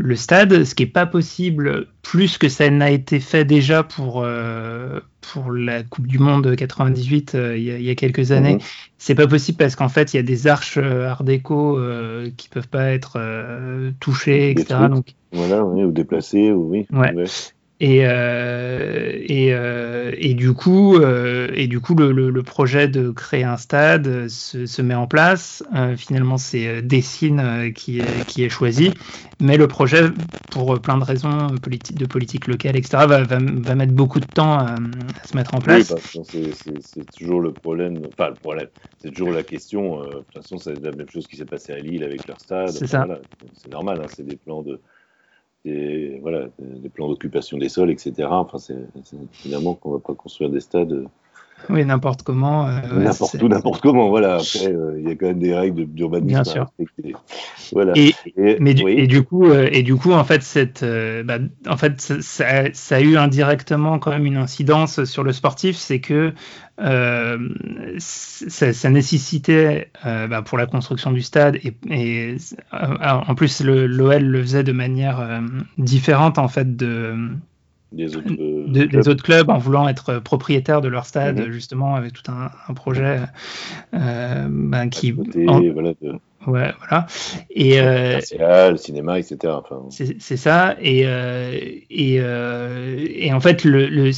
le, 0.00 0.16
stade, 0.16 0.64
ce 0.64 0.74
qui 0.74 0.84
n'est 0.84 0.90
pas 0.90 1.06
possible 1.06 1.86
plus 2.02 2.38
que 2.38 2.48
ça 2.48 2.70
n'a 2.70 2.90
été 2.90 3.20
fait 3.20 3.44
déjà 3.44 3.82
pour, 3.82 4.22
euh, 4.24 5.00
pour 5.20 5.50
la 5.50 5.82
Coupe 5.82 6.06
du 6.06 6.18
Monde 6.18 6.54
98 6.54 7.36
il 7.56 7.62
y, 7.62 7.70
a, 7.70 7.78
il, 7.78 7.82
y 7.82 7.90
a, 7.90 7.94
quelques 7.94 8.32
années. 8.32 8.56
Mmh. 8.56 8.60
C'est 8.98 9.14
pas 9.14 9.26
possible 9.26 9.58
parce 9.58 9.76
qu'en 9.76 9.88
fait, 9.88 10.14
il 10.14 10.16
y 10.16 10.20
a 10.20 10.22
des 10.22 10.46
arches 10.46 10.78
art 10.78 11.24
déco 11.24 11.78
qui 12.36 12.48
peuvent 12.48 12.68
pas 12.68 12.90
être 12.90 13.18
touchées, 14.00 14.50
etc. 14.50 14.88
Donc, 14.90 15.14
voilà, 15.32 15.64
oui, 15.64 15.84
ou 15.84 15.92
déplacées, 15.92 16.52
oui. 16.52 16.86
Ouais. 16.90 17.14
ouais. 17.14 17.24
Et, 17.80 18.00
euh, 18.02 19.12
et, 19.14 19.52
euh, 19.52 20.10
et, 20.18 20.34
du 20.34 20.52
coup, 20.52 20.96
euh, 20.96 21.48
et 21.54 21.68
du 21.68 21.78
coup 21.78 21.94
le, 21.94 22.10
le, 22.10 22.30
le, 22.30 22.42
projet 22.42 22.88
de 22.88 23.10
créer 23.10 23.44
un 23.44 23.56
stade 23.56 24.26
se, 24.26 24.66
se 24.66 24.82
met 24.82 24.96
en 24.96 25.06
place. 25.06 25.62
Finalement, 25.96 26.38
c'est 26.38 26.82
Dessine 26.82 27.72
qui 27.74 28.00
est, 28.00 28.26
qui 28.26 28.42
est 28.42 28.48
choisi. 28.48 28.92
Mais 29.40 29.56
le 29.56 29.68
projet, 29.68 30.08
pour 30.50 30.80
plein 30.80 30.98
de 30.98 31.04
raisons 31.04 31.46
politi 31.62 31.94
de 31.94 32.04
politique 32.04 32.48
locale, 32.48 32.76
etc., 32.76 33.04
va, 33.06 33.22
va, 33.22 33.38
va, 33.38 33.74
mettre 33.76 33.92
beaucoup 33.92 34.18
de 34.18 34.26
temps 34.26 34.58
à, 34.58 34.72
à 34.72 35.26
se 35.26 35.36
mettre 35.36 35.54
en 35.54 35.60
place. 35.60 35.94
Oui, 36.16 36.52
c'est 36.80 37.10
toujours 37.16 37.40
le 37.40 37.52
problème. 37.52 38.02
Enfin, 38.12 38.30
le 38.30 38.34
problème, 38.34 38.66
c'est 39.00 39.10
toujours 39.10 39.30
la 39.30 39.44
question. 39.44 40.00
de 40.00 40.14
toute 40.14 40.34
façon, 40.34 40.58
c'est 40.58 40.82
la 40.82 40.90
même 40.90 41.08
chose 41.08 41.28
qui 41.28 41.36
s'est 41.36 41.44
passé 41.44 41.72
à 41.72 41.78
Lille 41.78 42.02
avec 42.02 42.26
leur 42.26 42.40
stade. 42.40 42.70
C'est 42.70 42.88
ça. 42.88 43.04
Voilà, 43.04 43.20
c'est 43.52 43.70
normal, 43.70 44.00
hein, 44.02 44.08
c'est 44.12 44.26
des 44.26 44.36
plans 44.36 44.62
de 44.62 44.80
des, 45.68 46.18
voilà, 46.20 46.48
des 46.58 46.88
plans 46.88 47.08
d'occupation 47.08 47.58
des 47.58 47.68
sols, 47.68 47.90
etc. 47.90 48.28
Enfin, 48.30 48.58
c'est 48.58 48.76
évidemment 49.44 49.74
qu'on 49.74 49.90
ne 49.90 49.94
va 49.94 50.00
pas 50.00 50.14
construire 50.14 50.50
des 50.50 50.60
stades. 50.60 51.06
Oui, 51.70 51.84
n'importe 51.84 52.22
comment. 52.22 52.66
Euh, 52.66 52.80
n'importe 52.92 53.42
où, 53.42 53.48
n'importe 53.48 53.82
comment. 53.82 54.08
Voilà. 54.08 54.36
Après, 54.36 54.64
il 54.64 54.68
euh, 54.68 55.00
y 55.02 55.10
a 55.10 55.14
quand 55.14 55.26
même 55.26 55.38
des 55.38 55.54
règles 55.54 55.86
d'urbanisme. 55.86 56.28
Bien 56.28 56.44
sûr. 56.44 56.66
Voilà. 57.72 57.92
Et, 57.96 58.14
et, 58.36 58.56
mais 58.60 58.74
du, 58.74 58.84
oui. 58.84 58.94
et, 58.96 59.06
du 59.06 59.22
coup, 59.22 59.46
euh, 59.46 59.68
et 59.70 59.82
du 59.82 59.96
coup, 59.96 60.12
en 60.12 60.24
fait, 60.24 60.42
cette, 60.42 60.84
bah, 61.24 61.38
en 61.68 61.76
fait, 61.76 62.00
ça, 62.00 62.72
ça, 62.72 62.96
a 62.96 63.00
eu 63.00 63.16
indirectement 63.16 63.98
quand 63.98 64.10
même 64.10 64.26
une 64.26 64.36
incidence 64.36 65.04
sur 65.04 65.22
le 65.22 65.32
sportif, 65.32 65.76
c'est 65.76 66.00
que 66.00 66.32
euh, 66.80 67.48
ça, 67.98 68.72
ça, 68.72 68.90
nécessitait 68.90 69.90
euh, 70.06 70.28
bah, 70.28 70.42
pour 70.42 70.58
la 70.58 70.66
construction 70.66 71.10
du 71.10 71.22
stade 71.22 71.56
et, 71.56 71.74
et 71.90 72.36
en 72.70 73.34
plus 73.34 73.62
l'OL 73.64 74.22
le 74.22 74.42
faisait 74.42 74.62
de 74.62 74.70
manière 74.70 75.18
euh, 75.18 75.40
différente 75.76 76.38
en 76.38 76.46
fait 76.46 76.76
de 76.76 77.16
des 77.92 78.16
autres, 78.16 78.30
de, 78.30 78.84
des 78.84 79.08
autres 79.08 79.22
clubs 79.22 79.48
en 79.48 79.58
voulant 79.58 79.88
être 79.88 80.18
propriétaire 80.18 80.80
de 80.80 80.88
leur 80.88 81.06
stade, 81.06 81.40
mmh. 81.40 81.50
justement, 81.50 81.94
avec 81.94 82.12
tout 82.12 82.30
un, 82.30 82.50
un 82.68 82.74
projet 82.74 83.20
euh, 83.94 84.46
ben, 84.50 84.88
qui. 84.88 85.14
Côté, 85.14 85.48
en... 85.48 85.60
voilà, 85.72 85.94
de... 86.02 86.18
Ouais, 86.46 86.72
voilà. 86.78 87.06
Et 87.50 87.80
euh, 87.80 88.20
le 88.70 88.76
cinéma, 88.76 89.18
etc. 89.18 89.52
Enfin... 89.56 89.82
C'est 89.90 90.36
ça. 90.36 90.76
Et, 90.80 91.02
euh, 91.04 91.50
et, 91.90 92.18
euh, 92.20 93.06
et, 93.08 93.32
en 93.32 93.40
fait, 93.40 93.64
le, 93.64 93.86
le 93.86 94.12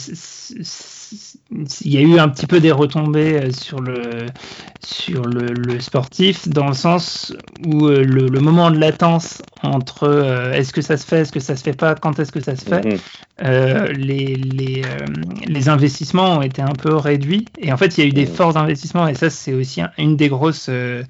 il 1.53 1.93
y 1.93 1.99
a 1.99 2.01
eu 2.01 2.19
un 2.19 2.29
petit 2.29 2.47
peu 2.47 2.61
des 2.61 2.71
retombées 2.71 3.51
sur 3.53 3.81
le 3.81 4.27
sur 4.81 5.25
le, 5.25 5.47
le 5.47 5.81
sportif 5.81 6.49
dans 6.49 6.69
le 6.69 6.75
sens 6.75 7.35
où 7.65 7.89
le, 7.89 8.05
le 8.05 8.41
moment 8.41 8.71
de 8.71 8.79
latence 8.79 9.43
entre 9.63 10.05
euh, 10.05 10.53
est-ce 10.53 10.73
que 10.73 10.81
ça 10.81 10.97
se 10.97 11.05
fait, 11.05 11.21
est-ce 11.21 11.33
que 11.33 11.41
ça 11.41 11.57
se 11.57 11.63
fait 11.63 11.75
pas, 11.75 11.95
quand 11.95 12.19
est-ce 12.19 12.33
que 12.33 12.41
ça 12.41 12.57
se 12.57 12.65
fait, 12.65 12.85
mmh. 12.85 12.99
euh, 13.45 13.93
les 13.93 14.37
les, 14.37 14.83
euh, 14.85 15.07
les 15.47 15.69
investissements 15.69 16.39
ont 16.39 16.43
été 16.43 16.63
un 16.63 16.75
peu 16.75 16.95
réduits. 16.95 17.47
Et 17.59 17.73
en 17.73 17.77
fait 17.77 17.99
il 17.99 18.01
y 18.01 18.05
a 18.05 18.07
eu 18.07 18.13
des 18.13 18.27
forts 18.27 18.57
investissements 18.57 19.09
et 19.09 19.15
ça 19.15 19.29
c'est 19.29 19.53
aussi 19.53 19.83
un, 19.83 19.91
une 19.99 20.17
des 20.17 20.29
grosses 20.29 20.69
euh, 20.69 21.03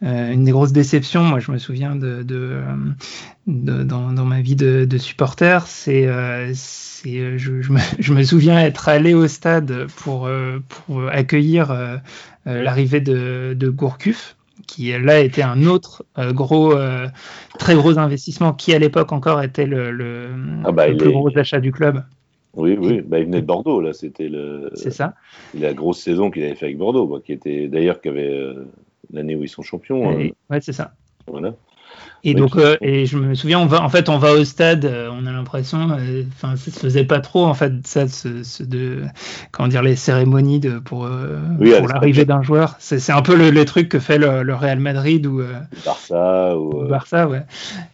une 0.00 0.44
des 0.44 0.52
grosses 0.52 0.72
déceptions, 0.72 1.24
moi 1.24 1.40
je 1.40 1.50
me 1.50 1.58
souviens 1.58 1.96
de, 1.96 2.22
de, 2.22 2.60
de 3.48 3.82
dans, 3.82 4.12
dans, 4.12 4.24
ma 4.24 4.40
vie 4.40 4.54
de, 4.54 4.84
de 4.84 4.98
supporter, 4.98 5.66
c'est 5.66 6.06
euh, 6.06 6.52
je, 7.04 7.36
je, 7.36 7.72
me, 7.72 7.78
je, 7.98 8.12
me, 8.12 8.22
souviens 8.22 8.60
être 8.60 8.88
allé 8.88 9.14
au 9.14 9.26
stade 9.28 9.86
pour, 9.98 10.26
euh, 10.26 10.58
pour 10.68 11.06
accueillir 11.08 11.70
euh, 11.70 11.96
l'arrivée 12.44 13.00
de, 13.00 13.54
de 13.58 13.68
Gourcuff 13.68 14.36
qui 14.66 14.92
là 14.96 15.20
était 15.20 15.42
un 15.42 15.64
autre 15.64 16.04
euh, 16.18 16.32
gros, 16.32 16.72
euh, 16.72 17.08
très 17.58 17.74
gros 17.74 17.98
investissement 17.98 18.52
qui 18.52 18.74
à 18.74 18.78
l'époque 18.78 19.12
encore 19.12 19.42
était 19.42 19.66
le, 19.66 19.90
le, 19.90 20.30
ah 20.64 20.72
bah, 20.72 20.86
le 20.86 20.96
plus 20.96 21.08
est... 21.08 21.12
gros 21.12 21.36
achat 21.36 21.60
du 21.60 21.72
club. 21.72 22.04
Oui, 22.54 22.76
oui, 22.78 23.00
bah, 23.00 23.18
il 23.18 23.26
venait 23.26 23.40
de 23.40 23.46
Bordeaux, 23.46 23.80
là, 23.80 23.92
c'était 23.92 24.28
le. 24.28 24.70
C'est 24.74 24.90
ça. 24.90 25.14
La 25.54 25.74
grosse 25.74 26.00
saison 26.00 26.30
qu'il 26.30 26.42
avait 26.42 26.54
fait 26.54 26.66
avec 26.66 26.78
Bordeaux, 26.78 27.06
bah, 27.06 27.18
qui 27.24 27.32
était 27.32 27.68
d'ailleurs 27.68 28.00
qui 28.00 28.08
avait 28.08 28.28
euh, 28.28 28.64
l'année 29.12 29.36
où 29.36 29.44
ils 29.44 29.48
sont 29.48 29.62
champions. 29.62 30.18
Et, 30.18 30.28
euh... 30.28 30.30
Ouais, 30.50 30.60
c'est 30.60 30.72
ça. 30.72 30.92
Voilà. 31.26 31.54
Et 32.24 32.34
donc, 32.34 32.56
euh, 32.56 32.76
et 32.80 33.06
je 33.06 33.16
me 33.16 33.34
souviens, 33.34 33.60
on 33.60 33.66
va, 33.66 33.82
en 33.82 33.88
fait, 33.88 34.08
on 34.08 34.18
va 34.18 34.32
au 34.32 34.44
stade, 34.44 34.84
euh, 34.84 35.08
on 35.12 35.26
a 35.26 35.32
l'impression, 35.32 35.78
enfin, 36.28 36.56
ça 36.56 36.70
se 36.70 36.78
faisait 36.78 37.04
pas 37.04 37.20
trop, 37.20 37.44
en 37.44 37.54
fait, 37.54 37.72
ça, 37.84 38.08
ce, 38.08 38.42
ce 38.42 38.62
de, 38.62 39.02
comment 39.52 39.68
dire, 39.68 39.82
les 39.82 39.94
cérémonies 39.94 40.58
de, 40.58 40.78
pour, 40.78 41.06
euh, 41.06 41.38
oui, 41.60 41.72
pour 41.78 41.88
l'arrivée 41.88 42.24
d'un 42.24 42.42
joueur. 42.42 42.76
C'est 42.80 43.12
un 43.12 43.22
peu 43.22 43.36
le, 43.36 43.50
les 43.50 43.64
trucs 43.64 43.88
que 43.88 44.00
fait 44.00 44.18
le, 44.18 44.42
le 44.42 44.54
Real 44.54 44.80
Madrid 44.80 45.26
ou 45.26 45.42
Barça 45.84 46.58
ou 46.58 46.86
Barça, 46.88 47.28
ouais. 47.28 47.42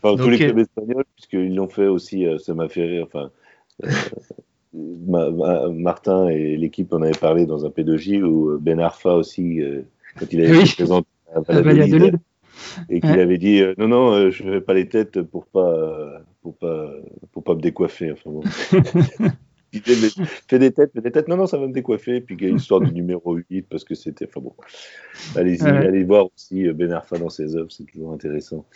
Enfin, 0.02 0.16
donc, 0.16 0.22
tous 0.22 0.30
les 0.30 0.38
clubs 0.38 0.58
espagnols, 0.58 1.04
puisqu'ils 1.16 1.54
l'ont 1.54 1.68
fait 1.68 1.86
aussi, 1.86 2.26
ça 2.38 2.54
m'a 2.54 2.68
fait 2.68 2.84
rire. 2.84 3.06
Enfin, 3.12 3.30
ma, 4.72 5.30
ma, 5.30 5.68
Martin 5.68 6.28
et 6.28 6.56
l'équipe 6.56 6.92
en 6.94 7.02
avaient 7.02 7.12
parlé 7.12 7.44
dans 7.44 7.66
un 7.66 7.68
P2J 7.68 8.22
où 8.22 8.58
Ben 8.58 8.80
Arfa 8.80 9.12
aussi, 9.12 9.60
quand 10.18 10.26
il 10.32 10.40
avait 10.40 10.58
oui. 10.58 10.72
présenté 10.74 11.08
à 11.34 11.40
Valladolid 11.60 12.18
et 12.88 13.00
qu'il 13.00 13.10
ouais. 13.10 13.20
avait 13.20 13.38
dit 13.38 13.60
euh, 13.60 13.74
non 13.78 13.88
non 13.88 14.12
euh, 14.12 14.30
je 14.30 14.42
fais 14.42 14.60
pas 14.60 14.74
les 14.74 14.88
têtes 14.88 15.22
pour 15.22 15.46
pas 15.46 15.68
euh, 15.68 16.18
pour 16.42 16.56
pas 16.56 16.90
pour 17.32 17.44
pas 17.44 17.54
me 17.54 17.60
décoiffer 17.60 18.12
enfin 18.12 18.30
bon. 18.30 18.42
il 19.74 20.26
fait 20.48 20.58
des 20.58 20.72
têtes, 20.72 20.92
fait 20.92 21.00
des 21.00 21.10
têtes, 21.10 21.28
non, 21.28 21.36
non, 21.36 21.46
ça 21.46 21.58
va 21.58 21.66
me 21.66 21.72
décoiffer. 21.72 22.20
Puis 22.20 22.36
il 22.38 22.46
y 22.46 22.50
a 22.50 22.52
l'histoire 22.52 22.80
du 22.80 22.92
numéro 22.92 23.34
8, 23.34 23.66
parce 23.68 23.84
que 23.84 23.94
c'était. 23.94 24.26
Enfin 24.28 24.40
bon. 24.40 24.54
Allez-y, 25.36 25.62
ouais. 25.62 25.70
allez 25.70 26.04
voir 26.04 26.26
aussi 26.34 26.64
Ben 26.72 26.92
Arfa 26.92 27.18
dans 27.18 27.30
ses 27.30 27.56
œuvres, 27.56 27.70
c'est 27.70 27.84
toujours 27.84 28.12
intéressant. 28.12 28.66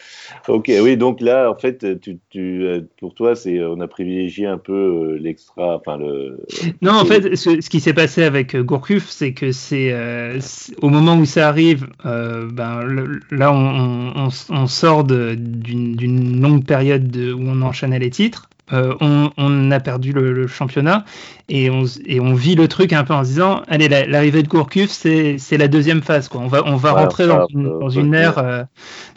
Ok, 0.47 0.71
oui, 0.83 0.97
donc 0.97 1.21
là, 1.21 1.51
en 1.51 1.57
fait, 1.57 2.01
tu, 2.01 2.19
tu, 2.31 2.65
pour 3.01 3.15
toi, 3.15 3.35
c'est 3.35 3.61
on 3.63 3.81
a 3.81 3.89
privilégié 3.89 4.47
un 4.47 4.59
peu 4.59 5.17
l'extra. 5.17 5.77
Enfin, 5.77 5.99
le. 5.99 6.45
Non, 6.83 6.93
en 6.93 7.05
fait, 7.05 7.37
ce, 7.37 7.61
ce 7.61 7.71
qui 7.71 7.81
s'est 7.81 7.95
passé 7.95 8.23
avec 8.23 8.57
Gourcuff, 8.57 9.09
c'est 9.09 9.33
que 9.33 9.53
c'est 9.53 9.93
euh, 9.93 10.39
au 10.83 10.89
moment 10.89 11.17
où 11.17 11.25
ça 11.25 11.49
arrive, 11.49 11.89
euh, 12.07 12.49
ben, 12.51 12.83
le, 12.83 13.21
là, 13.31 13.53
on, 13.53 14.13
on, 14.17 14.29
on 14.51 14.67
sort 14.67 15.05
d'une 15.05 16.41
longue 16.41 16.65
période 16.65 17.11
de, 17.11 17.33
où 17.33 17.43
on 17.43 17.63
enchaînait 17.63 17.99
les 17.99 18.11
titres. 18.11 18.49
Euh, 18.73 18.95
on, 19.01 19.71
a 19.71 19.81
perdu 19.81 20.13
le, 20.13 20.47
championnat 20.47 21.05
et 21.49 21.71
on, 21.71 21.85
et 22.05 22.21
on, 22.21 22.35
vit 22.35 22.55
le 22.55 22.69
truc 22.69 22.93
un 22.93 23.05
peu 23.05 23.15
en 23.15 23.25
se 23.25 23.31
disant 23.31 23.63
allez 23.67 23.89
l'arrivée 23.89 24.43
de 24.43 24.49
Gourcuff 24.49 24.91
c'est 24.91 25.39
la 25.53 25.69
deuxième 25.69 26.03
phase 26.03 26.29
quoi. 26.29 26.41
On 26.41 26.49
va 26.49 26.63
on 26.67 26.77
va 26.77 26.93
rentrer 26.93 27.27
dans, 27.27 27.47
une, 27.49 27.79
dans 27.79 27.89
une 27.89 28.15
ère 28.15 28.39
euh, 28.39 28.65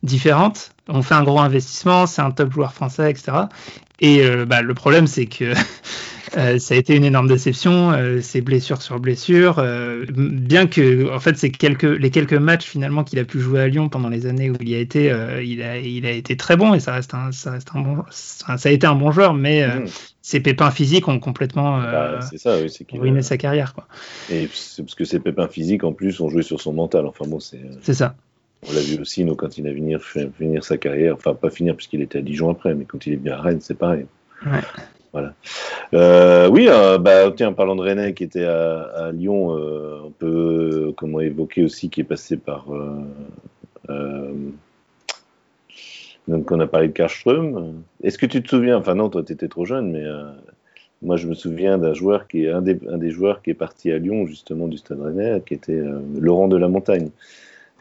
différente. 0.04 0.72
On 0.88 1.02
fait 1.02 1.16
un 1.16 1.24
gros 1.24 1.40
investissement 1.40 2.06
c'est 2.06 2.22
un 2.22 2.32
top 2.32 2.52
joueur 2.52 2.74
français 2.74 3.12
etc 3.12 3.44
et 4.00 4.24
euh, 4.24 4.46
bah, 4.46 4.62
le 4.62 4.74
problème 4.74 5.08
c'est 5.08 5.26
que 5.26 5.54
Euh, 6.38 6.60
ça 6.60 6.76
a 6.76 6.78
été 6.78 6.96
une 6.96 7.04
énorme 7.04 7.28
déception, 7.28 7.92
euh, 7.92 8.20
c'est 8.22 8.42
blessure 8.42 8.82
sur 8.82 9.00
blessure. 9.00 9.60
Euh, 9.60 10.06
bien 10.16 10.66
que, 10.66 11.14
en 11.14 11.20
fait, 11.20 11.38
c'est 11.38 11.50
quelques, 11.50 11.84
les 11.84 12.10
quelques 12.10 12.34
matchs 12.34 12.66
finalement 12.66 13.04
qu'il 13.04 13.20
a 13.20 13.26
pu 13.26 13.40
jouer 13.40 13.62
à 13.62 13.68
Lyon 13.68 13.90
pendant 13.90 14.10
les 14.10 14.26
années 14.26 14.50
où 14.50 14.56
il 14.62 14.70
y 14.70 14.76
a 14.76 14.80
été, 14.80 15.14
il, 15.44 15.62
a, 15.62 15.78
il 15.78 16.06
a 16.06 16.12
été 16.12 16.38
très 16.38 16.56
bon 16.56 16.74
et 16.74 16.80
ça 16.80 16.94
reste 16.94 17.14
un, 17.14 17.32
ça 17.32 17.52
reste 17.52 17.70
un 17.74 17.82
bon, 17.82 18.04
ça, 18.10 18.56
a 18.64 18.72
été 18.72 18.88
un 18.88 18.96
bon 18.96 19.12
joueur, 19.12 19.34
mais 19.34 19.68
mmh. 19.68 19.86
ses 20.22 20.40
pépins 20.40 20.72
physiques 20.72 21.08
ont 21.08 21.20
complètement 21.20 21.80
bah, 21.82 22.20
ça, 22.22 22.58
oui, 22.60 22.98
ruiné 22.98 23.22
sa 23.22 23.38
carrière. 23.38 23.74
Quoi. 23.74 23.88
Et 24.32 24.48
parce 24.48 24.96
que 24.96 25.04
ses 25.04 25.20
pépins 25.20 25.48
physiques 25.48 25.84
en 25.84 25.92
plus 25.92 26.22
ont 26.22 26.30
joué 26.30 26.44
sur 26.44 26.62
son 26.62 26.74
mental. 26.74 27.06
Enfin 27.06 27.26
bon, 27.28 27.40
c'est. 27.40 27.62
C'est 27.82 27.94
ça. 27.94 28.16
On 28.70 28.74
l'a 28.74 28.82
vu 28.82 29.00
aussi, 29.02 29.26
quand 29.38 29.58
il 29.58 29.68
a 29.68 29.74
venir 29.74 30.02
finir 30.04 30.64
sa 30.64 30.78
carrière, 30.78 31.16
enfin 31.16 31.34
pas 31.34 31.50
finir 31.50 31.76
puisqu'il 31.76 32.02
était 32.02 32.20
à 32.20 32.22
Dijon 32.22 32.52
après, 32.52 32.76
mais 32.76 32.86
quand 32.86 33.08
il 33.08 33.14
est 33.14 33.18
bien 33.18 33.34
à 33.34 33.42
Rennes, 33.42 33.60
c'est 33.60 33.78
pareil. 33.78 34.06
Ouais. 34.46 34.60
Voilà. 35.14 35.34
Euh, 35.94 36.50
oui, 36.50 36.68
euh, 36.70 36.98
bah, 36.98 37.32
tiens, 37.36 37.52
parlant 37.52 37.76
de 37.76 37.82
René 37.82 38.14
qui 38.14 38.24
était 38.24 38.46
à, 38.46 39.12
Lyon, 39.12 39.58
euh, 39.58 40.00
on 40.06 40.12
peut 40.12 40.94
comment 40.96 41.20
évoquer 41.20 41.64
aussi 41.64 41.90
qui 41.90 42.02
est 42.02 42.06
passé 42.06 42.38
par. 42.38 42.68
donc, 46.28 46.52
on 46.52 46.60
a 46.60 46.68
parlé 46.68 46.88
de 46.88 46.94
Karström. 46.94 47.84
Est-ce 48.04 48.18
que 48.18 48.26
tu 48.26 48.42
te 48.42 48.50
souviens 48.50 48.78
Enfin, 48.78 48.96
non, 48.96 49.10
toi, 49.10 49.24
tu 49.24 49.34
étais 49.34 49.50
trop 49.50 49.66
jeune, 49.66 49.92
mais 49.92 50.06
moi, 51.02 51.18
je 51.18 51.28
me 51.28 51.34
souviens 51.34 51.78
d'un 51.78 51.94
joueur 51.94 52.28
qui 52.28 52.46
est 52.46 52.52
un 52.52 52.62
des, 52.62 52.80
un 52.90 52.98
des, 52.98 53.12
joueurs 53.12 53.42
qui 53.42 53.50
est 53.50 53.56
parti 53.56 53.92
à 53.92 53.98
Lyon, 53.98 54.26
justement, 54.28 54.68
du 54.68 54.78
Stade 54.78 55.02
Rennais, 55.02 55.42
qui 55.46 55.56
était 55.56 55.82
Laurent 56.18 56.48
de 56.48 56.58
la 56.58 56.70
Montagne. 56.70 57.10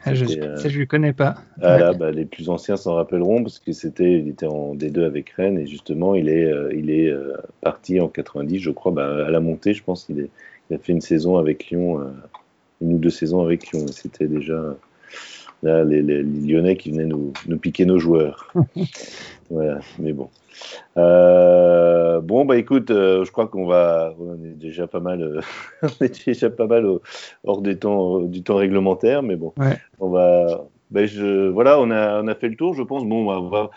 Ah, 0.03 0.15
je, 0.15 0.25
ne 0.25 0.43
euh, 0.43 0.69
lui 0.69 0.87
connais 0.87 1.13
pas. 1.13 1.35
Ah, 1.61 1.93
bah, 1.93 2.11
les 2.11 2.25
plus 2.25 2.49
anciens 2.49 2.75
s'en 2.77 2.95
rappelleront 2.95 3.43
parce 3.43 3.59
que 3.59 3.71
c'était, 3.71 4.19
il 4.19 4.27
était 4.29 4.47
en 4.47 4.75
D2 4.75 5.03
avec 5.03 5.29
Rennes 5.31 5.59
et 5.59 5.67
justement 5.67 6.15
il 6.15 6.27
est, 6.27 6.45
euh, 6.45 6.73
il 6.73 6.89
est 6.89 7.07
euh, 7.07 7.37
parti 7.61 7.99
en 7.99 8.07
90, 8.07 8.59
je 8.59 8.71
crois, 8.71 8.91
bah, 8.91 9.27
à 9.27 9.29
la 9.29 9.39
montée, 9.39 9.73
je 9.73 9.83
pense. 9.83 10.07
Il, 10.09 10.29
il 10.69 10.75
a 10.75 10.79
fait 10.79 10.91
une 10.91 11.01
saison 11.01 11.37
avec 11.37 11.69
Lyon, 11.69 11.99
une 12.81 12.93
ou 12.93 12.97
deux 12.97 13.09
saisons 13.09 13.43
avec 13.43 13.71
Lyon. 13.71 13.85
C'était 13.91 14.27
déjà 14.27 14.75
là 15.63 15.83
les, 15.83 16.01
les, 16.01 16.23
Lyonnais 16.23 16.77
qui 16.77 16.91
venaient 16.91 17.05
nous, 17.05 17.33
nous 17.47 17.57
piquer 17.57 17.85
nos 17.85 17.99
joueurs. 17.99 18.53
voilà, 19.49 19.81
mais 19.99 20.13
bon. 20.13 20.29
Euh, 20.97 22.21
bon, 22.21 22.45
bah 22.45 22.57
écoute, 22.57 22.91
euh, 22.91 23.23
je 23.23 23.31
crois 23.31 23.47
qu'on 23.47 23.65
va, 23.65 24.13
on 24.19 24.35
est 24.43 24.55
déjà 24.55 24.87
pas 24.87 24.99
mal, 24.99 25.21
euh, 25.21 25.41
on 25.83 26.05
est 26.05 26.25
déjà 26.25 26.49
pas 26.49 26.67
mal 26.67 26.85
hors 27.43 27.61
du 27.61 27.77
temps, 27.77 28.19
du 28.19 28.43
temps 28.43 28.57
réglementaire, 28.57 29.23
mais 29.23 29.35
bon, 29.35 29.53
on 29.99 30.09
va, 30.09 30.65
bah, 30.91 31.05
je, 31.05 31.47
voilà, 31.49 31.79
on 31.79 31.91
a, 31.91 32.21
on 32.21 32.27
a 32.27 32.35
fait 32.35 32.49
le 32.49 32.55
tour, 32.55 32.73
je 32.73 32.83
pense. 32.83 33.05
Bon, 33.05 33.29
on 33.29 33.49
va, 33.49 33.69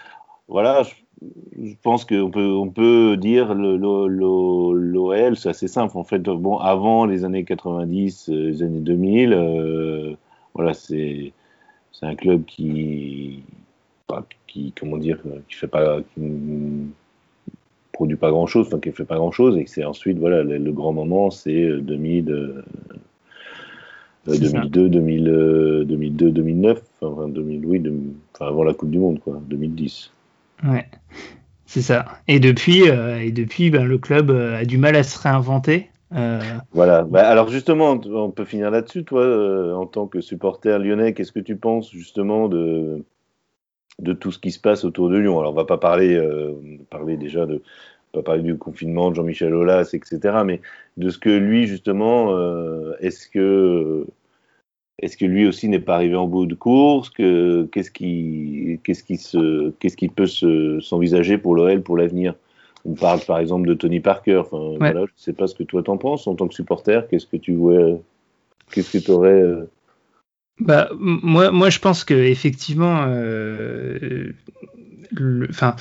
voilà, 0.48 0.82
je, 0.82 1.74
pense 1.82 2.04
qu'on 2.04 2.30
peut, 2.30 2.52
on 2.52 2.68
peut 2.68 3.16
dire 3.16 3.54
l'OL, 3.54 5.36
c'est 5.36 5.48
assez 5.48 5.68
simple 5.68 5.96
en 5.96 6.04
fait. 6.04 6.22
Bon, 6.22 6.58
avant 6.58 7.06
les 7.06 7.24
années 7.24 7.44
90, 7.44 8.28
les 8.28 8.62
années 8.62 8.80
2000, 8.80 10.16
voilà, 10.54 10.74
c'est, 10.74 11.32
c'est 11.92 12.06
un 12.06 12.14
club 12.14 12.44
qui 12.44 13.42
qui, 14.46 14.72
comment 14.78 14.98
dire, 14.98 15.18
qui 15.48 15.56
fait 15.56 15.66
pas, 15.66 15.98
qui 16.14 16.20
produit 17.92 18.16
pas 18.16 18.30
grand 18.30 18.46
chose, 18.46 18.66
enfin 18.66 18.80
qui 18.80 18.92
fait 18.92 19.04
pas 19.04 19.16
grand 19.16 19.32
chose, 19.32 19.56
et 19.56 19.64
que 19.64 19.70
c'est 19.70 19.84
ensuite, 19.84 20.18
voilà, 20.18 20.42
le, 20.42 20.72
grand 20.72 20.92
moment, 20.92 21.30
c'est 21.30 21.80
2000, 21.80 22.62
2002, 24.26 24.88
2000, 24.88 25.84
2002, 25.86 26.30
2009, 26.30 26.82
enfin 27.00 27.28
2000, 27.28 27.66
oui, 27.66 27.82
enfin, 28.34 28.46
avant 28.46 28.64
la 28.64 28.74
Coupe 28.74 28.90
du 28.90 28.98
Monde, 28.98 29.20
quoi, 29.20 29.40
2010. 29.48 30.10
Ouais, 30.64 30.86
c'est 31.66 31.82
ça. 31.82 32.06
Et 32.28 32.40
depuis, 32.40 32.88
euh, 32.88 33.20
et 33.20 33.32
depuis, 33.32 33.70
ben, 33.70 33.84
le 33.84 33.98
club 33.98 34.30
euh, 34.30 34.58
a 34.58 34.64
du 34.64 34.78
mal 34.78 34.96
à 34.96 35.02
se 35.02 35.18
réinventer. 35.18 35.90
Euh, 36.14 36.40
voilà. 36.72 37.02
Bah, 37.02 37.28
alors 37.28 37.48
justement, 37.48 37.98
on 38.06 38.30
peut 38.30 38.44
finir 38.44 38.70
là-dessus. 38.70 39.04
Toi, 39.04 39.76
en 39.76 39.86
tant 39.86 40.06
que 40.06 40.20
supporter 40.20 40.78
lyonnais, 40.78 41.12
qu'est-ce 41.12 41.32
que 41.32 41.40
tu 41.40 41.56
penses 41.56 41.90
justement 41.90 42.48
de 42.48 43.04
de 44.00 44.12
tout 44.12 44.32
ce 44.32 44.38
qui 44.38 44.50
se 44.50 44.60
passe 44.60 44.84
autour 44.84 45.08
de 45.08 45.18
Lyon. 45.18 45.38
Alors, 45.40 45.52
on 45.52 45.56
va 45.56 45.64
pas 45.64 45.78
parler, 45.78 46.14
euh, 46.14 46.52
parler 46.90 47.16
déjà 47.16 47.46
de, 47.46 47.62
pas 48.12 48.22
parler 48.22 48.42
du 48.42 48.56
confinement 48.56 49.10
de 49.10 49.16
Jean-Michel 49.16 49.54
Aulas, 49.54 49.90
etc., 49.92 50.42
mais 50.44 50.60
de 50.96 51.10
ce 51.10 51.18
que 51.18 51.30
lui, 51.30 51.66
justement, 51.66 52.34
euh, 52.36 52.94
est-ce 53.00 53.28
que, 53.28 54.06
est-ce 54.98 55.16
que 55.16 55.24
lui 55.24 55.46
aussi 55.46 55.68
n'est 55.68 55.80
pas 55.80 55.96
arrivé 55.96 56.16
en 56.16 56.26
bout 56.26 56.46
de 56.46 56.54
course? 56.54 57.10
Que, 57.10 57.68
Qu'est-ce 57.72 57.90
qui, 57.90 58.80
qu'est-ce 58.84 59.02
qui, 59.04 59.16
se, 59.16 59.70
qu'est-ce 59.80 59.96
qui 59.96 60.08
peut 60.08 60.26
s'envisager 60.80 61.38
pour 61.38 61.54
l'OL 61.54 61.82
pour 61.82 61.96
l'avenir? 61.96 62.34
On 62.86 62.94
parle 62.94 63.20
par 63.20 63.38
exemple 63.38 63.66
de 63.66 63.74
Tony 63.74 64.00
Parker. 64.00 64.36
Enfin, 64.36 64.76
voilà, 64.78 65.00
je 65.00 65.12
ne 65.12 65.16
sais 65.16 65.32
pas 65.32 65.46
ce 65.46 65.54
que 65.54 65.62
toi 65.62 65.82
t'en 65.82 65.96
penses 65.96 66.26
en 66.26 66.34
tant 66.34 66.46
que 66.46 66.54
supporter. 66.54 67.08
Qu'est-ce 67.08 67.26
que 67.26 67.38
tu 67.38 67.54
vois 67.54 67.98
Qu'est-ce 68.70 68.98
que 68.98 69.02
tu 69.02 69.10
aurais 69.10 69.40
euh, 69.40 69.68
bah, 70.60 70.88
moi, 70.98 71.50
moi, 71.50 71.70
je 71.70 71.78
pense 71.78 72.04
que 72.04 72.14
effectivement, 72.14 73.04
euh, 73.08 74.32
enfin, 75.50 75.76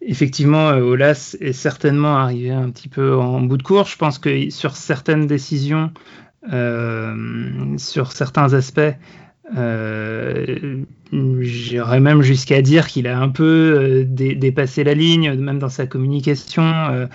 effectivement, 0.00 0.70
euh, 0.70 0.80
Olas 0.80 1.36
est 1.40 1.52
certainement 1.52 2.16
arrivé 2.16 2.50
un 2.50 2.70
petit 2.70 2.88
peu 2.88 3.16
en 3.16 3.40
bout 3.40 3.56
de 3.56 3.62
course. 3.62 3.92
Je 3.92 3.96
pense 3.96 4.18
que 4.18 4.50
sur 4.50 4.76
certaines 4.76 5.26
décisions, 5.26 5.92
euh, 6.52 7.76
sur 7.78 8.12
certains 8.12 8.54
aspects, 8.54 8.96
euh, 9.56 10.84
J'irais 11.10 12.00
même 12.00 12.20
jusqu'à 12.20 12.60
dire 12.60 12.86
qu'il 12.86 13.06
a 13.06 13.18
un 13.18 13.30
peu 13.30 13.44
euh, 13.44 14.04
dépassé 14.06 14.84
la 14.84 14.92
ligne, 14.92 15.32
même 15.34 15.58
dans 15.58 15.70
sa 15.70 15.86
communication. 15.86 16.62
Euh, 16.62 17.06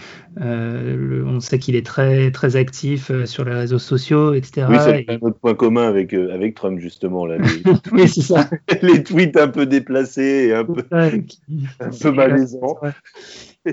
euh, 0.42 1.24
on 1.28 1.40
sait 1.40 1.60
qu'il 1.60 1.76
est 1.76 1.86
très 1.86 2.32
très 2.32 2.56
actif 2.56 3.12
sur 3.26 3.46
les 3.46 3.54
réseaux 3.54 3.78
sociaux, 3.78 4.34
etc. 4.34 4.66
Oui, 4.68 4.78
c'est 4.84 5.06
un 5.10 5.20
autre 5.22 5.38
point 5.38 5.54
commun 5.54 5.88
avec 5.88 6.12
avec 6.14 6.56
Trump 6.56 6.80
justement 6.80 7.28
là. 7.28 7.38
Les, 7.38 7.72
oui, 7.92 8.08
c'est 8.08 8.22
ça. 8.22 8.50
les 8.82 9.04
tweets 9.04 9.38
un 9.38 9.50
peu 9.50 9.68
déplacés 9.68 10.48
et 10.48 10.56
un 10.56 10.66
peu 10.66 10.84
un 10.92 11.90
peu 12.02 12.12
malaisants. 12.12 12.80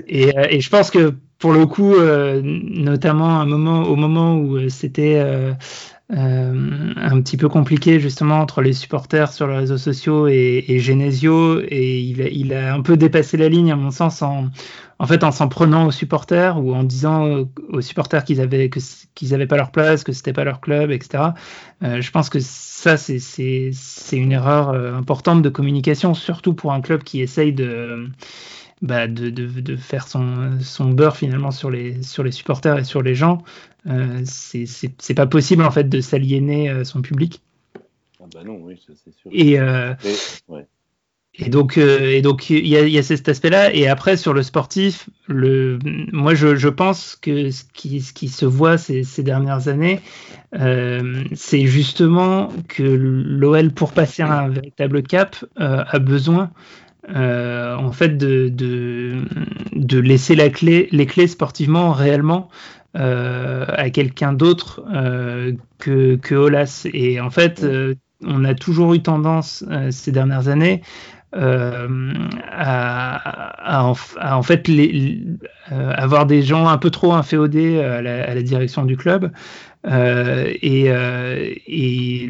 Et, 0.07 0.31
et, 0.49 0.61
je 0.61 0.69
pense 0.69 0.91
que 0.91 1.15
pour 1.39 1.51
le 1.51 1.65
coup, 1.65 1.95
notamment 2.43 3.41
un 3.41 3.45
moment, 3.45 3.83
au 3.83 3.95
moment 3.95 4.37
où 4.37 4.69
c'était 4.69 5.19
euh, 6.13 6.93
un 6.97 7.21
petit 7.21 7.37
peu 7.37 7.47
compliqué 7.47 7.99
justement 7.99 8.39
entre 8.39 8.61
les 8.61 8.73
supporters 8.73 9.31
sur 9.31 9.47
les 9.47 9.57
réseaux 9.57 9.77
sociaux 9.77 10.27
et, 10.27 10.65
et 10.67 10.79
Genesio. 10.79 11.61
Et 11.61 11.99
il 11.99 12.21
a, 12.21 12.27
il 12.27 12.53
a, 12.53 12.73
un 12.73 12.81
peu 12.81 12.97
dépassé 12.97 13.37
la 13.37 13.47
ligne 13.47 13.71
à 13.71 13.75
mon 13.75 13.91
sens 13.91 14.21
en, 14.21 14.47
en 15.01 15.07
fait 15.07 15.23
en 15.23 15.31
s'en 15.31 15.47
prenant 15.47 15.87
aux 15.87 15.91
supporters 15.91 16.63
ou 16.63 16.75
en 16.75 16.83
disant 16.83 17.45
aux 17.69 17.81
supporters 17.81 18.23
qu'ils 18.23 18.39
avaient 18.39 18.69
que 18.69 18.79
qu'ils 19.15 19.33
avaient 19.33 19.47
pas 19.47 19.57
leur 19.57 19.71
place 19.71 20.03
que 20.03 20.11
c'était 20.11 20.31
pas 20.31 20.43
leur 20.43 20.61
club 20.61 20.91
etc 20.91 21.23
euh, 21.83 22.01
je 22.01 22.11
pense 22.11 22.29
que 22.29 22.39
ça 22.39 22.97
c'est 22.97 23.19
c'est 23.19 24.17
une 24.17 24.31
erreur 24.31 24.69
euh, 24.69 24.93
importante 24.95 25.41
de 25.41 25.49
communication 25.49 26.13
surtout 26.13 26.53
pour 26.53 26.71
un 26.71 26.81
club 26.81 27.01
qui 27.01 27.21
essaye 27.21 27.51
de 27.51 28.09
bah, 28.81 29.07
de, 29.07 29.29
de, 29.29 29.45
de, 29.45 29.75
faire 29.75 30.07
son, 30.07 30.59
son 30.59 30.89
beurre 30.89 31.15
finalement 31.15 31.51
sur 31.51 31.69
les, 31.69 32.01
sur 32.01 32.23
les 32.23 32.31
supporters 32.31 32.79
et 32.79 32.83
sur 32.83 33.01
les 33.01 33.15
gens. 33.15 33.43
Euh, 33.87 34.21
c'est 34.25 35.13
pas 35.15 35.27
possible 35.27 35.63
en 35.63 35.71
fait 35.71 35.89
de 35.89 36.01
s'aliéner 36.01 36.69
euh, 36.69 36.83
son 36.83 37.01
public. 37.01 37.41
Ah 38.19 38.25
bah 38.33 38.41
non, 38.45 38.59
oui, 38.61 38.79
c'est 38.87 39.13
sûr. 39.13 39.29
Et, 39.31 39.59
euh, 39.59 39.93
et, 41.33 41.49
donc, 41.49 41.77
euh, 41.77 42.11
et 42.11 42.21
donc 42.21 42.49
il 42.49 42.67
y 42.67 42.75
a, 42.75 42.87
y 42.87 42.97
a 42.97 43.03
cet 43.03 43.29
aspect-là. 43.29 43.73
Et 43.73 43.87
après 43.87 44.17
sur 44.17 44.33
le 44.33 44.43
sportif, 44.43 45.09
le, 45.27 45.79
moi 46.11 46.33
je, 46.35 46.55
je 46.55 46.69
pense 46.69 47.15
que 47.15 47.51
ce 47.51 47.63
qui, 47.73 48.01
ce 48.01 48.13
qui 48.13 48.29
se 48.29 48.45
voit 48.45 48.77
ces, 48.77 49.03
ces 49.03 49.23
dernières 49.23 49.67
années, 49.67 49.99
euh, 50.59 51.23
c'est 51.33 51.65
justement 51.65 52.49
que 52.67 52.83
l'OL 52.83 53.71
pour 53.71 53.91
passer 53.93 54.23
un 54.23 54.49
véritable 54.49 55.03
cap 55.03 55.35
a 55.55 55.99
besoin 55.99 56.51
euh, 57.09 57.75
en 57.75 57.91
fait 57.91 58.17
de, 58.17 58.49
de, 58.49 59.23
de, 59.73 59.99
laisser 59.99 60.35
la 60.35 60.49
clé, 60.49 60.87
les 60.91 61.07
clés 61.07 61.27
sportivement 61.27 61.91
réellement 61.91 62.49
euh, 62.95 63.65
à 63.69 63.89
quelqu'un 63.89 64.33
d'autre 64.33 64.83
euh, 64.93 65.53
que, 65.79 66.15
que 66.17 66.35
Olas. 66.35 66.87
Et 66.93 67.19
en 67.19 67.31
fait, 67.31 67.65
on 68.23 68.45
a 68.45 68.53
toujours 68.53 68.93
eu 68.93 69.01
tendance 69.01 69.65
ces 69.89 70.11
dernières 70.11 70.47
années 70.47 70.81
euh, 71.35 72.13
à, 72.51 73.15
à, 73.77 73.85
en, 73.85 73.95
à, 74.19 74.37
en, 74.37 74.43
fait 74.43 74.67
les, 74.67 75.23
avoir 75.69 76.27
des 76.27 76.43
gens 76.43 76.67
un 76.67 76.77
peu 76.77 76.91
trop 76.91 77.13
inféodés 77.13 77.79
à 77.79 78.01
la, 78.01 78.29
à 78.29 78.35
la 78.35 78.43
direction 78.43 78.85
du 78.85 78.95
club. 78.95 79.31
et, 79.87 80.85
et, 81.67 82.29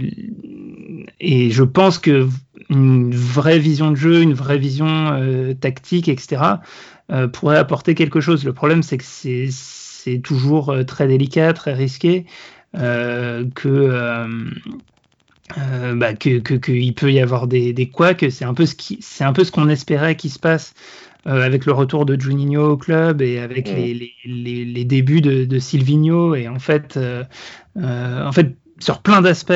et 1.20 1.50
je 1.50 1.64
pense 1.64 1.98
que 1.98 2.28
une 2.72 3.14
vraie 3.14 3.60
vision 3.60 3.92
de 3.92 3.96
jeu, 3.96 4.22
une 4.22 4.34
vraie 4.34 4.58
vision 4.58 4.88
euh, 4.88 5.54
tactique, 5.54 6.08
etc., 6.08 6.42
euh, 7.12 7.28
pourrait 7.28 7.58
apporter 7.58 7.94
quelque 7.94 8.22
chose. 8.22 8.44
Le 8.44 8.54
problème, 8.54 8.82
c'est 8.82 8.98
que 8.98 9.04
c'est 9.04 10.20
toujours 10.24 10.74
très 10.88 11.08
délicat, 11.08 11.54
très 11.54 11.74
risqué, 11.74 12.26
que 12.74 14.18
euh, 15.58 15.96
bah, 15.96 16.14
que 16.14 16.38
qu'il 16.40 16.94
peut 16.94 17.12
y 17.12 17.20
avoir 17.20 17.48
des, 17.48 17.74
des 17.74 17.90
couacs. 17.90 18.26
C'est 18.30 18.46
un 18.46 18.54
peu 18.54 18.66
ce 18.66 18.76
qui, 18.76 19.00
c'est 19.02 19.24
un 19.24 19.34
peu 19.34 19.44
ce 19.44 19.52
qu'on 19.52 19.70
espérait 19.70 20.16
qui 20.16 20.30
se 20.30 20.40
passe 20.40 20.74
euh, 21.28 21.42
avec 21.42 21.66
le 21.66 21.74
retour 21.74 22.06
de 22.06 22.20
Juninho 22.20 22.72
au 22.72 22.78
club 22.78 23.22
et 23.22 23.40
avec 23.40 23.70
mm. 23.70 23.76
les, 23.76 24.16
les, 24.26 24.66
les, 24.66 24.86
débuts 24.86 25.22
de, 25.22 25.46
de 25.46 25.60
Silvino. 25.60 26.36
Et 26.36 26.48
en 26.48 26.60
fait, 26.60 26.98
euh, 26.98 27.24
en 27.76 28.32
fait, 28.32 28.56
sur 28.82 29.02
plein 29.02 29.22
d'aspects, 29.22 29.54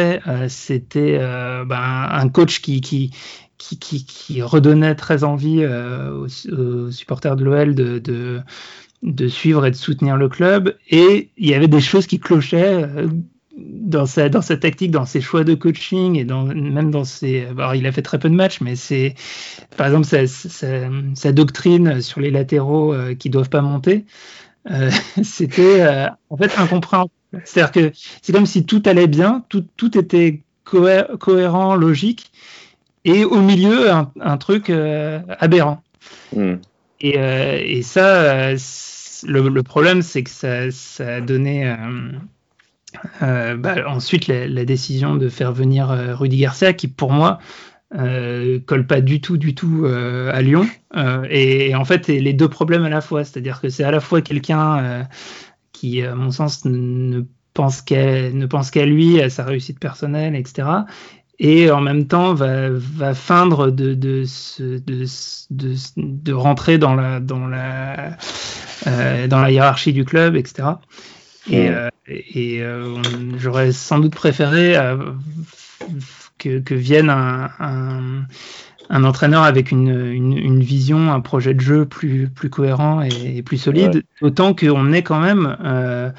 c'était 0.48 1.18
bah, 1.66 2.10
un 2.12 2.30
coach 2.30 2.62
qui, 2.62 3.12
redonnait 4.42 4.96
très 4.96 5.24
envie 5.24 5.66
aux, 5.66 6.28
aux, 6.54 6.92
supporters 6.92 7.36
de 7.36 7.44
l'OL 7.44 7.76
de, 7.76 9.28
suivre 9.28 9.66
et 9.66 9.72
de 9.72 9.76
soutenir 9.76 10.18
le 10.18 10.30
club. 10.30 10.76
Et 10.90 11.32
il 11.38 11.50
y 11.50 11.54
avait 11.54 11.68
des 11.68 11.82
choses 11.82 12.08
qui 12.08 12.20
clochaient 12.20 12.88
dans 13.58 14.06
sa, 14.06 14.30
tactique, 14.30 14.92
dans 14.92 15.06
ses 15.06 15.22
choix 15.22 15.44
de 15.44 15.54
coaching 15.56 16.16
et 16.18 16.26
même 16.26 16.92
dans 16.92 17.04
ses. 17.04 17.46
Alors, 17.58 17.76
il 17.76 17.86
a 17.86 17.92
fait 17.92 18.02
très 18.02 18.20
peu 18.20 18.30
de 18.30 18.36
matchs, 18.36 18.62
mais 18.62 18.76
c'est. 18.76 19.16
Par 19.78 19.88
exemple, 19.88 20.06
sa, 20.06 21.32
doctrine 21.32 22.02
sur 22.02 22.22
les 22.22 22.32
latéraux 22.32 22.94
euh, 22.94 23.16
qui 23.16 23.30
doivent 23.30 23.50
pas 23.50 23.62
monter, 23.62 24.06
euh, 24.70 24.90
c'était 25.24 25.82
euh, 25.82 26.08
en 26.30 26.38
fait 26.38 26.58
incompréhensible. 26.58 27.12
C'est-à-dire 27.44 27.72
que 27.72 27.92
c'est 28.22 28.34
comme 28.34 28.46
si 28.46 28.66
tout 28.66 28.82
allait 28.86 29.08
bien, 29.08 29.44
tout, 29.50 29.66
tout 29.78 29.98
était 29.98 30.42
cohérent, 30.64 31.76
logique, 31.76 32.32
et 33.04 33.24
au 33.24 33.40
milieu, 33.40 33.92
un, 33.92 34.12
un 34.20 34.38
truc 34.38 34.70
euh, 34.70 35.20
aberrant. 35.40 35.84
Mm. 36.36 36.56
Et, 37.02 37.18
et, 37.78 37.82
ça, 37.84 38.54
le, 38.54 39.50
le 39.50 39.64
problème, 39.64 40.02
c'est 40.02 40.24
que 40.24 40.30
ça, 40.30 40.72
ça 40.72 41.16
a 41.16 41.22
donné 41.22 41.76
euh, 43.22 43.56
bah, 43.56 43.76
ensuite, 43.88 44.28
la, 44.28 44.66
décision 44.66 45.16
de 45.16 45.30
faire 45.30 45.52
venir 45.52 45.92
euh, 45.92 46.16
Rudy 46.16 46.38
Garcia, 46.38 46.74
qui 46.74 46.88
pour 46.88 47.12
moi 47.12 47.40
euh, 47.98 48.60
colle 48.66 48.88
pas 48.88 49.02
du 49.02 49.22
tout, 49.22 49.38
du 49.38 49.56
tout 49.56 49.84
euh, 49.86 50.32
à 50.34 50.42
Lyon. 50.42 50.68
Et, 51.30 51.76
en 51.76 51.86
fait, 51.86 52.08
les 52.08 52.34
deux 52.34 52.48
problèmes 52.48 52.86
à 52.86 52.90
la 52.90 53.02
fois, 53.02 53.24
c'est-à-dire 53.24 53.62
que 53.62 53.70
c'est 53.70 53.84
à 53.84 53.92
la 53.92 54.00
fois 54.00 54.22
quelqu'un 54.22 55.08
qui, 55.76 56.02
à 56.02 56.16
mon 56.16 56.32
sens, 56.32 56.66
ne 56.66 57.22
pense 57.54 57.82
qu'à 57.82 58.32
ne 58.32 58.46
pense 58.46 58.72
qu'à 58.72 58.86
lui, 58.86 59.22
à 59.22 59.30
sa 59.30 59.44
réussite 59.44 59.80
personnelle, 59.80 60.36
etc. 60.36 60.68
Et 61.38 61.70
en 61.70 61.82
même 61.82 62.08
temps, 62.08 62.34
va, 62.34 62.70
va 62.70 63.14
feindre 63.14 63.70
de, 63.70 63.94
de, 63.94 64.24
de, 64.60 65.06
de, 65.52 65.76
de 65.98 66.34
rentrer 66.34 66.78
dans 66.78 66.96
la, 66.96 67.20
dans 67.20 67.48
la, 67.48 68.18
dans 69.28 69.42
la 69.42 69.52
hiérarchie 69.52 69.92
du 69.92 70.06
club, 70.06 70.36
etc. 70.36 70.76
Et, 71.50 71.70
euh, 71.70 71.90
et 72.08 72.62
euh, 72.62 73.02
j'aurais 73.38 73.72
sans 73.72 74.00
doute 74.00 74.16
préféré 74.16 74.76
euh, 74.78 75.12
que, 76.38 76.60
que, 76.60 76.74
vienne 76.74 77.10
un, 77.10 77.52
un, 77.60 78.26
un, 78.90 79.04
entraîneur 79.04 79.44
avec 79.44 79.72
une, 79.72 79.90
une, 79.90 80.38
une, 80.38 80.62
vision, 80.62 81.12
un 81.12 81.22
projet 81.22 81.54
de 81.54 81.60
jeu 81.60 81.86
plus, 81.86 82.28
plus 82.28 82.50
cohérent 82.50 83.02
et, 83.02 83.42
plus 83.42 83.58
solide, 83.58 84.04
autant 84.22 84.54
qu'on 84.54 84.92
est 84.92 85.04
quand 85.04 85.20
même, 85.20 85.58
euh, 85.64 86.12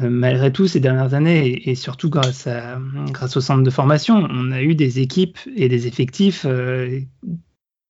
malgré 0.00 0.52
tout, 0.52 0.66
ces 0.66 0.80
dernières 0.80 1.14
années, 1.14 1.46
et, 1.46 1.70
et, 1.70 1.74
surtout 1.74 2.10
grâce, 2.10 2.46
à, 2.46 2.78
grâce 3.12 3.36
au 3.36 3.40
centre 3.40 3.62
de 3.62 3.70
formation, 3.70 4.26
on 4.30 4.52
a 4.52 4.62
eu 4.62 4.74
des 4.74 5.00
équipes 5.00 5.38
et 5.56 5.68
des 5.68 5.86
effectifs 5.86 6.44
euh, 6.46 7.00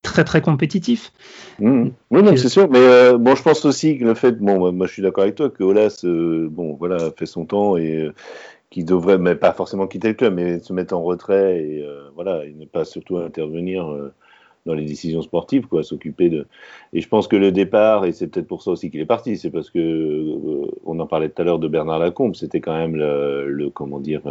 très 0.02 0.24
très 0.24 0.40
compétitif. 0.40 1.12
Mmh. 1.59 1.89
Oui, 2.10 2.22
non, 2.22 2.36
c'est 2.36 2.48
sûr. 2.48 2.68
Mais 2.70 2.78
euh, 2.78 3.18
bon, 3.18 3.35
je 3.35 3.43
pense 3.43 3.64
aussi 3.64 3.98
que 3.98 4.05
le 4.05 4.14
fait, 4.14 4.32
bon, 4.32 4.72
moi 4.72 4.86
je 4.86 4.93
suis 4.93 5.02
d'accord 5.02 5.24
avec 5.24 5.35
toi, 5.35 5.51
que 5.51 5.62
Olas, 5.62 6.02
euh, 6.05 6.48
bon, 6.51 6.74
voilà, 6.74 7.10
fait 7.16 7.26
son 7.26 7.44
temps 7.44 7.76
et 7.76 8.02
euh, 8.02 8.14
qui 8.70 8.85
devrait, 8.85 9.19
mais 9.19 9.35
pas 9.35 9.53
forcément 9.53 9.86
quitter 9.86 10.09
le 10.09 10.15
club, 10.15 10.35
mais 10.35 10.59
se 10.61 10.73
mettre 10.73 10.95
en 10.95 11.03
retrait 11.03 11.65
et 11.65 11.82
euh, 11.82 12.09
voilà, 12.15 12.45
et 12.45 12.53
ne 12.53 12.66
pas 12.66 12.85
surtout 12.85 13.16
intervenir 13.19 13.89
euh, 13.89 14.12
dans 14.66 14.74
les 14.74 14.85
décisions 14.85 15.23
sportives, 15.23 15.66
quoi, 15.66 15.82
s'occuper 15.82 16.28
de. 16.28 16.47
Et 16.93 17.01
je 17.01 17.09
pense 17.09 17.28
que 17.28 17.36
le 17.36 17.53
départ, 17.53 18.05
et 18.05 18.12
c'est 18.12 18.27
peut-être 18.27 18.47
pour 18.47 18.62
ça 18.62 18.73
aussi 18.73 18.90
qu'il 18.90 19.01
est 19.01 19.07
parti, 19.07 19.36
c'est 19.36 19.51
parce 19.51 19.70
que 19.70 19.78
euh, 19.78 20.70
on 20.85 20.99
en 21.01 21.07
parlait 21.07 21.31
tout 21.31 21.40
à 21.40 21.45
l'heure 21.45 21.59
de 21.59 21.69
Bernard 21.69 21.99
Lacombe, 21.99 22.35
c'était 22.35 22.61
quand 22.61 22.77
même 22.77 22.97
le, 22.97 23.49
le 23.51 23.70
comment 23.70 24.01
dire 24.01 24.23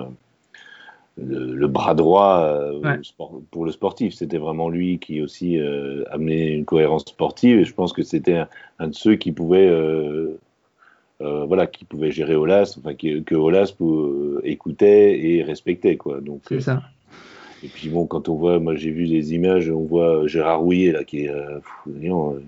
le, 1.18 1.54
le, 1.54 1.68
bras 1.68 1.96
droit 1.96 2.42
euh, 2.44 2.80
ouais. 2.80 3.00
sport, 3.02 3.42
pour 3.52 3.66
le 3.66 3.72
sportif. 3.72 4.14
C'était 4.14 4.38
vraiment 4.38 4.70
lui 4.70 5.00
qui 5.00 5.22
aussi 5.22 5.60
euh, 5.60 6.04
amenait 6.12 6.54
une 6.54 6.66
cohérence 6.66 7.06
sportive 7.06 7.60
et 7.60 7.66
je 7.66 7.74
pense 7.74 7.94
que 7.94 8.04
c'était 8.04 8.38
un, 8.38 8.48
un, 8.80 8.88
de 8.90 8.96
ceux 8.96 9.16
qui 9.16 9.32
pouvait, 9.32 9.68
euh, 9.68 10.40
euh 11.22 11.46
voilà, 11.46 11.68
qui 11.68 11.86
pouvait 11.86 12.12
gérer 12.12 12.36
Olas, 12.36 12.76
enfin 12.78 12.94
qui, 12.94 13.24
que 13.24 13.36
Olas 13.36 13.74
écoutait 14.44 15.20
et 15.20 15.44
respectait 15.44 15.98
quoi. 15.98 16.22
Donc 16.22 16.42
c'est 16.48 16.62
ça. 16.62 16.84
Et 17.64 17.70
puis 17.70 17.90
bon, 17.90 18.06
quand 18.06 18.30
on 18.30 18.36
voit, 18.36 18.60
moi 18.60 18.76
j'ai 18.76 18.92
vu 18.92 19.08
des 19.08 19.34
images, 19.34 19.70
on 19.70 19.84
voit 19.84 20.28
Gérard 20.28 20.62
Rouillet 20.62 20.92
là 20.92 21.04
qui 21.04 21.26
est, 21.26 21.30
euh, 21.30 21.60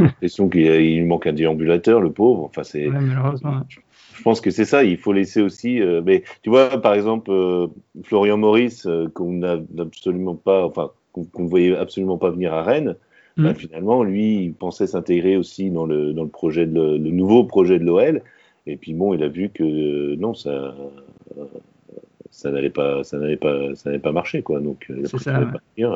l'impression 0.00 0.48
qu'il 0.48 1.06
manque 1.06 1.26
un 1.28 1.32
déambulateur, 1.32 2.00
le 2.00 2.10
pauvre. 2.10 2.44
Enfin 2.44 2.64
c'est. 2.64 2.88
Ouais, 2.88 3.00
malheureusement 3.00 3.62
je 4.18 4.24
pense 4.24 4.40
que 4.40 4.50
c'est 4.50 4.64
ça. 4.64 4.82
Il 4.82 4.98
faut 4.98 5.12
laisser 5.12 5.40
aussi. 5.40 5.80
Euh, 5.80 6.02
mais 6.04 6.24
tu 6.42 6.50
vois, 6.50 6.80
par 6.80 6.94
exemple, 6.94 7.30
euh, 7.30 7.68
Florian 8.02 8.36
Maurice, 8.36 8.84
euh, 8.86 9.08
qu'on 9.14 9.32
n'a 9.32 9.58
absolument 9.78 10.34
pas, 10.34 10.64
enfin, 10.66 10.90
qu'on 11.12 11.44
ne 11.44 11.48
voyait 11.48 11.76
absolument 11.76 12.18
pas 12.18 12.30
venir 12.30 12.52
à 12.52 12.62
Rennes. 12.62 12.96
Mmh. 13.38 13.44
Bah, 13.44 13.54
finalement, 13.54 14.02
lui, 14.02 14.44
il 14.44 14.52
pensait 14.52 14.88
s'intégrer 14.88 15.36
aussi 15.36 15.70
dans 15.70 15.86
le, 15.86 16.12
dans 16.12 16.24
le 16.24 16.28
projet 16.28 16.66
de 16.66 16.74
le, 16.74 16.98
le 16.98 17.10
nouveau 17.10 17.44
projet 17.44 17.78
de 17.78 17.84
l'OL. 17.84 18.20
Et 18.66 18.76
puis 18.76 18.92
bon, 18.92 19.14
il 19.14 19.22
a 19.22 19.28
vu 19.28 19.48
que 19.48 19.64
euh, 19.64 20.16
non, 20.16 20.34
ça, 20.34 20.74
ça 22.30 22.50
n'allait 22.50 22.68
pas, 22.68 23.02
ça 23.04 23.16
n'allait 23.16 23.36
pas, 23.36 23.74
ça 23.74 23.88
n'allait 23.88 24.02
pas 24.02 24.12
marcher 24.12 24.42
quoi. 24.42 24.60
Donc 24.60 24.86
il 24.90 25.06
a 25.06 25.08
ça, 25.18 25.40
ouais. 25.40 25.86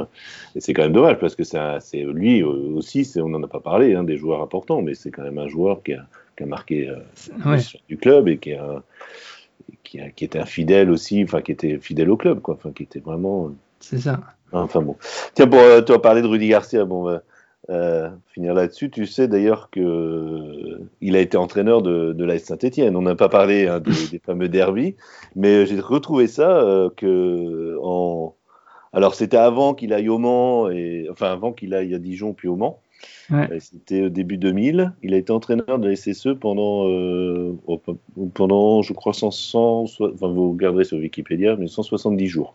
Et 0.55 0.61
c'est 0.61 0.73
quand 0.73 0.83
même 0.83 0.93
dommage 0.93 1.19
parce 1.19 1.35
que 1.35 1.43
c'est 1.45 2.03
lui 2.05 2.43
aussi, 2.43 3.07
on 3.17 3.29
n'en 3.29 3.43
a 3.43 3.49
pas 3.49 3.61
parlé, 3.61 3.95
hein, 3.95 4.05
des 4.05 4.17
joueurs 4.17 4.41
importants, 4.41 4.81
mais 4.81 4.95
c'est 4.95 5.11
quand 5.11 5.23
même 5.23 5.39
un 5.39 5.49
joueur 5.49 5.83
qui 5.83 5.95
a 5.95 6.07
qui 6.37 6.45
a 6.45 6.47
marqué 6.47 6.89
euh, 6.89 6.97
ouais. 7.45 7.59
du 7.89 7.99
club 7.99 8.29
et 8.29 8.39
qui, 8.39 8.55
a, 8.55 8.83
qui, 9.83 10.01
a, 10.01 10.09
qui 10.11 10.25
était 10.25 10.39
un 10.39 10.47
fidèle 10.47 10.91
aussi, 10.91 11.23
enfin 11.23 11.43
qui 11.43 11.53
était 11.53 11.79
fidèle 11.79 12.11
au 12.11 12.17
club, 12.17 12.41
quoi, 12.41 12.55
enfin 12.55 12.73
qui 12.73 12.85
était 12.85 13.01
vraiment. 13.01 13.51
C'est 13.81 13.99
ça. 13.99 14.21
Enfin 14.53 14.81
bon. 14.81 14.97
Tiens, 15.35 15.47
pour 15.47 15.59
euh, 15.59 15.83
toi 15.83 16.01
parler 16.01 16.23
de 16.23 16.27
Rudy 16.27 16.49
Garcia, 16.49 16.85
bon, 16.85 17.03
va 17.03 17.23
euh, 17.71 18.11
finir 18.35 18.55
là-dessus. 18.55 18.91
Tu 18.91 19.07
sais 19.07 19.29
d'ailleurs 19.29 19.71
que 19.71 19.81
euh, 19.81 20.89
il 21.01 21.15
a 21.15 21.21
été 21.21 21.37
entraîneur 21.37 21.81
de, 21.81 22.13
de 22.13 22.39
Saint-Etienne. 22.39 22.97
On 22.97 23.03
n'a 23.03 23.15
pas 23.15 23.29
parlé 23.29 23.69
hein, 23.69 23.79
des, 23.79 23.93
des, 24.11 24.19
fameux 24.19 24.49
derbies, 24.49 24.97
mais 25.37 25.65
j'ai 25.67 25.79
retrouvé 25.79 26.27
ça 26.27 26.59
euh, 26.59 26.91
que 26.97 27.79
en 27.83 28.35
alors 28.93 29.15
c'était 29.15 29.39
avant 29.39 29.75
qu'il 29.75 29.95
aille 29.95 30.09
au 30.09 30.19
Mans 30.19 30.69
et 30.69 31.07
enfin 31.11 31.31
avant 31.33 31.53
qu'il 31.53 31.73
aille 31.75 31.95
à 31.95 31.99
Dijon 31.99 32.35
puis 32.35 32.49
au 32.49 32.57
Mans. 32.57 32.81
Ouais. 33.33 33.49
C'était 33.61 34.03
au 34.03 34.09
début 34.11 34.37
2000. 34.37 34.93
Il 35.03 35.15
a 35.15 35.17
été 35.17 35.33
entraîneur 35.33 35.79
de 35.79 35.89
la 35.89 35.97
SSE 35.97 36.29
pendant, 36.39 36.89
euh, 36.89 37.57
pendant 38.35 38.83
je 38.83 38.93
crois, 38.93 39.15
100, 39.15 39.31
100 39.31 39.85
enfin, 40.01 40.29
vous 40.29 40.53
regarderez 40.53 40.85
sur 40.85 40.99
Wikipédia, 40.99 41.57
mais 41.57 41.67
170 41.67 42.27
jours. 42.27 42.55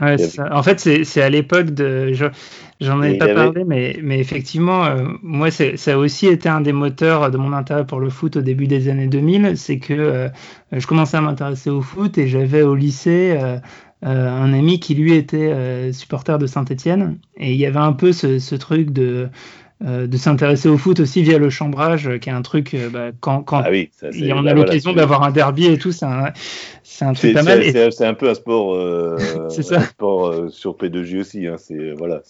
Ouais, 0.00 0.12
avait... 0.12 0.52
En 0.52 0.62
fait, 0.62 0.80
c'est 1.04 1.22
à 1.22 1.30
l'époque 1.30 1.70
de. 1.70 2.12
J'en 2.80 3.02
ai 3.02 3.16
pas 3.16 3.28
parlé, 3.28 3.64
mais, 3.64 3.98
mais 4.02 4.18
effectivement, 4.18 4.84
euh, 4.84 5.04
moi, 5.22 5.50
ça 5.50 5.92
a 5.92 5.96
aussi 5.96 6.26
été 6.26 6.48
un 6.48 6.60
des 6.60 6.72
moteurs 6.72 7.30
de 7.30 7.36
mon 7.36 7.52
intérêt 7.52 7.86
pour 7.86 8.00
le 8.00 8.10
foot 8.10 8.36
au 8.36 8.42
début 8.42 8.66
des 8.66 8.88
années 8.88 9.06
2000. 9.06 9.56
C'est 9.56 9.78
que 9.78 9.94
euh, 9.94 10.28
je 10.72 10.86
commençais 10.86 11.16
à 11.16 11.20
m'intéresser 11.20 11.70
au 11.70 11.82
foot 11.82 12.18
et 12.18 12.28
j'avais 12.28 12.62
au 12.62 12.74
lycée. 12.74 13.36
Euh, 13.36 13.58
un 14.06 14.52
ami 14.52 14.80
qui 14.80 14.94
lui 14.94 15.14
était 15.14 15.90
supporter 15.94 16.38
de 16.38 16.46
Saint-Etienne 16.46 17.16
et 17.38 17.52
il 17.54 17.58
y 17.58 17.64
avait 17.64 17.78
un 17.78 17.94
peu 17.94 18.12
ce, 18.12 18.38
ce 18.38 18.54
truc 18.54 18.90
de 18.90 19.30
euh, 19.82 20.06
de 20.06 20.16
s'intéresser 20.16 20.68
au 20.68 20.78
foot 20.78 21.00
aussi 21.00 21.24
via 21.24 21.36
le 21.36 21.50
chambrage, 21.50 22.08
qui 22.20 22.28
est 22.28 22.32
un 22.32 22.42
truc, 22.42 22.74
euh, 22.74 22.88
bah, 22.88 23.10
quand, 23.18 23.42
quand 23.42 23.58
ah 23.58 23.70
oui, 23.70 23.90
ça, 23.92 24.06
on 24.32 24.46
a 24.46 24.54
l'occasion 24.54 24.92
voilà, 24.92 25.02
d'avoir 25.02 25.24
un 25.24 25.32
derby 25.32 25.66
et 25.66 25.78
tout, 25.78 25.90
c'est 25.90 26.06
un, 26.06 26.32
c'est 26.84 27.04
un 27.04 27.12
truc 27.12 27.34
pas 27.34 27.42
mal. 27.42 27.60
C'est 27.92 28.06
un 28.06 28.14
peu 28.14 28.30
un 28.30 28.34
sport, 28.34 28.72
euh, 28.72 29.18
ça. 29.48 29.78
Un 29.78 29.80
sport 29.80 30.28
euh, 30.28 30.48
sur 30.48 30.76
P2J 30.76 31.20
aussi. 31.20 31.46
Hein, 31.48 31.56
voilà, 31.98 32.22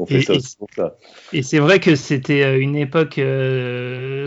on 0.00 0.06
fait 0.06 0.16
et, 0.16 0.22
ça 0.22 0.34
et, 0.34 0.40
pour 0.58 0.68
ça. 0.74 0.96
Et 1.32 1.44
c'est 1.44 1.60
vrai 1.60 1.78
que 1.78 1.94
c'était 1.94 2.58
une 2.58 2.74
époque 2.74 3.20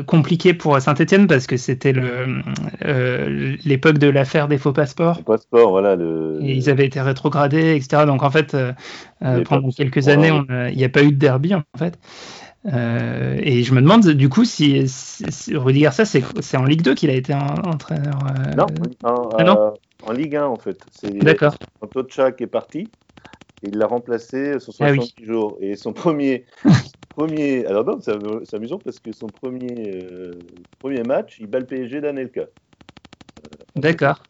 compliquée 0.07 0.53
pour 0.53 0.80
Saint-Etienne 0.80 1.27
parce 1.27 1.48
que 1.48 1.57
c'était 1.57 1.94
l'époque 3.65 3.98
de 3.98 4.07
l'affaire 4.07 4.48
des 4.48 4.57
faux 4.57 4.72
passeports. 4.72 5.18
Les 5.18 5.23
passeports, 5.23 5.72
voilà. 5.72 5.98
Le... 5.98 6.40
Et 6.41 6.53
ils 6.53 6.69
avaient 6.69 6.86
été 6.86 7.02
rétrogradés, 7.02 7.76
etc. 7.76 8.06
Donc 8.07 8.23
en 8.23 8.32
fait, 8.32 8.56
pendant 9.20 9.70
quelques 9.70 10.08
années, 10.08 10.32
il 10.72 10.78
n'y 10.78 10.84
a 10.84 10.90
pas 10.90 11.04
eu 11.04 11.12
de 11.12 11.18
derby 11.18 11.54
en 11.54 11.64
fait. 11.78 11.98
Euh, 12.74 13.38
et 13.44 13.62
je 13.62 13.74
me 13.76 13.82
demande 13.82 14.08
du 14.08 14.28
coup 14.28 14.44
si, 14.44 14.88
si 14.88 15.56
Rudy 15.56 15.82
Garcia, 15.82 16.04
c'est 16.06 16.58
en 16.58 16.66
Ligue 16.66 16.82
2 16.82 16.96
qu'il 16.96 17.10
a 17.12 17.14
été 17.14 17.34
en, 17.34 17.46
entraîneur. 17.66 18.18
Euh... 18.26 18.56
Non, 18.56 18.66
en, 19.04 19.30
ah, 19.38 19.44
non 19.44 19.62
euh, 19.62 19.72
en, 20.08 20.12
Ligue 20.12 20.36
1 20.36 20.46
en 20.46 20.56
fait. 20.56 20.80
D'accord. 21.04 21.56
Quand 21.80 21.88
Tocha 21.88 22.32
qui 22.32 22.44
est 22.44 22.48
parti, 22.48 22.90
et 23.64 23.68
il 23.68 23.78
l'a 23.78 23.86
remplacé 23.86 24.60
sur 24.60 24.74
Ah 24.80 24.92
oui. 24.92 24.98
70 24.98 25.26
jours. 25.26 25.58
Et 25.62 25.76
son 25.76 25.94
premier, 25.94 26.46
premier, 27.10 27.66
alors 27.68 27.86
non, 27.86 28.00
c'est 28.02 28.14
c'est 28.46 28.56
amusant 28.56 28.80
parce 28.80 29.00
que 29.00 29.12
son 29.12 29.28
premier, 29.28 30.04
euh, 30.04 30.32
premier 30.80 31.04
match, 31.04 31.38
il 31.40 31.48
bat 31.48 31.60
le 31.60 31.66
PSG 31.66 32.02
d'Anelka. 32.02 32.46
D'accord. 33.76 34.24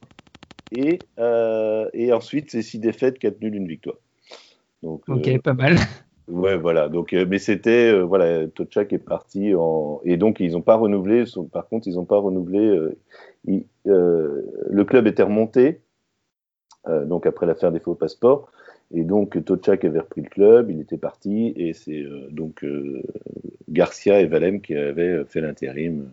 Et, 0.72 1.00
euh, 1.20 1.88
et 1.94 2.12
ensuite, 2.12 2.52
c'est 2.52 2.62
six 2.62 2.80
défaites, 2.80 3.18
quatre 3.18 3.40
nuls, 3.42 3.56
une 3.56 3.68
victoire. 3.68 3.96
Donc, 4.86 5.04
Ok, 5.10 5.28
euh, 5.28 5.40
pas 5.44 5.54
mal. 5.54 5.76
ouais, 6.28 6.58
voilà. 6.58 6.90
Donc, 6.90 7.14
euh, 7.14 7.26
mais 7.28 7.40
c'était, 7.40 7.92
euh, 7.92 8.04
voilà, 8.04 8.48
Tochak 8.48 8.94
est 8.94 9.00
parti 9.00 9.54
en, 9.56 10.00
et 10.06 10.18
donc 10.18 10.40
ils 10.40 10.54
n'ont 10.54 10.62
pas 10.62 10.76
renouvelé. 10.76 11.24
Par 11.52 11.68
contre, 11.68 11.88
ils 11.88 11.96
n'ont 11.96 12.06
pas 12.06 12.18
renouvelé. 12.18 12.80
il- 13.46 13.66
le 13.86 14.84
club 14.84 15.08
était 15.08 15.24
remonté, 15.24 15.82
donc 16.88 17.26
après 17.28 17.46
l'affaire 17.46 17.72
des 17.72 17.80
faux 17.80 17.96
passeports. 17.96 18.52
Et 18.94 19.04
donc, 19.04 19.44
Tochak 19.44 19.84
avait 19.84 20.00
repris 20.00 20.22
le 20.22 20.30
club, 20.30 20.70
il 20.70 20.80
était 20.80 20.98
parti, 20.98 21.54
et 21.56 21.74
c'est 21.74 22.02
euh, 22.04 22.28
donc 22.30 22.64
euh, 22.64 23.02
Garcia 23.70 24.22
et 24.22 24.28
Valem 24.28 24.62
qui 24.62 24.76
avaient 24.76 25.26
fait 25.26 25.42
l'intérim. 25.42 26.12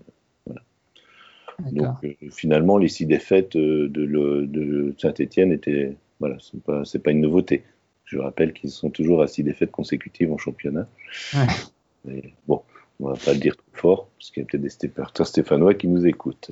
Donc, 1.71 1.89
D'accord. 1.89 2.01
euh, 2.05 2.31
finalement, 2.31 2.79
les 2.79 2.89
six 2.89 3.07
défaites 3.07 3.57
de, 3.57 4.95
Saint-Etienne 4.99 5.53
étaient. 5.53 5.97
Voilà, 6.19 6.37
c'est 6.41 6.63
pas, 6.63 6.83
pas 7.05 7.11
une 7.11 7.21
nouveauté. 7.21 7.63
Je 8.13 8.19
rappelle 8.19 8.53
qu'ils 8.53 8.69
sont 8.69 8.91
toujours 8.91 9.23
à 9.23 9.27
six 9.27 9.43
défaites 9.43 9.71
consécutives 9.71 10.31
en 10.31 10.37
championnat. 10.37 10.87
Ouais. 11.33 11.47
Mais 12.05 12.35
bon, 12.47 12.61
on 13.01 13.09
va 13.09 13.15
pas 13.15 13.33
le 13.33 13.39
dire 13.39 13.57
trop 13.57 13.65
fort, 13.73 14.09
parce 14.19 14.31
qu'il 14.31 14.43
y 14.43 14.45
a 14.45 14.49
peut-être 14.51 14.63
des 14.63 15.25
stéphanois 15.25 15.73
qui 15.73 15.89
nous 15.89 16.07
écoutent. 16.07 16.51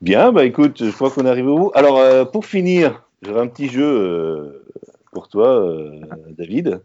Bien, 0.00 0.32
bah 0.32 0.46
écoute, 0.46 0.82
je 0.82 0.90
crois 0.90 1.10
qu'on 1.10 1.26
arrive 1.26 1.48
au 1.48 1.58
bout. 1.58 1.70
Alors, 1.74 1.98
euh, 1.98 2.24
pour 2.24 2.46
finir, 2.46 3.06
j'aurai 3.20 3.40
un 3.40 3.46
petit 3.46 3.68
jeu 3.68 3.84
euh, 3.84 4.64
pour 5.12 5.28
toi, 5.28 5.48
euh, 5.48 6.00
David. 6.30 6.80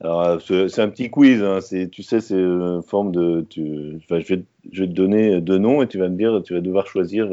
Alors, 0.00 0.40
c'est 0.40 0.78
un 0.78 0.88
petit 0.88 1.10
quiz. 1.10 1.42
Hein. 1.42 1.58
Tu 1.90 2.04
sais, 2.04 2.20
c'est 2.20 2.38
une 2.38 2.82
forme 2.86 3.10
de. 3.10 3.44
Tu, 3.50 3.98
enfin, 4.04 4.20
je, 4.20 4.34
vais, 4.36 4.44
je 4.70 4.84
vais 4.84 4.88
te 4.88 4.94
donner 4.94 5.40
deux 5.40 5.58
noms 5.58 5.82
et 5.82 5.88
tu 5.88 5.98
vas 5.98 6.08
me 6.08 6.16
dire, 6.16 6.40
tu 6.44 6.54
vas 6.54 6.60
devoir 6.60 6.86
choisir 6.86 7.28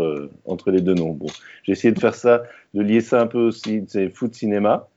entre 0.46 0.72
les 0.72 0.82
deux 0.82 0.96
noms. 0.96 1.12
Bon, 1.12 1.28
j'ai 1.62 1.74
essayé 1.74 1.94
de 1.94 2.00
faire 2.00 2.16
ça, 2.16 2.42
de 2.74 2.82
lier 2.82 3.02
ça 3.02 3.22
un 3.22 3.28
peu 3.28 3.40
aussi. 3.40 3.86
C'est 3.88 4.10
foot 4.10 4.34
cinéma. 4.34 4.90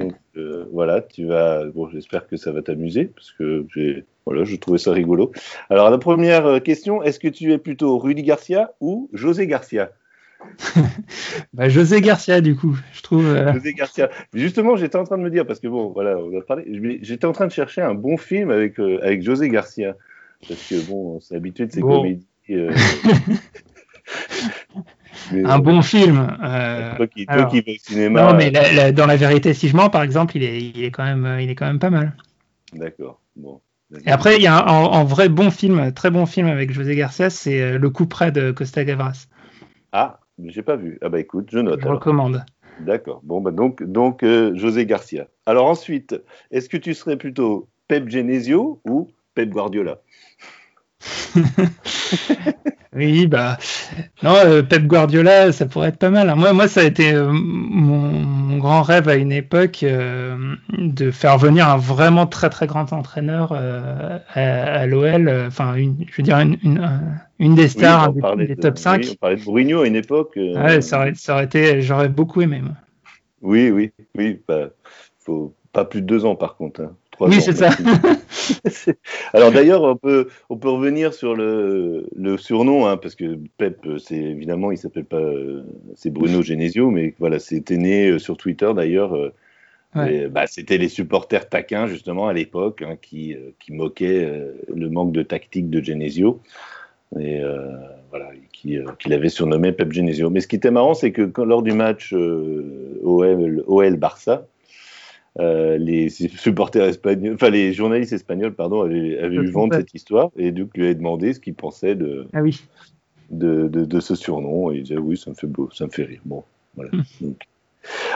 Donc, 0.00 0.14
euh, 0.36 0.66
voilà, 0.72 1.00
tu 1.00 1.26
vas. 1.26 1.64
Bon, 1.66 1.88
j'espère 1.90 2.26
que 2.28 2.36
ça 2.36 2.52
va 2.52 2.62
t'amuser 2.62 3.06
parce 3.06 3.32
que 3.32 3.66
j'ai. 3.74 4.04
Voilà, 4.24 4.44
je 4.44 4.54
trouvais 4.56 4.78
ça 4.78 4.92
rigolo. 4.92 5.32
Alors, 5.68 5.90
la 5.90 5.98
première 5.98 6.46
euh, 6.46 6.60
question 6.60 7.02
est-ce 7.02 7.18
que 7.18 7.28
tu 7.28 7.52
es 7.52 7.58
plutôt 7.58 7.98
Rudy 7.98 8.22
Garcia 8.22 8.72
ou 8.80 9.08
José 9.12 9.46
Garcia? 9.46 9.90
Bah, 11.52 11.68
José 11.68 12.00
Garcia, 12.00 12.40
du 12.40 12.56
coup, 12.56 12.76
je 12.92 13.02
trouve. 13.02 13.26
euh, 13.26 13.52
José 13.52 13.74
Garcia. 13.74 14.10
Justement, 14.34 14.76
j'étais 14.76 14.96
en 14.96 15.04
train 15.04 15.18
de 15.18 15.22
me 15.22 15.30
dire, 15.30 15.46
parce 15.46 15.60
que 15.60 15.68
bon, 15.68 15.88
voilà, 15.90 16.16
on 16.18 16.30
va 16.30 16.40
parler. 16.42 16.64
J'étais 17.02 17.26
en 17.26 17.32
train 17.32 17.46
de 17.46 17.52
chercher 17.52 17.80
un 17.82 17.94
bon 17.94 18.16
film 18.16 18.50
avec, 18.50 18.78
euh, 18.80 18.98
avec 19.02 19.22
José 19.22 19.48
Garcia. 19.48 19.96
Parce 20.48 20.68
que 20.68 20.84
bon, 20.88 21.20
c'est 21.20 21.36
habitué 21.36 21.66
de 21.66 21.72
ces 21.72 21.80
Bon. 21.80 21.98
comédies. 22.02 22.26
euh, 25.32 25.42
mais, 25.42 25.48
un 25.50 25.58
bon 25.58 25.82
film. 25.82 26.36
euh, 26.42 26.96
Toi 26.96 27.06
qui, 27.06 27.26
toi 27.26 27.34
alors- 27.34 27.50
qui 27.50 27.60
vas 27.60 27.72
au 27.72 27.76
cinéma. 27.78 28.22
Non, 28.22 28.36
mais 28.36 28.50
la- 28.50 28.72
la- 28.72 28.92
dans 28.92 29.06
la 29.06 29.16
vérité, 29.16 29.54
si 29.54 29.68
je 29.68 29.76
mens, 29.76 29.88
par 29.90 30.02
exemple, 30.02 30.36
il 30.36 30.42
est, 30.42 30.60
il 30.60 30.84
est 30.84 30.90
quand 30.90 31.04
même, 31.04 31.24
euh, 31.24 31.42
il 31.42 31.50
est 31.50 31.54
quand 31.54 31.66
même 31.66 31.78
pas 31.78 31.90
mal. 31.90 32.16
D'accord. 32.72 33.20
Bon. 33.36 33.60
Et 34.06 34.10
après, 34.10 34.36
il 34.36 34.42
y 34.42 34.46
a 34.46 34.56
un, 34.66 35.04
vrai 35.04 35.28
bon 35.28 35.50
film, 35.50 35.92
très 35.92 36.10
bon 36.10 36.24
film 36.24 36.46
avec 36.46 36.72
José 36.72 36.96
Garcia, 36.96 37.28
c'est 37.28 37.60
euh, 37.60 37.78
Le 37.78 37.90
coup 37.90 38.06
près 38.06 38.32
de 38.32 38.50
Costa 38.50 38.84
Gavras. 38.84 39.26
Ah, 39.92 40.20
j'ai 40.46 40.62
pas 40.62 40.76
vu. 40.76 40.98
Ah 41.02 41.10
bah 41.10 41.20
écoute, 41.20 41.48
je 41.52 41.58
note. 41.58 41.80
Je 41.80 41.84
alors. 41.84 41.98
recommande. 41.98 42.44
D'accord. 42.80 43.20
Bon, 43.22 43.40
bah 43.42 43.50
donc, 43.50 43.82
donc 43.82 44.22
euh, 44.22 44.56
José 44.56 44.86
Garcia. 44.86 45.28
Alors 45.44 45.66
ensuite, 45.66 46.20
est-ce 46.50 46.68
que 46.70 46.78
tu 46.78 46.94
serais 46.94 47.16
plutôt 47.16 47.68
Pep 47.86 48.08
Genesio 48.08 48.80
ou 48.88 49.08
Pep 49.34 49.50
Guardiola? 49.50 50.00
Oui, 52.94 53.26
bah 53.26 53.56
non, 54.22 54.34
euh, 54.44 54.62
Pep 54.62 54.86
Guardiola, 54.86 55.50
ça 55.52 55.64
pourrait 55.64 55.88
être 55.88 55.96
pas 55.98 56.10
mal. 56.10 56.28
hein. 56.28 56.34
Moi, 56.36 56.52
moi, 56.52 56.68
ça 56.68 56.80
a 56.80 56.84
été 56.84 57.14
euh, 57.14 57.30
mon, 57.32 57.98
mon 58.12 58.58
grand 58.58 58.82
rêve 58.82 59.08
à 59.08 59.14
une 59.14 59.32
époque 59.32 59.82
euh, 59.82 60.56
de 60.76 61.10
faire 61.10 61.38
venir 61.38 61.68
un 61.70 61.78
vraiment 61.78 62.26
très 62.26 62.50
très 62.50 62.66
grand 62.66 62.92
entraîneur 62.92 63.52
à, 63.54 64.20
à 64.34 64.86
l'OL. 64.86 65.26
Enfin, 65.46 65.74
je 65.78 66.16
veux 66.16 66.22
dire 66.22 66.38
une, 66.38 66.58
une, 66.62 66.78
un- 66.80 67.00
une 67.38 67.54
des 67.54 67.68
stars, 67.68 68.02
Oui, 68.02 68.04
un 68.04 68.08
on 68.08 68.12
des, 68.12 68.20
parlait 68.20 68.46
des 68.48 68.56
de- 68.56 68.60
top 68.60 68.76
5. 68.78 69.04
oui, 69.04 69.10
on 69.12 69.14
parlait 69.16 69.36
de 69.36 69.44
Mourinho 69.44 69.80
à 69.80 69.86
une 69.86 69.96
époque. 69.96 70.34
Ouais, 70.36 70.82
ça 70.82 70.98
aurait, 70.98 71.14
ça 71.14 71.34
aurait 71.34 71.44
été, 71.44 71.80
j'aurais 71.80 72.10
beaucoup 72.10 72.42
aimé. 72.42 72.60
Moi. 72.60 72.72
Oui, 73.40 73.70
oui, 73.70 73.92
oui. 74.16 74.42
Bah, 74.46 74.70
faut 75.18 75.54
pas 75.72 75.84
plus 75.84 76.00
de 76.02 76.06
deux 76.06 76.24
ans 76.24 76.36
par 76.36 76.56
contre. 76.56 76.82
hein. 76.82 76.96
Trois 77.22 77.34
Oui, 77.34 77.40
c'est 77.40 77.56
ça. 77.56 77.70
Alors 79.32 79.52
d'ailleurs, 79.52 79.82
on 79.82 79.96
peut, 79.96 80.28
on 80.50 80.56
peut 80.56 80.68
revenir 80.68 81.14
sur 81.14 81.34
le, 81.34 82.08
le 82.16 82.36
surnom, 82.36 82.86
hein, 82.86 82.96
parce 82.96 83.14
que 83.14 83.38
Pep, 83.58 83.78
euh, 83.86 83.98
c'est 83.98 84.16
évidemment, 84.16 84.72
il 84.72 84.78
s'appelle 84.78 85.04
pas, 85.04 85.16
euh, 85.16 85.62
c'est 85.94 86.10
Bruno 86.10 86.42
Genesio, 86.42 86.90
mais 86.90 87.14
voilà, 87.18 87.38
c'était 87.38 87.76
né 87.76 88.08
euh, 88.08 88.18
sur 88.18 88.36
Twitter 88.36 88.70
d'ailleurs. 88.74 89.16
Ouais. 89.94 90.26
bah, 90.28 90.46
c'était 90.46 90.78
les 90.78 90.88
supporters 90.88 91.50
taquins 91.50 91.86
justement 91.86 92.26
à 92.26 92.32
l'époque 92.32 92.80
hein, 92.80 92.96
qui, 93.00 93.36
qui 93.60 93.72
moquaient 93.74 94.26
le 94.74 94.88
manque 94.88 95.12
de 95.12 95.22
tactique 95.22 95.68
de 95.68 95.82
Genesio 95.82 96.40
et 97.18 97.40
euh, 97.40 97.68
voilà, 98.10 98.30
qui, 98.52 98.78
euh, 98.78 98.86
qu'il 98.98 99.12
avait 99.12 99.28
surnommé 99.28 99.72
Pep 99.72 99.92
Genesio. 99.92 100.30
Mais 100.30 100.40
ce 100.40 100.48
qui 100.48 100.56
était 100.56 100.70
marrant, 100.70 100.94
c'est 100.94 101.12
que 101.12 101.22
quand, 101.22 101.44
lors 101.44 101.62
du 101.62 101.72
match 101.72 102.12
euh, 102.14 103.00
OL, 103.02 103.64
OL 103.66 103.96
Barça, 103.96 104.46
euh, 105.40 105.78
les 105.78 106.08
supporters 106.10 106.84
espagnols, 106.88 107.34
enfin 107.34 107.50
les 107.50 107.72
journalistes 107.72 108.12
espagnols, 108.12 108.54
pardon, 108.54 108.82
avaient, 108.82 109.18
avaient 109.18 109.36
eu 109.36 109.50
vent 109.50 109.66
de 109.68 109.74
cette 109.74 109.94
histoire 109.94 110.30
et 110.36 110.52
donc 110.52 110.76
lui 110.76 110.84
avaient 110.84 110.94
demandé 110.94 111.32
ce 111.32 111.40
qu'il 111.40 111.54
pensait 111.54 111.94
de, 111.94 112.28
Ah 112.34 112.42
oui. 112.42 112.62
de, 113.30 113.68
de, 113.68 113.84
de 113.84 114.00
ce 114.00 114.14
surnom 114.14 114.70
et 114.70 114.76
il 114.76 114.82
disait 114.82 114.98
oui, 114.98 115.16
ça 115.16 115.30
me 115.30 115.34
fait 115.34 115.46
beau, 115.46 115.70
ça 115.72 115.86
me 115.86 115.90
fait 115.90 116.04
rire. 116.04 116.20
Bon, 116.24 116.44
voilà. 116.76 116.90
Donc. 117.20 117.36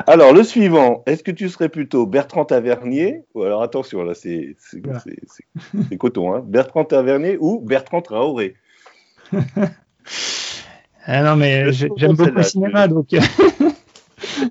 Alors 0.07 0.33
le 0.33 0.45
suivant, 0.45 1.03
est-ce 1.07 1.25
que 1.25 1.33
tu 1.33 1.49
serais 1.49 1.69
plutôt 1.69 2.07
Bertrand 2.07 2.45
Tavernier 2.45 3.23
ou 3.35 3.43
alors 3.43 3.63
attention 3.63 4.03
là 4.05 4.15
c'est 4.15 4.55
Voilà. 4.85 5.03
coton 5.99 6.35
hein, 6.35 6.45
Bertrand 6.47 6.85
Tavernier 6.85 7.37
ou 7.41 7.61
Bertrand 7.61 8.03
Traoré? 8.03 8.55
Ah 11.09 11.23
non, 11.23 11.37
mais 11.37 11.73
j'aime 11.73 12.15
beaucoup 12.15 12.31
le 12.35 12.43
cinéma, 12.43 12.89
donc 12.89 13.13
euh, 13.15 13.21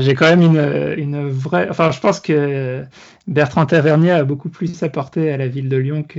j'ai 0.00 0.14
quand 0.14 0.26
même 0.34 0.42
une, 0.42 0.94
une 0.98 1.28
vraie. 1.28 1.68
Enfin, 1.70 1.90
je 1.92 2.00
pense 2.00 2.18
que 2.20 2.84
Bertrand 3.28 3.66
Tavernier 3.66 4.10
a 4.10 4.24
beaucoup 4.24 4.48
plus 4.48 4.82
apporté 4.82 5.30
à 5.30 5.36
la 5.36 5.46
ville 5.48 5.68
de 5.68 5.76
Lyon 5.76 6.02
que, 6.02 6.18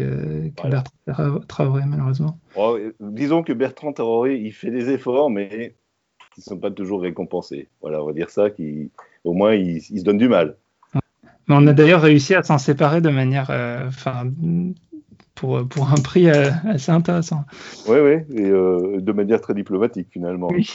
que 0.50 0.62
Voilà. 0.62 0.84
Bertrand 1.06 1.24
Tra- 1.40 1.46
Traoré, 1.48 1.82
malheureusement. 1.86 2.40
Oh, 2.56 2.78
euh, 2.80 2.94
Disons 3.00 3.44
que 3.44 3.54
Bertrand 3.54 3.92
Traoré 3.94 4.38
il 4.38 4.52
fait 4.54 4.72
des 4.72 4.90
efforts 4.90 5.30
mais 5.30 5.76
qui 6.34 6.42
sont 6.42 6.58
pas 6.58 6.72
toujours 6.72 7.02
récompensés. 7.02 7.68
Voilà, 7.82 8.02
on 8.02 8.08
va 8.08 8.14
dire 8.14 8.30
ça, 8.30 8.50
qui 8.50 8.92
au 9.24 9.34
moins 9.34 9.54
il, 9.56 9.78
il 9.78 10.00
se 10.00 10.04
donne 10.04 10.18
du 10.18 10.30
mal. 10.30 10.56
Mais 11.50 11.56
on 11.56 11.66
a 11.68 11.74
d'ailleurs 11.74 12.02
réussi 12.02 12.36
à 12.36 12.44
s'en 12.44 12.58
séparer 12.58 13.02
de 13.02 13.10
manière. 13.10 13.50
euh, 13.50 13.88
Enfin. 13.88 14.30
pour, 15.36 15.68
pour 15.68 15.90
un 15.92 15.96
prix 16.02 16.30
euh, 16.30 16.50
assez 16.66 16.92
intéressant. 16.92 17.44
Oui, 17.88 18.00
oui, 18.00 18.14
et 18.38 18.50
euh, 18.50 19.00
de 19.00 19.12
manière 19.12 19.40
très 19.42 19.54
diplomatique 19.54 20.08
finalement. 20.12 20.48
Oui. 20.52 20.68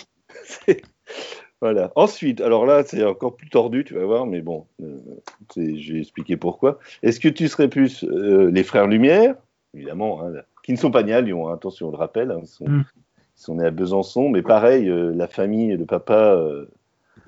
Voilà. 1.63 1.93
Ensuite, 1.95 2.41
alors 2.41 2.67
là, 2.67 2.83
c'est 2.85 3.05
encore 3.05 3.37
plus 3.37 3.49
tordu, 3.49 3.85
tu 3.85 3.95
vas 3.95 4.05
voir, 4.05 4.27
mais 4.27 4.41
bon, 4.41 4.67
euh, 4.83 4.99
vais 5.57 6.01
expliquer 6.01 6.37
pourquoi. 6.37 6.81
Est-ce 7.05 7.21
que 7.21 7.29
tu 7.29 7.47
serais 7.47 7.69
plus 7.69 8.03
euh, 8.03 8.51
les 8.51 8.65
frères 8.65 8.89
Lumière, 8.89 9.37
évidemment, 9.73 10.23
hein, 10.25 10.33
qui 10.65 10.73
ne 10.73 10.77
sont 10.77 10.91
pas 10.91 11.05
nés 11.05 11.15
à 11.15 11.21
Lyon, 11.21 11.49
hein, 11.49 11.55
attention, 11.55 11.87
on 11.87 11.91
le 11.93 11.97
rappelle, 11.97 12.33
hein, 12.33 12.41
ils, 12.43 12.49
sont, 12.49 12.69
Mm. 12.69 12.85
ils 13.39 13.41
sont 13.41 13.55
nés 13.55 13.67
à 13.67 13.71
Besançon, 13.71 14.29
mais 14.29 14.43
pareil, 14.43 14.89
euh, 14.89 15.13
la 15.15 15.29
famille, 15.29 15.77
le 15.77 15.87
papa, 15.87 16.37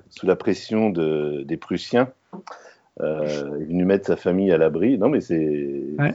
sous 0.09 0.25
la 0.25 0.35
pression 0.35 0.89
de, 0.89 1.43
des 1.43 1.55
Prussiens, 1.55 2.09
est 2.99 3.65
venu 3.67 3.85
mettre 3.85 4.05
sa 4.05 4.17
famille 4.17 4.51
à 4.51 4.57
l'abri. 4.57 4.97
Non, 4.97 5.07
mais 5.07 5.21
c'est 5.21 5.85
Ouais. 5.97 6.13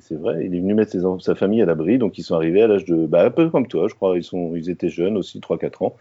C'est- 0.00 0.14
vrai, 0.16 0.44
il 0.46 0.54
est 0.54 0.60
venu 0.60 0.74
mettre 0.74 0.92
ses 0.92 1.00
sa 1.20 1.34
famille 1.34 1.62
à 1.62 1.66
l'abri, 1.66 1.98
donc 1.98 2.18
ils 2.18 2.22
sont 2.22 2.34
arrivés 2.34 2.62
à 2.62 2.66
l'âge 2.66 2.84
de, 2.84 3.06
bah, 3.06 3.24
un 3.24 3.30
peu 3.30 3.50
comme 3.50 3.66
toi, 3.66 3.88
je 3.88 3.94
crois, 3.94 4.16
ils, 4.16 4.24
sont, 4.24 4.54
ils 4.56 4.70
étaient 4.70 4.88
jeunes 4.90 5.16
aussi, 5.16 5.40
3-4 5.40 5.82
ans, 5.82 5.96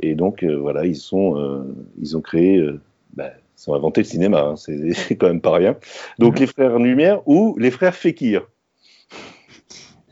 et 0.00 0.14
donc 0.14 0.42
euh, 0.44 0.56
voilà, 0.56 0.84
ils, 0.86 0.96
sont, 0.96 1.36
euh, 1.38 1.62
ils 1.98 2.16
ont 2.16 2.20
créé, 2.20 2.58
euh, 2.58 2.80
bah, 3.14 3.30
ils 3.58 3.70
ont 3.70 3.74
inventé 3.74 4.00
le 4.02 4.06
cinéma, 4.06 4.40
hein, 4.42 4.56
c'est 4.56 5.16
quand 5.18 5.28
même 5.28 5.40
pas 5.40 5.54
rien. 5.54 5.76
Donc 6.18 6.34
Ouais. 6.34 6.40
les 6.40 6.46
frères 6.46 6.78
Lumière 6.78 7.26
ou 7.26 7.56
les 7.58 7.70
frères 7.70 7.94
Fekir. 7.94 8.46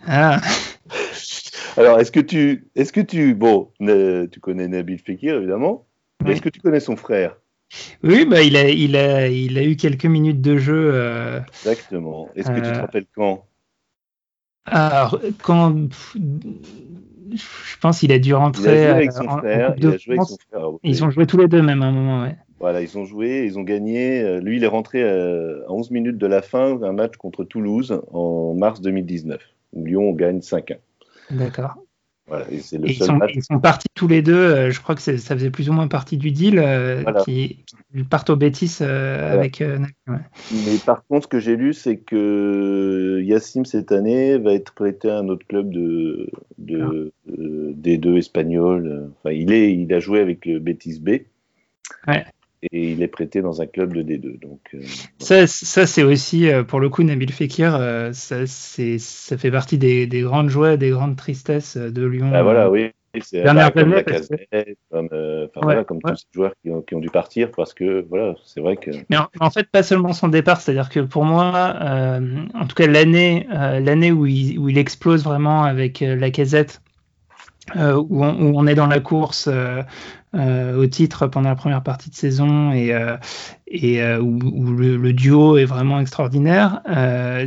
Ah, 0.06 0.40
Alors 1.76 1.98
est-ce 1.98 2.12
que 2.12 2.20
tu, 2.20 2.68
est-ce 2.76 2.92
que 2.92 3.00
tu, 3.00 3.34
bon, 3.34 3.70
tu 3.80 4.40
connais 4.40 4.68
Nabil 4.68 4.98
Fekir 4.98 5.36
évidemment, 5.36 5.86
mais 6.24 6.32
est-ce 6.32 6.42
que 6.42 6.48
tu 6.48 6.60
connais 6.60 6.80
son 6.80 6.96
frère? 6.96 7.36
Oui, 8.02 8.24
bah, 8.26 8.42
il, 8.42 8.56
a, 8.56 8.68
il, 8.68 8.96
a, 8.96 9.28
il 9.28 9.58
a 9.58 9.64
eu 9.64 9.76
quelques 9.76 10.06
minutes 10.06 10.40
de 10.40 10.56
jeu. 10.58 10.90
euh, 10.94 11.40
Exactement. 11.64 12.30
Est-ce 12.36 12.48
que 12.50 12.56
tu 12.56 12.62
te 12.62 12.78
Euh, 12.78 12.80
rappelles 12.80 13.06
quand? 13.14 13.46
Alors, 14.66 15.20
quand. 15.42 15.88
Je 17.32 17.76
pense 17.80 18.00
qu'il 18.00 18.12
a 18.12 18.18
dû 18.18 18.30
Il 18.30 18.34
a 18.34 18.38
rentrer. 18.38 18.62
joué 18.62 18.86
avec 18.86 19.08
euh, 19.10 19.12
son 19.12 19.24
en- 19.24 19.34
en 19.34 19.38
frère. 19.38 19.68
Coupe 19.74 19.78
Il 19.78 19.86
a 19.86 19.96
joué 19.98 20.14
avec 20.14 20.22
France. 20.22 20.30
son 20.30 20.58
frère. 20.58 20.68
Ils 20.84 21.04
ont 21.04 21.10
joué 21.10 21.26
tous 21.26 21.36
les 21.38 21.48
deux 21.48 21.62
même 21.62 21.82
à 21.82 21.86
un 21.86 21.92
moment, 21.92 22.22
ouais. 22.22 22.36
Voilà, 22.60 22.80
ils 22.80 22.96
ont 22.96 23.04
joué, 23.04 23.44
ils 23.44 23.58
ont 23.58 23.62
gagné. 23.62 24.20
Euh, 24.22 24.40
Lui, 24.40 24.56
il 24.56 24.64
est 24.64 24.68
rentré 24.68 25.02
euh, 25.02 25.64
à 25.68 25.72
11 25.72 25.90
minutes 25.90 26.16
de 26.18 26.26
la 26.26 26.40
fin 26.40 26.76
d'un 26.76 26.92
match 26.92 27.16
contre 27.16 27.44
Toulouse 27.44 28.00
en 28.12 28.54
mars 28.54 28.80
2019, 28.80 29.42
où 29.72 29.84
Lyon 29.84 30.12
gagne 30.12 30.40
5-1. 30.40 30.78
D'accord. 31.30 31.84
Voilà, 32.26 32.46
et 32.51 32.60
c'est 32.60 32.78
le 32.78 32.88
Et 32.88 32.92
ils 32.92 32.96
sont, 33.05 33.16
match. 33.16 33.32
ils 33.34 33.44
sont 33.44 33.59
partis 33.60 33.86
tous 33.94 34.09
les 34.09 34.22
deux. 34.22 34.34
euh, 34.34 34.70
je 34.70 34.80
crois 34.80 34.94
que 34.94 35.02
ça 35.02 35.12
faisait 35.36 35.51
plus 35.51 35.68
ou 35.68 35.74
moins 35.74 35.88
partie 35.88 36.16
du 36.16 36.30
deal 36.30 36.59
euh, 36.59 37.02
Voilà. 37.02 37.22
qui, 37.22 37.64
qui 37.94 38.02
partent 38.05 38.30
au 38.30 38.36
Bétis 38.36 38.78
euh, 38.80 39.18
Voilà. 39.18 39.32
avec. 39.40 39.60
euh, 39.60 39.78
ouais. 40.09 40.16
Mais 40.51 40.78
par 40.86 41.05
contre, 41.06 41.24
ce 41.24 41.28
que 41.28 41.38
j'ai 41.38 41.56
lu, 41.56 41.74
c'est 41.74 41.98
que 41.98 43.20
Yassim, 43.22 43.64
cette 43.66 43.92
année, 43.92 44.38
va 44.38 44.55
être 44.55 44.72
prêté 44.72 45.10
à 45.10 45.18
un 45.18 45.28
autre 45.28 45.46
club 45.46 45.70
de, 45.70 46.30
de, 46.56 47.12
euh, 47.28 47.72
D2 47.76 48.16
espagnol. 48.16 49.10
Enfin, 49.18 49.34
il, 49.34 49.52
est, 49.52 49.74
il 49.74 49.92
a 49.92 50.01
joué 50.01 50.20
avec 50.20 50.46
le 50.46 50.59
Betis 50.60 51.01
B. 51.01 51.10
Ouais. 52.09 52.24
Et 52.72 52.92
il 52.92 53.02
est 53.02 53.08
prêté 53.08 53.42
dans 53.42 53.60
un 53.60 53.66
club 53.66 53.92
de 53.94 54.02
D2. 54.02 54.40
Donc, 54.40 54.60
euh, 54.74 54.80
Ça, 55.18 55.46
ça 55.46 55.86
c'est 55.86 56.02
aussi, 56.02 56.48
euh, 56.48 56.62
pour 56.64 56.80
le 56.80 56.88
coup, 56.88 57.02
Nabil 57.02 57.30
Fekir, 57.32 57.74
euh, 57.76 58.12
ça, 58.12 58.46
ça 58.46 59.36
fait 59.38 59.50
partie 59.50 59.78
des, 59.78 60.06
des 60.06 60.20
grandes 60.22 60.48
joies, 60.48 60.76
des 60.76 60.90
grandes 60.90 61.16
tristesses 61.16 61.76
de 61.76 62.04
Lyon. 62.06 62.30
bah, 62.30 62.42
voilà, 62.42 62.70
oui. 62.70 62.90
C'est 63.22 63.44
bah, 63.44 63.70
comme 63.70 63.90
la 63.90 64.02
que- 64.02 64.12
comme, 64.90 65.08
euh, 65.12 65.46
enfin, 65.46 65.60
Ouais, 65.60 65.74
voilà, 65.74 65.84
comme 65.84 65.98
ouais. 65.98 66.10
tous 66.10 66.16
ces 66.16 66.26
joueurs 66.34 66.52
qui 66.60 66.70
ont, 66.70 66.82
qui 66.82 66.96
ont 66.96 66.98
dû 66.98 67.10
partir 67.10 67.52
parce 67.52 67.72
que, 67.72 68.04
voilà, 68.08 68.34
c'est 68.44 68.60
vrai 68.60 68.76
que. 68.76 68.90
Mais 69.08 69.16
en, 69.16 69.28
en 69.38 69.50
fait, 69.50 69.68
pas 69.70 69.84
seulement 69.84 70.12
son 70.12 70.26
départ, 70.26 70.60
c'est-à-dire 70.60 70.88
que 70.88 70.98
pour 70.98 71.24
moi, 71.24 71.76
euh, 71.80 72.44
en 72.54 72.66
tout 72.66 72.74
cas 72.74 72.88
l'année, 72.88 73.46
euh, 73.54 73.78
l'année 73.78 74.10
où 74.10 74.26
il, 74.26 74.58
où 74.58 74.68
il 74.68 74.78
explose 74.78 75.22
vraiment 75.22 75.62
avec 75.62 76.00
la 76.00 76.30
casette, 76.32 76.82
où, 77.76 78.24
on, 78.24 78.34
où 78.42 78.52
on 78.58 78.66
est 78.66 78.74
dans 78.74 78.88
la 78.88 78.98
course 79.00 79.48
euh, 80.35 80.77
au 80.77 80.86
titre 80.86 81.27
pendant 81.27 81.48
la 81.48 81.55
première 81.55 81.82
partie 81.82 82.11
de 82.11 82.15
saison 82.15 82.73
et, 82.73 82.93
euh, 82.93 83.16
et 83.66 84.02
euh, 84.02 84.19
où, 84.20 84.39
où 84.43 84.73
le, 84.73 84.97
le 84.97 85.12
duo 85.12 85.56
est 85.56 85.65
vraiment 85.65 86.01
extraordinaire. 86.01 86.81
à, 86.86 87.44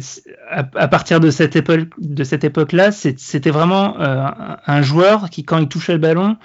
à 0.51 0.87
partir 0.87 1.19
de 1.19 1.29
cette 1.29 1.55
époque, 1.55 1.89
de 1.99 2.23
cette 2.23 2.43
époque-là, 2.43 2.91
c'était 2.91 3.51
vraiment 3.51 3.95
un, 3.99 4.81
joueur 4.81 5.29
qui, 5.29 5.43
quand 5.43 5.57
il 5.57 5.67
touchait 5.67 5.93
le 5.93 5.99
ballon, 5.99 6.37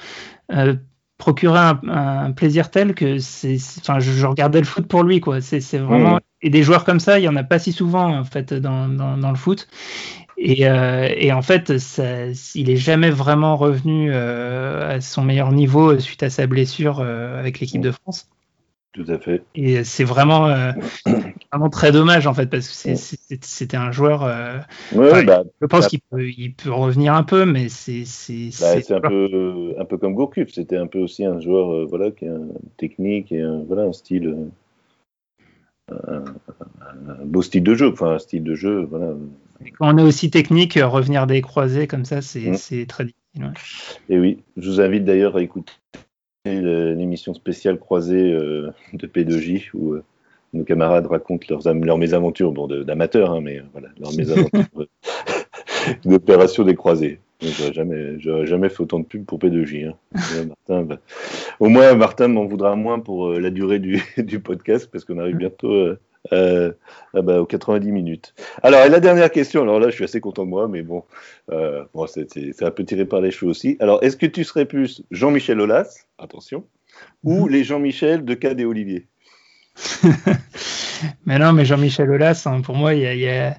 procurait 1.18 1.58
un, 1.58 1.80
un 1.88 2.32
plaisir 2.32 2.70
tel 2.70 2.94
que 2.94 3.18
c'est, 3.18 3.56
enfin, 3.78 4.00
je, 4.00 4.10
je 4.10 4.26
regardais 4.26 4.58
le 4.58 4.66
foot 4.66 4.86
pour 4.86 5.04
lui, 5.04 5.20
quoi. 5.20 5.40
C'est, 5.40 5.60
vraiment 5.78 6.18
et 6.42 6.50
des 6.50 6.62
joueurs 6.62 6.84
comme 6.84 7.00
ça, 7.00 7.18
il 7.18 7.22
y 7.22 7.28
en 7.28 7.36
a 7.36 7.44
pas 7.44 7.58
si 7.58 7.72
souvent 7.72 8.18
en 8.18 8.24
fait 8.24 8.52
dans, 8.52 8.88
dans, 8.88 9.16
dans 9.16 9.30
le 9.30 9.36
foot. 9.36 9.68
Et, 10.44 10.68
euh, 10.68 11.08
et 11.16 11.32
en 11.32 11.42
fait, 11.42 11.78
ça, 11.78 12.26
il 12.56 12.68
est 12.68 12.76
jamais 12.76 13.10
vraiment 13.10 13.54
revenu 13.56 14.10
euh, 14.12 14.96
à 14.96 15.00
son 15.00 15.22
meilleur 15.22 15.52
niveau 15.52 15.96
suite 16.00 16.22
à 16.24 16.30
sa 16.30 16.48
blessure 16.48 16.98
euh, 17.00 17.38
avec 17.38 17.60
l'équipe 17.60 17.80
de 17.80 17.92
France. 17.92 18.28
Tout 18.92 19.04
à 19.08 19.18
fait. 19.18 19.42
Et 19.54 19.84
c'est 19.84 20.04
vraiment, 20.04 20.48
euh, 20.48 20.72
vraiment 21.52 21.70
très 21.70 21.92
dommage 21.92 22.26
en 22.26 22.34
fait 22.34 22.46
parce 22.50 22.68
que 22.68 22.94
c'était 23.40 23.76
un 23.76 23.92
joueur. 23.92 24.24
euh, 24.24 24.58
Ouais, 24.92 25.10
Enfin, 25.12 25.24
bah, 25.24 25.44
je 25.60 25.66
pense 25.66 25.84
bah, 25.84 25.88
qu'il 25.88 26.00
peut, 26.10 26.28
il 26.28 26.54
peut 26.54 26.72
revenir 26.72 27.14
un 27.14 27.22
peu, 27.22 27.46
mais 27.46 27.68
c'est 27.68 28.04
c'est 28.04 28.50
bah, 28.60 28.96
un 28.96 29.00
peu, 29.00 29.74
un 29.78 29.84
peu 29.84 29.96
comme 29.96 30.14
Gourcuff. 30.14 30.50
C'était 30.52 30.76
un 30.76 30.88
peu 30.88 30.98
aussi 30.98 31.24
un 31.24 31.40
joueur 31.40 31.72
euh, 31.72 31.86
voilà, 31.88 32.10
qui 32.10 32.26
a 32.26 32.30
une 32.32 32.52
technique 32.76 33.30
et 33.32 33.40
un, 33.40 33.62
voilà, 33.62 33.84
un 33.84 33.92
style. 33.92 34.26
euh, 34.26 34.48
un, 35.90 36.24
un 37.08 37.24
beau 37.24 37.42
style 37.42 37.62
de 37.64 37.74
jeu. 37.74 37.92
Enfin, 37.92 38.12
un 38.14 38.18
style 38.18 38.44
de 38.44 38.54
jeu, 38.54 38.82
voilà. 38.90 39.14
Quand 39.78 39.94
on 39.94 39.98
est 39.98 40.02
aussi 40.02 40.30
technique, 40.30 40.76
euh, 40.76 40.86
revenir 40.86 41.26
des 41.26 41.40
croisés 41.42 41.86
comme 41.86 42.04
ça, 42.04 42.20
c'est 42.22 42.50
Mm. 42.50 42.86
très 42.86 43.04
difficile. 43.04 43.14
ouais. 43.44 43.50
Et 44.08 44.18
oui, 44.18 44.38
je 44.56 44.68
vous 44.70 44.80
invite 44.80 45.04
d'ailleurs 45.04 45.36
à 45.36 45.42
écouter 45.42 45.72
l'émission 46.44 47.34
spéciale 47.34 47.78
croisée 47.78 48.32
euh, 48.32 48.70
de 48.94 49.06
P2J 49.06 49.70
où 49.74 49.92
euh, 49.94 50.02
nos 50.52 50.64
camarades 50.64 51.06
racontent 51.06 51.46
leurs, 51.48 51.98
mésaventures, 51.98 52.52
bon, 52.52 52.66
d'amateurs, 52.66 53.30
hein, 53.32 53.40
mais 53.40 53.62
voilà, 53.72 53.88
leurs 54.00 54.12
mésaventures 54.12 54.66
d'opération 56.04 56.64
des 56.64 56.74
croisés. 56.74 57.20
J'aurais 57.40 57.72
jamais, 57.72 58.20
jamais 58.20 58.68
fait 58.68 58.82
autant 58.82 59.00
de 59.00 59.04
pub 59.04 59.24
pour 59.24 59.38
P2J. 59.40 59.88
hein. 59.88 59.94
Martin, 60.46 60.82
bah, 60.84 60.98
au 61.58 61.68
moins, 61.68 61.94
Martin 61.94 62.28
m'en 62.28 62.44
voudra 62.44 62.76
moins 62.76 63.00
pour 63.00 63.28
euh, 63.30 63.40
la 63.40 63.50
durée 63.50 63.78
du, 63.80 64.00
du 64.18 64.38
podcast 64.38 64.88
parce 64.92 65.04
qu'on 65.04 65.18
arrive 65.18 65.36
bientôt 65.36 65.72
euh, 65.72 65.98
euh, 66.32 66.72
ah 67.14 67.22
bah, 67.22 67.40
aux 67.40 67.46
90 67.46 67.92
minutes. 67.92 68.34
Alors, 68.62 68.80
et 68.82 68.88
la 68.88 69.00
dernière 69.00 69.30
question, 69.30 69.62
alors 69.62 69.80
là, 69.80 69.88
je 69.90 69.94
suis 69.96 70.04
assez 70.04 70.20
content 70.20 70.44
de 70.44 70.50
moi, 70.50 70.68
mais 70.68 70.82
bon, 70.82 71.04
euh, 71.50 71.84
bon 71.94 72.06
c'est 72.06 72.62
un 72.62 72.70
peu 72.70 72.84
tiré 72.84 73.04
par 73.04 73.20
les 73.20 73.30
cheveux 73.30 73.50
aussi. 73.50 73.76
Alors, 73.80 74.02
est-ce 74.02 74.16
que 74.16 74.26
tu 74.26 74.44
serais 74.44 74.66
plus 74.66 75.02
Jean-Michel 75.10 75.60
Aulas, 75.60 76.06
attention, 76.18 76.64
ou 77.24 77.48
les 77.48 77.64
Jean-Michel 77.64 78.24
de 78.24 78.34
Cad 78.34 78.60
et 78.60 78.64
Olivier? 78.66 79.08
Mais 81.26 81.38
non, 81.38 81.52
mais 81.52 81.64
Jean-Michel 81.64 82.10
Aulas, 82.10 82.42
hein, 82.46 82.60
pour 82.60 82.76
moi, 82.76 82.94
il 82.94 83.00
y 83.02 83.06
a, 83.06 83.14
il 83.14 83.20
y 83.20 83.28
a- 83.28 83.58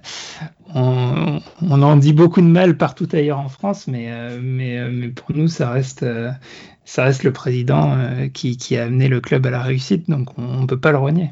on, 0.76 1.40
on 1.62 1.82
en 1.82 1.98
dit 1.98 2.14
beaucoup 2.14 2.42
de 2.42 2.48
mal 2.48 2.78
partout 2.78 3.08
ailleurs 3.14 3.40
en 3.40 3.50
France, 3.50 3.88
mais, 3.88 4.12
euh, 4.12 4.40
mais, 4.42 4.80
euh, 4.80 4.90
mais 4.92 5.10
pour 5.10 5.36
nous, 5.36 5.48
ça 5.48 5.70
reste, 5.72 6.04
euh, 6.04 6.32
ça 6.86 7.04
reste 7.06 7.24
le 7.24 7.34
président 7.34 7.96
euh, 7.98 8.28
qui, 8.30 8.58
qui 8.58 8.78
a 8.78 8.86
amené 8.86 9.08
le 9.08 9.22
club 9.22 9.46
à 9.46 9.52
la 9.52 9.62
réussite, 9.62 10.10
donc 10.10 10.38
on 10.38 10.62
ne 10.62 10.68
peut 10.68 10.80
pas 10.80 10.92
le 10.92 10.98
renier. 11.00 11.32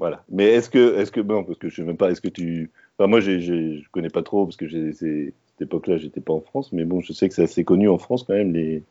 Voilà. 0.00 0.24
Mais 0.30 0.46
est-ce 0.46 0.70
que, 0.70 0.96
est-ce 0.98 1.12
que, 1.12 1.20
bon, 1.20 1.44
parce 1.44 1.58
que 1.58 1.68
je 1.68 1.76
sais 1.76 1.82
même 1.82 1.98
pas, 1.98 2.10
est-ce 2.10 2.22
que 2.22 2.28
tu, 2.28 2.70
enfin, 2.98 3.06
moi, 3.06 3.20
j'ai, 3.20 3.38
j'ai- 3.40 3.78
je 3.78 3.88
connais 3.92 4.08
pas 4.08 4.22
trop 4.22 4.46
parce 4.46 4.56
que 4.56 4.66
j'ai, 4.66 4.92
cette 4.94 5.34
époque-là, 5.60 5.98
j'étais 5.98 6.22
pas 6.22 6.32
en 6.32 6.40
France, 6.40 6.72
mais 6.72 6.84
bon, 6.84 7.00
je 7.02 7.12
sais 7.12 7.28
que 7.28 7.34
c'est 7.34 7.42
assez 7.42 7.64
connu 7.64 7.86
en 7.88 7.98
France 7.98 8.24
quand 8.26 8.32
même. 8.34 8.52
Les, 8.52 8.82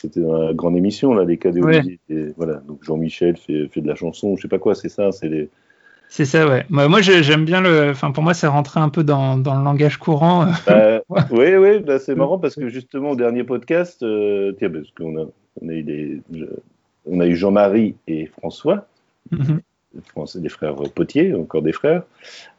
c'était 0.00 0.20
dans 0.20 0.36
la 0.36 0.52
grande 0.52 0.76
émission 0.76 1.14
là, 1.14 1.24
les 1.24 1.38
cas 1.38 1.52
Ouais. 1.52 1.80
Et 2.10 2.26
voilà. 2.36 2.54
Donc 2.66 2.82
Jean-Michel 2.82 3.36
fait, 3.36 3.68
fait 3.68 3.80
de 3.80 3.86
la 3.86 3.94
chanson, 3.94 4.36
je 4.36 4.42
sais 4.42 4.48
pas 4.48 4.58
quoi, 4.58 4.74
c'est 4.74 4.88
ça, 4.88 5.12
c'est 5.12 5.28
les. 5.28 5.48
C'est 6.08 6.24
ça, 6.26 6.46
ouais. 6.46 6.66
Moi, 6.68 7.00
j'aime 7.00 7.44
bien 7.44 7.60
le. 7.62 7.90
Enfin, 7.90 8.10
pour 8.10 8.22
moi, 8.24 8.34
c'est 8.34 8.46
rentré 8.48 8.80
un 8.80 8.90
peu 8.90 9.02
dans, 9.04 9.38
dans 9.38 9.56
le 9.56 9.64
langage 9.64 9.96
courant. 9.96 10.46
Bah, 10.66 11.00
Ouais. 11.08 11.20
Oui, 11.30 11.56
oui, 11.56 11.78
bah, 11.80 11.98
c'est 12.00 12.14
marrant 12.14 12.38
parce 12.38 12.56
que 12.56 12.68
justement 12.68 13.10
au 13.12 13.16
dernier 13.16 13.44
podcast, 13.44 14.02
euh, 14.02 14.52
tiens, 14.58 14.70
parce 14.70 14.90
qu'on 14.90 15.16
a, 15.22 15.26
on 15.62 15.68
a 15.68 15.72
eu 15.72 15.82
des, 15.84 16.20
on 17.06 17.20
a 17.20 17.26
eu 17.26 17.34
Jean-Marie 17.36 17.94
et 18.08 18.26
François. 18.26 18.86
Français, 19.32 19.52
des 20.36 20.48
frères 20.48 20.74
Potier, 20.94 21.34
encore 21.34 21.62
des 21.62 21.72
frères. 21.72 22.02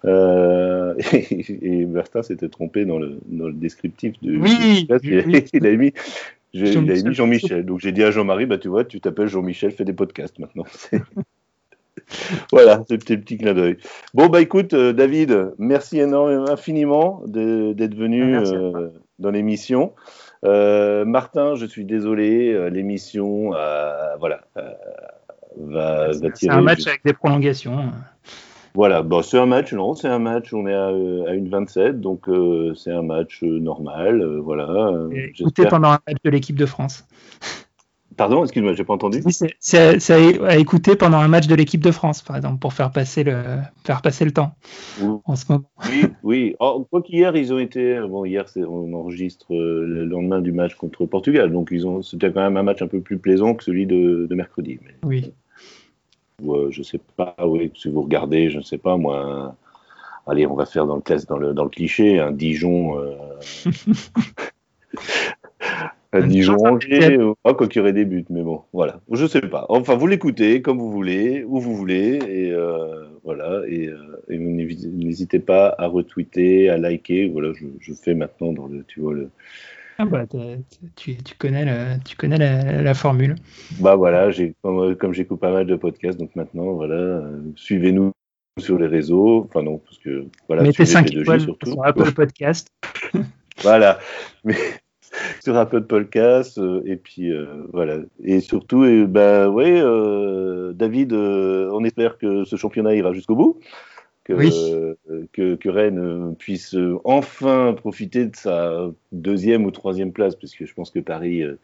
Euh, 0.05 0.93
et, 1.13 1.81
et 1.81 1.85
Martin 1.85 2.23
s'était 2.23 2.49
trompé 2.49 2.85
dans 2.85 2.99
le, 2.99 3.17
dans 3.27 3.47
le 3.47 3.53
descriptif 3.53 4.13
de. 4.21 4.37
Oui, 4.37 4.81
du 4.81 4.87
podcast. 4.87 5.03
il, 5.05 5.27
oui. 5.27 5.45
il 5.53 5.67
a 5.67 5.75
mis. 5.75 5.93
j'ai- 6.53 6.71
il 6.73 6.77
a 6.91 6.95
Jean-Michel. 6.95 7.07
mis 7.09 7.13
Jean-Michel. 7.15 7.65
Donc 7.65 7.79
j'ai 7.79 7.91
dit 7.91 8.03
à 8.03 8.11
Jean-Marie, 8.11 8.45
bah 8.45 8.57
tu 8.57 8.67
vois, 8.67 8.83
tu 8.85 8.99
t'appelles 9.01 9.27
Jean-Michel, 9.27 9.71
fais 9.71 9.85
des 9.85 9.93
podcasts 9.93 10.37
maintenant. 10.39 10.65
C'est- 10.71 11.01
voilà, 12.51 12.83
ce 12.89 12.95
petit, 12.95 13.17
petit 13.17 13.37
clin 13.37 13.53
d'œil. 13.53 13.77
Bon, 14.13 14.27
bah 14.27 14.41
écoute, 14.41 14.73
euh, 14.73 14.93
David, 14.93 15.51
merci 15.57 15.99
énormément, 15.99 16.47
infiniment 16.49 17.21
de- 17.25 17.73
d'être 17.73 17.95
venu 17.95 18.35
à 18.35 18.41
euh, 18.41 18.89
dans 19.19 19.31
l'émission. 19.31 19.93
Euh, 20.43 21.05
Martin, 21.05 21.55
je 21.55 21.65
suis 21.65 21.85
désolé, 21.85 22.51
euh, 22.51 22.69
l'émission, 22.69 23.53
euh, 23.55 24.15
voilà, 24.19 24.41
va, 25.57 26.11
C'est 26.35 26.49
un 26.49 26.61
match 26.61 26.87
avec 26.87 27.01
des 27.05 27.13
prolongations. 27.13 27.91
Voilà, 28.75 29.03
bon, 29.03 29.21
c'est 29.21 29.37
un 29.37 29.45
match, 29.45 29.71
non, 29.71 29.93
c'est 29.93 30.07
un 30.07 30.17
match, 30.17 30.51
on 30.51 30.65
est 30.65 30.73
à, 30.73 30.87
euh, 30.89 31.27
à 31.27 31.35
une 31.35 31.47
27, 31.47 32.01
donc 32.01 32.27
euh, 32.27 32.73
c'est 32.73 32.91
un 32.91 33.03
match 33.03 33.43
euh, 33.43 33.59
normal, 33.59 34.21
euh, 34.21 34.39
voilà. 34.41 34.93
Écoutez 35.39 35.67
pendant 35.67 35.89
un 35.89 35.99
match 36.07 36.17
de 36.23 36.29
l'équipe 36.31 36.55
de 36.55 36.65
France. 36.65 37.05
Pardon, 38.17 38.43
excuse-moi, 38.43 38.73
j'ai 38.73 38.83
pas 38.83 38.93
entendu. 38.93 39.21
C'est- 39.59 40.11
à, 40.11 40.47
à 40.47 40.57
écouter 40.57 40.95
pendant 40.95 41.17
un 41.17 41.27
match 41.27 41.47
de 41.47 41.55
l'équipe 41.55 41.81
de 41.81 41.91
France, 41.91 42.21
par 42.21 42.35
exemple, 42.35 42.59
pour 42.59 42.73
faire 42.73 42.91
passer 42.91 43.23
le, 43.23 43.43
faire 43.85 44.01
passer 44.01 44.25
le 44.25 44.31
temps 44.31 44.53
Oui. 45.01 45.17
en 45.25 45.35
ce 45.35 45.45
moment. 45.49 45.65
Oui, 45.89 46.05
oui. 46.23 46.55
Oh, 46.59 46.87
quoi 46.89 47.01
qu'hier, 47.01 47.35
ils 47.35 47.51
ont 47.53 47.59
été. 47.59 47.99
Bon, 48.07 48.23
hier, 48.25 48.45
on 48.55 48.93
enregistre 48.93 49.47
le 49.51 50.05
lendemain 50.05 50.41
du 50.41 50.51
match 50.51 50.75
contre 50.75 51.05
Portugal. 51.07 51.51
Donc, 51.51 51.69
ils 51.71 51.87
ont, 51.87 52.03
c'était 52.03 52.31
quand 52.31 52.41
même 52.41 52.57
un 52.57 52.63
match 52.63 52.83
un 52.83 52.87
peu 52.87 53.01
plus 53.01 53.17
plaisant 53.17 53.55
que 53.55 53.63
celui 53.63 53.87
de, 53.87 54.27
de 54.29 54.35
mercredi. 54.35 54.79
Mais 54.83 54.95
Oui. 55.03 55.33
Euh, 56.47 56.71
je 56.71 56.83
sais 56.83 56.99
pas, 57.15 57.35
oui, 57.45 57.71
si 57.75 57.89
vous 57.89 58.01
regardez, 58.01 58.49
je 58.49 58.57
ne 58.57 58.63
sais 58.63 58.77
pas, 58.77 58.97
moi. 58.97 59.19
un- 59.19 59.55
Allez, 60.25 60.47
on 60.47 60.55
va 60.55 60.65
faire 60.65 60.85
dans 60.85 60.95
le, 60.95 61.01
classe, 61.01 61.25
dans 61.25 61.37
le, 61.37 61.53
dans 61.53 61.65
le 61.65 61.69
cliché 61.69 62.17
un 62.19 62.31
Dijon. 62.31 62.97
euh, 62.97 63.15
un 66.13 66.27
Dijon 66.27 66.55
Angers, 66.65 67.17
ah, 67.43 67.53
quoi 67.53 67.67
qu'il 67.67 67.79
y 67.79 67.81
aurait 67.81 67.91
des 67.91 68.05
buts, 68.05 68.25
mais 68.29 68.41
bon, 68.41 68.61
voilà. 68.71 69.01
Je 69.11 69.25
sais 69.25 69.41
pas. 69.41 69.65
Enfin, 69.67 69.95
vous 69.95 70.07
l'écoutez 70.07 70.61
comme 70.61 70.77
vous 70.77 70.91
voulez, 70.91 71.43
où 71.43 71.59
vous 71.59 71.75
voulez, 71.75 72.19
et 72.27 72.51
euh, 72.51 73.03
voilà. 73.25 73.63
Et, 73.67 73.87
euh, 73.87 73.97
n'hésitez 74.29 75.39
pas 75.39 75.75
à 75.77 75.87
retweeter, 75.87 76.69
à 76.69 76.77
liker. 76.77 77.27
Voilà, 77.27 77.51
je, 77.53 77.65
je 77.79 77.93
fais 77.93 78.13
maintenant 78.13 78.53
dans 78.53 78.67
le, 78.67 78.85
tu 78.85 79.01
vois 79.01 79.13
le. 79.13 79.29
Ah 80.03 80.25
bah, 80.25 80.25
tu, 80.95 81.15
tu 81.17 81.35
connais, 81.35 81.65
le- 81.65 81.99
tu 82.03 82.15
connais 82.15 82.37
la, 82.37 82.81
la 82.81 82.93
formule. 82.93 83.35
Bah 83.79 83.95
voilà, 83.95 84.29
comme, 84.61 84.95
comme 84.95 85.13
j'écoute 85.13 85.39
pas 85.39 85.51
mal 85.51 85.65
de 85.65 85.75
podcasts, 85.75 86.19
donc 86.19 86.35
maintenant 86.35 86.73
voilà, 86.73 86.95
euh, 86.95 87.39
suivez-nous 87.55 88.11
sur 88.59 88.77
les 88.77 88.87
réseaux. 88.87 89.45
Enfin 89.49 89.63
non, 89.63 89.77
parce 89.79 89.97
que 89.99 90.25
voilà, 90.47 90.63
Mettez 90.63 90.85
suivez 90.85 90.89
5 90.91 91.07
P2J 91.07 91.21
étoiles 91.21 91.41
surtout. 91.41 91.71
sur 91.71 91.85
Apple 91.85 92.11
Podcast. 92.13 92.67
Voilà. 93.61 93.99
Mais 94.43 94.55
sur 95.43 95.55
Apple 95.55 95.83
Podcast. 95.83 96.57
euh, 96.57 96.81
et 96.85 96.95
puis 96.95 97.31
euh, 97.31 97.45
voilà. 97.71 97.97
Et 98.23 98.39
surtout, 98.39 98.83
et, 98.83 99.05
bah, 99.05 99.47
ouais, 99.49 99.79
euh, 99.79 100.73
David, 100.73 101.13
euh, 101.13 101.69
on 101.71 101.83
espère 101.83 102.17
que 102.17 102.43
ce 102.45 102.55
championnat 102.55 102.95
ira 102.95 103.13
jusqu'au 103.13 103.35
bout. 103.35 103.59
Que, 104.23 104.31
Oui. 104.33 104.51
que, 105.33 105.55
que 105.55 105.69
Rennes 105.69 105.99
euh, 105.99 106.31
puisse 106.39 106.75
euh, 106.75 106.97
enfin 107.03 107.73
profiter 107.75 108.25
de 108.25 108.35
sa 108.35 108.89
deuxième 109.11 109.65
ou 109.65 109.71
troisième 109.71 110.13
place, 110.13 110.35
puisque 110.37 110.65
je 110.65 110.73
pense 110.73 110.91
que 110.91 110.99
Paris 110.99 111.41
euh, 111.43 111.59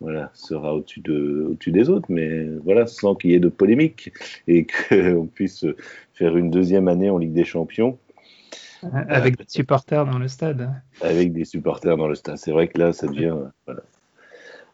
voilà, 0.00 0.30
sera 0.34 0.74
au-dessus 0.74 1.00
de, 1.00 1.46
au-dessus 1.50 1.70
des 1.70 1.88
autres, 1.88 2.06
mais 2.08 2.46
voilà, 2.64 2.88
sans 2.88 3.14
qu'il 3.14 3.30
y 3.30 3.34
ait 3.34 3.38
de 3.40 3.48
polémique 3.48 4.12
et 4.48 4.66
qu'on 4.88 5.26
puisse 5.26 5.64
faire 6.14 6.36
une 6.36 6.50
deuxième 6.50 6.88
année 6.88 7.10
en 7.10 7.18
Ligue 7.18 7.32
des 7.32 7.44
Champions 7.44 7.96
Avec 8.92 9.36
des 9.38 9.44
supporters 9.46 10.04
dans 10.04 10.18
le 10.18 10.26
stade. 10.26 10.68
avec 11.02 11.32
des 11.32 11.44
supporters 11.44 11.96
dans 11.96 12.08
le 12.08 12.16
stade. 12.16 12.38
C'est 12.38 12.50
vrai 12.50 12.66
que 12.66 12.78
là, 12.78 12.92
ça 12.92 13.06
devient. 13.06 13.36
voilà. 13.66 13.82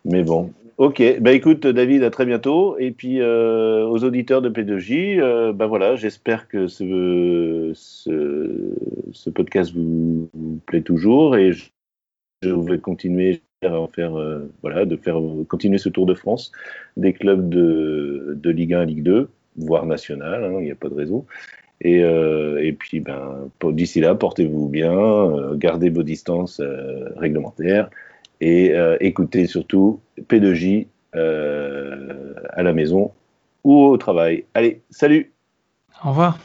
Mais 0.06 0.22
bon, 0.22 0.52
ok. 0.78 1.20
Bah 1.20 1.32
écoute, 1.32 1.66
David, 1.66 2.02
à 2.02 2.10
très 2.10 2.26
bientôt. 2.26 2.78
Et 2.78 2.90
puis 2.90 3.20
euh, 3.20 3.86
aux 3.86 4.04
auditeurs 4.04 4.42
de 4.42 4.48
P2J, 4.48 5.20
euh, 5.20 5.52
bah 5.52 5.66
voilà, 5.66 5.96
j'espère 5.96 6.48
que 6.48 6.66
ce, 6.66 7.72
podcast 9.30 9.74
vous, 9.74 10.30
plaît 10.66 10.82
toujours 10.82 11.36
et 11.36 11.52
je, 11.52 11.64
vais 12.42 12.78
continuer 12.78 13.42
à 13.64 13.78
en 13.80 13.88
faire, 13.88 14.16
euh, 14.16 14.50
voilà, 14.62 14.84
de 14.84 14.96
faire 14.96 15.20
continuer 15.48 15.78
ce 15.78 15.88
tour 15.88 16.06
de 16.06 16.14
France 16.14 16.52
des 16.96 17.12
clubs 17.12 17.48
de, 17.48 18.38
Ligue 18.44 18.74
1 18.74 18.80
à 18.80 18.84
Ligue 18.84 19.02
2, 19.02 19.28
voire 19.56 19.86
national. 19.86 20.44
hein, 20.44 20.56
Il 20.58 20.64
n'y 20.64 20.70
a 20.70 20.76
pas 20.76 20.88
de 20.88 20.94
raison. 20.94 21.26
Et, 21.82 22.72
puis, 22.78 23.00
ben, 23.00 23.50
d'ici 23.62 24.00
là, 24.00 24.14
portez-vous 24.14 24.68
bien, 24.68 25.54
gardez 25.56 25.90
vos 25.90 26.02
distances 26.02 26.60
réglementaires 27.16 27.90
et 28.40 28.72
euh, 28.74 28.96
écoutez 29.00 29.46
surtout 29.46 30.00
P2J 30.20 30.86
euh, 31.14 32.34
à 32.52 32.62
la 32.62 32.72
maison 32.72 33.12
ou 33.64 33.84
au 33.84 33.96
travail. 33.96 34.44
Allez, 34.54 34.82
salut 34.90 35.32
Au 36.04 36.10
revoir. 36.10 36.38